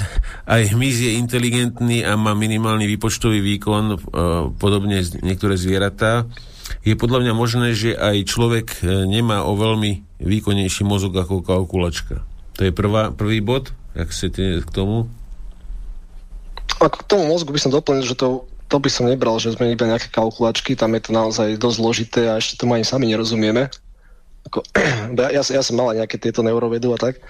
[0.50, 3.98] aj hmyz je inteligentný a má minimálny výpočtový výkon, uh,
[4.58, 6.26] podobne niektoré zvieratá.
[6.84, 12.28] Je podľa mňa možné, že aj človek e, nemá o veľmi výkonnejší mozog ako kalkulačka.
[12.60, 13.72] To je prvá, prvý bod.
[13.96, 15.08] Jak chcete k tomu?
[16.84, 19.72] A k tomu mozgu by som doplnil, že to, to by som nebral, že sme
[19.72, 23.72] iba nejaké kalkulačky, tam je to naozaj dosť zložité a ešte tomu ani sami nerozumieme.
[24.52, 24.60] Ako,
[25.36, 27.24] ja, ja som mala nejaké tieto neurovedu a tak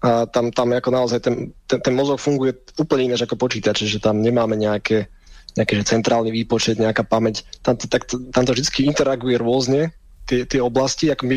[0.00, 4.00] a tam, tam ako naozaj ten, ten, ten mozog funguje úplne ináč ako počítač, že
[4.00, 5.12] tam nemáme nejaké,
[5.60, 7.44] nejaké že centrálny výpočet, nejaká pamäť.
[7.60, 9.92] Tam, tak, tam to vždy interaguje rôzne,
[10.24, 11.36] tie, tie oblasti, ako my,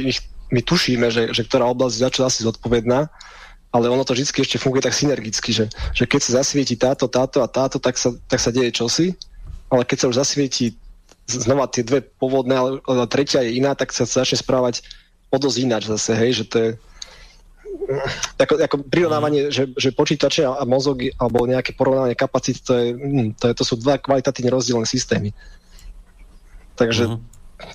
[0.55, 3.11] my tušíme, že, že ktorá oblasť je za čo asi zodpovedná,
[3.73, 7.41] ale ono to vždy ešte funguje tak synergicky, že, že keď sa zasvieti táto, táto
[7.41, 9.17] a táto, tak sa, tak sa deje čosi,
[9.73, 10.77] ale keď sa už zasvieti
[11.25, 14.85] znova tie dve pôvodné, ale, ale tretia je iná, tak sa začne správať
[15.33, 16.69] o dosť ináč zase, hej, že to je,
[18.39, 22.87] ako, ako prirovnávanie, že, že počítače a, a mozog alebo nejaké porovnávanie kapacít, to, je,
[22.95, 25.35] hm, to, je, to sú dva kvalitatívne rozdielne systémy.
[26.73, 27.19] Takže uh-huh.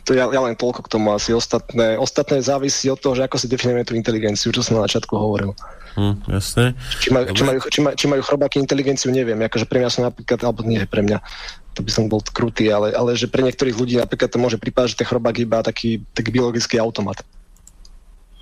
[0.03, 1.31] to ja, ja len toľko k tomu asi.
[1.31, 5.15] Ostatné, ostatné závisí od toho, že ako si definujeme tú inteligenciu, čo som na začiatku
[5.15, 5.55] hovoril.
[5.95, 6.79] Hm, jasné.
[7.03, 9.39] Či majú, či, majú, či, majú, či majú chrobáky inteligenciu, neviem.
[9.39, 11.19] Akože pre mňa sú napríklad, alebo nie pre mňa,
[11.79, 14.95] to by som bol krutý, ale, ale že pre niektorých ľudí napríklad to môže pripadať,
[14.95, 17.23] že ten chrobák iba taký, taký biologický automat.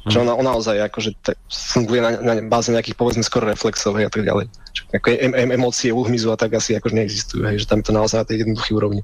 [0.07, 4.07] Že ona, ona naozaj akože te, funguje na, na báze nejakých povedzme skoro reflexov a
[4.07, 4.47] tak ďalej.
[4.71, 7.83] Čiže ako em, em, emócie u hmyzu a tak asi akože neexistujú, hej, že tam
[7.83, 9.03] je to naozaj na tej jednoduchej úrovni.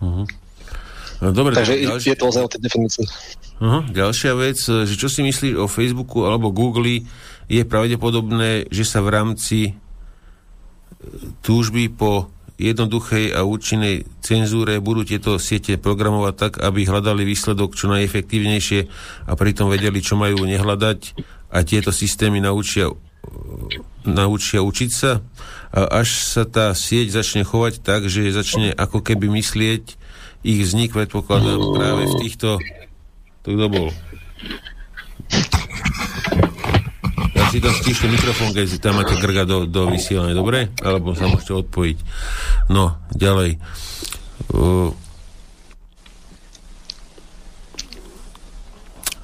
[0.00, 0.24] Uh-huh.
[1.20, 2.08] No, dobre, Takže ďalšia...
[2.08, 3.06] je to ozaj o tej definícii.
[3.60, 3.82] Uh-huh.
[3.92, 7.04] Ďalšia vec, že čo si myslíš o Facebooku alebo Google,
[7.52, 9.72] je pravdepodobné, že sa v rámci e,
[11.44, 17.90] túžby po jednoduchej a účinnej cenzúre budú tieto siete programovať tak, aby hľadali výsledok čo
[17.90, 18.80] najefektívnejšie
[19.26, 21.00] a pritom vedeli, čo majú nehľadať
[21.52, 22.88] a tieto systémy naučia,
[24.06, 25.20] naučia učiť sa
[25.72, 29.98] a až sa tá sieť začne chovať tak, že začne ako keby myslieť
[30.42, 32.58] ich vznik, predpokladám, práve v týchto...
[33.42, 33.88] To kto bol?
[37.52, 40.72] Si to stíšte mikrofón, keď si tam máte grga do, do vysielania, dobre?
[40.80, 41.98] Alebo sa môžete odpojiť.
[42.72, 43.60] No, ďalej.
[44.56, 44.88] Uh,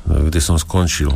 [0.04, 1.08] kde som skončil.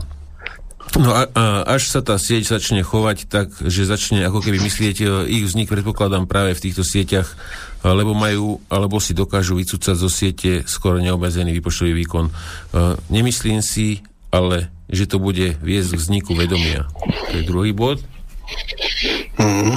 [0.97, 1.44] No a, a
[1.76, 5.73] až sa tá sieť začne chovať tak, že začne ako keby myslieť, e, ich vznik
[5.73, 7.32] predpokladám práve v týchto sieťach,
[7.81, 12.28] lebo majú, alebo si dokážu vycúcať zo siete skoro neobmedzený výpočtový výkon.
[12.28, 16.85] Uh, nemyslím si, ale že to bude viesť k vzniku vedomia.
[17.33, 18.05] To je druhý bod.
[19.41, 19.75] Mm.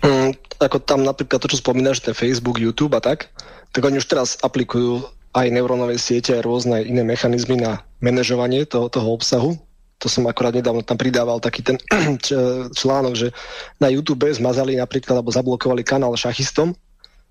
[0.00, 0.30] Mm,
[0.64, 3.28] ako tam napríklad to, čo spomínaš, ten Facebook, YouTube a tak,
[3.70, 5.04] tak oni už teraz aplikujú
[5.36, 9.60] aj neurónové siete a rôzne iné mechanizmy na manažovanie toho, toho obsahu.
[9.98, 11.76] To som akorát nedávno tam pridával taký ten
[12.80, 13.28] článok, že
[13.76, 16.72] na YouTube zmazali napríklad alebo zablokovali kanál šachistom,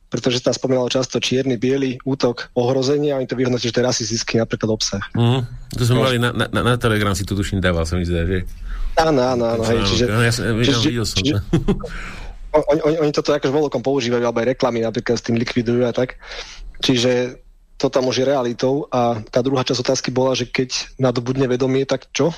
[0.08, 3.90] pretože tam spomínalo často čierny, biely útok, ohrozenie a oni to vyhodnotili, že to je
[3.92, 5.04] rasistický napríklad obsah.
[5.12, 5.44] Mm,
[5.76, 8.48] to sme mali na, na, na, Telegram, si to tuším dával, som mi zdá, že?
[8.96, 9.64] Áno, áno, áno.
[9.68, 11.36] Hej, čiže, no, ja som, čiže, videl som čiže,
[12.72, 15.92] oni, oni, oni toto akože voľkom používajú, alebo aj reklamy napríklad s tým likvidujú a
[15.92, 16.18] tak.
[16.80, 17.44] Čiže
[17.78, 21.86] to tam už je realitou a tá druhá časť otázky bola, že keď nadobudne vedomie,
[21.86, 22.34] tak čo?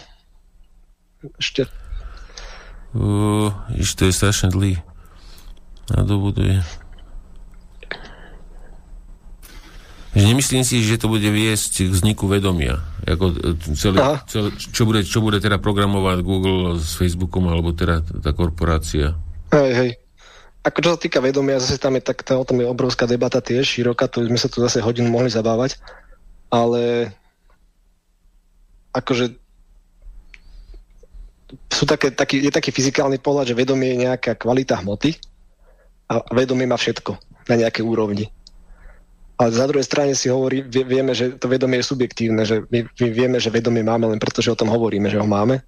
[1.39, 1.69] Ešte.
[2.91, 3.53] Uh,
[3.95, 4.81] to je strašne dlý.
[5.93, 6.59] Nadobuduje.
[10.09, 12.81] Že nemyslím si, že to bude viesť k vzniku vedomia.
[13.05, 13.38] Ako
[13.77, 19.13] celé, celé, čo, bude, čo bude teda programovať Google s Facebookom, alebo teda tá korporácia.
[19.53, 19.91] Hej, hej.
[20.65, 23.63] Ako čo sa týka vedomia, zase tam je tak, o tom je obrovská debata tiež,
[23.63, 25.79] široká, to sme sa tu zase hodinu mohli zabávať,
[26.51, 27.13] ale
[28.91, 29.39] akože
[31.69, 35.17] sú také, taký, je taký fyzikálny pohľad, že vedomie je nejaká kvalita hmoty
[36.09, 37.17] a vedomie má všetko
[37.49, 38.25] na nejakej úrovni.
[39.40, 43.08] Ale za druhej strane si hovorí, vieme, že to vedomie je subjektívne, že my, my
[43.08, 45.64] vieme, že vedomie máme len preto, že o tom hovoríme, že ho máme.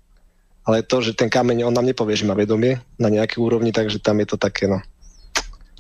[0.68, 4.04] Ale to, že ten kameň, on nám nepovie, že má vedomie na nejakej úrovni, takže
[4.04, 4.84] tam je to také, no.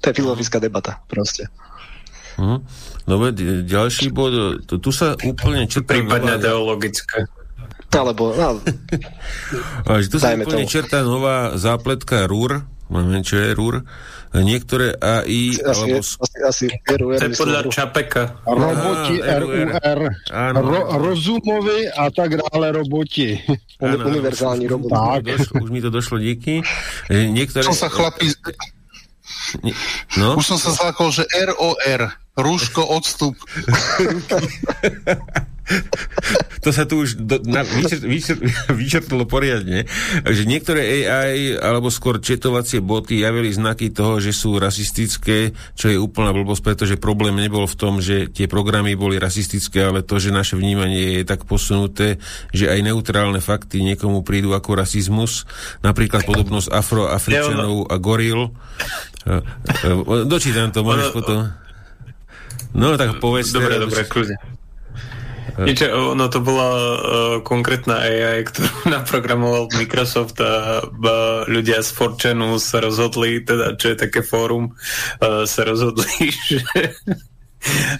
[0.02, 1.52] To je filozofická debata, proste.
[2.40, 2.64] Hm.
[3.06, 3.36] Dobre,
[3.68, 5.92] ďalší bod, tu, tu sa úplne črtá...
[5.92, 6.46] Prípadne nová...
[6.48, 7.28] teologické.
[7.92, 8.64] Alebo, no,
[10.12, 13.88] tu sa úplne črtá nová zápletka RUR, Máme, čo je RUR.
[14.36, 15.56] Niektoré AI...
[15.56, 16.04] Asi, alebo...
[16.04, 17.16] asi, asi RUR.
[17.16, 18.44] To je podľa Čapeka.
[18.44, 19.80] Roboti RUR.
[20.60, 23.40] Ro, rozumovi a tak dále roboti.
[23.80, 24.92] Áno, Univerzálni roboti.
[24.92, 25.24] Tak.
[25.24, 26.68] Už, už mi to došlo, díky.
[27.08, 27.64] Niektoré...
[27.64, 28.28] Čo sa chlapí...
[30.20, 30.36] No?
[30.36, 32.12] Už som sa zlákol, že ROR.
[32.36, 33.40] Rúško, odstup.
[36.62, 38.42] to sa tu už do, na, vyčert, vyčert,
[38.82, 39.90] vyčertlo poriadne,
[40.28, 45.98] že niektoré AI alebo skôr četovacie boty javili znaky toho, že sú rasistické, čo je
[45.98, 50.30] úplná blbosť, pretože problém nebol v tom, že tie programy boli rasistické, ale to, že
[50.30, 52.22] naše vnímanie je tak posunuté,
[52.54, 55.50] že aj neutrálne fakty niekomu prídu ako rasizmus,
[55.82, 58.54] napríklad podobnosť afroafričanov a goril.
[60.30, 61.50] Dočítam to, môžeš potom...
[62.72, 63.52] No, tak povedz.
[63.52, 64.40] Dobre, dobre, kľudne.
[65.60, 66.96] Niečo, ono to bola uh,
[67.44, 73.98] konkrétna AI, ktorú naprogramoval Microsoft a uh, ľudia z Forčenu sa rozhodli, teda čo je
[74.00, 74.72] také fórum,
[75.20, 76.96] uh, sa rozhodli, že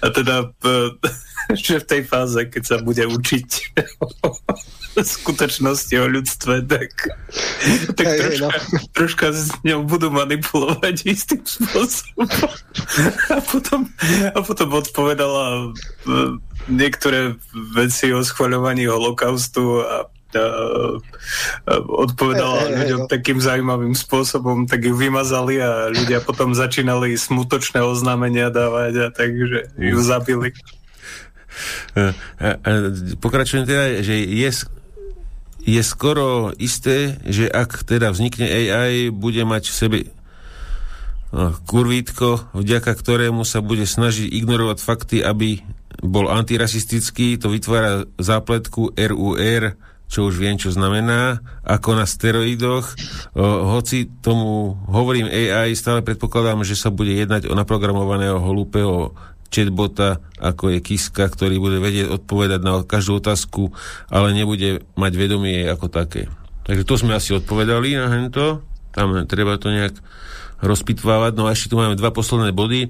[0.02, 0.50] a teda
[1.62, 3.48] že v tej fáze, keď sa bude učiť
[5.16, 6.90] skutočnosti o ľudstve, tak,
[7.96, 8.78] tak hey, troška, no.
[8.92, 12.28] troška s ňou budú manipulovať istým spôsobom.
[13.32, 13.80] A potom,
[14.32, 15.72] a potom odpovedala
[16.68, 17.36] niektoré
[17.72, 19.94] veci o schvaľovaní holokaustu a
[21.92, 23.12] odpovedala hey, hey, ľuďom hey, no.
[23.12, 29.76] takým zaujímavým spôsobom, tak ju vymazali a ľudia potom začínali smutočné oznámenia dávať a takže
[29.76, 30.56] ju zabili.
[33.20, 34.48] Pokračujem teda, že je,
[35.62, 39.98] je skoro isté, že ak teda vznikne AI, bude mať v sebe
[41.64, 45.64] kurvítko, vďaka ktorému sa bude snažiť ignorovať fakty, aby
[46.04, 49.78] bol antirasistický, to vytvára zápletku RUR,
[50.12, 52.84] čo už viem, čo znamená, ako na steroidoch.
[53.32, 59.16] O, hoci tomu hovorím AI, stále predpokladám, že sa bude jednať o naprogramovaného holúpeho
[59.52, 63.76] chatbota, ako je Kiska, ktorý bude vedieť odpovedať na každú otázku,
[64.08, 66.32] ale nebude mať vedomie ako také.
[66.64, 68.64] Takže to sme asi odpovedali na hento.
[68.96, 69.92] Tam treba to nejak
[70.64, 71.32] rozpitvávať.
[71.36, 72.88] No a ešte tu máme dva posledné body.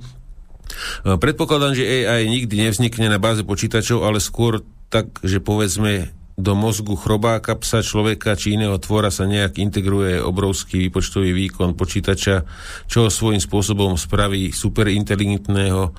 [1.05, 6.99] Predpokladám, že AI nikdy nevznikne na báze počítačov, ale skôr tak, že povedzme do mozgu
[6.99, 12.43] chrobáka, psa, človeka či iného tvora sa nejak integruje obrovský výpočtový výkon počítača,
[12.91, 15.95] čo ho svojím spôsobom spraví superinteligentného,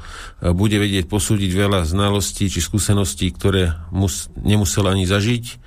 [0.52, 5.64] bude vedieť posúdiť veľa znalostí či skúseností, ktoré mus, nemusel ani zažiť,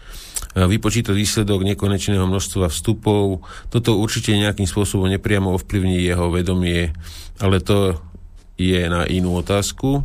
[0.53, 3.49] vypočítať výsledok nekonečného množstva vstupov.
[3.73, 6.93] Toto určite nejakým spôsobom nepriamo ovplyvní jeho vedomie,
[7.41, 7.97] ale to
[8.61, 10.05] je na inú otázku.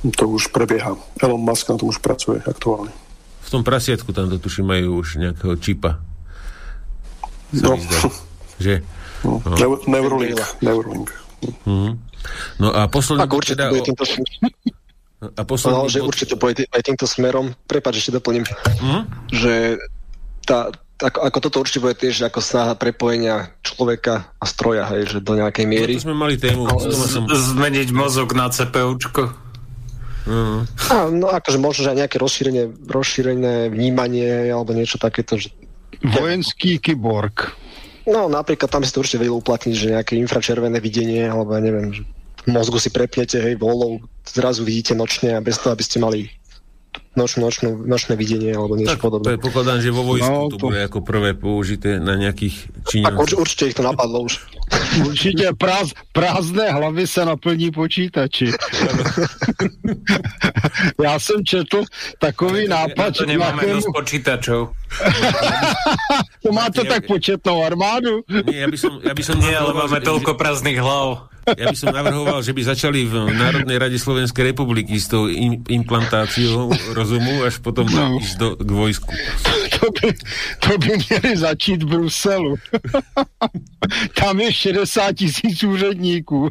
[0.00, 0.94] To už prebieha.
[1.18, 2.94] Elon Musk na tom už pracuje aktuálne
[3.50, 5.98] v tom prasiatku tam to tuším majú už nejakého čipa.
[7.50, 7.74] No.
[8.62, 8.86] Že?
[9.26, 9.42] No.
[9.42, 9.74] No.
[9.90, 10.38] Neuralink.
[10.62, 11.10] Neuralink.
[11.66, 11.92] Mm-hmm.
[12.62, 13.26] No a posledný...
[13.26, 14.06] Tak určite teda bude týmto
[15.20, 16.14] a posledný no, že bod...
[16.14, 17.50] určite pôjde aj týmto smerom.
[17.66, 18.46] Prepač, ešte doplním.
[18.46, 19.02] Mm-hmm.
[19.34, 19.52] Že
[20.46, 20.70] tá,
[21.02, 25.34] ako, ako toto určite bude tiež ako snaha prepojenia človeka a stroja, hej, že do
[25.34, 25.98] nejakej miery.
[25.98, 26.70] No, to sme mali tému.
[26.70, 27.26] Z, som...
[27.26, 29.49] Zmeniť mozog na CPUčko.
[30.30, 30.62] Uh-huh.
[30.94, 35.34] A, no akože možno, že aj nejaké rozšírenie, rozšírené vnímanie alebo niečo takéto.
[35.34, 35.50] Že...
[36.06, 37.50] Vojenský kyborg.
[38.06, 41.90] No napríklad tam si to určite vedel uplatniť, že nejaké infračervené videnie alebo ja neviem,
[41.90, 42.02] že
[42.46, 46.30] v mozgu si prepnete, hej, volou, zrazu vidíte nočne a bez toho, aby ste mali
[47.20, 49.36] nočnú, nočnú, nočné videnie alebo niečo tak, podobné.
[49.36, 53.20] Predpokladám, že vo vojsku no, to, to bude ako prvé použité na nejakých činioch.
[53.20, 54.40] urč, určite ich to napadlo už.
[55.10, 58.54] Určite práz, prázdné hlavy sa naplní počítači.
[61.02, 61.82] Já jsem četl
[62.18, 63.16] takový nápad.
[63.16, 63.82] To nemáme nejakému...
[63.82, 64.60] dosť počítačov.
[66.42, 68.22] to máte tak početnou armádu?
[68.46, 71.30] Nie, ja by som, ja by som Nie, ale máme toľko prázdnych hlav.
[71.50, 75.26] Ja by som navrhoval, že by začali v Národnej rade Slovenskej republiky s tou
[75.66, 76.70] implantáciou
[77.10, 78.22] rozumu, až potom no.
[78.22, 79.10] ísť do, k vojsku.
[79.80, 80.08] To by,
[80.60, 82.54] to by měli začít v Bruselu.
[84.20, 86.50] Tam je 60 tisíc úředníků.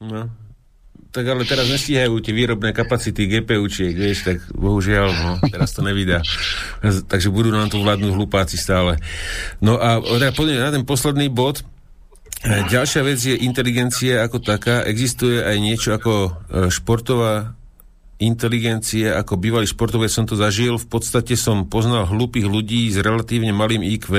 [0.00, 0.30] No.
[1.08, 6.20] Tak ale teraz nestíhajú tie výrobné kapacity GPUčiek, vieš, tak bohužiaľ, no, teraz to nevydá.
[6.84, 9.00] Takže budú nám tu vládnuť hlupáci stále.
[9.58, 11.64] No a teda poďme na ten posledný bod,
[12.38, 14.86] E, ďalšia vec je inteligencia ako taká.
[14.86, 16.30] Existuje aj niečo ako e,
[16.70, 17.57] športová
[18.18, 20.74] inteligencie, ako bývalý športovec som to zažil.
[20.76, 24.10] V podstate som poznal hlúpych ľudí s relatívne malým IQ,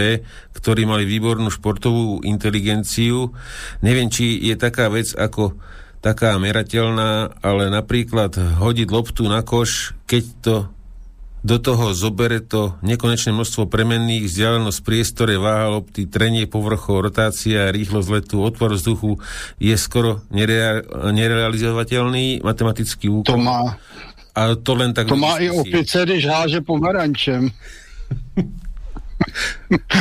[0.55, 3.35] ktorí mali výbornú športovú inteligenciu.
[3.83, 5.59] Neviem, či je taká vec ako
[5.99, 10.55] taká merateľná, ale napríklad hodiť loptu na koš, keď to
[11.39, 18.09] do toho zobere to nekonečné množstvo premenných, vzdialenosť priestore, váha lopty, trenie povrchov, rotácia, rýchlosť
[18.11, 19.23] letu, otvor vzduchu
[19.59, 20.83] je skoro nerea-
[21.15, 23.31] nerealizovateľný matematický úkol.
[23.31, 23.79] To má,
[24.35, 25.07] a to len tak...
[25.07, 27.49] To má i opice, když háže pomerančem.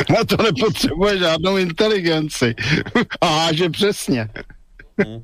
[0.09, 2.55] Na to nepotřebuje žádnou inteligenci.
[3.21, 4.29] A háže přesně.
[4.97, 5.23] Hmm.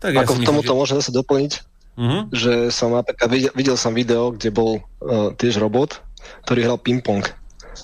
[0.00, 0.78] Tak Ako ja k tomuto že...
[0.80, 1.52] môžem zase doplniť,
[1.96, 2.22] mm-hmm.
[2.34, 6.02] že som napríklad videl, videl som video, kde bol uh, tiež robot,
[6.46, 7.24] ktorý hral ping-pong.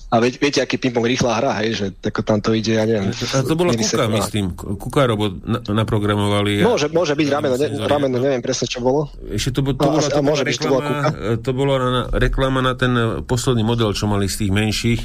[0.07, 3.11] A vie, viete, aký ping-pong rýchla hra, hej, že tako tam to ide, ja neviem.
[3.11, 4.55] A to bola Kuka, myslím.
[4.55, 6.63] Kuka robot na, naprogramovali.
[6.63, 6.67] A...
[6.67, 9.11] Môže, môže byť rameno, ne, rameno, neviem presne, čo bolo.
[9.31, 11.09] Ešte to, to, to, bola, to, môže byť, to bola Kuka.
[11.43, 12.93] To bolo na, reklama na ten
[13.27, 15.03] posledný model, čo mali z tých menších.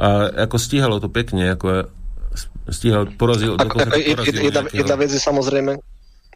[0.00, 1.92] A ako stíhalo to pekne, ako
[2.72, 3.60] stíhal, porazil.
[3.60, 5.76] Ako, ako, porazil jedna, jedna vec je samozrejme,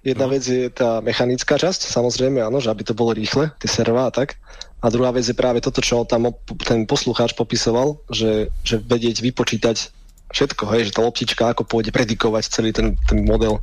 [0.06, 0.32] Jedna no.
[0.32, 4.14] vec je tá mechanická časť, samozrejme, áno, že aby to bolo rýchle, tie servá a
[4.14, 4.38] tak.
[4.78, 6.30] A druhá vec je práve toto, čo tam
[6.62, 9.90] ten poslucháč popisoval, že, že vedieť vypočítať
[10.30, 13.58] všetko, hej, že tá loptička ako pôjde predikovať celý ten, ten model.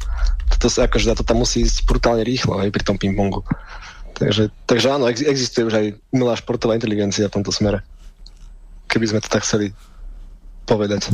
[0.57, 3.45] Toto sa akože to tam musí ísť brutálne rýchlo, hej, pri tom ping-pongu.
[4.15, 7.83] Takže, takže áno, ex, existuje už aj umelá športová inteligencia v tomto smere.
[8.87, 9.75] Keby sme to tak chceli
[10.65, 11.13] povedať.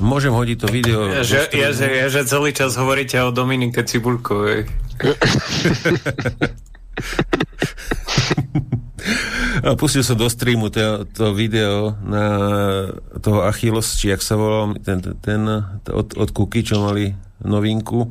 [0.00, 1.12] Môžem hodiť to video.
[1.12, 4.64] Ja, že, ja, že, ja, že celý čas hovoríte o Dominike Cibulkovej.
[9.60, 12.24] A pustil som do streamu to, to video na
[13.20, 15.44] toho Achilles, či jak sa volal, ten, ten
[15.84, 17.12] od, od Kuky, čo mali
[17.44, 18.08] novinku.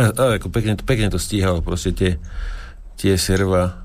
[0.00, 2.16] A, a ako pekne, pekne to stíhalo, proste tie,
[2.96, 3.84] tie serva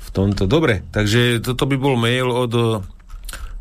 [0.00, 0.48] v tomto.
[0.48, 2.52] Dobre, takže toto by bol mail od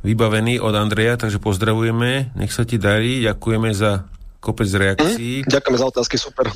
[0.05, 4.05] vybavený od Andreja, takže pozdravujeme, nech sa ti darí, ďakujeme za
[4.37, 5.41] kopec reakcií.
[5.41, 6.53] Mm, ďakujeme za otázky, super.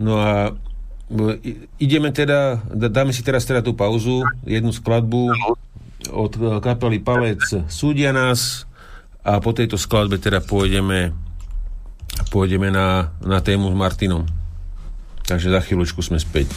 [0.00, 0.56] No a
[1.76, 5.28] ideme teda, dáme si teraz teda tú pauzu, jednu skladbu
[6.08, 6.32] od
[6.64, 8.64] kapely Palec Súdia nás
[9.20, 11.12] a po tejto skladbe teda pôjdeme
[12.30, 14.24] pôjdeme na, na tému s Martinom.
[15.24, 16.52] Takže za chvíľočku sme späť.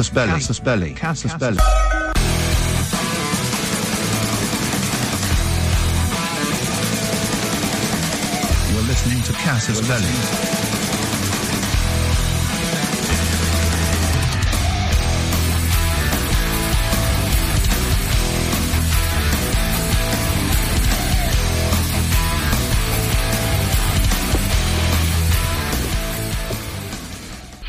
[0.00, 0.32] Casus Belli.
[0.32, 0.94] Casus Belli.
[0.94, 1.58] Casus Belli.
[8.72, 10.60] You're listening to Casus Belli.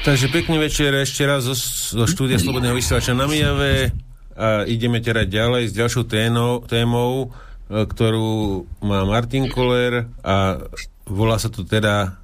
[0.01, 1.45] Takže pekný večer ešte raz
[1.91, 3.91] zo, štúdia Slobodného vysielača na Mijave
[4.39, 7.35] a ideme teda ďalej s ďalšou ténou, témou,
[7.67, 10.63] e, ktorú má Martin Koller a
[11.03, 12.15] volá sa to teda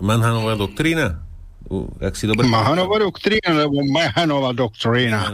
[0.00, 1.20] Manhanová doktrína.
[2.00, 2.44] Jak si dobre...
[2.44, 5.32] Mahanová doktrína, nebo Mahanová doktrína.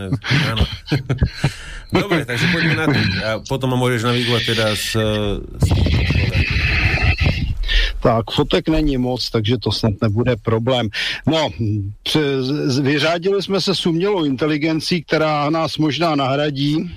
[0.54, 0.64] Áno.
[1.90, 2.98] Dobre, takže poďme na to.
[3.26, 4.94] A potom ma môžeš navigovať teda s,
[5.42, 5.68] s
[8.02, 10.88] tak fotek není moc, takže to snad nebude problém.
[11.26, 11.50] No,
[12.82, 16.90] vyřádili jsme se s umělou inteligencí, která nás možná nahradí.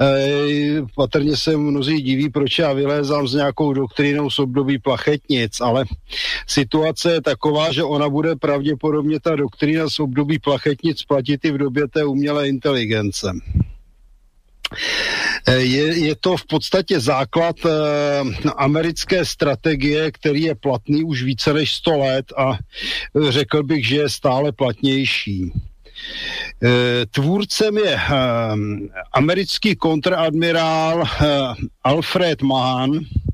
[0.00, 5.84] E, patrně se mnozí diví, proč já vylézám s nějakou doktrínou z období plachetnic, ale
[6.46, 11.58] situace je taková, že ona bude pravděpodobně ta doktrína z období plachetnic platit i v
[11.58, 13.32] době té umělé inteligence.
[15.46, 17.70] Eh, je, je to v podstatě základ eh,
[18.56, 23.96] americké strategie, který je platný už více než 100 let a eh, řekl bych, že
[23.96, 25.52] je stále platnější.
[26.62, 28.00] Eh, tvůrcem je eh,
[29.12, 31.04] americký kontradmirál
[31.84, 33.33] Alfred Mahon, Eh,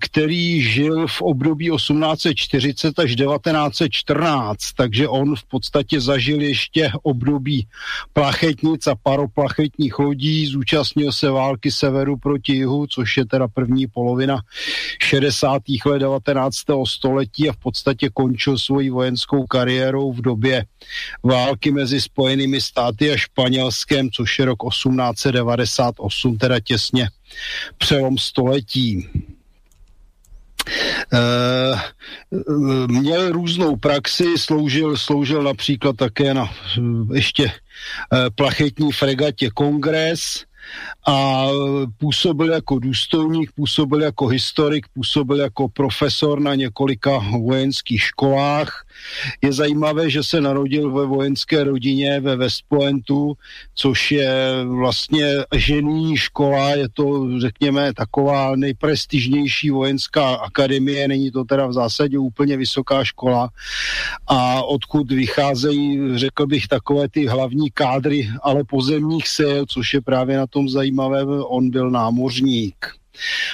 [0.00, 7.66] který žil v období 1840 až 1914, takže on v podstatě zažil ještě období
[8.12, 14.40] plachetnic a paroplachetních lodí, zúčastnil se války severu proti jihu, což je teda první polovina
[15.02, 15.62] 60.
[15.86, 16.56] let 19.
[16.88, 20.64] století a v podstatě končil svoji vojenskou kariérou v době
[21.22, 27.08] války mezi Spojenými státy a Španělskem, což je rok 1898, teda těsně
[27.78, 29.08] přelom století.
[31.12, 31.80] Uh,
[32.86, 36.50] měl různou praxi, sloužil, sloužil například také na
[37.14, 37.50] ještě uh,
[38.34, 40.44] plachetní fregatě Kongres,
[41.06, 41.46] a
[41.98, 48.83] působil jako důstojník, působil jako historik, působil jako profesor na několika vojenských školách.
[49.42, 53.34] Je zajímavé, že se narodil ve vojenské rodině ve West Pointu,
[53.74, 61.66] což je vlastně žený škola, je to, řekněme, taková nejprestižnější vojenská akademie, není to teda
[61.66, 63.50] v zásadě úplně vysoká škola
[64.26, 70.36] a odkud vycházejí, řekl bych, takové ty hlavní kádry, ale pozemních sil, což je právě
[70.36, 73.03] na tom zajímavé, on byl námořník.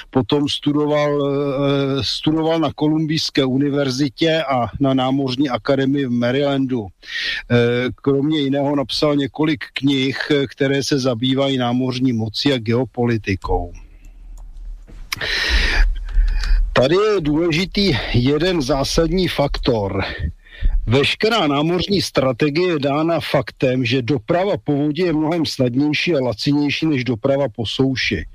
[0.09, 6.87] Potom studoval, eh, studoval na Kolumbijské univerzitě a na námořní akademii v Marylandu.
[6.87, 10.17] Eh, kromě jiného napsal několik knih,
[10.47, 13.73] které se zabývají námořní moci a geopolitikou.
[16.73, 20.03] Tady je důležitý jeden zásadní faktor.
[20.87, 26.85] Veškerá námořní strategie je dána faktem, že doprava po vodě je mnohem snadnější a lacinější
[26.85, 28.25] než doprava po souši.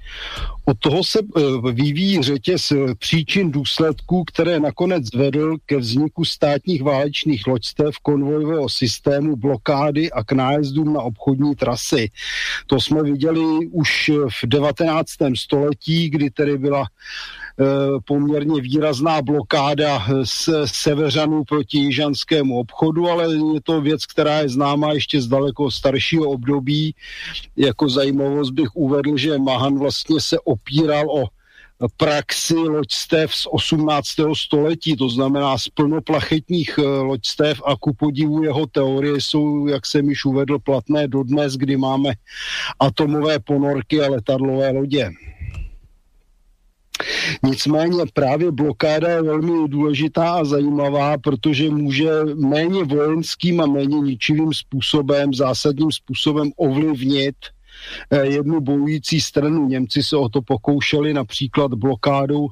[0.64, 6.82] Od toho se e, vyvíjí řetěz e, příčin důsledků, které nakonec vedl ke vzniku státních
[6.82, 12.10] válečných loďstev, konvojového systému, blokády a k nájezdům na obchodní trasy.
[12.66, 14.10] To jsme viděli už
[14.42, 15.10] v 19.
[15.34, 16.90] století, kdy tedy byla Eh,
[18.06, 24.92] poměrně výrazná blokáda z severanů proti jižanskému obchodu, ale je to věc, která je známá
[24.92, 26.94] ještě z daleko staršího období.
[27.56, 31.26] Jako zajímavost bych uvedl, že Mahan vlastně se opíral o
[31.96, 34.08] praxi loďstev z 18.
[34.34, 40.08] století, to znamená z plnoplachetních eh, loďstev a ku podivu jeho teorie jsou, jak jsem
[40.08, 42.12] již uvedl, platné dodnes, kdy máme
[42.80, 45.10] atomové ponorky a letadlové lodě.
[47.42, 54.52] Nicméně právě blokáda je velmi důležitá a zajímavá, protože může méně vojenským a méně ničivým
[54.54, 57.36] způsobem, zásadním způsobem ovlivnit
[58.10, 59.68] eh, jednu bojující stranu.
[59.68, 62.48] Němci se o to pokoušeli například blokádou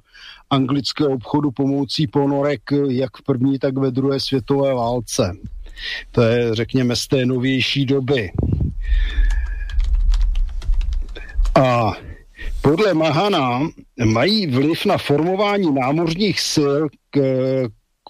[0.51, 5.37] anglického obchodu pomocí ponorek jak v první, tak ve druhé světové válce.
[6.11, 8.31] To je, řekněme, z té novější doby.
[11.55, 11.93] A
[12.65, 13.61] podle Mahana
[14.05, 17.21] mají vliv na formování námořních sil k,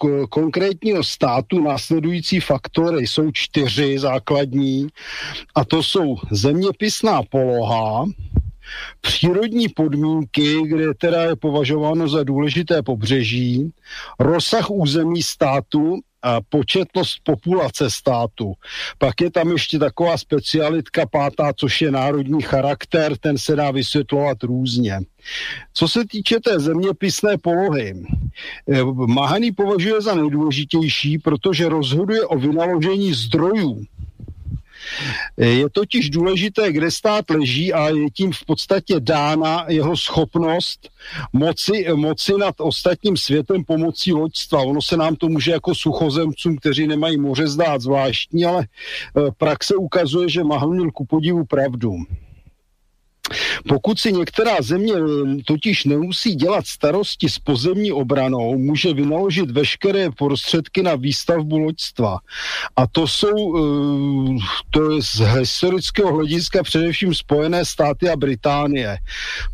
[0.01, 3.07] k konkrétního státu následující faktory.
[3.07, 4.87] Jsou čtyři základní
[5.55, 8.05] a to jsou zeměpisná poloha,
[9.01, 13.71] přírodní podmínky, kde teda je považováno za důležité pobřeží,
[14.19, 15.99] rozsah území státu
[16.49, 18.53] početnost populace státu.
[18.97, 24.43] Pak je tam ještě taková specialitka pátá, což je národní charakter, ten se dá vysvětlovat
[24.43, 24.99] různě.
[25.73, 27.93] Co se týče té zeměpisné polohy,
[28.71, 33.85] eh, Mahany považuje za nejdůležitější, protože rozhoduje o vynaložení zdrojů
[35.37, 40.89] je totiž důležité, kde stát leží a je tím v podstatě dána jeho schopnost
[41.33, 44.61] moci, moci nad ostatním světem pomocí loďstva.
[44.61, 49.75] Ono se nám to může jako suchozemcům, kteří nemají moře zdát zvláštní, ale eh, praxe
[49.75, 51.91] ukazuje, že Mahl ku podivu pravdu.
[53.67, 60.11] Pokud si některá země eh, totiž nemusí dělat starosti s pozemní obranou, může vynaložit veškeré
[60.11, 62.17] prostředky na výstavbu loďstva.
[62.75, 64.39] A to jsou, eh,
[64.69, 68.97] to je z historického hlediska především Spojené státy a Británie.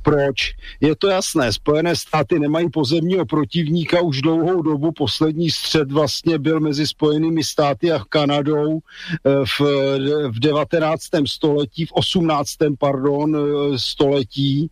[0.02, 0.52] Proč?
[0.82, 4.92] Je to jasné, Spojené státy nemají pozemního protivníka už dlouhou dobu.
[4.92, 9.62] Poslední střed vlastně byl mezi Spojenými státy a Kanadou eh, v,
[10.30, 11.02] v 19.
[11.26, 12.50] století, v 18.
[12.80, 13.38] pardon,
[13.76, 14.70] století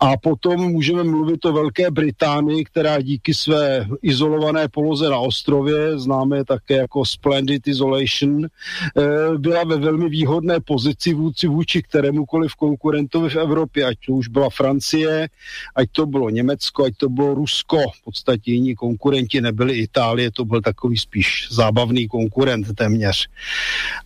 [0.00, 6.44] a potom můžeme mluvit o Velké Británii, která díky své izolované poloze na ostrově, známe
[6.44, 13.36] také jako Splendid Isolation, eh, byla ve velmi výhodné pozici vůči vůči kterémukoliv konkurentovi v
[13.36, 15.28] Evropě, ať to už byla Francie,
[15.74, 17.78] ať to bylo Německo, ať to bylo Rusko.
[18.00, 23.28] V podstatě jiní konkurenti nebyli Itálie, to byl takový spíš zábavný konkurent téměř.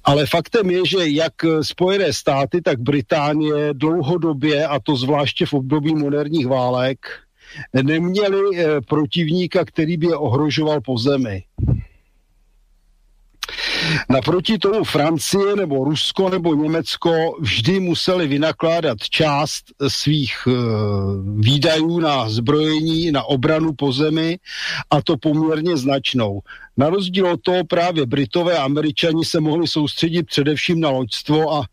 [0.05, 3.75] Ale faktem je, že jak Spojené státy, tak Británie
[4.20, 6.99] dlouhodobě, a to zvláště v období moderních válek,
[7.82, 11.42] neměli eh, protivníka, který by je ohrožoval po zemi.
[14.08, 20.52] Naproti tomu Francie nebo Rusko nebo Německo vždy museli vynakládat část svých e,
[21.40, 24.38] výdajů na zbrojení, na obranu po zemi
[24.90, 26.40] a to poměrně značnou.
[26.76, 31.64] Na rozdíl od toho právě Britové a Američani se mohli soustředit především na loďstvo a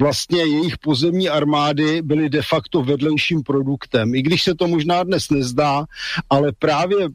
[0.00, 4.14] vlastně jejich pozemní armády byly de facto vedlejším produktem.
[4.14, 5.84] I když se to možná dnes nezdá,
[6.30, 7.08] ale právě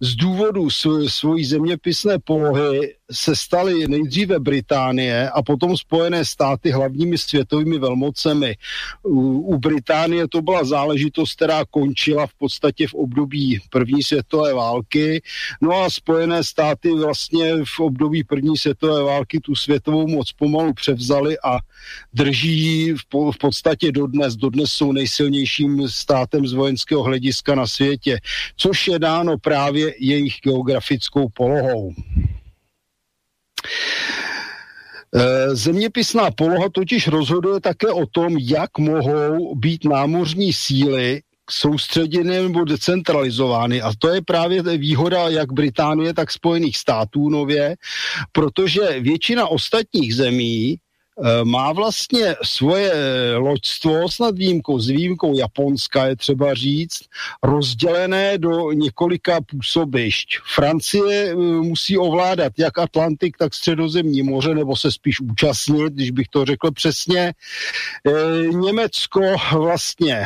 [0.00, 0.70] z důvodu
[1.06, 8.56] svojí zeměpisné polohy se staly nejdříve Británie a potom Spojené státy hlavními světovými velmocemi.
[9.04, 15.22] U, Británie to byla záležitost, která končila v podstatě v období první světové války.
[15.60, 21.36] No a Spojené státy vlastně v období první světové války tu světovou moc pomalu převzali
[21.44, 21.58] a
[22.14, 24.36] drží v, v podstatě dodnes.
[24.36, 28.18] Dodnes jsou nejsilnějším státem z vojenského hlediska na světě,
[28.56, 31.94] což je dáno právě jejich geografickou polohou.
[35.14, 42.64] Eh, zeměpisná poloha totiž rozhoduje také o tom, jak mohou být námořní síly soustředěny nebo
[42.64, 43.82] decentralizovány.
[43.82, 47.76] A to je právě výhoda jak Británie, tak Spojených států nově,
[48.32, 50.76] protože většina ostatních zemí
[51.44, 52.92] má vlastně svoje
[53.36, 56.98] loďstvo, snad výjimkou, s výjimkou Japonska je třeba říct,
[57.42, 60.38] rozdělené do několika působišť.
[60.54, 66.28] Francie eh, musí ovládat jak Atlantik, tak středozemní moře, nebo se spíš účastnit, když bych
[66.28, 67.32] to řekl přesně.
[68.06, 69.20] Eh, Německo
[69.52, 70.24] vlastně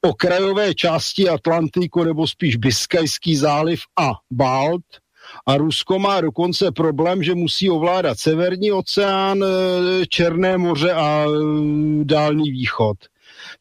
[0.00, 4.84] okrajové části Atlantiku, nebo spíš Biskajský záliv a Balt–
[5.46, 12.04] a Rusko má dokonce problém, že musí ovládat Severní oceán, e, Černé moře a e,
[12.04, 12.96] Dálný východ.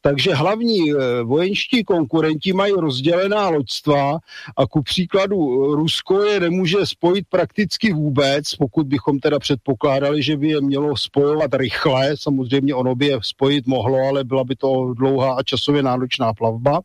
[0.02, 4.18] Takže hlavní eh, vojenští konkurenti mají rozdělená loďstva
[4.58, 10.38] a ku příkladu eh, Rusko je nemůže spojit prakticky vůbec, pokud bychom teda předpokládali, že
[10.38, 12.18] by je mělo spojovat rychle.
[12.18, 16.82] Samozřejmě ono by je spojit mohlo, ale byla by to dlouhá a časově náročná plavba.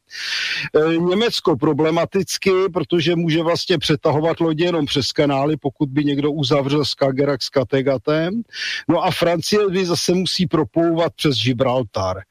[0.77, 6.85] Eh, Německo problematicky, protože může vlastně přetahovat lodě jenom přes kanály, pokud by někdo uzavřel
[6.85, 8.43] Skagerrak s Kategatem.
[8.89, 12.23] No a Francie by zase musí proplouvat přes Gibraltar.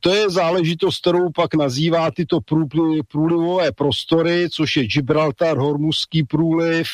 [0.00, 2.38] To je záležitost, kterou pak nazývá tyto
[3.08, 6.88] průlivové prostory, což je Gibraltar, Hormuzský průliv,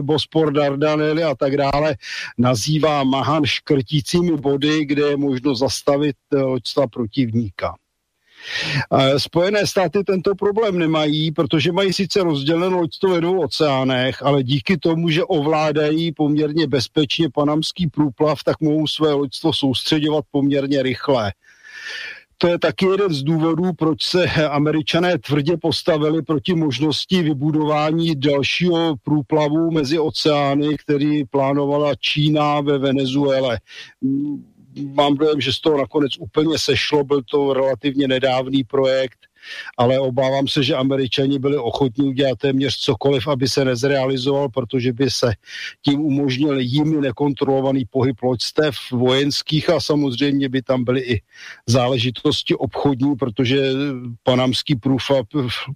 [0.00, 1.96] Bospor, Dardanely a tak dále,
[2.38, 7.74] nazývá Mahan škrtícími body, kde je možno zastavit loďstva protivníka.
[9.16, 14.76] Spojené státy tento problém nemají, protože mají sice rozdělené loďstvo ve dvou oceánech, ale díky
[14.76, 21.32] tomu, že ovládají poměrně bezpečně panamský průplav, tak mohou své loďstvo soustředovat poměrně rychle
[22.38, 28.94] to je taky jeden z důvodů, proč se američané tvrdě postavili proti možnosti vybudování dalšího
[29.02, 33.60] průplavu mezi oceány, který plánovala Čína ve Venezuele.
[34.94, 39.18] Mám dojem, že z toho nakonec úplně sešlo, byl to relativně nedávný projekt
[39.78, 45.10] ale obávám se, že američani byli ochotní udělat téměř cokoliv, aby se nezrealizoval, protože by
[45.10, 45.32] se
[45.82, 51.22] tím umožnil jimi nekontrolovaný pohyb loďstev vojenských a samozřejmě by tam byly i
[51.66, 53.72] záležitosti obchodní, protože
[54.22, 54.76] panamský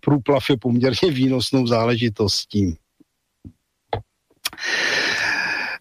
[0.01, 2.77] průplav, je poměrně výnosnou záležitostí.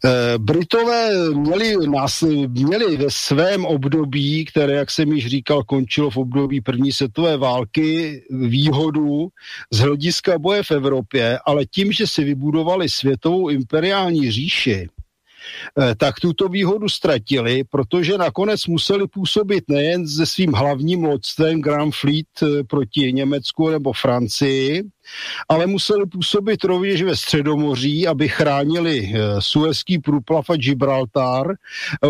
[0.06, 6.18] Eh, Britové měli, nás, měli ve svém období, které, jak jsem již říkal, končilo v
[6.18, 9.28] období první světové války, výhodu
[9.72, 14.88] z hlediska boje v Evropě, ale tím, že si vybudovali světovou imperiální říši,
[15.98, 22.26] tak tuto výhodu ztratili, protože nakonec museli působit nejen se svým hlavním loďstvem Grand Fleet
[22.44, 24.84] eh, proti Německu nebo Francii,
[25.50, 31.56] ale museli působit rovněž ve Středomoří, aby chránili eh, Suezský průplav a Gibraltar,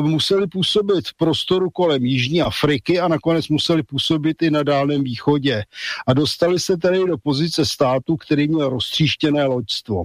[0.02, 5.64] museli působit v prostoru kolem Jižní Afriky a nakonec museli působit i na Dálném východě.
[6.08, 10.04] A dostali se tedy do pozice státu, který měl roztříštěné loďstvo.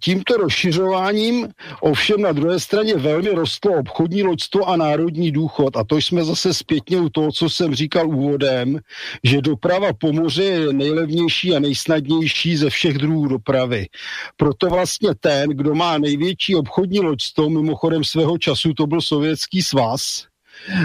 [0.00, 1.48] Tímto rozšiřováním
[1.80, 5.76] ovšem na druhé straně velmi rostlo obchodní loďstvo a národní důchod.
[5.76, 8.78] A to jsme zase zpětně u toho, co jsem říkal úvodem,
[9.24, 13.86] že doprava po moři je nejlevnější a nejsnadnější ze všech druhů dopravy.
[14.36, 20.00] Proto vlastně ten, kdo má největší obchodní loďstvo, mimochodem svého času to byl Sovětský svaz,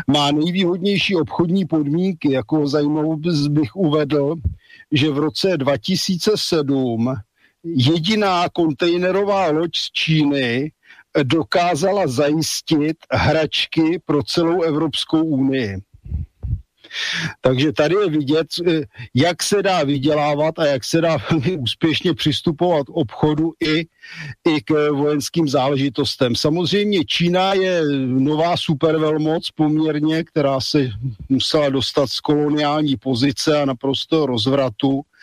[0.08, 3.16] má nejvýhodnější obchodní podmínky, jako zajímavou
[3.50, 4.36] bych uvedl,
[4.92, 7.16] že v roce 2007
[7.76, 10.72] jediná kontejnerová loď z Číny
[11.24, 15.78] dokázala zajistit hračky pro celou Evropskou unii.
[17.42, 18.82] Takže tady je vidět, eh,
[19.14, 23.86] jak se dá vydělávat a jak se dá velmi úspěšně přistupovat obchodu i,
[24.50, 26.36] i k vojenským záležitostem.
[26.36, 30.90] Samozřejmě Čína je nová supervelmoc poměrně, která se
[31.30, 35.17] musela dostat z koloniální pozice a naprosto rozvratu Eh,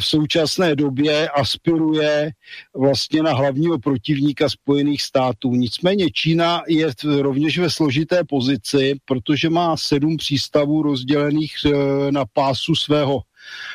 [0.00, 2.30] v současné době aspiruje
[2.74, 5.50] vlastně na hlavního protivníka Spojených států.
[5.54, 12.74] Nicméně Čína je rovněž ve složité pozici, protože má sedm přístavů rozdělených eh, na pásu
[12.74, 13.20] svého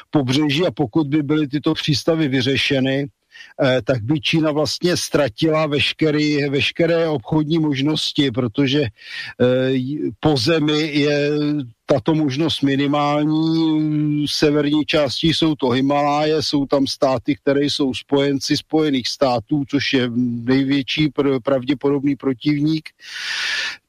[0.10, 3.08] pobřeží a pokud by byly tyto přístavy vyřešeny,
[3.64, 8.88] eh, tak by Čína vlastně ztratila veškeré, veškeré obchodní možnosti, protože
[10.20, 11.30] po zemi je
[11.86, 14.26] tato možnost minimální.
[14.28, 19.94] V severní části jsou to Himaláje, jsou tam státy, které jsou spojenci Spojených států, což
[19.94, 20.12] je
[20.44, 21.10] největší
[21.44, 22.90] pravděpodobný protivník.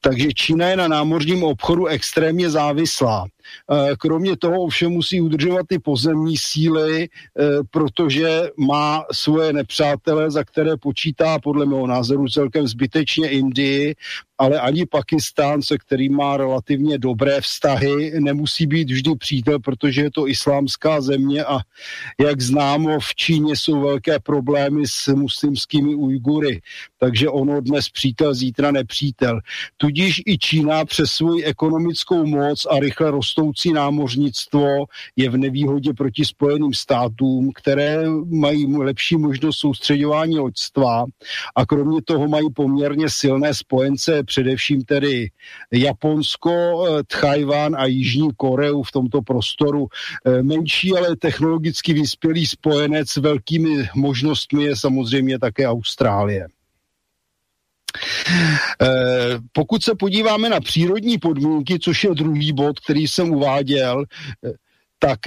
[0.01, 3.25] Takže Čína je na námořním obchodu extrémně závislá.
[3.71, 10.43] Eh, kromě toho ovšem musí udržovat ty pozemní síly, eh, protože má svoje nepřátele, za
[10.43, 13.95] které počítá podle mého názoru celkem zbytečně Indii,
[14.37, 20.11] ale ani Pakistán, se kterým má relativně dobré vztahy, nemusí být vždy přítel, protože je
[20.11, 21.59] to islámská země a
[22.19, 26.61] jak známo, v Číně jsou velké problémy s muslimskými Ujgury,
[26.99, 29.39] takže ono dnes přítel, zítra nepřítel.
[29.77, 34.85] Tudíž i Čína přes svoji ekonomickou moc a rychle rostoucí námořnictvo
[35.15, 41.05] je v nevýhodě proti Spojeným státům, které mají lepší možnost soustředování loďstva
[41.55, 45.31] a kromě toho mají poměrně silné spojence především tedy
[45.71, 49.87] Japonsko, eh, Tchajvan a Jižní Koreu v tomto prostoru.
[50.25, 56.47] Eh, menší, ale technologicky vyspělý spojenec s velkými možnostmi je samozřejmě také Austrálie.
[58.81, 64.05] Eh, pokud se podíváme na přírodní podmínky, což je druhý bod, který jsem uváděl,
[64.99, 65.19] tak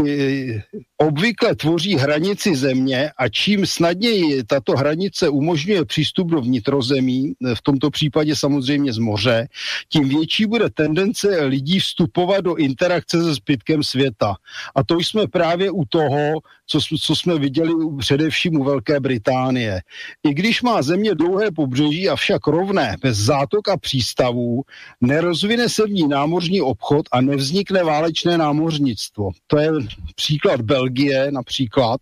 [1.00, 7.90] obvykle tvoří hranici země a čím snadněji tato hranice umožňuje přístup do vnitrozemí, v tomto
[7.90, 9.48] případě samozřejmě z moře,
[9.88, 14.34] tím větší bude tendence lidí vstupovat do interakce se zbytkem světa.
[14.74, 19.80] A to jsme právě u toho, co, co jsme viděli především u Velké Británie.
[20.28, 24.62] I když má země dlouhé pobřeží, avšak rovné, bez zátok a přístavů,
[25.00, 29.30] nerozvine se v ní námořní obchod a nevznikne válečné námořnictvo.
[29.46, 29.70] To je
[30.16, 30.89] příklad Belgie
[31.30, 32.00] například,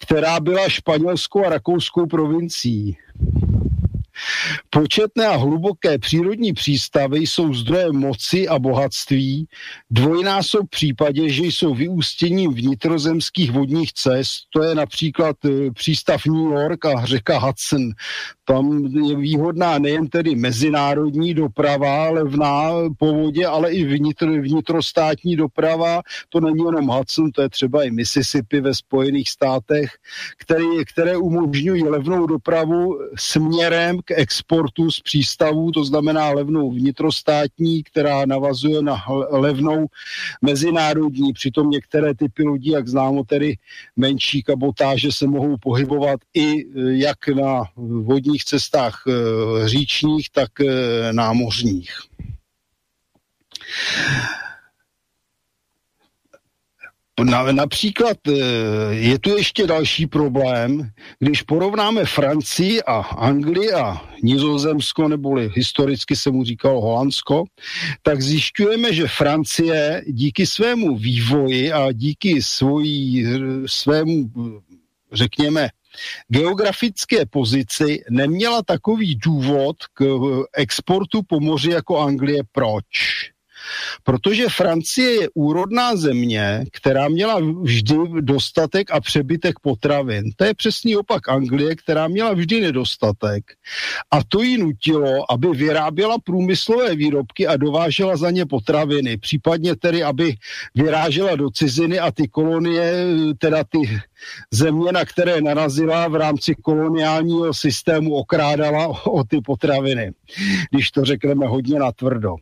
[0.00, 2.96] která byla španělskou a rakouskou provincií.
[4.70, 9.46] Početné a hluboké přírodní přístavy jsou zdrojem moci a bohatství,
[9.90, 16.52] dvojnásob v případě, že jsou vyústěním vnitrozemských vodních cest, to je například e, přístav New
[16.52, 17.90] York a řeka Hudson.
[18.44, 26.02] Tam je výhodná nejen tedy mezinárodní doprava levná po vodě, ale i vnitro, vnitrostátní doprava.
[26.28, 29.90] To není jenom Hudson, to je třeba i Mississippi ve Spojených státech,
[30.38, 37.82] které, které umožňují levnou dopravu směrem k exportu exportu z přístavů, to znamená levnou vnitrostátní,
[37.82, 39.86] která navazuje na levnou
[40.42, 41.32] mezinárodní.
[41.32, 43.56] Přitom některé typy lodí, jak známo, tedy
[43.96, 46.64] menší kabotáže se mohou pohybovat i
[47.00, 49.02] jak na vodních cestách
[49.64, 50.50] říčních, tak
[51.12, 51.90] námořních.
[57.20, 58.32] Na, například eh,
[58.90, 66.30] je tu ještě další problém, když porovnáme Francii a Anglii a Nizozemsko, neboli historicky se
[66.30, 67.44] mu říkalo Holandsko,
[68.02, 73.26] tak zjišťujeme, že Francie díky svému vývoji a díky svojí,
[73.66, 74.30] svému,
[75.12, 75.68] řekněme,
[76.28, 80.04] geografické pozici neměla takový důvod k
[80.56, 82.42] exportu po moři jako Anglie.
[82.52, 82.86] Proč?
[84.04, 90.24] Protože Francie je úrodná země, která měla vždy dostatek a přebytek potravin.
[90.36, 93.44] To je přesný opak Anglie, která měla vždy nedostatek.
[94.10, 99.16] A to ji nutilo, aby vyráběla průmyslové výrobky a dovážela za ně potraviny.
[99.16, 100.34] Případně tedy, aby
[100.74, 102.92] vyrážela do ciziny a ty kolonie,
[103.38, 104.00] teda ty
[104.50, 110.12] země, na které narazila v rámci koloniálního systému, okrádala o, o ty potraviny,
[110.70, 112.36] když to řekneme hodně natvrdo.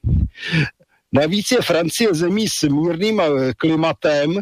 [1.12, 4.38] Navíc je Francie zemí s mírným eh, klimatem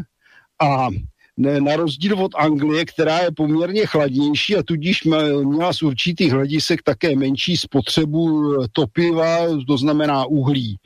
[0.63, 0.89] a
[1.39, 5.05] na rozdíl od Anglie, která je poměrně chladnější a tudíž
[5.45, 10.79] měla z určitých hledisek také menší spotřebu eh, topiva, to znamená uhlí.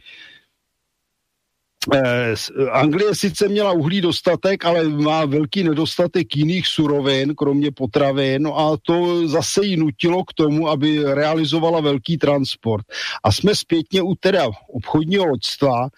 [1.94, 2.34] Eh,
[2.70, 8.76] Anglie sice měla uhlí dostatek, ale má velký nedostatek jiných surovin, kromě potravin, no a
[8.82, 12.86] to zase ji nutilo k tomu, aby realizovala velký transport.
[13.24, 15.88] A jsme zpětně u teda obchodního loďstva,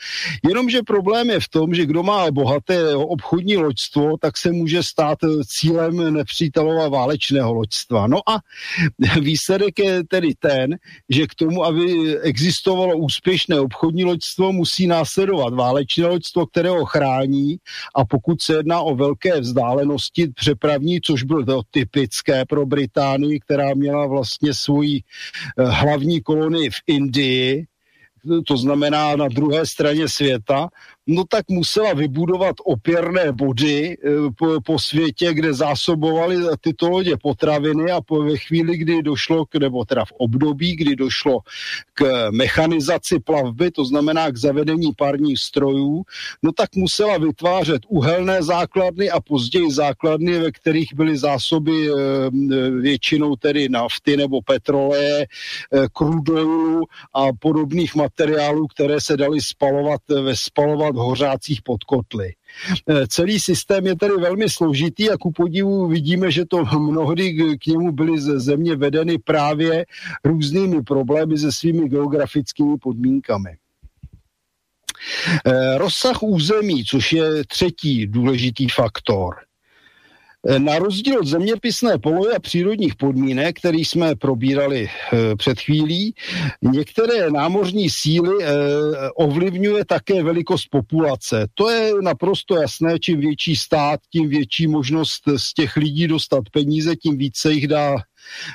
[0.49, 5.19] jenomže problém je v tom, že kdo má bohaté obchodní loďstvo, tak se může stát
[5.47, 8.07] cílem nepřítelova válečného loďstva.
[8.07, 8.39] No a
[9.21, 10.77] výsledek je tedy ten,
[11.11, 16.85] že k tomu, aby existovalo úspěšné obchodní loďstvo, musí následovat válečné válečné loďstvo, které ho
[16.85, 17.57] chrání
[17.95, 24.07] a pokud se jedná o velké vzdálenosti přepravní, což bylo typické pro Británii, která měla
[24.07, 25.01] vlastně svoji
[25.59, 27.67] eh, hlavní kolonii v Indii,
[28.47, 30.69] to znamená na druhé straně světa,
[31.07, 37.91] no tak musela vybudovat opěrné body eh, po, po světě, kde zásobovali tyto lodě potraviny
[37.91, 41.39] a po, ve chvíli, kdy došlo, k, nebo teda v období, kdy došlo
[41.95, 46.03] k mechanizaci plavby, to znamená k zavedení parních strojů,
[46.43, 51.93] no tak musela vytvářet uhelné základny a později základny, ve kterých byly zásoby e,
[52.71, 55.27] většinou tedy nafty nebo petroleje, e,
[55.93, 56.83] krudolu
[57.15, 62.35] a podobných materiálů, které se daly spalovat ve spalovat v hořácích podkotly.
[62.89, 67.67] Eh, celý systém je tedy velmi složitý a ku podivu vidíme, že to mnohdy k
[67.67, 69.87] němu byly ze země vedeny právě
[70.25, 73.57] různými problémy se svými geografickými podmínkami.
[75.47, 79.35] Eh, rozsah území, což je třetí důležitý faktor.
[80.49, 86.15] Eh, na rozdíl od zeměpisné polohy a přírodních podmínek, které jsme probírali e, před chvílí,
[86.63, 88.49] některé námořní síly e,
[89.17, 91.47] ovlivňuje také velikost populace.
[91.55, 96.97] To je naprosto jasné, čím větší stát, tím větší možnost z těch lidí dostat peníze,
[96.97, 97.97] tím více jich dá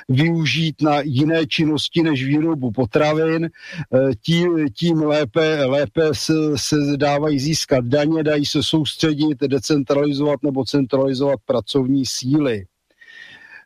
[0.08, 7.38] využít na jiné činnosti než výrobu potravin, eh, tím, tím lépe, lépe se, se dávají
[7.38, 12.64] získat daně, dají se soustředit, decentralizovat nebo centralizovat pracovní síly.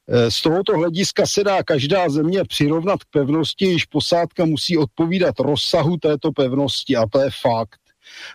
[0.08, 5.40] Eh, z tohoto hlediska se dá každá země přirovnat k pevnosti, již posádka musí odpovídat
[5.40, 7.83] rozsahu této pevnosti a to je fakt.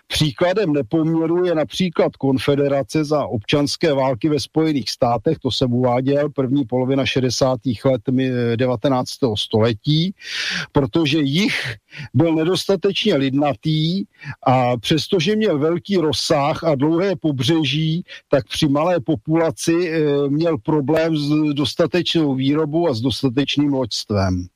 [0.06, 6.64] Příkladem nepoměru je například konfederace za občanské války ve Spojených státech, to jsem uváděl, první
[6.64, 7.58] polovina 60.
[7.84, 8.00] let
[8.56, 9.10] 19.
[9.34, 10.14] století,
[10.72, 11.74] protože jich
[12.14, 14.04] byl nedostatečně lidnatý
[14.46, 21.16] a přestože měl velký rozsah a dlouhé pobřeží, tak při malé populaci eh, měl problém
[21.16, 24.46] s dostatečnou výrobou a s dostatečným loďstvem.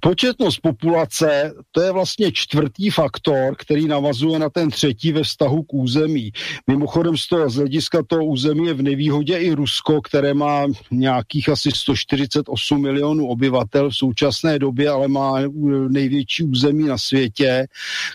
[0.00, 5.74] Početnost populace, to je vlastně čtvrtý faktor, který navazuje na ten třetí ve vztahu k
[5.74, 6.30] území.
[6.66, 11.48] Mimochodem z toho z hlediska toho území je v nevýhodě i Rusko, které má nějakých
[11.48, 15.34] asi 148 milionů obyvatel v současné době, ale má
[15.88, 17.66] největší území na světě,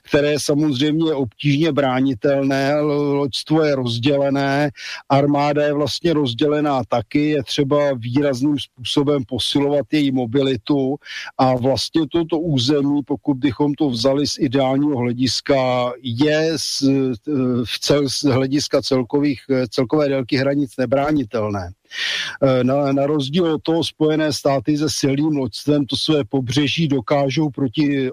[0.03, 4.69] které samozřejmě je obtížně bránitelné, loďstvo je rozdělené,
[5.09, 10.95] armáda je vlastně rozdělená taky, je třeba výrazným způsobem posilovat její mobilitu
[11.37, 16.81] a vlastně toto území, pokud bychom to vzali z ideálního hlediska, je z,
[17.65, 21.71] v cel, z hlediska celkových, celkové délky hranic nebránitelné.
[22.63, 28.09] Na, na rozdíl od toho Spojené státy se silným loďstvem to své pobřeží dokážou proti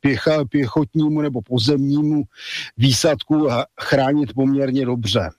[0.00, 2.22] pěcha, pěchotnímu nebo pozemnímu
[2.76, 3.48] výsadku
[3.80, 5.30] chránit poměrně dobře.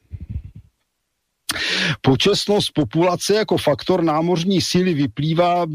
[2.01, 5.67] Počestnost populace jako faktor námořní síly vyplývá e,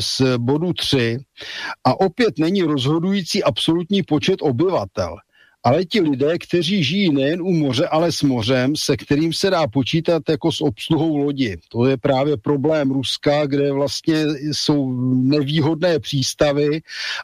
[0.00, 1.18] z bodu 3
[1.84, 5.16] a opět není rozhodující absolutní počet obyvatel.
[5.64, 9.66] Ale ti lidé, kteří žijí nejen u moře, ale s mořem, se kterým se dá
[9.66, 11.56] počítat jako s obsluhou lodi.
[11.68, 16.80] To je právě problém Ruska, kde vlastně jsou nevýhodné přístavy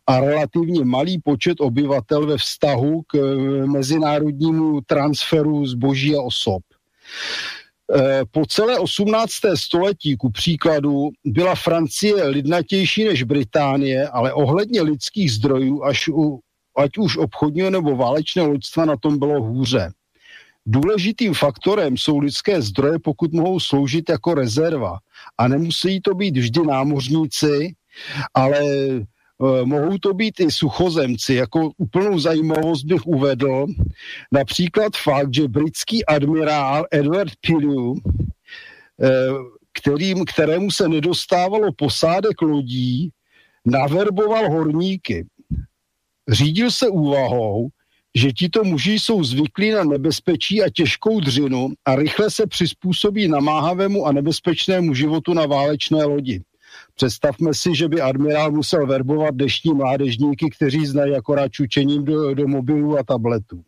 [0.07, 6.63] a relativně malý počet obyvatel ve vztahu k e, mezinárodnímu transferu zboží a osob.
[7.95, 9.57] Eh, po celé 18.
[9.57, 16.41] století, ku příkladu, byla Francie lidnatější než Británie, ale ohledně lidských zdrojů, až u,
[16.77, 19.93] ať už obchodního nebo válečného loďstva, na tom bylo hůře.
[20.67, 24.99] Důležitým faktorem jsou lidské zdroje, pokud mohou sloužit jako rezerva.
[25.39, 27.75] A nemusí to být vždy námořníci,
[28.35, 28.61] ale
[29.65, 31.35] mohou to být i suchozemci.
[31.35, 33.67] Jako úplnou zajímavost bych uvedl
[34.33, 38.01] například fakt, že britský admirál Edward Pillue,
[39.03, 39.09] eh,
[39.73, 43.11] kterým, kterému se nedostávalo posádek lodí,
[43.67, 45.27] naverboval horníky.
[46.29, 47.69] Řídil se úvahou,
[48.15, 54.07] že tito muži jsou zvyklí na nebezpečí a těžkou dřinu a rychle se přizpůsobí namáhavému
[54.07, 56.43] a nebezpečnému životu na válečné lodi.
[57.03, 62.49] Představme si, že by admirál musel verbovat deštní mládežníky, kteří znají akorát čučením do, do
[62.49, 63.63] mobilů a tabletů.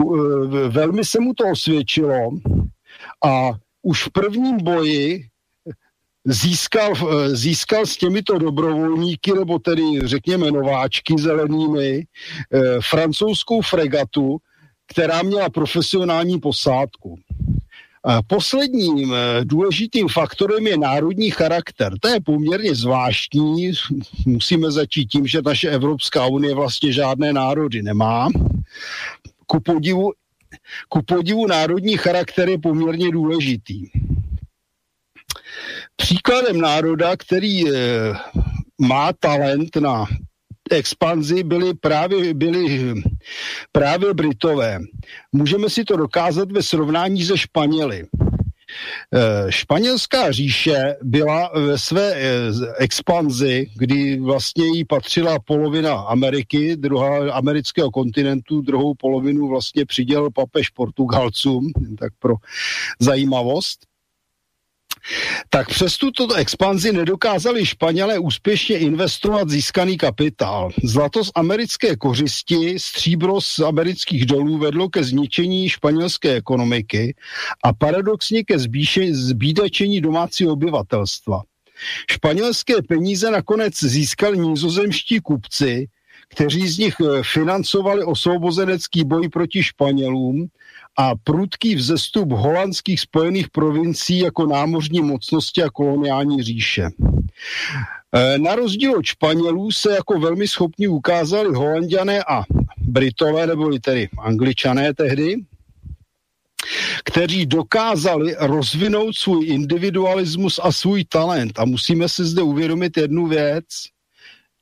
[0.00, 2.30] Eh, velmi se mu to osvědčilo
[3.24, 3.50] a
[3.82, 5.24] už v prvním boji
[6.24, 12.60] získal, eh, získal s těmito dobrovolníky, nebo tedy řekněme nováčky zelenými, eh,
[12.90, 14.38] francouzskou fregatu,
[14.86, 17.18] která měla profesionální posádku.
[18.26, 21.92] Posledním eh, důležitým faktorem je národní charakter.
[22.00, 23.72] To je poměrně zvláštní.
[24.26, 28.28] Musíme začít tím, že naše Evropská unie vlastně žádné národy nemá.
[29.46, 30.12] Ku podivu,
[30.88, 33.86] ku podivu národní charakter je poměrně důležitý.
[35.96, 37.72] Příkladem národa, který eh,
[38.80, 40.06] má talent na
[40.72, 42.94] expanzi byli právě, byli
[43.72, 44.80] právě Britové.
[45.32, 48.06] Můžeme si to dokázat ve srovnání se Španěli.
[49.14, 52.28] Eh, španělská říše byla ve své eh,
[52.78, 60.68] expanzi, kdy vlastně jí patřila polovina Ameriky, druhá amerického kontinentu, druhou polovinu vlastně přidělil papež
[60.68, 62.34] Portugalcům, tak pro
[63.00, 63.91] zajímavost
[65.50, 70.70] tak přes tuto expanzi nedokázali Španělé úspěšně investovat získaný kapitál.
[70.84, 77.14] Zlato z americké kořisti, stříbro z amerických dolů vedlo ke zničení španělské ekonomiky
[77.64, 78.58] a paradoxně ke
[79.12, 81.42] zbídečení domácího obyvatelstva.
[82.10, 85.86] Španělské peníze nakonec získali nizozemští kupci,
[86.28, 90.46] kteří z nich eh, financovali osvobozenecký boj proti Španělům
[90.98, 96.90] a prudký vzestup holandských spojených provincií jako námořní mocnosti a koloniální říše.
[98.14, 102.42] E, na rozdíl od Španělů se jako velmi schopní ukázali holanděné a
[102.78, 105.36] Britové, nebo tedy Angličané tehdy,
[107.04, 111.58] kteří dokázali rozvinout svůj individualismus a svůj talent.
[111.58, 113.64] A musíme si zde uvědomit jednu věc.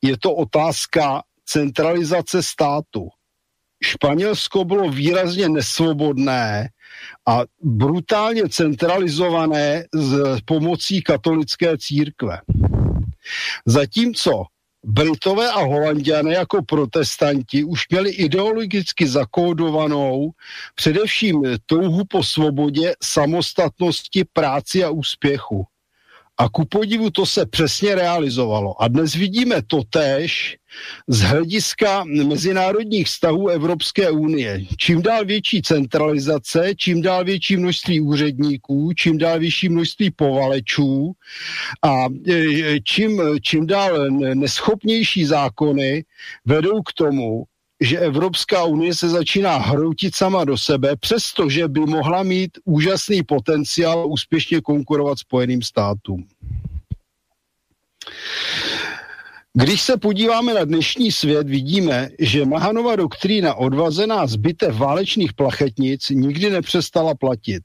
[0.02, 3.08] Je to otázka centralizace státu.
[3.84, 6.68] Španělsko bylo výrazně nesvobodné
[7.28, 12.40] a brutálně centralizované s pomocí katolické církve.
[13.66, 14.44] Zatímco
[14.84, 20.30] Britové a Holandiané jako protestanti už měli ideologicky zakódovanou
[20.74, 25.66] především touhu po svobodě, samostatnosti, práci a úspěchu.
[26.40, 28.82] A ku podivu to se přesně realizovalo.
[28.82, 30.56] A dnes vidíme to též
[31.08, 34.64] z hlediska mezinárodních vztahů Evropské unie.
[34.76, 41.12] Čím dál větší centralizace, čím dál větší množství úředníků, čím dál větší množství povalečů
[41.82, 46.04] a e, čím, čím dál neschopnější zákony
[46.46, 47.44] vedou k tomu,
[47.80, 54.06] že Evropská unie se začíná hroutit sama do sebe, přestože by mohla mít úžasný potenciál
[54.08, 56.26] úspěšně konkurovat Spojeným státům.
[59.54, 66.08] Když se podíváme na dnešní svět, vidíme, že Mahanova doktrína odvazená z bitev válečných plachetnic
[66.10, 67.62] nikdy nepřestala platit.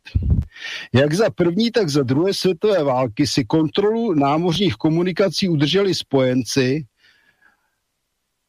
[0.93, 6.85] Jak za první, tak za druhé světové války si kontrolu námořních komunikací udrželi spojenci,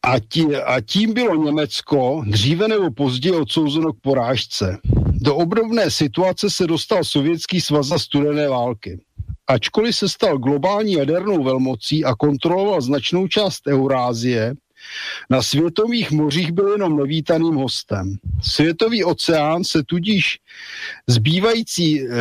[0.06, 4.78] a, tí, a tím bylo Německo dříve nebo později odsouzeno k porážce.
[5.12, 9.00] Do obdobné situace se dostal Sovětský svaz za studené války.
[9.46, 14.54] Ačkoliv se stal globální jadernou velmocí a kontroloval značnou část Eurázie,
[15.30, 18.16] na světových mořích byl jenom nevítaným hostem.
[18.42, 20.38] Světový oceán se tudíž
[21.06, 22.12] zbývající, eh,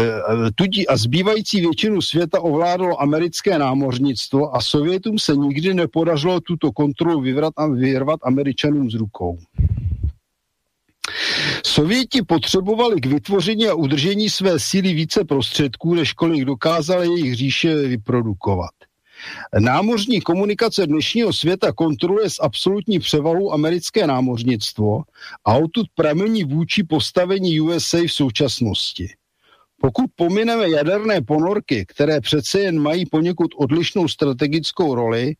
[0.56, 7.22] tudí a zbývající většinu světa ovládlo americké námořnictvo a Sovětům se nikdy nepodařilo tuto kontrolu
[7.22, 9.38] vyvrat a vyrvat američanům z rukou.
[11.66, 17.76] Sověti potřebovali k vytvoření a udržení své síly více prostředků, než kolik dokázali jejich říše
[17.76, 18.72] vyprodukovat.
[19.59, 25.03] Námořní komunikace dnešního světa kontroluje s absolutní převahou americké námořnictvo
[25.45, 29.09] a odtud pramení vůči postavení USA v současnosti.
[29.81, 35.33] Pokud pomineme jaderné ponorky, které přece jen mají poněkud odlišnou strategickou roli,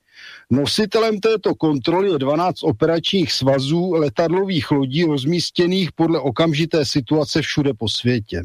[0.50, 7.90] nositelem této kontroly je 12 operačních svazů letadlových lodí rozmístěných podle okamžité situace všude po
[7.90, 8.44] světě.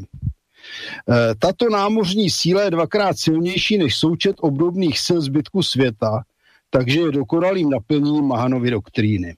[1.09, 6.23] Eh, tato námořní síla je dvakrát silnější než součet obdobných sil zbytku světa,
[6.69, 9.35] takže je dokonalým naplněním Mahanovy doktríny.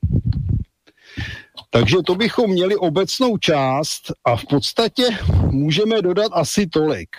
[1.69, 5.03] Takže to bychom měli obecnou část a v podstatě
[5.51, 7.09] můžeme dodat asi tolik.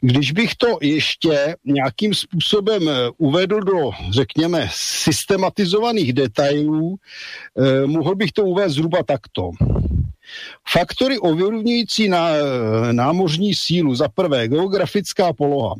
[0.00, 6.96] Když bych to ještě nějakým způsobem eh, uvedl do, řekněme, systematizovaných detailů,
[7.58, 9.50] eh, mohl bych to uvést zhruba takto.
[10.68, 12.28] Faktory ovlivňující na
[12.92, 13.94] námořní sílu.
[13.94, 15.74] Za prvé, geografická poloha.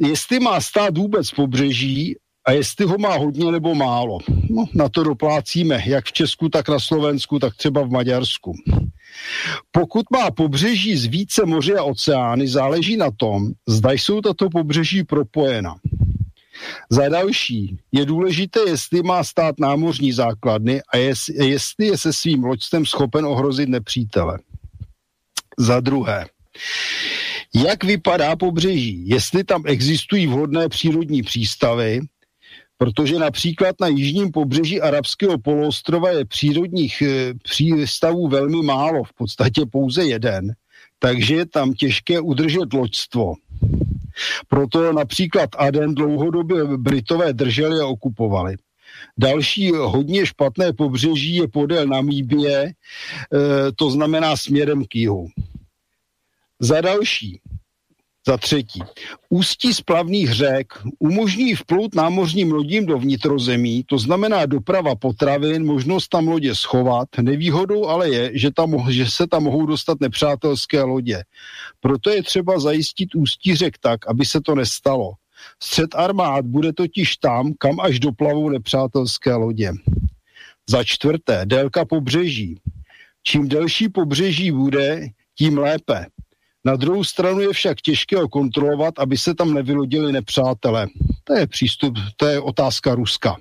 [0.00, 4.18] Jestli má stát vůbec pobřeží a jestli ho má hodně nebo málo.
[4.50, 8.54] No, na to doplácíme, jak v Česku, tak na Slovensku, tak třeba v Maďarsku.
[9.70, 15.04] Pokud má pobřeží z více moře a oceány, záleží na tom, zda jsou tato pobřeží
[15.04, 15.74] propojena.
[16.90, 22.86] Za další je důležité, jestli má stát námořní základny a jestli je se svým loďstvem
[22.86, 24.38] schopen ohrozit nepřítele.
[25.58, 26.26] Za druhé,
[27.54, 29.08] jak vypadá pobřeží?
[29.08, 32.00] Jestli tam existují vhodné přírodní přístavy,
[32.78, 39.62] protože například na jižním pobřeží arabského poloostrova je přírodních eh, přístavů velmi málo, v podstatě
[39.72, 40.52] pouze jeden,
[40.98, 43.34] takže je tam těžké udržet loďstvo.
[44.48, 48.56] Proto například Aden dlouhodobě Britové drželi a okupovali.
[49.18, 52.72] Další hodně špatné pobřeží je podél Namíbie, e,
[53.76, 55.28] to znamená směrem k jihu.
[56.60, 57.40] Za další,
[58.26, 58.80] za třetí,
[59.28, 60.66] ústí splavných řek
[60.98, 67.08] umožní vplout námořním lodím do vnitrozemí, to znamená doprava potravin, možnost tam lodě schovat.
[67.20, 71.22] Nevýhodou ale je, že, tam, že se tam mohou dostat nepřátelské lodě.
[71.80, 75.12] Proto je třeba zajistit ústí řek tak, aby se to nestalo.
[75.62, 79.72] Střed armád bude totiž tam, kam až doplavou nepřátelské lodě.
[80.70, 82.60] Za čtvrté, délka pobřeží.
[83.22, 86.06] Čím delší pobřeží bude, tím lépe.
[86.64, 90.86] Na druhou stranu je však těžké ho kontrolovat, aby se tam nevylodili nepřátelé.
[91.24, 93.36] To je přístup, to je otázka Ruska.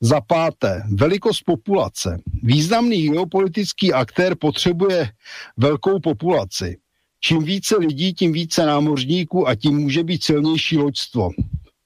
[0.00, 2.20] Za páté, velikost populace.
[2.42, 5.10] Významný geopolitický aktér potřebuje
[5.56, 6.78] velkou populaci.
[7.20, 11.30] Čím více lidí, tím více námořníků a tím může být silnější loďstvo.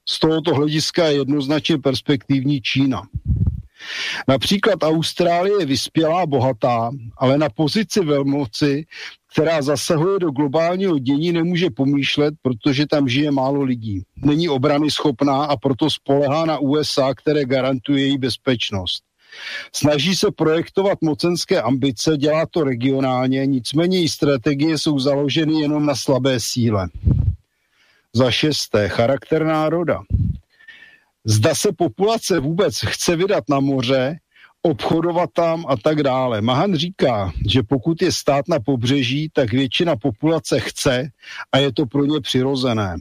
[0.08, 3.02] Z tohoto hlediska je jednoznačně perspektivní Čína.
[4.28, 8.86] Například Austrálie je vyspělá, bohatá, ale na pozici velmoci
[9.36, 14.02] která zasahuje do globálního dění, nemůže pomýšlet, protože tam žije málo lidí.
[14.16, 19.02] Není obrany schopná a proto spolehá na USA, které garantuje její bezpečnost.
[19.73, 25.94] Snaží se projektovat mocenské ambice, dělá to regionálně, nicméně její strategie jsou založeny jenom na
[25.94, 26.89] slabé síle.
[28.12, 30.02] Za šesté, charakter národa.
[31.24, 34.16] Zda se populace vůbec chce vydat na moře,
[34.62, 36.41] obchodovat tam a tak dále.
[36.41, 41.09] Mahan říká, že pokud je stát na pobřeží, tak většina populace chce
[41.52, 42.97] a je to pro ně přirozené.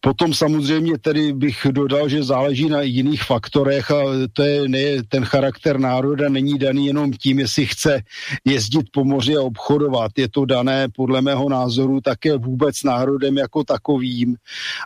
[0.00, 5.24] Potom samozřejmě tedy bych dodal, že záleží na jiných faktorech a to je ne, ten
[5.24, 8.02] charakter národa není daný jenom tím, jestli chce
[8.44, 10.12] jezdit po moři a obchodovat.
[10.16, 14.36] Je to dané podle mého názoru také vůbec národem jako takovým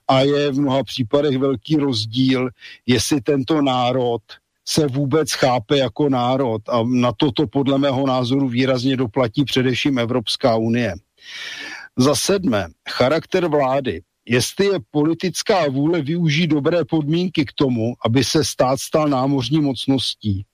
[0.09, 2.49] a je v mnoha případech velký rozdíl,
[2.87, 4.23] jestli tento národ
[4.69, 10.57] se vůbec chápe jako národ a na toto podle mého názoru výrazně doplatí především Evropská
[10.57, 10.95] unie.
[11.97, 14.03] Za sedmé, charakter vlády.
[14.29, 20.45] Jestli je politická vůle využít dobré podmínky k tomu, aby se stát stal námořní mocností,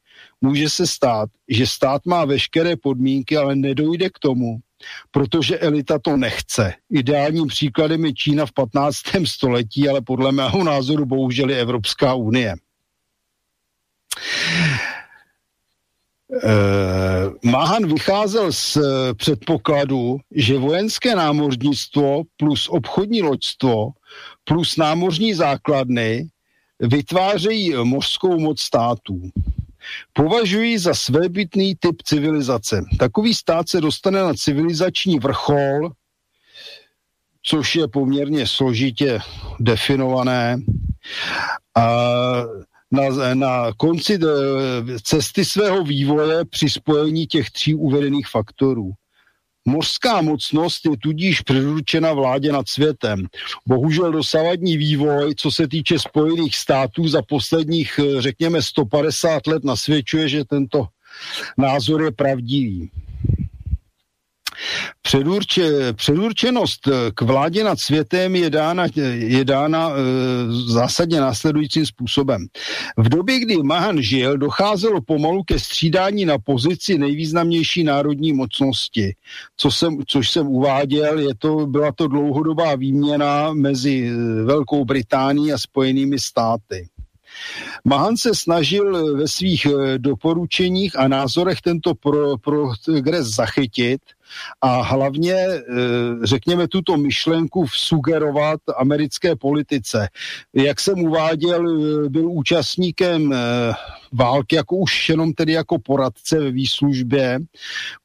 [0.40, 4.58] může se stát, že stát má veškeré podmínky, ale nedojde k tomu,
[5.10, 6.74] protože elita to nechce.
[6.90, 8.96] Ideálním příkladem je Čína v 15.
[9.24, 12.54] století, ale podle mého názoru bohužel je Evropská unie.
[17.44, 18.78] Mahan vycházel z
[19.16, 23.88] předpokladu, že vojenské námořnictvo plus obchodní loďstvo
[24.44, 26.28] plus námořní základny
[26.80, 29.20] vytvářejí mořskou moc států.
[30.12, 32.84] Považují za svébytný typ civilizace.
[32.98, 35.90] Takový stát se dostane na civilizační vrchol,
[37.42, 39.18] což je poměrně složitě
[39.60, 40.56] definované.
[41.76, 41.88] A
[42.94, 44.18] na, na konci
[45.02, 48.90] cesty svého vývoje při spojení těch tří uvedených faktorů.
[49.68, 53.26] Mořská mocnost je tudíž předurčena vládě nad světem.
[53.66, 60.44] Bohužel dosavadní vývoj, co se týče Spojených států za posledních, řekněme, 150 let nasvědčuje, že
[60.44, 60.86] tento
[61.58, 62.90] názor je pravdivý.
[65.02, 69.94] Předurče, předurčenost k vládě nad světem je dána, je dána e,
[70.72, 72.46] zásadně následujícím způsobem.
[72.96, 79.14] V době, kdy Mahan žil, docházelo pomalu ke střídání na pozici nejvýznamnější národní mocnosti.
[79.56, 85.52] Co jsem, což jsem uváděl, je to, byla to dlouhodobá výměna mezi e, Velkou Británií
[85.52, 86.88] a Spojenými státy.
[87.84, 89.66] Mahan se snažil ve svých
[89.98, 94.00] doporučeních a názorech tento pro, progres zachytit
[94.60, 95.62] a hlavně, eh,
[96.22, 100.08] řekněme, tuto myšlenku sugerovat americké politice.
[100.54, 103.36] Jak jsem uváděl, eh, byl účastníkem eh,
[104.14, 107.38] války, jako už jenom tedy jako poradce ve výslužbě,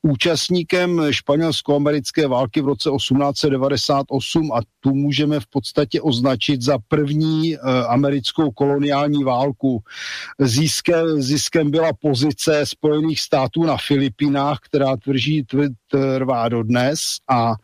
[0.01, 7.57] účastníkem španělsko-americké války v roce 1898 a tu můžeme v podstatě označit za první
[7.87, 9.83] americkou koloniální válku.
[10.39, 15.45] Ziskem, ziskem byla pozice Spojených států na Filipínách, která tvrdí,
[15.87, 17.55] trvá dodnes a e,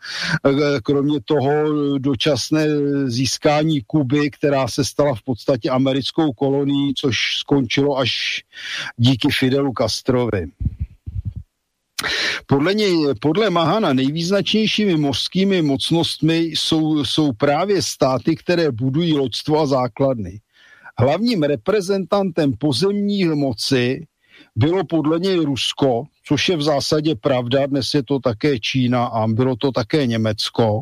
[0.82, 1.50] kromě toho
[1.98, 2.68] dočasné
[3.06, 8.35] získání Kuby, která se stala v podstatě americkou kolonií, což skončilo až
[8.98, 10.48] díky Fidelu Castrovi.
[12.46, 19.66] Podle, něj, podle Mahana nejvýznačnějšími mořskými mocnostmi jsou, jsou právě státy, které budují loďstvo a
[19.66, 20.40] základny.
[21.00, 24.08] Hlavním reprezentantem pozemní moci
[24.56, 29.28] bylo podle něj Rusko, což je v zásadě pravda, dnes je to také Čína a
[29.28, 30.82] bylo to také Německo,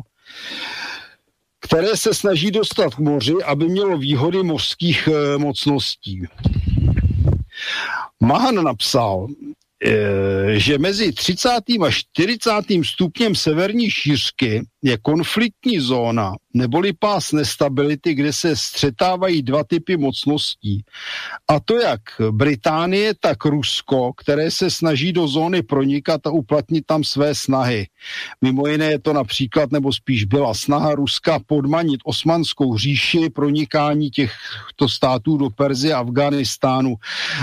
[1.60, 6.22] které se snaží dostat k moři, aby mělo výhody mořských e, mocností.
[8.22, 9.26] Mahan napsal,
[9.84, 11.48] e, že mezi 30.
[11.86, 12.50] a 40.
[12.84, 20.84] stupněm severní šířky je konfliktní zóna, neboli pás nestability, kde se střetávají dva typy mocností.
[21.48, 27.04] A to jak Británie, tak Rusko, které se snaží do zóny pronikat a uplatnit tam
[27.04, 27.86] své snahy.
[28.42, 34.88] Mimo jiné je to například, nebo spíš byla snaha Ruska podmanit osmanskou říši, pronikání těchto
[34.88, 36.94] států do Perzie a Afganistánu.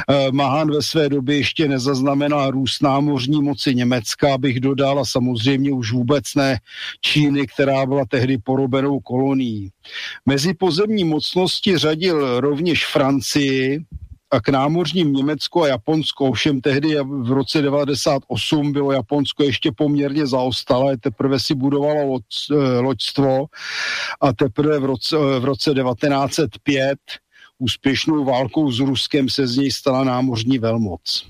[0.09, 5.71] Eh, Mahan ve své době ještě nezaznamenal růst námořní moci Německa, abych dodal, a samozřejmě
[5.71, 6.59] už vůbec ne
[7.01, 9.71] Číny Číny, která byla tehdy porobenou kolonií.
[10.25, 13.79] Mezi pozemní mocnosti řadil rovněž Francii,
[14.33, 16.25] a k námořním Německo a Japonsko.
[16.25, 22.79] Ovšem tehdy v roce 98 bylo Japonsko ještě poměrně zaostalé, teprve si budovalo loď, eh,
[22.79, 23.45] loďstvo
[24.21, 26.99] a teprve v roce, eh, v roce 1905
[27.59, 31.25] úspěšnou válkou s Ruskem se z něj stala námořní velmoc.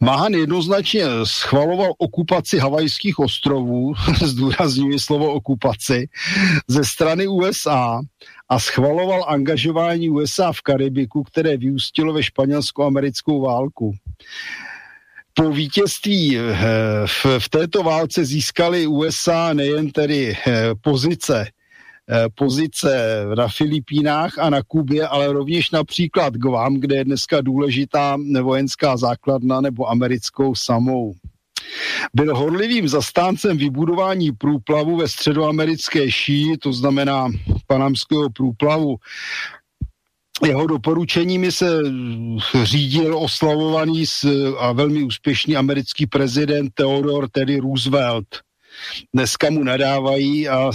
[0.00, 6.08] Mahan jednoznačně schvaloval okupaci havajských ostrovů, zdůrazňuji slovo okupaci,
[6.68, 8.00] ze strany USA
[8.48, 13.92] a schvaloval angažování USA v Karibiku, které vyústilo ve španělsko-americkou válku.
[15.34, 16.56] Po vítězství eh,
[17.06, 21.46] v, v této válce získali USA nejen tedy eh, pozice
[22.34, 28.96] pozice na Filipínách a na Kubě, ale rovněž například Guam, kde je dneska důležitá vojenská
[28.96, 31.14] základna nebo americkou samou.
[32.14, 37.28] Byl horlivým zastáncem vybudování průplavu ve středoamerické šíji, to znamená
[37.66, 38.96] panamského průplavu.
[40.46, 41.78] Jeho doporučeními se
[42.62, 44.04] řídil oslavovaný
[44.58, 48.26] a velmi úspěšný americký prezident Theodore Teddy Roosevelt–
[49.14, 50.72] dneska mu nadávají a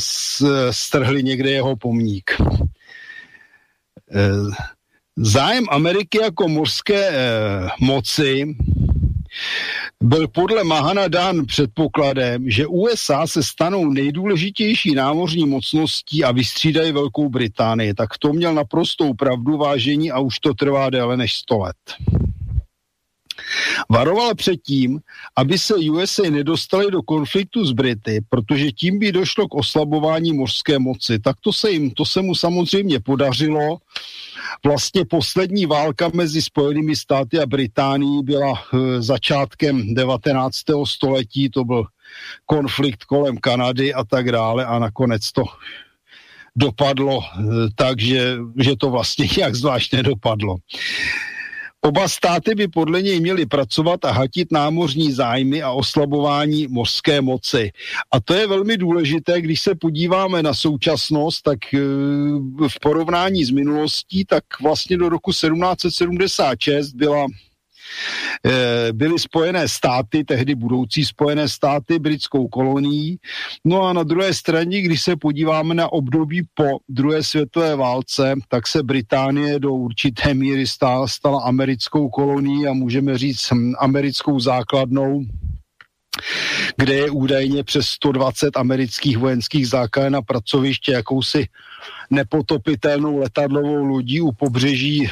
[0.72, 2.32] strhli někde jeho pomník.
[4.12, 4.30] Eh,
[5.18, 8.56] zájem Ameriky jako mořské eh, moci
[10.04, 17.30] byl podle Mahana dán předpokladem, že USA se stanou nejdůležitější námořní mocností a vystřídají Velkou
[17.30, 17.94] Británii.
[17.94, 21.76] Tak to měl naprostou pravdu vážení a už to trvá déle než 100 let.
[23.90, 25.00] Varoval předtím,
[25.36, 30.80] aby se USA nedostali do konfliktu s Brity, protože tím by došlo k oslabování mořské
[30.80, 31.20] moci.
[31.20, 33.78] Tak to se, jim, to se mu samozřejmě podařilo
[34.66, 40.58] vlastně poslední válka mezi Spojenými státy a Británií byla e, začátkem 19.
[40.86, 41.86] století, to byl
[42.46, 45.44] konflikt kolem Kanady a tak dále a nakonec to
[46.56, 47.44] dopadlo e,
[47.76, 50.56] tak, že, že to vlastně nějak zvlášť nedopadlo.
[51.82, 57.72] Oba státy by podle něj měly pracovat a hatit námořní zájmy a oslabování mořské moci.
[58.12, 61.78] A to je velmi důležité, když se podíváme na současnost, tak e,
[62.68, 67.28] v porovnání s minulostí, tak vlastně do roku 1776 byla
[68.92, 73.20] byly Spojené státy, tehdy budoucí Spojené státy britskou kolonií.
[73.66, 78.68] No a na druhé straně, když se podíváme na období po druhé světové válce, tak
[78.68, 85.26] se Británie do určité míry stala, stala americkou kolonií a můžeme říct hm, americkou základnou
[86.78, 91.48] kde je údajně přes 120 amerických vojenských základen a pracoviště jakousi
[92.10, 95.12] nepotopitelnou letadlovou lodí u pobřeží e,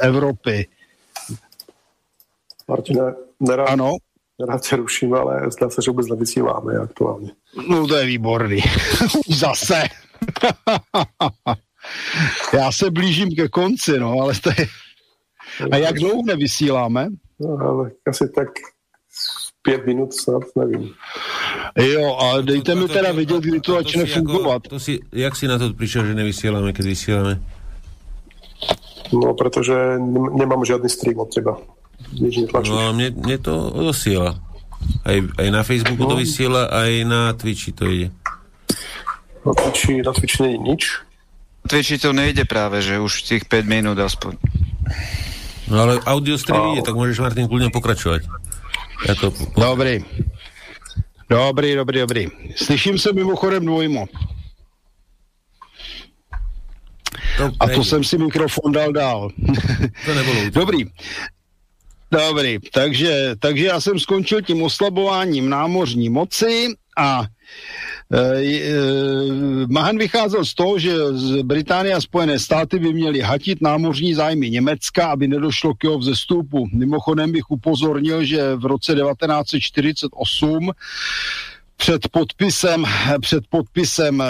[0.00, 0.66] Evropy.
[2.70, 3.96] Martina, nerád, ano.
[4.40, 7.30] nerád se ruším, ale zdá se, že vůbec nevysíláme aktuálně.
[7.68, 8.60] No to je výborný.
[9.28, 9.82] Zase.
[12.54, 14.66] Já se blížím ke konci, no, ale to je...
[15.72, 17.08] A jak dlouho nevysíláme?
[17.40, 18.48] No, ale asi tak
[19.62, 20.90] pět minut snad, nevím.
[21.78, 24.62] Jo, a dejte mi teda vidět, kdy to začne fungovat.
[24.68, 27.42] To si, jak si na to přišel, že nevysíláme, když vysíláme?
[29.12, 29.74] No, protože
[30.38, 31.58] nemám žádný stream od teba
[32.16, 32.70] nič netlačíš.
[32.72, 34.40] No, mne, mne to odosiela.
[35.04, 36.10] Aj, aj na Facebooku no.
[36.12, 38.08] to vysiela, aj na Twitchi to ide.
[39.44, 40.82] Na Twitchi, na Twitchi nie je nič.
[41.64, 44.40] Na Twitchi to nejde práve, že už tých 5 minút aspoň.
[45.70, 48.26] No ale audio stream ide, tak môžeš Martin kľudne pokračovať.
[49.06, 49.30] Ja to...
[49.54, 50.02] Dobrý.
[51.30, 52.22] Dobrý, dobrý, dobrý.
[52.56, 54.06] Slyším se mimochodem dvojmo.
[57.36, 59.30] To a to jsem si mikrofon dal dál.
[60.04, 60.50] To nebylo.
[60.52, 60.84] Dobrý.
[62.10, 66.66] Dobrý, takže, takže já jsem skončil tím oslabováním námořní moci
[66.98, 67.22] a
[68.12, 68.72] e, e,
[69.68, 74.50] Mahan vycházel z toho, že z Británie a Spojené státy by měly hatit námořní zájmy
[74.50, 76.68] Německa, aby nedošlo k jeho vzestupu.
[76.74, 80.70] Mimochodem bych upozornil, že v roce 1948
[81.76, 82.84] před podpisem,
[83.20, 84.22] před podpisem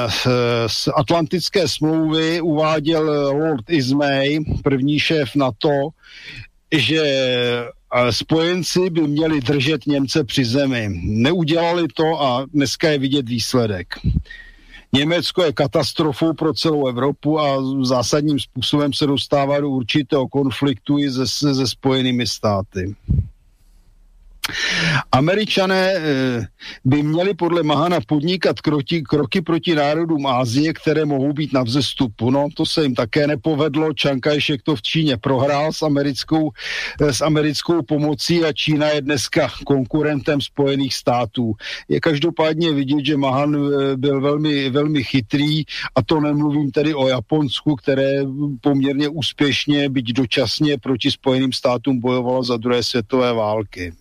[0.67, 5.89] z e, Atlantické smlouvy uváděl Lord Ismay, první šéf NATO,
[6.73, 7.02] že
[8.10, 10.89] spojenci by měli držet Němce při zemi.
[11.02, 13.94] Neudělali to a dneska je vidět výsledek.
[14.92, 21.10] Německo je katastrofou pro celou Evropu a zásadním způsobem se dostává do určitého konfliktu i
[21.10, 22.94] se, se spojenými státy.
[25.12, 26.47] Američané eh,
[26.85, 32.31] by měli podle Mahana podnikat kroky, kroky proti národům Ázie, které mohou být na vzestupu.
[32.31, 33.93] No, to se jim také nepovedlo.
[33.93, 36.51] Čankajšek to v Číně prohrál s americkou,
[37.01, 41.53] eh, s americkou pomocí a Čína je dneska konkurentem Spojených států.
[41.89, 45.65] Je každopádně vidět, že Mahan eh, byl velmi, velmi chytrý
[45.95, 48.23] a to nemluvím tedy o Japonsku, které
[48.61, 53.93] poměrně úspěšně, byť dočasně proti Spojeným státům bojovalo za druhé světové války.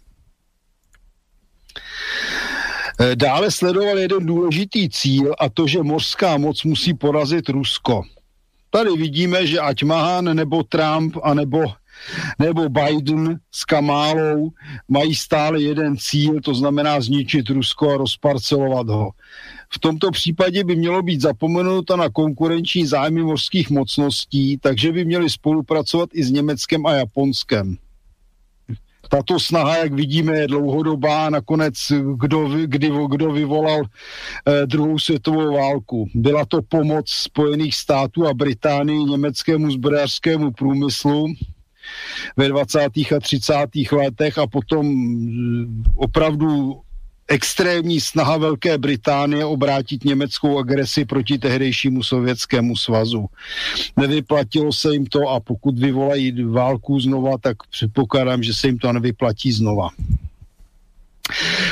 [3.02, 8.04] Eh, dále sledoval jeden důležitý cíl a to, že mořská moc musí porazit Rusko.
[8.70, 11.64] Tady vidíme, že ať Mahan nebo Trump a nebo,
[12.40, 14.50] nebo Biden s Kamálou
[14.88, 19.12] mají stále jeden cíl, to znamená zničit Rusko a rozparcelovat ho.
[19.74, 25.30] V tomto případě by mělo být zapomenuto na konkurenční zájmy mořských mocností, takže by měli
[25.30, 27.78] spolupracovat i s Německem a Japonskem.
[29.10, 31.30] Tato snaha, jak vidíme, je dlouhodobá.
[31.30, 31.74] Nakonec,
[32.16, 36.08] kdo, kdy, kdo vyvolal eh, druhou světovou válku?
[36.16, 41.28] Byla to pomoc Spojených států a Británii německému zbrojařskému průmyslu
[42.38, 42.80] ve 20.
[43.16, 43.54] a 30.
[43.92, 45.66] letech a potom eh,
[45.96, 46.82] opravdu
[47.30, 53.26] extrémní snaha Velké Británie obrátit německou agresi proti tehdejšímu sovětskému svazu.
[53.98, 58.94] Nevyplatilo se jim to a pokud vyvolají válku znova, tak předpokládám, že se jim to
[58.94, 59.90] nevyplatí znova.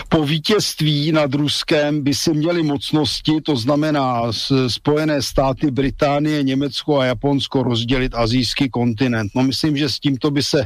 [0.09, 4.21] Po vítězství nad Ruskem by si měli mocnosti, to znamená
[4.67, 9.31] Spojené státy, Británie, Německo a Japonsko rozdělit azijský kontinent.
[9.35, 10.65] No myslím, že s tímto by se,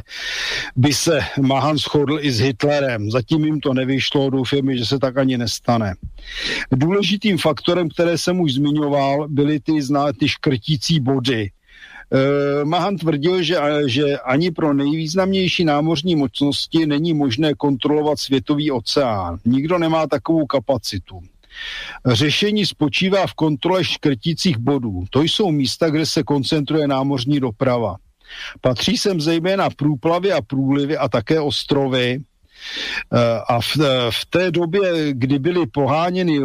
[0.76, 3.10] by se Mahan shodl i s Hitlerem.
[3.10, 5.94] Zatím jim to nevyšlo, doufám, že se tak ani nestane.
[6.70, 9.72] Důležitým faktorem, které jsem už zmiňoval, byly ty,
[10.18, 11.50] ty škrtící body
[12.64, 19.38] Mahan tvrdil, že, že ani pro nejvýznamnější námořní mocnosti není možné kontrolovat světový oceán.
[19.44, 21.20] Nikdo nemá takovou kapacitu.
[22.06, 25.04] Řešení spočívá v kontrole škrticích bodů.
[25.10, 27.96] To jsou místa, kde se koncentruje námořní doprava.
[28.60, 32.20] Patří sem zejména průplavy a průlivy a také ostrovy,
[33.12, 33.76] eh, a v,
[34.10, 36.38] v té době, kdy byly poháněny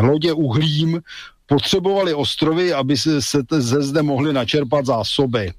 [0.00, 1.00] lodě uhlím,
[1.46, 5.52] potřebovali ostrovy, aby se, se ze zde mohly načerpat zásoby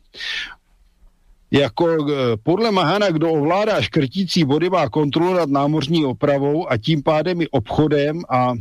[1.51, 7.03] jako eh, podle Mahana, kdo ovládá škrtící vody, má kontrolu nad námořní opravou a tím
[7.03, 8.53] pádem i obchodem a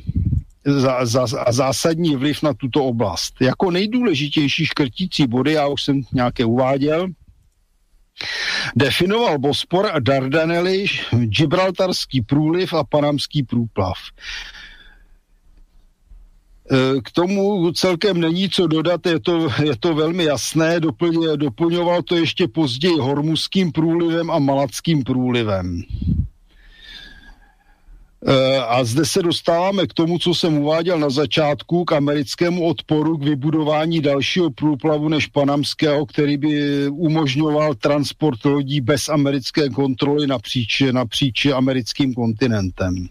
[0.66, 3.34] za, za, a zásadní vliv na tuto oblast.
[3.40, 7.08] Jako nejdůležitější škrtící body, já už jsem nějaké uváděl,
[8.76, 13.94] definoval Bospor a Dardanely, Gibraltarský průliv a Panamský průplav.
[16.70, 22.02] E, k tomu celkem není co dodat, je to, je to velmi jasné, Doplň, doplňoval
[22.02, 25.82] to ještě později hormuským průlivem a malackým průlivem.
[28.26, 33.18] E, a zde se dostáváme k tomu, co jsem uváděl na začátku, k americkému odporu
[33.18, 40.82] k vybudování dalšího průplavu než panamského, který by umožňoval transport lodí bez americké kontroly napříč,
[40.92, 43.08] napříč americkým kontinentem.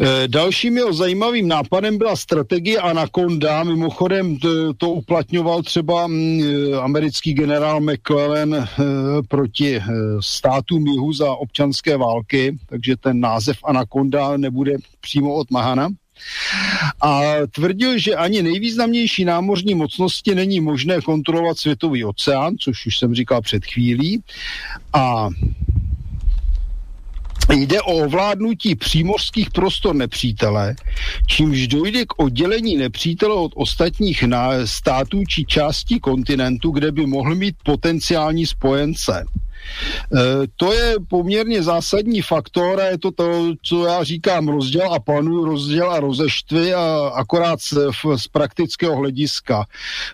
[0.00, 3.64] Eh, dalším jeho zajímavým nápadem byla strategie Anaconda.
[3.64, 8.68] Mimochodem to, to uplatňoval třeba mm, eh, americký generál McClellan
[9.28, 9.82] proti
[10.20, 15.88] státům jihu za občanské války, takže ten název Anaconda nebude přímo od Mahana
[17.00, 17.20] a
[17.50, 23.42] tvrdil, že ani nejvýznamnější námořní mocnosti není možné kontrolovat světový oceán, což už jsem říkal
[23.42, 24.22] před chvílí.
[24.92, 25.28] A
[27.52, 30.76] Jde o ovládnutí přímořských prostor nepřítele,
[31.26, 34.24] čímž dojde k oddělení nepřítele od ostatních
[34.64, 39.26] států či částí kontinentu, kde by mohl mít potenciální spojence.
[40.14, 45.00] E, to je poměrně zásadní faktor a je to to, co já říkám, rozděl a
[45.00, 47.74] panu, rozděl a rozeštvy a akorát z,
[48.16, 49.64] z praktického hlediska.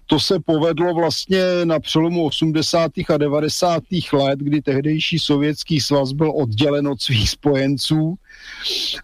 [0.07, 2.91] To se povedlo vlastně na přelomu 80.
[3.15, 3.83] a 90.
[4.13, 8.15] let, kdy tehdejší sovětský svaz byl oddělen od svých spojenců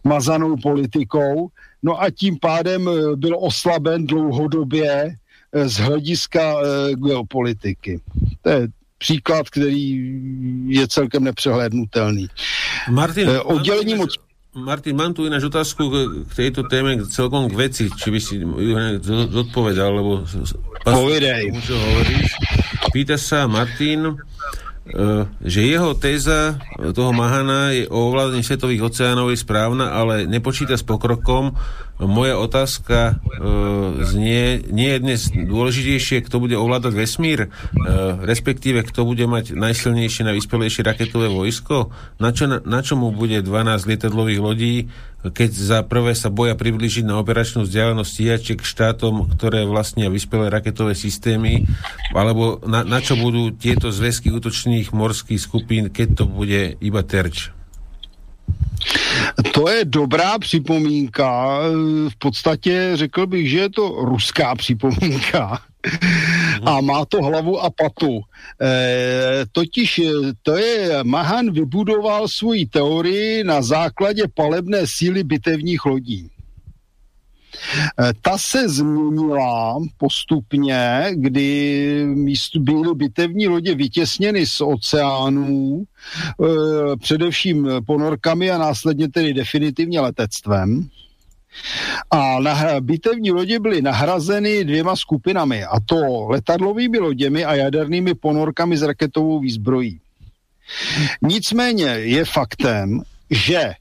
[0.04, 1.48] mazanou politikou,
[1.82, 5.16] no a tím pádem e, byl oslaben dlouhodobě
[5.52, 6.56] e, z hlediska
[6.94, 8.00] geopolitiky.
[8.42, 8.68] To je
[9.00, 9.96] příklad, který
[10.68, 12.28] je celkem nepřehlédnutelný.
[12.90, 14.14] Martin, eh, oddělení moc...
[14.54, 15.90] Martin, mám tu ináč otázku
[16.26, 18.74] k tejto téme celkom k veci, či by si ju
[19.30, 20.26] zodpovedal, lebo
[20.82, 21.54] Povidej.
[22.90, 24.18] Pýta sa Martin,
[24.90, 30.74] Eh, že jeho téza toho Mahana je o ovládaní svetových oceánov je správna, ale nepočíta
[30.74, 31.54] s pokrokom.
[32.00, 33.44] Moja otázka e,
[34.08, 37.48] znie, nie je dnes dôležitejšie, kto bude ovládať vesmír, e,
[38.24, 41.92] respektíve kto bude mať najsilnejšie, najvyspelejšie raketové vojsko?
[42.16, 44.74] Na čo, na, na čo bude 12 lietadlových lodí,
[45.20, 50.96] keď za prvé sa boja priblížiť na operačnú vzdialenosť stíhačiek štátom, ktoré vlastnia vyspelé raketové
[50.96, 51.68] systémy,
[52.16, 57.52] alebo na, na čo budú tieto zväzky útočných morských skupín, keď to bude iba terč?
[59.52, 61.60] To je dobrá připomínka.
[62.08, 65.62] V podstatě řekl bych, že je to ruská připomínka.
[66.66, 68.20] A má to hlavu a patu.
[68.62, 76.30] E, totiž e, to je, Mahan vybudoval svoji teorii na základě palebné síly bitevních lodí.
[77.98, 82.06] Eh, ta se změnila postupně, kdy
[82.58, 90.88] byly bitevní lodě vytěsněny z oceánů, eh, především ponorkami a následně tedy definitivně letectvem.
[92.10, 98.76] A na, bitevní lodě byly nahrazeny dvěma skupinami, a to letadlovými loděmi a jadernými ponorkami
[98.76, 100.00] s raketovou výzbrojí.
[101.22, 103.74] Nicméně je faktem, že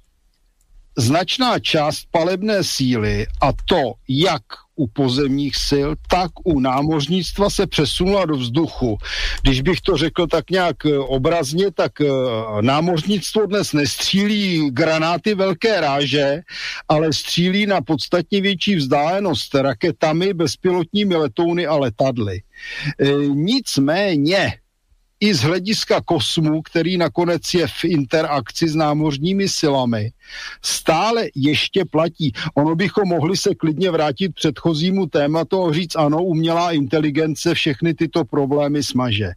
[1.00, 4.44] značná část palebné síly a to jak
[4.76, 8.98] u pozemních sil, tak u námořnictva se přesunula do vzduchu.
[9.42, 12.08] Když bych to řekl tak nějak eh, obrazně, tak eh,
[12.61, 16.42] námořnictvo dnes nestřílí granáty velké ráže,
[16.88, 22.42] ale střílí na podstatně větší vzdálenost raketami, bezpilotními letouny a letadly.
[23.00, 24.53] E, nicméně
[25.19, 30.11] i z hlediska kosmu, který nakonec je v interakci s námořními silami,
[30.61, 32.31] stále ještě platí.
[32.53, 38.25] Ono bychom mohli se klidně vrátit předchozímu tématu a říct, ano, umělá inteligence všechny tyto
[38.25, 39.31] problémy smaže.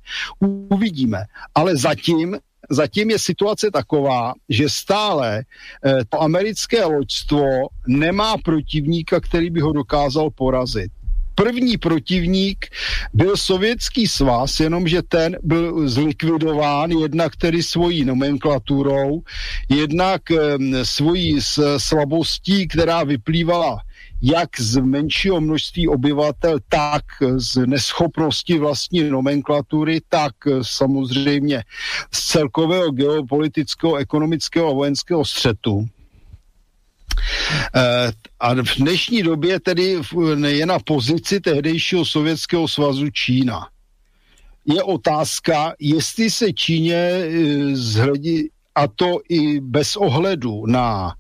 [0.71, 1.25] Uvidíme.
[1.55, 2.37] Ale zatím
[2.71, 5.45] zatím je situace taková, že stále
[5.85, 7.45] eh, to americké loďstvo
[7.87, 10.93] nemá protivníka, který by ho dokázal porazit.
[11.35, 12.67] První protivník
[13.15, 19.23] byl sovětský svaz, jenomže ten byl zlikvidován jednak tedy svojí nomenklaturou,
[19.69, 20.23] jednak
[20.83, 21.39] svojí
[21.77, 23.79] slabostí, která vyplývala
[24.25, 27.03] jak z menšího množství obyvatel, tak
[27.37, 31.65] z neschopnosti vlastní nomenklatury, tak samozřejmě
[32.13, 35.87] z celkového geopolitického, ekonomického a vojenského střetu.
[37.75, 40.01] Eh, a v dnešní době tedy
[40.47, 43.69] je na pozici tehdejšího Sovětského svazu Čína.
[44.65, 47.29] Je otázka, jestli se Číně eh,
[47.73, 51.15] zhledi, a to i bez ohledu na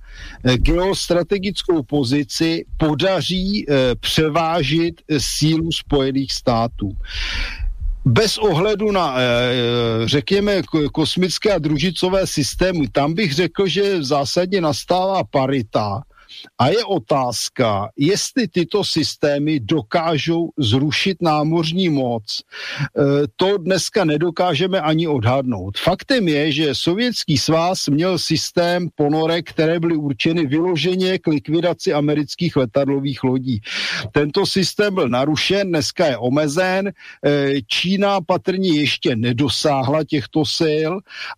[0.44, 3.66] eh, geostrategickou pozici podaří
[4.00, 6.96] převážit sílu Spojených států
[8.04, 9.16] bez ohledu na,
[10.04, 16.02] řekněme, kosmické a družicové systémy, tam bych řekl, že v zásadě nastává parita
[16.58, 22.40] a je otázka, jestli tyto systémy dokážou zrušit námořní moc.
[22.40, 22.42] E,
[23.36, 25.78] to dneska nedokážeme ani odhadnout.
[25.78, 32.56] Faktem je, že Sovětský svaz měl systém ponorek, které byly určeny vyloženě k likvidaci amerických
[32.56, 33.60] letadlových lodí.
[34.12, 36.88] Tento systém byl narušen, dneska je omezen.
[36.88, 36.92] E,
[37.66, 40.92] Čína patrně ještě nedosáhla těchto sil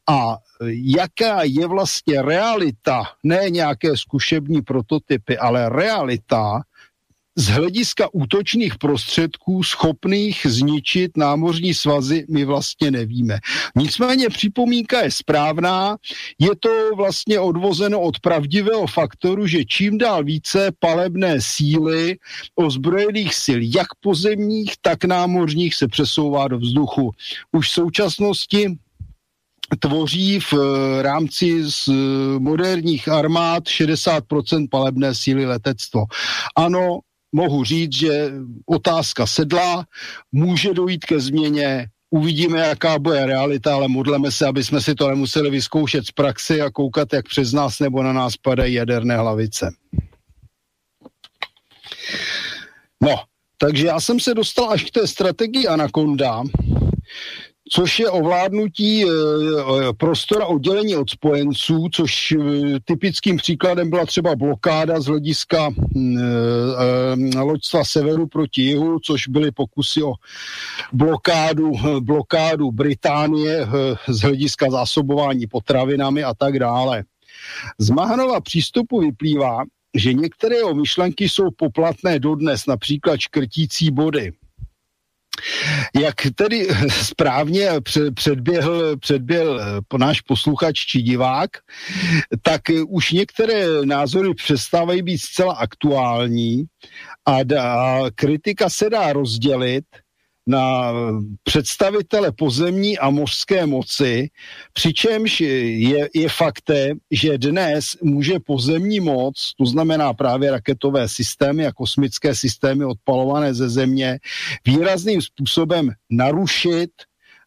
[0.09, 4.63] a jaká je vlastně realita, ne nějaké zkušební
[4.95, 6.63] prototypy, ale realita
[7.37, 13.39] z hlediska útočných prostředků schopných zničit námořní svazy, my vlastně nevíme.
[13.77, 15.97] Nicméně připomínka je správná,
[16.39, 22.17] je to vlastně odvozeno od pravdivého faktoru, že čím dál více palebné síly
[22.55, 27.11] ozbrojených sil, jak pozemních, tak námořních, se přesouvá do vzduchu.
[27.53, 28.79] Už v současnosti
[29.77, 31.93] tvoří v eh, rámci z eh,
[32.39, 36.05] moderních armád 60% palebné síly letectvo.
[36.57, 36.99] Ano,
[37.33, 38.33] mohu říct, že
[38.67, 39.85] otázka sedla,
[40.33, 45.09] může dojít ke změně, uvidíme, jaká bude realita, ale modleme se, aby jsme si to
[45.09, 49.75] nemuseli vyzkoušet z praxi a koukat, jak přes nás nebo na nás padají jaderné hlavice.
[53.03, 53.15] No,
[53.59, 56.43] takže já jsem se dostal až k té strategii Anaconda,
[57.71, 59.09] což je ovládnutí e,
[59.97, 62.37] prostora oddělení od spojenců, což e,
[62.85, 65.71] typickým příkladem byla třeba blokáda z hlediska
[67.35, 70.13] e, loďstva severu proti jihu, což byly pokusy o
[70.93, 73.67] blokádu, blokádu Británie
[74.09, 77.05] z hlediska zásobování potravinami a tak dále.
[77.79, 84.33] Z Mahanova přístupu vyplývá, že některé jeho myšlenky jsou poplatné dodnes, například škrtící body–
[86.03, 87.71] jak tedy správně
[88.15, 91.51] předběhl, předběhl eh, náš posluchač či divák,
[92.43, 96.65] tak eh, už některé názory přestávají být zcela aktuální
[97.27, 99.85] a, a kritika se dá rozdělit
[100.47, 100.93] na
[101.43, 104.31] představitele pozemní a mořské moci,
[104.73, 111.73] přičemž je, je faktem, že dnes může pozemní moc, to znamená právě raketové systémy a
[111.73, 114.19] kosmické systémy odpalované ze země,
[114.67, 116.91] výrazným způsobem narušit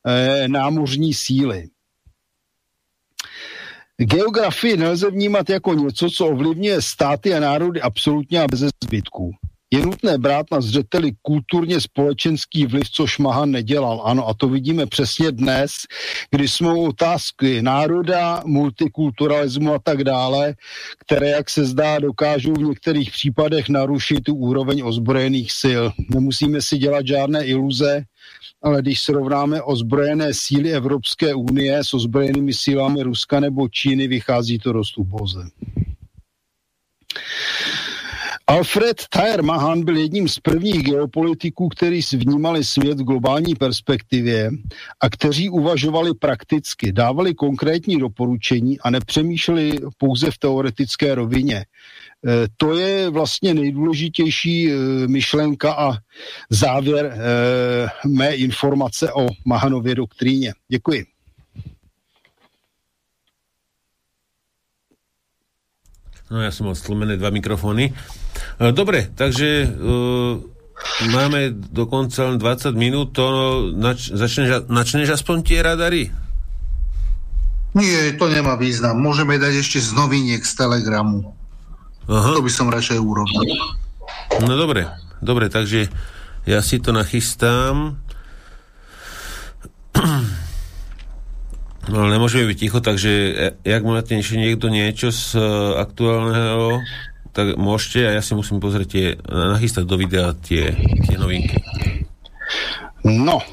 [0.08, 1.68] eh, námořní síly.
[3.98, 9.32] Geografii nelze vnímat jako něco, co ovlivňuje státy a národy absolutně a bez zbytků
[9.72, 14.02] je nutné brát na zřeteli kulturně společenský vliv, což Mahan nedělal.
[14.06, 15.72] Ano, a to vidíme přesně dnes,
[16.32, 20.54] kdy jsme otázky národa, multikulturalismu a tak dále,
[21.00, 25.84] které, jak se zdá, dokážou v některých případech narušit tu úroveň ozbrojených sil.
[26.10, 28.04] Nemusíme si dělat žádné iluze,
[28.64, 34.74] ale když srovnáme ozbrojené síly Evropské unie s ozbrojenými sílami Ruska nebo Číny, vychází to
[34.74, 35.50] dost uboze.
[38.50, 44.50] Alfred Thayer Mahan byl jedním z prvních geopolitiků, kteří vnímali svět v globální perspektivě
[45.00, 51.56] a kteří uvažovali prakticky, dávali konkrétní doporučení a nepřemýšleli pouze v teoretické rovině.
[51.58, 51.66] E,
[52.58, 54.76] to je vlastně nejdůležitější e,
[55.08, 55.98] myšlenka a
[56.50, 57.18] závěr e,
[58.08, 60.54] mé informace o Mahanově doktríně.
[60.68, 61.06] Děkuji.
[66.28, 67.96] No ja som mal stlumené dva mikrofóny.
[68.58, 70.42] E, dobre, takže uh,
[71.14, 73.14] máme dokonca len 20 minút.
[73.14, 76.10] To nač, začneš, načneš aspoň tie radary?
[77.78, 78.98] Nie, to nemá význam.
[78.98, 81.38] Môžeme dať ešte z noviniek z Telegramu.
[82.10, 82.34] Aha.
[82.34, 83.46] To by som radšej urobil.
[84.42, 84.90] No dobre,
[85.22, 85.92] dobre, takže
[86.50, 88.02] ja si to nachystám.
[91.88, 93.12] No ale nemôžeme byť ticho, takže
[93.64, 96.84] jak máte ešte niekto niečo z uh, aktuálneho
[97.38, 100.74] tak môžete a ja si musím pozrieť tie, nachystať do videa tie,
[101.06, 101.62] tie novinky.
[103.06, 103.46] No.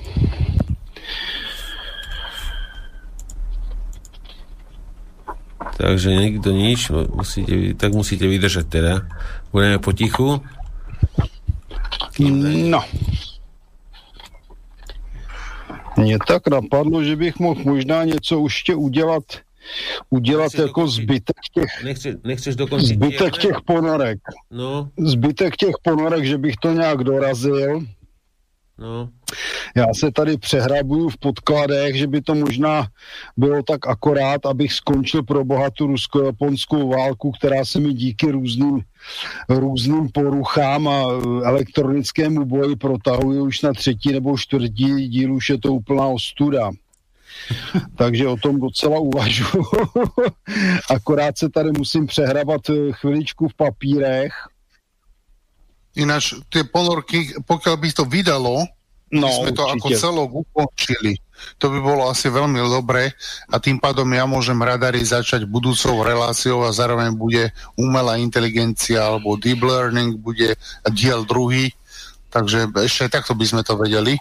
[5.76, 9.04] Takže nikto nič, musíte, tak musíte vydržať teda.
[9.52, 10.40] Budeme potichu.
[12.24, 12.80] No.
[15.96, 19.24] Mně tak napadlo, že bych mohl možná něco ještě udělat
[20.10, 24.18] udělat nechceš jako dokončit, zbytek těch nechce, nechceš dokončit zbytek těch ponorek.
[24.50, 24.90] No.
[24.98, 27.82] Zbytek těch ponorek, že bych to nějak dorazil
[28.78, 29.08] No.
[29.76, 32.86] Já se tady přehrabuju v podkladech, že by to možná
[33.36, 38.80] bylo tak akorát, abych skončil pro boha tu rusko-japonskou válku, která se mi díky různým,
[39.48, 41.04] různým poruchám a
[41.44, 46.70] elektronickému boji protahuje už na třetí nebo čtvrtí díl, už je to úplná ostuda.
[47.96, 49.64] Takže o tom docela uvažuji.
[50.90, 52.60] Akorát se tady musím přehrabat
[52.92, 54.32] chviličku v papírech,
[55.94, 58.66] Ináč tie ponorky, pokiaľ by to vydalo,
[59.14, 59.74] no, by sme to určite.
[59.78, 61.12] ako celok ukončili.
[61.62, 63.14] To by bolo asi veľmi dobre
[63.50, 69.38] a tým pádom ja môžem radary začať budúcou reláciou a zároveň bude umelá inteligencia alebo
[69.38, 70.58] deep learning, bude
[70.94, 71.70] diel druhý.
[72.34, 74.18] Takže ešte takto by sme to vedeli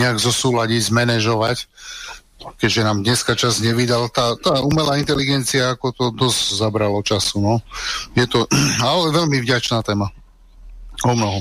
[0.00, 1.68] nejak zosúľadiť, zmanéžovať
[2.56, 7.54] keďže nám dneska čas nevydal, tá, tá umelá inteligencia, ako to dosť zabralo času, no.
[8.14, 8.46] Je to,
[8.84, 10.10] ale veľmi vďačná téma.
[11.04, 11.40] O mnoho.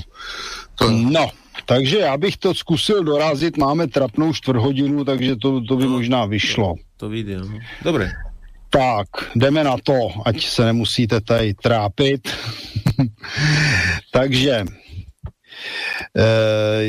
[0.75, 0.89] To...
[0.89, 1.29] No,
[1.65, 6.75] takže já bych to zkusil dorazit, máme trapnou čtvrthodinu, takže to, to by možná vyšlo.
[6.97, 7.59] To vyjde, no.
[7.83, 8.11] Dobre.
[8.69, 12.29] Tak, jdeme na to, ať se nemusíte tady trápit.
[14.11, 14.65] takže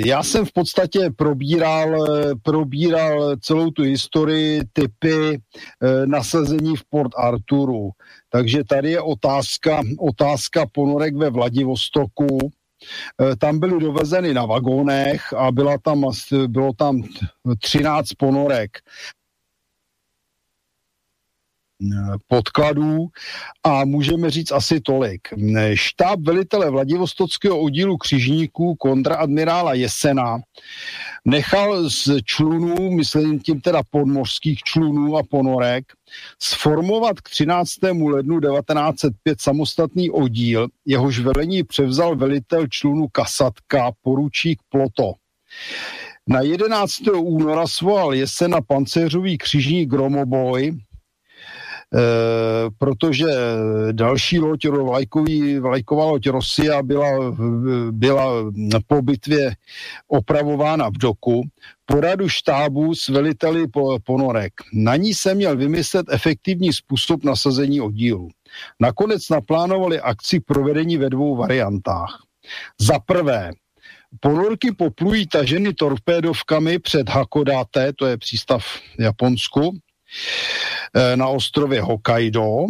[0.07, 2.07] já jsem v podstatě probíral,
[2.43, 7.91] probíral celou tu historii, typy eh, nasazení v Port Arturu.
[8.31, 12.39] Takže tady je otázka, otázka ponorek ve Vladivostoku,
[13.39, 16.05] tam byly dovezeny na vagónech a byla tam,
[16.47, 17.03] bylo tam
[17.61, 18.71] 13 ponorek
[22.29, 23.07] podkladů
[23.65, 25.21] a můžeme říct asi tolik.
[25.75, 30.39] Štáb velitele Vladivostockého oddílu křižníků kontraadmirála Jesena
[31.25, 35.85] nechal z člunů, myslím tím teda podmořských člunů a ponorek,
[36.43, 37.71] sformovat k 13.
[37.83, 45.13] lednu 1905 samostatný oddíl, jehož velení převzal velitel člunu Kasatka, poručík Ploto.
[46.29, 46.93] Na 11.
[47.17, 50.79] února svolal Jesena pancéřový křižník Gromoboj,
[52.79, 53.27] protože
[53.93, 57.35] další loď, vlajkový, vlajková loď Rosia byla,
[57.91, 58.33] byla
[58.87, 59.55] po bitvě
[60.09, 61.43] opravována v doku,
[61.87, 63.67] poradu štábu s veliteli
[64.07, 64.53] ponorek.
[64.73, 68.29] Na ní se měl vymyslet efektivní způsob nasazení oddílu.
[68.81, 72.23] Nakonec naplánovali akci provedení ve dvou variantách.
[72.81, 73.51] Za prvé,
[74.21, 78.65] ponorky poplují taženy torpédovkami před Hakodate, to je přístav
[78.99, 79.92] v Japonsku, Eh,
[81.17, 82.67] na ostrově Hokkaido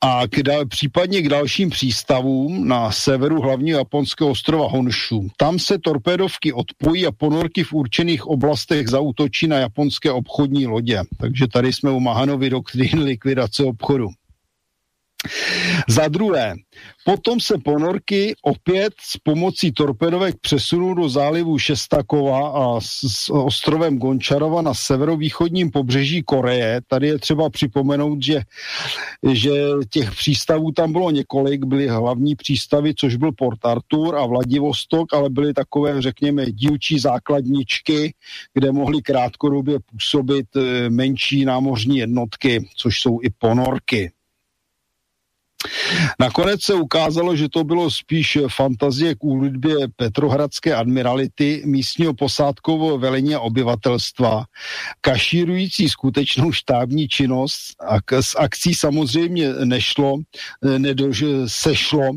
[0.00, 5.28] a k případně k dalším přístavům na severu hlavního japonského ostrova Honshu.
[5.36, 11.02] Tam se torpédovky odpojí a ponorky v určených oblastech zautočí na japonské obchodní lodě.
[11.18, 14.08] Takže tady jsme u Mahanovy doktríny likvidace obchodu.
[15.88, 16.54] Za druhé,
[17.04, 24.62] potom se ponorky opět s pomocí torpedovek přesunou do zálivu Šestakova a s ostrovem Gončarova
[24.62, 26.80] na severovýchodním pobřeží Koreje.
[26.86, 28.40] Tady je třeba připomenout, že,
[29.32, 29.50] že
[29.90, 35.30] těch přístavů tam bylo několik, byly hlavní přístavy, což byl Port Arthur a Vladivostok, ale
[35.30, 38.14] byly takové, řekněme, dílčí základničky,
[38.54, 44.10] kde mohly krátkodobě působit eh, menší námořní jednotky, což jsou i ponorky.
[46.20, 53.34] Nakonec se ukázalo, že to bylo spíš fantazie k úlitbě Petrohradské admirality, místního posádkového velení
[53.34, 54.44] a obyvatelstva,
[55.00, 60.16] kašírující skutečnou štábní činnost a s akcí samozřejmě nešlo,
[60.78, 62.10] nedož, sešlo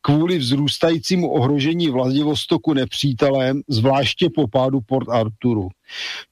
[0.00, 5.68] kvůli vzrůstajícímu ohrožení Vladivostoku nepřítelem, zvláště po pádu Port Arturu.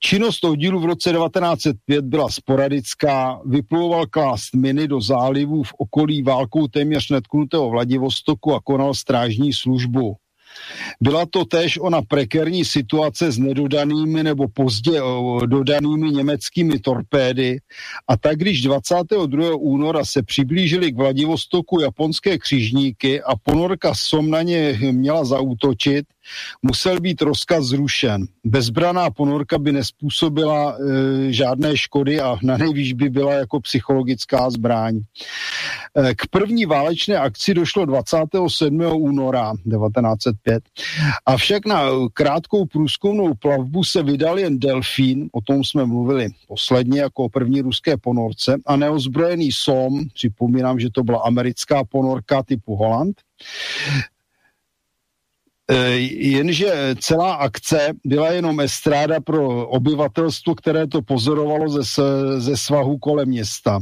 [0.00, 6.66] Činnost oddílu v roce 1905 byla sporadická, vyplouval klást miny do zálivů v okolí válkou
[6.66, 10.16] téměř netknutého Vladivostoku a konal strážní službu.
[11.00, 15.00] Byla to též ona prekerní situace s nedodanými nebo pozdě
[15.46, 17.58] dodanými německými torpédy
[18.08, 19.54] a tak když 22.
[19.56, 26.06] února se přiblížili k Vladivostoku japonské křižníky a ponorka Som na ně měla zaútočit,
[26.62, 28.26] musel být rozkaz zrušen.
[28.44, 34.96] Bezbraná ponorka by nespůsobila e, žádné škody a na nejvýš by byla jako psychologická zbraň.
[34.96, 38.80] E, k první válečné akci došlo 27.
[38.80, 40.62] února 1905,
[41.26, 47.24] avšak na krátkou průzkumnou plavbu se vydal jen Delfín, o tom jsme mluvili posledně jako
[47.24, 53.20] o první ruské ponorce, a neozbrojený SOM, připomínám, že to byla americká ponorka typu Holland,
[56.10, 62.02] jenže celá akce byla jenom estráda pro obyvatelstvo, které to pozorovalo ze,
[62.38, 63.80] ze svahu kolem města.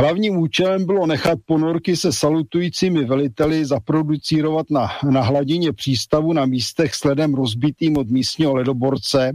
[0.00, 6.94] Hlavním účelem bylo nechat ponorky se salutujícími veliteli zaproducírovat na, na hladině přístavu na místech
[6.94, 9.32] sledem rozbitým od místního ledoborce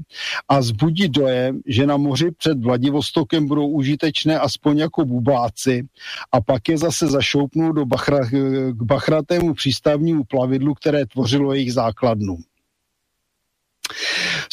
[0.49, 5.87] a zbudit dojem, že na moři před Vladivostokem budou užitečné aspoň jako bubáci
[6.31, 8.19] a pak je zase zašoupnou do bachra,
[8.71, 12.37] k bachratému přístavnímu plavidlu, které tvořilo jejich základnu.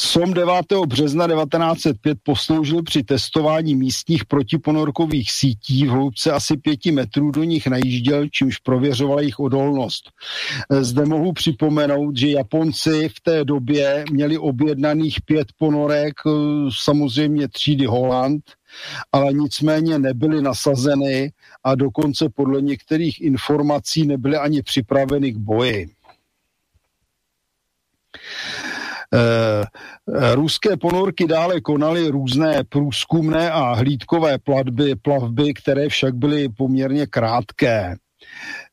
[0.00, 0.54] SOM 9.
[0.86, 7.66] března 1905 posloužil při testování místních protiponorkových sítí v hloubce asi pěti metrů do nich
[7.66, 10.10] najížděl, čímž prověřoval jejich odolnost.
[10.80, 16.14] Zde mohu připomenout, že Japonci v té době měli objednaných pět ponorek,
[16.78, 18.42] samozřejmě třídy Holland,
[19.12, 21.32] ale nicméně nebyly nasazeny
[21.64, 25.88] a dokonce podle některých informací nebyly ani připraveny k boji.
[28.14, 29.01] Eh,
[30.34, 37.96] ruské ponorky dále konaly různé průzkumné a hlídkové platby, plavby, které však byly poměrně krátké.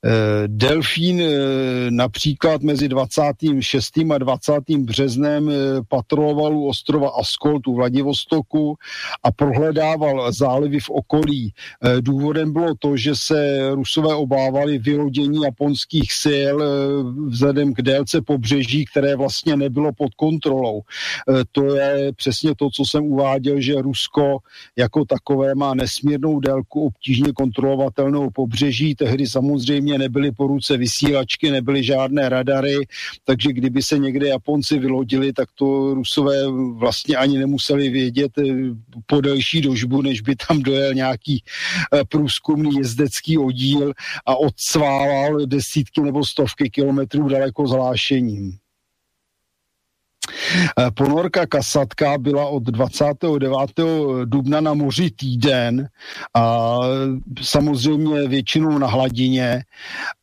[0.05, 3.97] Eh, Delfín eh, například mezi 26.
[4.13, 4.53] a 20.
[4.79, 5.53] březnem eh,
[5.87, 8.75] patroloval u ostrova Askolt u Vladivostoku
[9.23, 11.53] a prohledával zálivy v okolí.
[12.01, 16.55] Důvodem bylo to, že se Rusové obávali vylodění japonských sil
[17.27, 20.81] vzhledem k délce pobřeží, které vlastně nebylo pod kontrolou.
[21.51, 24.37] To je přesně to, co jsem uváděl, že Rusko
[24.75, 28.95] jako takové má nesmírnou délku obtížně kontrolovatelnou pobřeží.
[28.95, 32.77] Tehdy samozřejmě samozřejmě nebyly po ruce vysílačky, nebyly žádné radary,
[33.25, 36.35] takže kdyby se někde Japonci vylodili, tak to Rusové
[36.77, 38.43] vlastně ani nemuseli vědět eh,
[39.05, 41.43] po delší dožbu, než by tam dojel nějaký
[41.93, 43.93] eh, průzkumný jezdecký oddíl
[44.25, 48.68] a odsválal desítky nebo stovky kilometrů daleko zvlášením.
[50.79, 54.25] Eh, ponorka Kasatka byla od 29.
[54.25, 55.87] dubna na moři týden
[56.35, 56.77] a
[57.41, 59.63] samozřejmě většinou na hladině,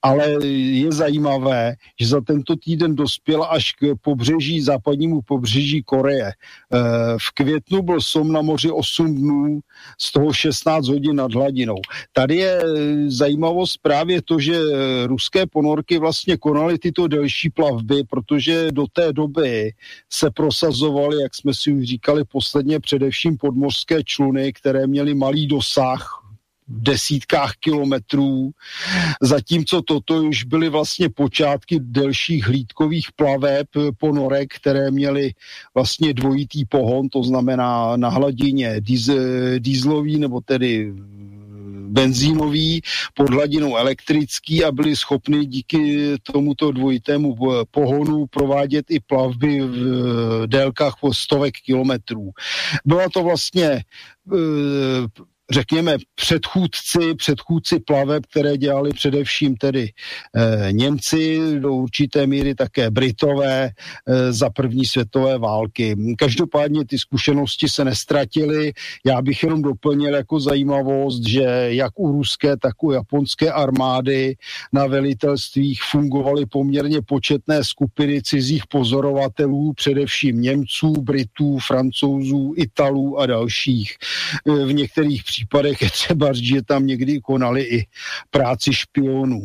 [0.02, 6.32] ale je zajímavé, že za tento týden dospěla až k pobřeží, západnímu pobřeží Koreje.
[6.32, 9.60] Eh, v květnu byl som na moři 8 dnů,
[10.00, 11.76] z toho 16 hodin nad hladinou.
[12.12, 12.62] Tady je
[13.06, 14.58] zajímavost právě to, že
[15.06, 19.72] ruské ponorky vlastně konaly tyto delší plavby, protože do té doby
[20.12, 26.22] se prosazovaly, jak jsme si už říkali posledně, především podmořské čluny, které měly malý dosah
[26.68, 28.50] v desítkách kilometrů,
[29.22, 33.66] zatímco toto už byly vlastně počátky delších hlídkových plaveb
[33.98, 35.32] ponorek, které měly
[35.74, 38.80] vlastně dvojitý pohon, to znamená na hladině
[39.58, 40.92] dýzlový nebo tedy
[41.96, 42.80] benzínový,
[43.14, 47.36] pod hladinou elektrický a byli schopni díky tomuto dvojitému
[47.70, 52.30] pohonu provádět i plavby v délkách po stovek kilometrů.
[52.84, 53.82] Byla to vlastně e,
[55.50, 59.92] řekněme, předchůdci, předchůdci plaveb, které dělali především tedy
[60.34, 65.96] e, Němci, do určité míry také Britové e, za první světové války.
[66.18, 68.72] Každopádně ty zkušenosti se nestratily.
[69.06, 74.36] Já bych jenom doplnil jako zajímavost, že jak u ruské, tak u japonské armády
[74.72, 83.96] na velitelstvích fungovaly poměrně početné skupiny cizích pozorovatelů, především Němců, Britů, Francouzů, Italů a dalších.
[84.48, 87.86] E, v některých případech je třeba říct, že tam někdy konali i
[88.30, 89.42] práci špionů.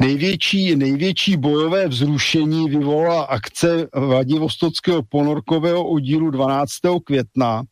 [0.00, 6.70] Největší, největší bojové vzrušení vyvolala akce Vladivostockého ponorkového oddílu 12.
[7.04, 7.62] května,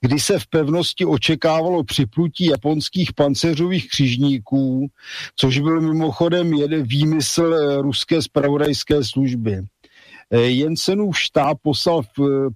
[0.00, 4.86] kdy se v pevnosti očekávalo připlutí japonských pancéřových křižníků,
[5.36, 9.62] což byl mimochodem jeden výmysl ruské spravodajské služby.
[10.30, 12.02] Eh, Jensenův štáb poslal,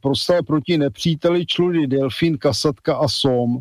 [0.00, 3.58] poslal proti nepříteli čluny Delfín, Kasatka a Som.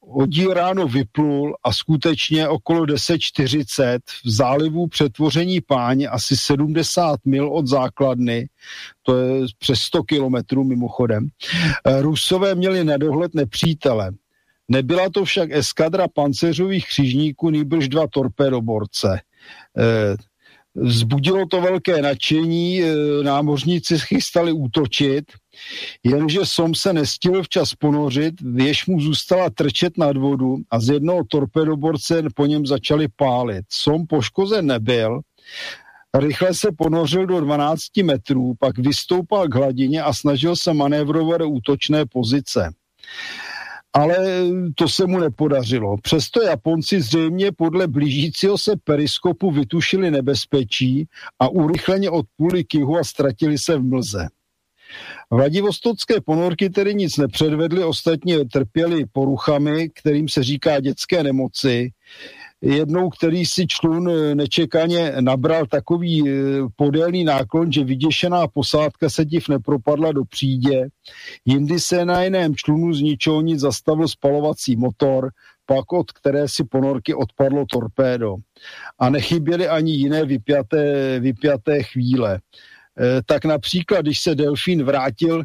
[0.00, 7.66] Oddíl ráno vyplul a skutečně okolo 10.40 v zálivu přetvoření páně asi 70 mil od
[7.66, 8.48] základny,
[9.02, 11.28] to je přes 100 kilometrů mimochodem,
[11.84, 14.12] eh, Rusové měli na dohled nepřítele.
[14.68, 19.20] Nebyla to však eskadra pancéřových křižníků, nýbrž dva torpédoborce.
[20.76, 25.24] Vzbudilo to velké nadšení, e, námořníci chystali útočit,
[26.04, 31.24] jenže Som se nestihl včas ponořit, věž mu zůstala trčet nad vodu a z jednoho
[31.28, 33.64] torpedoborce po něm začali pálit.
[33.68, 35.20] Som poškozen nebyl,
[36.18, 42.06] rychle se ponořil do 12 metrů, pak vystoupal k hladině a snažil se manévrovat útočné
[42.06, 42.70] pozice
[43.96, 44.16] ale
[44.74, 45.96] to se mu nepodařilo.
[45.96, 51.08] Přesto Japonci zřejmě podle blížícího se periskopu vytušili nebezpečí
[51.38, 54.28] a urychleně odpůli k jihu a ztratili se v mlze.
[55.30, 61.90] Vladivostocké ponorky tedy nic nepředvedly, ostatně trpěli poruchami, kterým se říká dětské nemoci
[62.74, 66.32] jednou, který si člun eh, nečekaně nabral takový eh,
[66.76, 70.88] podélný náklon, že vyděšená posádka se div nepropadla do přídě.
[71.44, 75.30] Jindy se na jiném člunu z ničeho nic zastavil spalovací motor,
[75.66, 78.36] pak od které si ponorky odpadlo torpédo.
[78.98, 82.34] A nechyběly ani jiné vypjaté, vypjaté chvíle.
[82.34, 82.40] E,
[83.26, 85.42] tak například, když se delfín vrátil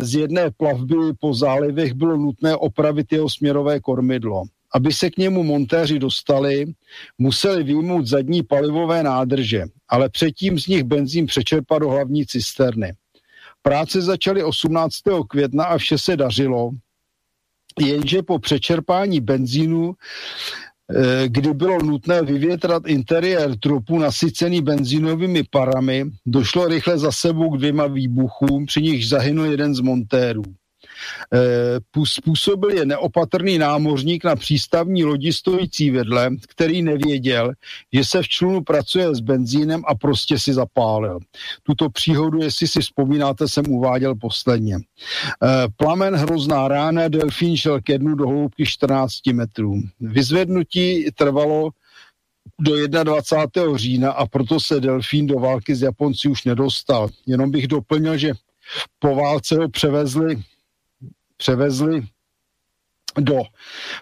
[0.00, 4.42] z jedné plavby po zálivech, bylo nutné opravit jeho směrové kormidlo
[4.74, 6.66] aby se k němu montéři dostali,
[7.18, 12.94] museli vyjmout zadní palivové nádrže, ale předtím z nich benzín přečerpat do hlavní cisterny.
[13.62, 14.94] Práce začaly 18.
[15.28, 16.70] května a vše se dařilo,
[17.80, 19.92] jenže po přečerpání benzínu
[20.96, 27.58] eh, kdy bylo nutné vyvětrat interiér trupu nasycený benzínovými parami, došlo rychle za sebou k
[27.58, 30.42] dvěma výbuchům, při nichž zahynul jeden z montérů.
[31.34, 37.52] Eh, způsobil je neopatrný námořník na přístavní lodi stojící vedle, který nevěděl,
[37.92, 41.18] že se v člunu pracuje s benzínem a prostě si zapálil.
[41.62, 44.76] Tuto příhodu, jestli si vzpomínáte, jsem uváděl posledně.
[44.76, 49.80] Eh, plamen hrozná rána, delfín šel ke dnu do hloubky 14 metrů.
[50.00, 51.70] Vyzvednutí trvalo
[52.60, 53.76] do 21.
[53.78, 57.08] října a proto se delfín do války s Japonci už nedostal.
[57.26, 58.32] Jenom bych doplnil, že
[58.98, 60.42] po válce ho převezli
[61.38, 62.02] převezli
[63.20, 63.42] do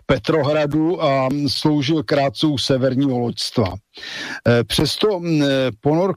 [0.06, 3.74] Petrohradu a sloužil krátcou severního loďstva.
[4.48, 5.20] E, přesto
[5.81, 6.16] ponork,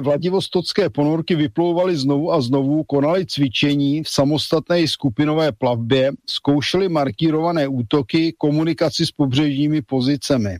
[0.00, 8.34] vladivostocké ponorky vyplouvaly znovu a znovu, konali cvičení v samostatné skupinové plavbě, zkoušeli markírované útoky,
[8.38, 10.58] komunikaci s pobřežními pozicemi.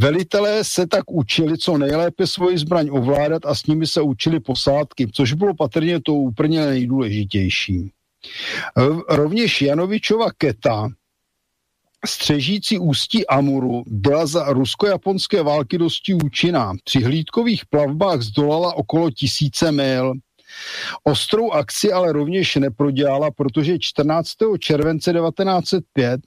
[0.00, 4.40] E, velitelé se tak učili co nejlépe svoji zbraň ovládat a s nimi se učili
[4.40, 7.92] posádky, což bylo patrně to úplně nejdůležitější.
[9.08, 10.88] Rovněž Janovičova keta,
[12.06, 16.72] střežící ústí Amuru, byla za rusko-japonské války dosti účinná.
[16.84, 20.12] Při hlídkových plavbách zdolala okolo tisíce mil.
[21.04, 24.30] Ostrou akci ale rovněž neprodělala, protože 14.
[24.58, 26.20] července 1905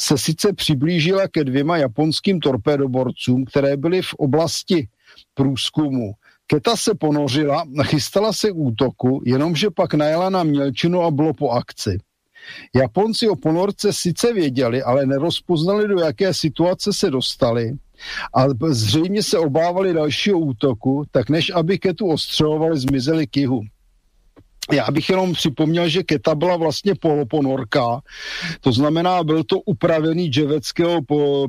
[0.00, 4.88] se sice přiblížila ke dvěma japonským torpédoborcům, které byly v oblasti
[5.34, 6.12] průzkumu.
[6.46, 11.98] Keta se ponořila, chystala se útoku, jenomže pak najela na Mělčinu a bylo po akci.
[12.74, 17.72] Japonci o ponorce sice věděli, ale nerozpoznali, do jaké situace se dostali
[18.34, 23.62] a zřejmě se obávali dalšího útoku, tak než aby ketu ostřelovali, zmizeli k jihu.
[24.72, 28.00] Já bych jenom připomněl, že Keta byla vlastně poloponorka,
[28.60, 31.00] to znamená, byl to upravený dževeckého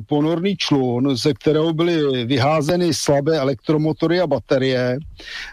[0.06, 4.98] ponorný člun, ze kterého byly vyházeny slabé elektromotory a baterie.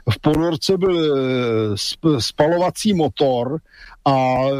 [0.09, 3.59] V ponorce byl eh, spalovací motor
[4.05, 4.53] a e,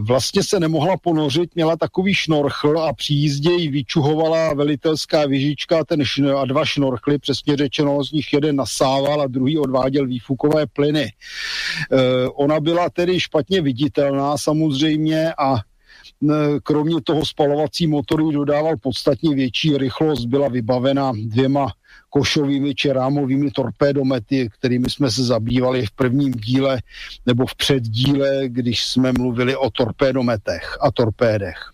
[0.00, 6.00] vlastně se nemohla ponořit, měla takový šnorchl a při jízdě ji vyčuhovala velitelská vyžička ten
[6.00, 11.02] šn- a dva šnorchly, přesně řečeno, z nich jeden nasával a druhý odváděl výfukové plyny.
[11.02, 11.12] E,
[12.28, 15.60] ona byla tedy špatně viditelná samozřejmě a e,
[16.62, 21.72] kromě toho spalovací motoru dodával podstatně větší rychlost, byla vybavena dvěma
[22.10, 26.82] košovými či rámovými torpédomety, kterými jsme se zabývali v prvním díle
[27.26, 31.72] nebo v předdíle, když jsme mluvili o torpédometech a torpédech.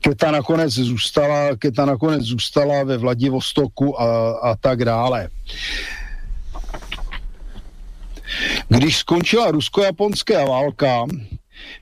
[0.00, 5.28] Keta nakonec zůstala, Keta nakonec zůstala ve Vladivostoku a, a tak dále.
[8.68, 11.04] Když skončila rusko-japonská válka,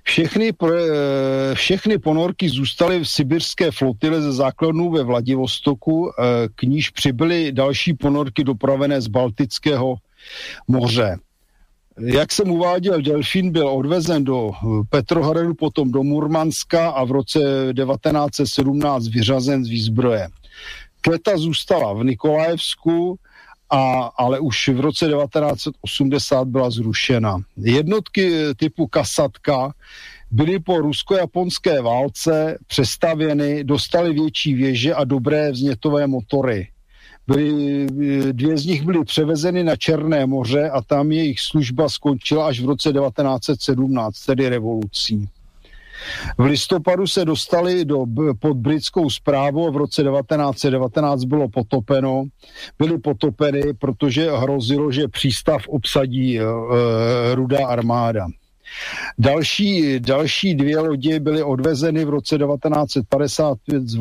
[0.03, 6.91] všechny, eh, všechny ponorky zůstaly v sibirské flotile ze základnů ve Vladivostoku, eh, k níž
[6.91, 9.95] přibyly další ponorky dopravené z Baltického
[10.69, 11.17] moře.
[12.01, 14.51] Jak jsem uváděl, Delfín byl odvezen do
[14.91, 17.39] Petrohradu, potom do Murmanska a v roce
[17.73, 20.29] 1917 vyřazen z výzbroje.
[21.01, 23.19] Kleta zůstala v Nikolajevsku,
[23.71, 27.37] a, ale už v roce 1980 byla zrušena.
[27.57, 29.73] Jednotky typu Kasatka
[30.31, 36.69] byly po rusko-japonské válce přestavěny, dostali větší věže a dobré vznětové motory.
[37.27, 37.87] Byly,
[38.33, 42.67] dvě z nich byly převezeny na Černé moře a tam jejich služba skončila až v
[42.67, 45.29] roce 1917, tedy revolucí.
[46.39, 48.05] V listopadu se dostali do,
[48.39, 52.25] pod britskou zprávu a v roce 1919 bylo potopeno.
[52.79, 56.45] Byly potopeny, protože hrozilo, že přístav obsadí e,
[57.35, 58.27] rudá armáda.
[59.19, 63.99] Další, další dvě lodi byly odvezeny v roce 1955, z,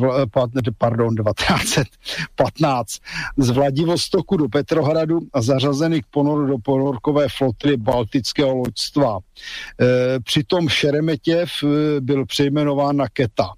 [0.78, 2.98] pardon, 1915
[3.36, 9.18] z Vladivostoku do Petrohradu a zařazeny k ponoru do ponorkové flotily Baltického loďstva.
[9.18, 11.50] E, přitom Šeremetěv
[12.00, 13.48] byl přejmenován na Keta.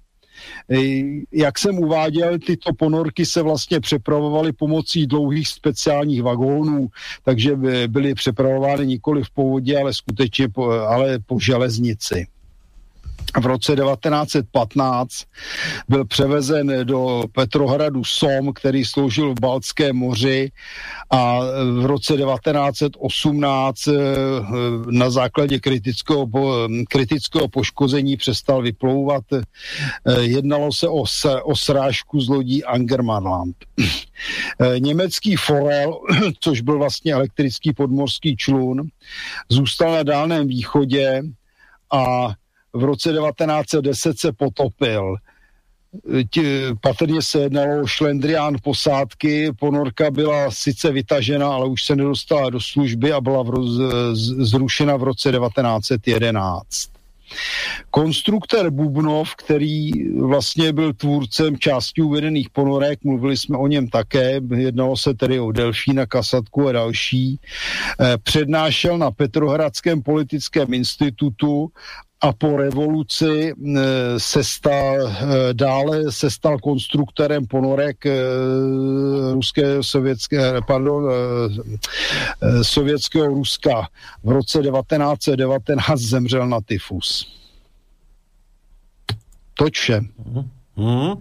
[1.31, 6.87] Jak jsem uváděl, tyto ponorky se vlastně přepravovaly pomocí dlouhých speciálních vagónů,
[7.23, 7.55] takže
[7.87, 12.27] byly přepravovány nikoli v povodě, ale skutečně po, ale po železnici
[13.39, 15.23] v roce 1915
[15.89, 20.51] byl převezen do Petrohradu Som, který sloužil v Baltském moři
[21.09, 21.39] a
[21.81, 23.93] v roce 1918 eh,
[24.89, 26.27] na základě kritického,
[26.89, 29.23] kritického poškození přestal vyplouvat.
[29.33, 29.41] Eh,
[30.21, 31.03] jednalo se o,
[31.43, 33.55] o srážku z lodí Angermanland.
[34.59, 35.99] Eh, německý Forel,
[36.39, 38.87] což byl vlastně elektrický podmorský člun,
[39.49, 41.23] zůstal na Dálném východě
[41.91, 42.33] a
[42.73, 45.15] v roce 1910 se potopil.
[46.81, 52.59] Patrně se jednalo o šlendrián posádky, ponorka byla sice vytažena, ale už se nedostala do
[52.61, 53.69] služby a byla v roz,
[54.47, 56.91] zrušena v roce 1911.
[57.89, 64.97] Konstruktor Bubnov, který vlastně byl tvůrcem částí uvedených ponorek, mluvili jsme o něm také, jednalo
[64.97, 71.69] se tedy o Delfína, Kasatku a další, eh, přednášel na Petrohradském politickém institutu
[72.21, 73.53] a po revoluci
[74.17, 78.13] se stal, e, dále se stal konstruktorem ponorek e,
[79.33, 83.87] ruské sovětské, pardon, e, sovětského Ruska.
[84.23, 87.37] V roce 1919 zemřel na tyfus.
[89.53, 89.99] Toť vše.
[90.77, 91.17] Mm-hmm.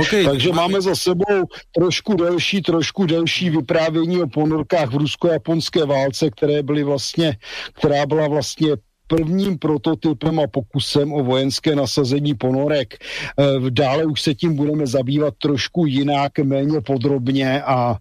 [0.00, 0.24] Okay.
[0.24, 6.62] Takže máme za sebou trošku delší, trošku delší vyprávění o ponorkách v rusko-japonské válce, které
[6.62, 7.36] byly vlastně,
[7.72, 8.68] která byla vlastně
[9.08, 12.94] prvním prototypem a pokusem o vojenské nasazení ponorek.
[12.94, 17.96] E, dále už se tím budeme zabývat trošku jinak, méně podrobně a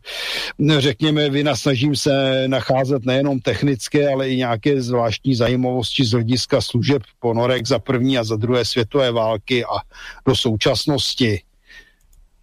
[0.78, 7.68] řekněme, vynasnažím se nacházet nejenom technické, ale i nějaké zvláštní zajímavosti z hlediska služeb ponorek
[7.68, 9.80] za první a za druhé světové války a
[10.28, 11.42] do současnosti.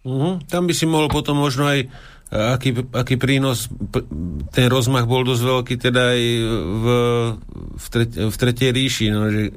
[0.05, 0.39] Mm-hmm.
[0.49, 1.89] Tam by si mohl potom možno aj
[2.31, 3.69] aký, aký prínos,
[4.51, 6.21] ten rozmach bol dosť veľký teda aj
[6.57, 6.85] v,
[7.77, 9.53] v, tre, v Tretej ríši, no, že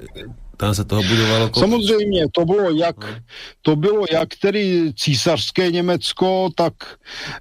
[0.58, 1.50] tam se toho budovalo...
[1.54, 2.96] Samozřejmě, to bylo jak,
[3.62, 6.74] to bylo jak tedy císařské Německo, tak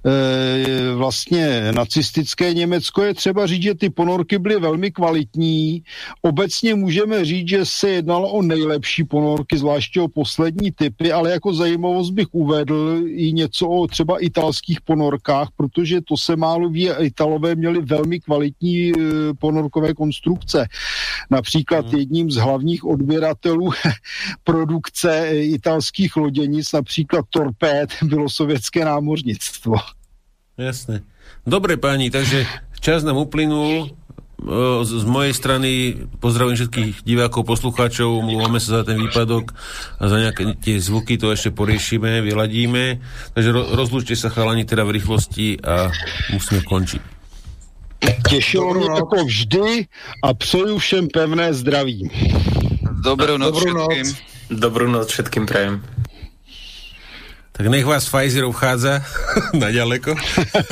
[0.06, 3.02] e, vlastně nacistické Německo.
[3.02, 5.82] Je třeba říct, že ty ponorky byly velmi kvalitní.
[6.22, 11.54] Obecně můžeme říct, že se jednalo o nejlepší ponorky, zvláště o poslední typy, ale jako
[11.54, 17.54] zajímavost bych uvedl i něco o třeba italských ponorkách, protože to se málo ví, Italové
[17.54, 18.94] měli velmi kvalitní e,
[19.38, 20.66] ponorkové konstrukce.
[21.30, 21.98] Například hmm.
[21.98, 23.72] jedním z hlavních odborů odběratelů
[24.44, 29.74] produkce italských loděnic, například torpéd, bylo sovětské námořnictvo.
[30.58, 31.00] Jasné.
[31.46, 32.46] Dobre, pani, takže
[32.80, 33.90] čas nám uplynul.
[34.82, 39.50] Z mojej strany pozdravím všetkých divákov, poslucháčov, mluváme sa za ten výpadok
[39.98, 43.02] a za nejaké tie zvuky to ešte poriešime, vyladíme.
[43.34, 45.90] Takže rozlučte sa chalani teda v rýchlosti a
[46.30, 47.02] musíme končiť.
[48.30, 49.86] Těšilo mě jako vždy
[50.22, 52.10] a přeju všem pevné zdraví.
[52.98, 54.06] Dobrú noc Dobrú všetkým.
[54.06, 54.16] Noc.
[54.48, 55.84] Dobrú noc všetkým prajem.
[57.58, 59.02] Tak nech vás Pfizer vchádza
[59.62, 60.14] na ďaleko,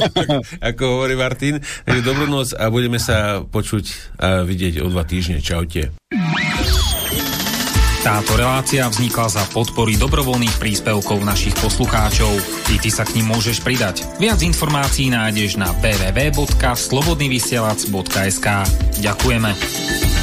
[0.71, 1.59] ako hovorí Martin.
[1.83, 5.43] Takže dobrú noc a budeme sa počuť a vidieť o dva týždne.
[5.43, 5.91] Čaute.
[8.07, 12.31] Táto relácia vznikla za podpory dobrovoľných príspevkov našich poslucháčov.
[12.71, 14.07] I ty sa k ním môžeš pridať.
[14.23, 18.47] Viac informácií nájdeš na www.slobodnyvysielac.sk
[19.03, 20.16] Ďakujeme.